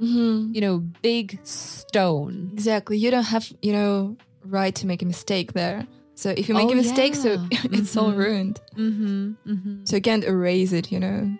Mm-hmm. 0.00 0.54
you 0.54 0.60
know, 0.60 0.78
big 1.02 1.38
stone? 1.44 2.50
Exactly. 2.54 2.96
You 2.96 3.10
don't 3.10 3.24
have, 3.24 3.50
you 3.62 3.72
know, 3.72 4.16
right 4.44 4.74
to 4.76 4.86
make 4.86 5.02
a 5.02 5.06
mistake 5.06 5.52
there. 5.52 5.86
So 6.14 6.30
if 6.30 6.48
you 6.48 6.54
make 6.54 6.68
Oh, 6.68 6.72
a 6.72 6.74
mistake, 6.76 7.14
so 7.14 7.32
yeah. 7.50 7.58
it's 7.72 7.96
all 7.96 8.12
ruined. 8.12 8.60
Mm-hmm. 8.76 9.32
mm-hmm. 9.46 9.84
So 9.84 9.96
you 9.96 10.02
can't 10.02 10.24
erase 10.24 10.72
it, 10.72 10.90
you 10.92 11.00
know. 11.00 11.30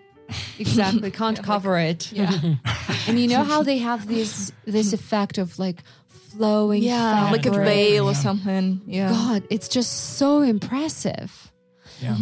Exactly. 0.58 1.10
Can't 1.22 1.42
cover 1.42 1.76
it. 1.78 2.12
Yeah. 2.12 2.30
And 3.08 3.18
you 3.18 3.26
know 3.26 3.42
how 3.42 3.62
they 3.64 3.78
have 3.78 4.06
this 4.06 4.52
this 4.64 4.92
effect 4.92 5.38
of 5.38 5.58
like 5.58 5.82
flowing, 6.06 6.82
yeah, 6.84 7.30
like 7.32 7.46
a 7.46 7.50
fabric? 7.50 7.66
veil 7.66 8.08
or 8.08 8.14
something. 8.14 8.80
Yeah. 8.86 9.08
God, 9.10 9.42
it's 9.50 9.66
just 9.68 10.16
so 10.18 10.42
impressive. 10.42 11.50
Yeah. 12.00 12.16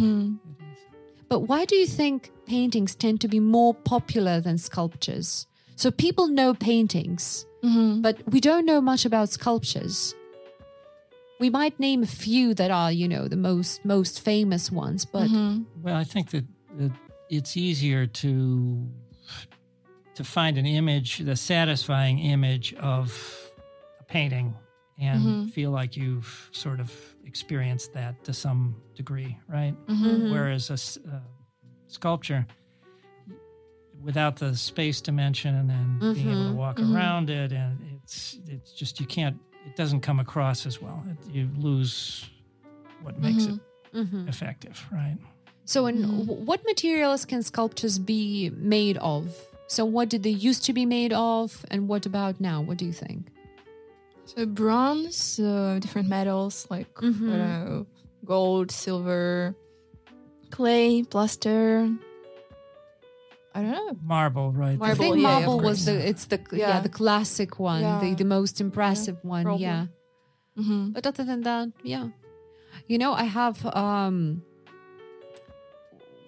But 1.29 1.41
why 1.41 1.65
do 1.65 1.75
you 1.75 1.85
think 1.87 2.31
paintings 2.47 2.95
tend 2.95 3.21
to 3.21 3.27
be 3.27 3.39
more 3.39 3.73
popular 3.73 4.41
than 4.41 4.57
sculptures? 4.57 5.45
So 5.75 5.91
people 5.91 6.27
know 6.27 6.53
paintings, 6.53 7.45
Mhm. 7.63 8.01
but 8.01 8.17
we 8.33 8.39
don't 8.41 8.65
know 8.65 8.81
much 8.81 9.05
about 9.05 9.29
sculptures. 9.29 10.15
We 11.39 11.49
might 11.49 11.79
name 11.79 12.03
a 12.03 12.07
few 12.07 12.53
that 12.55 12.71
are, 12.71 12.91
you 12.91 13.07
know, 13.07 13.27
the 13.29 13.37
most 13.37 13.85
most 13.85 14.19
famous 14.19 14.71
ones, 14.71 15.05
but 15.05 15.29
Mhm. 15.29 15.65
Well, 15.83 15.95
I 15.95 16.03
think 16.03 16.31
that, 16.31 16.45
that 16.77 16.91
it's 17.29 17.55
easier 17.55 18.07
to 18.07 18.87
to 20.15 20.23
find 20.25 20.57
an 20.57 20.65
image, 20.65 21.19
the 21.19 21.35
satisfying 21.37 22.19
image 22.19 22.73
of 22.73 23.07
a 24.01 24.03
painting, 24.03 24.53
and 24.97 25.23
Mm-hmm. 25.23 25.47
feel 25.49 25.71
like 25.71 25.95
you've 25.95 26.49
sort 26.51 26.81
of 26.81 26.91
experienced 27.29 27.93
that 27.93 28.13
to 28.25 28.33
some 28.33 28.75
degree, 28.95 29.37
right? 29.47 29.75
Mhm. 29.87 30.29
Whereas 30.31 30.69
a 30.69 30.73
uh, 31.15 31.19
sculpture, 31.87 32.45
without 34.03 34.35
the 34.37 34.55
space 34.55 35.01
dimension 35.01 35.55
and 35.55 35.69
then 35.69 36.13
being 36.13 36.29
able 36.31 36.45
to 36.45 36.51
Mhm, 36.51 36.55
walk 36.55 36.77
mhm. 36.79 36.93
around 36.93 37.29
it, 37.29 37.51
and 37.51 37.77
it's 37.95 38.37
it's 38.47 38.71
just 38.81 38.99
you 38.99 39.05
can't. 39.05 39.37
It 39.67 39.75
doesn't 39.75 40.01
come 40.01 40.19
across 40.19 40.65
as 40.65 40.81
well. 40.81 41.03
It, 41.11 41.17
you 41.35 41.49
lose 41.57 42.29
what 43.03 43.15
makes 43.19 43.45
it 43.47 43.55
Mhm. 43.93 44.27
effective, 44.27 44.75
right? 44.91 45.17
So, 45.65 45.85
in 45.87 46.03
wh- 46.03 46.47
what 46.49 46.59
materials 46.65 47.25
can 47.25 47.43
sculptures 47.43 47.99
be 47.99 48.49
made 48.75 48.97
of? 48.97 49.23
So, 49.67 49.85
what 49.85 50.09
did 50.09 50.23
they 50.23 50.35
used 50.49 50.63
to 50.65 50.73
be 50.73 50.85
made 50.85 51.13
of, 51.13 51.65
and 51.71 51.87
what 51.87 52.05
about 52.05 52.39
now? 52.39 52.61
What 52.67 52.77
do 52.77 52.85
you 52.85 52.93
think? 52.93 53.21
So 54.35 54.45
bronze, 54.45 55.39
uh, 55.39 55.79
different 55.81 56.07
metals 56.07 56.67
like 56.69 56.87
I 57.01 57.05
Mhm. 57.05 57.27
don't 57.27 57.37
know, 57.39 57.85
gold, 58.25 58.71
silver, 58.71 59.55
clay, 60.51 61.03
plaster. 61.03 61.89
I 63.55 63.61
don't 63.63 63.71
know. 63.71 63.97
Marble, 64.03 64.51
right? 64.51 64.75
I 64.77 64.77
Marble, 64.77 64.95
think 64.95 65.17
yeah, 65.17 65.37
of 65.37 65.45
marble 65.45 65.59
was 65.61 65.85
the 65.85 65.95
it's 66.09 66.25
the 66.27 66.39
yeah, 66.53 66.77
Yeah. 66.77 66.79
the 66.81 66.89
classic 66.89 67.59
one, 67.59 67.81
the, 67.99 68.07
Yeah. 68.09 68.15
the 68.15 68.25
most 68.25 68.61
impressive 68.61 69.17
one. 69.23 69.43
probably. 69.43 69.65
Yeah, 69.65 69.87
Mm-hmm. 70.57 70.91
but 70.91 71.07
other 71.07 71.23
than 71.25 71.41
that, 71.41 71.69
yeah, 71.83 72.09
you 72.87 72.97
know, 72.97 73.13
I 73.13 73.23
have 73.25 73.65
um. 73.65 74.43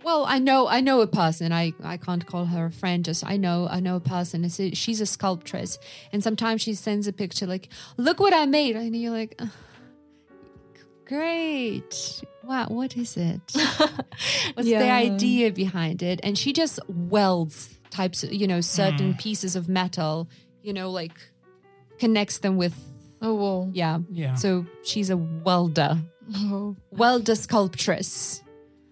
Well, 0.03 0.26
I 0.26 0.40
know 0.40 0.68
I 0.68 0.82
know 0.82 1.02
a 1.02 1.07
person. 1.07 1.52
I, 1.52 1.73
I 1.84 1.98
can't 1.98 2.26
call 2.26 2.45
her 2.45 2.65
a 2.65 2.72
friend. 2.72 3.06
Just 3.06 3.26
I 3.26 3.38
know 3.38 3.68
I 3.69 3.80
know 3.80 3.95
a 3.95 3.99
person. 3.99 4.44
It's 4.44 4.60
a, 4.60 4.73
she's 4.73 4.99
a 5.02 5.06
sculptress, 5.06 5.78
and 6.11 6.23
sometimes 6.23 6.61
she 6.61 6.73
sends 6.73 7.07
a 7.07 7.14
picture 7.14 7.45
like, 7.45 7.69
"Look 7.98 8.19
what 8.19 8.34
I 8.34 8.45
made," 8.45 8.76
and 8.76 8.95
you're 8.95 9.11
like, 9.11 9.36
"Ugh, 9.40 9.49
"Great! 11.06 12.23
Wow, 12.44 12.68
what 12.69 12.98
is 12.98 13.15
it? 13.15 13.41
What's 14.53 14.68
the 14.68 14.91
idea 14.91 15.52
behind 15.52 16.02
it?" 16.02 16.19
And 16.23 16.38
she 16.38 16.52
just 16.52 16.80
welds 16.88 17.78
types, 17.91 18.23
you 18.23 18.48
know, 18.48 18.61
certain 18.61 19.11
hmm. 19.11 19.18
pieces 19.18 19.56
of 19.56 19.69
metal, 19.69 20.28
you 20.64 20.73
know, 20.73 20.90
like 20.90 21.11
connects 21.99 22.40
them 22.40 22.57
with 22.57 22.73
Oh, 23.22 23.36
whoa. 23.36 23.69
yeah. 23.72 23.99
Yeah. 24.10 24.34
So 24.36 24.65
she's 24.84 25.11
a 25.11 25.18
welder, 25.18 25.99
Oh, 26.36 26.76
welder 26.90 27.36
sculptress. 27.36 28.41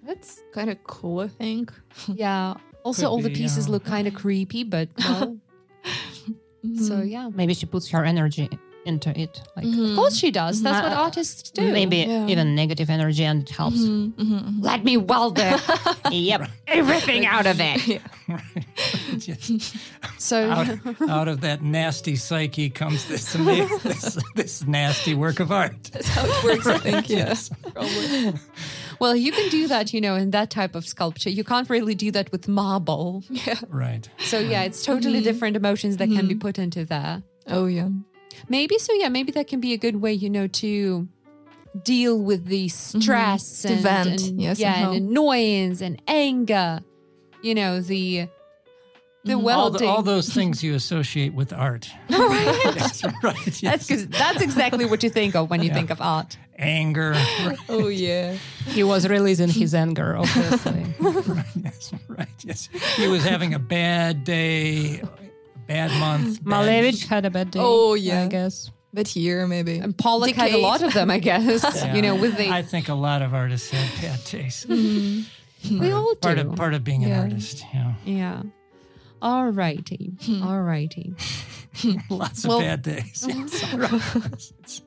That's 0.09 0.41
kind 0.53 0.69
of 0.71 0.83
cool, 0.83 1.19
I 1.19 1.27
think. 1.27 1.71
Yeah. 2.07 2.55
Also, 2.83 3.03
Could 3.03 3.09
all 3.09 3.21
the 3.21 3.29
pieces 3.29 3.67
yeah. 3.67 3.73
look 3.73 3.83
kind 3.83 4.07
of 4.07 4.13
creepy, 4.13 4.63
but 4.63 4.87
well. 4.97 5.37
so 5.83 6.95
mm-hmm. 6.95 7.07
yeah, 7.07 7.29
Maybe 7.31 7.53
she 7.53 7.65
puts 7.65 7.89
her 7.89 8.03
energy 8.05 8.49
into 8.85 9.09
it. 9.19 9.41
Like 9.55 9.65
mm-hmm. 9.65 9.91
of 9.91 9.95
course 9.95 10.15
she 10.15 10.31
does. 10.31 10.61
That's 10.61 10.81
what 10.81 10.97
artists 10.97 11.51
do. 11.51 11.71
maybe 11.71 11.97
Yeah. 11.97 12.27
even 12.27 12.55
negative 12.55 12.89
energy 12.89 13.25
and 13.25 13.43
it 13.43 13.49
helps. 13.49 13.77
Mm-hmm. 13.77 14.21
mm-hmm 14.21 14.61
let 14.61 14.83
me 14.83 14.97
weld 14.97 15.37
it. 15.39 15.61
Yep. 16.11 16.49
Everything 16.67 17.25
out 17.25 17.45
of 17.45 17.57
it. 17.59 18.01
So 20.17 20.49
out, 20.49 20.67
out 21.09 21.27
of 21.27 21.41
that 21.41 21.61
nasty 21.61 22.15
psyche 22.15 22.69
comes 22.69 23.07
this, 23.07 23.35
ama- 23.35 23.67
this 23.83 24.17
this 24.35 24.65
nasty 24.65 25.13
work 25.13 25.39
of 25.39 25.51
art. 25.51 25.83
That's 25.93 26.07
how 26.07 26.25
it 26.25 26.43
works, 26.43 26.67
I 26.67 26.77
think. 26.79 27.09
Yeah. 27.09 27.35
Probably. 27.73 28.33
Well, 28.99 29.15
you 29.15 29.31
can 29.31 29.49
do 29.49 29.67
that, 29.67 29.93
you 29.93 30.01
know, 30.01 30.15
in 30.15 30.31
that 30.31 30.49
type 30.49 30.75
of 30.75 30.85
sculpture. 30.85 31.29
You 31.29 31.43
can't 31.43 31.69
really 31.69 31.95
do 31.95 32.11
that 32.11 32.31
with 32.31 32.47
marble. 32.47 33.23
Yeah. 33.29 33.59
Right. 33.69 34.09
So 34.19 34.39
yeah, 34.39 34.63
it's 34.63 34.83
totally 34.83 35.19
mm-hmm. 35.19 35.23
different 35.23 35.55
emotions 35.55 35.97
that 35.97 36.07
can 36.07 36.27
be 36.27 36.33
mm-hmm. 36.33 36.39
put 36.39 36.59
into 36.59 36.85
there. 36.85 37.23
Oh, 37.47 37.65
yeah. 37.65 37.89
Maybe 38.47 38.77
so. 38.77 38.93
Yeah, 38.93 39.09
maybe 39.09 39.31
that 39.33 39.47
can 39.47 39.59
be 39.59 39.73
a 39.73 39.77
good 39.77 39.97
way, 39.97 40.13
you 40.13 40.29
know, 40.29 40.47
to 40.47 41.07
deal 41.83 42.19
with 42.21 42.45
the 42.45 42.67
mm-hmm. 42.67 42.99
stress 42.99 43.61
To 43.63 43.73
and, 43.73 43.81
vent, 43.81 44.21
and- 44.27 44.41
yeah, 44.41 44.55
yeah, 44.57 44.89
and 44.89 45.09
annoyance 45.09 45.81
and 45.81 46.01
anger. 46.07 46.81
You 47.41 47.55
know 47.55 47.79
the 47.79 48.27
the 49.23 49.33
All, 49.33 49.41
welding. 49.41 49.81
the, 49.81 49.87
all 49.87 50.01
those 50.01 50.29
things 50.29 50.63
you 50.63 50.75
associate 50.75 51.33
with 51.33 51.53
art. 51.53 51.89
Yes, 52.09 53.03
right. 53.23 53.35
Yes. 53.45 53.61
that's 53.61 53.87
'cause- 53.87 54.07
that's 54.07 54.41
exactly 54.41 54.85
what 54.85 55.03
you 55.03 55.09
think 55.09 55.35
of 55.35 55.49
when 55.49 55.63
you 55.63 55.71
think 55.73 55.89
of 55.89 56.01
art. 56.01 56.37
Anger. 56.59 57.13
Right. 57.45 57.57
Oh, 57.69 57.87
yeah. 57.87 58.35
He 58.67 58.83
was 58.83 59.07
releasing 59.07 59.49
his 59.49 59.73
anger, 59.73 60.17
obviously. 60.17 60.85
right, 60.99 61.45
Yes. 61.63 61.91
Right. 62.07 62.27
Yes. 62.43 62.69
He 62.97 63.07
was 63.07 63.23
having 63.23 63.53
a 63.53 63.59
bad 63.59 64.23
day, 64.25 64.99
a 64.99 65.09
bad 65.67 65.91
month. 65.99 66.43
bad- 66.43 66.51
Malevich 66.53 67.07
had 67.07 67.25
a 67.25 67.29
bad 67.29 67.51
day. 67.51 67.59
Oh, 67.61 67.93
yeah. 67.93 68.23
I 68.23 68.27
guess. 68.27 68.71
But 68.93 69.07
here, 69.07 69.47
maybe. 69.47 69.77
And 69.77 69.97
Pollock 69.97 70.35
had 70.35 70.51
a 70.51 70.57
lot 70.57 70.81
of 70.83 70.93
them, 70.93 71.09
I 71.11 71.19
guess. 71.19 71.63
You 71.95 72.01
know, 72.01 72.15
with 72.15 72.35
the 72.37 72.49
I 72.49 72.61
think 72.63 72.89
a 72.89 72.93
lot 72.95 73.21
of 73.21 73.33
artists 73.33 73.69
have 73.69 74.01
bad 74.01 74.25
taste. 74.25 74.67
Mm-hmm. 74.67 75.79
we 75.79 75.91
all 75.91 76.13
do. 76.13 76.19
Part 76.21 76.39
of 76.39 76.55
part 76.55 76.73
of 76.73 76.83
being 76.83 77.03
an 77.05 77.11
artist, 77.13 77.63
yeah. 77.73 77.93
yeah. 78.03 78.41
All 79.21 79.49
righty. 79.49 80.11
Hmm. 80.25 80.41
All 80.43 80.61
righty. 80.61 81.13
Lots 82.09 82.45
Well- 82.45 82.57
of 82.59 82.63
bad 82.63 82.81
days. 82.81 83.25
Yes. 83.27 84.81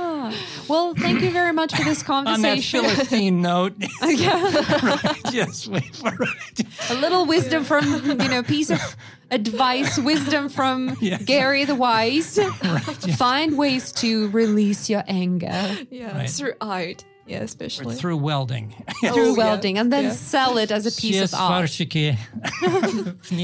Well, 0.68 0.94
thank 0.94 1.20
you 1.22 1.32
very 1.32 1.52
much 1.52 1.74
for 1.74 1.82
this 1.82 2.00
conversation. 2.02 2.80
On 2.84 2.86
that 2.86 2.94
Philistine 2.94 3.42
note. 3.42 3.74
right, 4.02 5.34
yes, 5.34 5.66
wait, 5.66 6.00
right. 6.00 6.90
A 6.90 6.94
little 6.94 7.26
wisdom 7.26 7.64
from, 7.64 7.84
you 8.04 8.28
know, 8.28 8.44
piece 8.44 8.70
of 8.70 8.96
advice, 9.32 9.98
wisdom 9.98 10.48
from 10.48 10.96
yes. 11.00 11.24
Gary 11.24 11.64
the 11.64 11.74
Wise. 11.74 12.38
Right, 12.38 13.06
yes. 13.06 13.18
Find 13.18 13.58
ways 13.58 13.90
to 13.94 14.28
release 14.30 14.88
your 14.88 15.02
anger. 15.08 15.76
Yeah, 15.90 16.16
right. 16.16 16.30
through 16.30 16.54
art. 16.60 17.04
Yeah, 17.26 17.42
especially. 17.42 17.94
Or 17.94 17.98
through 17.98 18.18
welding. 18.18 18.74
through 19.00 19.32
oh, 19.32 19.34
welding, 19.34 19.76
and 19.76 19.92
then 19.92 20.04
yeah. 20.04 20.12
sell 20.12 20.56
it 20.56 20.70
as 20.70 20.86
a 20.86 21.00
piece 21.00 21.20
of 21.20 21.34
art. 21.34 21.50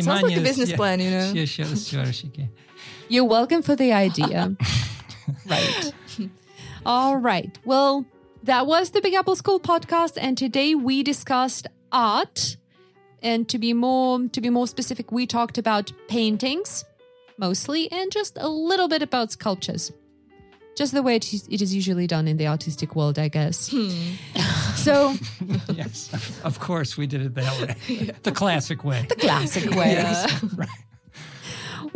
Sounds 0.04 0.22
like 0.22 0.36
a 0.36 0.40
business 0.42 0.72
plan, 0.72 1.00
you 1.00 1.10
know. 1.10 1.32
You're 3.08 3.24
welcome 3.24 3.62
for 3.62 3.74
the 3.74 3.92
idea. 3.92 4.56
right. 5.46 5.92
All 6.86 7.16
right. 7.16 7.58
Well, 7.64 8.06
that 8.44 8.68
was 8.68 8.90
the 8.90 9.00
Big 9.00 9.12
Apple 9.14 9.34
School 9.34 9.58
podcast, 9.58 10.16
and 10.20 10.38
today 10.38 10.76
we 10.76 11.02
discussed 11.02 11.66
art. 11.90 12.56
And 13.20 13.48
to 13.48 13.58
be 13.58 13.72
more 13.72 14.28
to 14.28 14.40
be 14.40 14.50
more 14.50 14.68
specific, 14.68 15.10
we 15.10 15.26
talked 15.26 15.58
about 15.58 15.90
paintings 16.06 16.84
mostly, 17.38 17.90
and 17.90 18.12
just 18.12 18.38
a 18.38 18.48
little 18.48 18.86
bit 18.86 19.02
about 19.02 19.32
sculptures. 19.32 19.92
Just 20.76 20.92
the 20.92 21.02
way 21.02 21.16
it 21.16 21.34
is, 21.34 21.48
it 21.50 21.60
is 21.60 21.74
usually 21.74 22.06
done 22.06 22.28
in 22.28 22.36
the 22.36 22.46
artistic 22.46 22.94
world, 22.94 23.18
I 23.18 23.28
guess. 23.28 23.68
Hmm. 23.72 23.90
so 24.76 25.14
Yes, 25.74 26.40
of 26.44 26.60
course 26.60 26.96
we 26.96 27.08
did 27.08 27.22
it 27.22 27.34
that 27.34 27.60
way. 27.60 28.10
The 28.22 28.30
classic 28.30 28.84
way. 28.84 29.06
The 29.08 29.16
classic 29.16 29.70
way. 29.72 30.04
Right. 30.54 30.68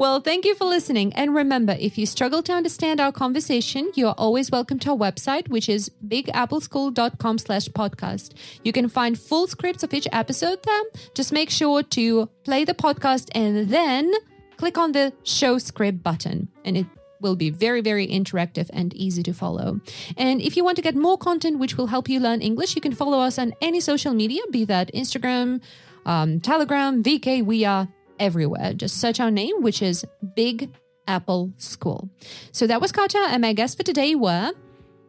Well, 0.00 0.22
thank 0.22 0.46
you 0.46 0.54
for 0.54 0.64
listening. 0.64 1.12
And 1.12 1.34
remember, 1.34 1.76
if 1.78 1.98
you 1.98 2.06
struggle 2.06 2.42
to 2.44 2.54
understand 2.54 3.00
our 3.00 3.12
conversation, 3.12 3.92
you 3.94 4.06
are 4.08 4.14
always 4.16 4.50
welcome 4.50 4.78
to 4.78 4.92
our 4.92 4.96
website, 4.96 5.50
which 5.50 5.68
is 5.68 5.90
bigappleschool.com 6.08 7.36
slash 7.36 7.68
podcast. 7.68 8.32
You 8.64 8.72
can 8.72 8.88
find 8.88 9.20
full 9.20 9.46
scripts 9.46 9.82
of 9.82 9.92
each 9.92 10.08
episode 10.10 10.62
there. 10.62 10.82
Just 11.12 11.32
make 11.34 11.50
sure 11.50 11.82
to 11.82 12.30
play 12.44 12.64
the 12.64 12.72
podcast 12.72 13.28
and 13.34 13.68
then 13.68 14.10
click 14.56 14.78
on 14.78 14.92
the 14.92 15.12
show 15.22 15.58
script 15.58 16.02
button. 16.02 16.48
And 16.64 16.78
it 16.78 16.86
will 17.20 17.36
be 17.36 17.50
very, 17.50 17.82
very 17.82 18.08
interactive 18.08 18.70
and 18.72 18.94
easy 18.94 19.22
to 19.24 19.34
follow. 19.34 19.82
And 20.16 20.40
if 20.40 20.56
you 20.56 20.64
want 20.64 20.76
to 20.76 20.82
get 20.82 20.96
more 20.96 21.18
content 21.18 21.58
which 21.58 21.76
will 21.76 21.88
help 21.88 22.08
you 22.08 22.20
learn 22.20 22.40
English, 22.40 22.74
you 22.74 22.80
can 22.80 22.94
follow 22.94 23.20
us 23.20 23.38
on 23.38 23.52
any 23.60 23.80
social 23.80 24.14
media, 24.14 24.40
be 24.50 24.64
that 24.64 24.90
Instagram, 24.94 25.60
um, 26.06 26.40
Telegram, 26.40 27.02
VK. 27.02 27.44
We 27.44 27.66
are 27.66 27.86
everywhere. 28.20 28.74
Just 28.74 29.00
search 29.00 29.18
our 29.18 29.30
name, 29.30 29.62
which 29.62 29.82
is 29.82 30.04
Big 30.36 30.70
Apple 31.08 31.52
School. 31.56 32.08
So 32.52 32.68
that 32.68 32.80
was 32.80 32.92
Katja, 32.92 33.26
and 33.30 33.40
my 33.42 33.52
guests 33.52 33.74
for 33.74 33.82
today 33.82 34.14
were 34.14 34.52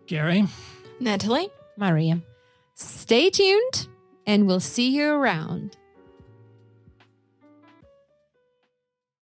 Gary. 0.08 0.46
Natalie? 1.00 1.50
Maria. 1.78 2.22
stay 2.76 3.30
tuned, 3.30 3.88
and 4.26 4.48
we'll 4.48 4.60
see 4.60 4.90
you 4.90 5.10
around. 5.12 5.78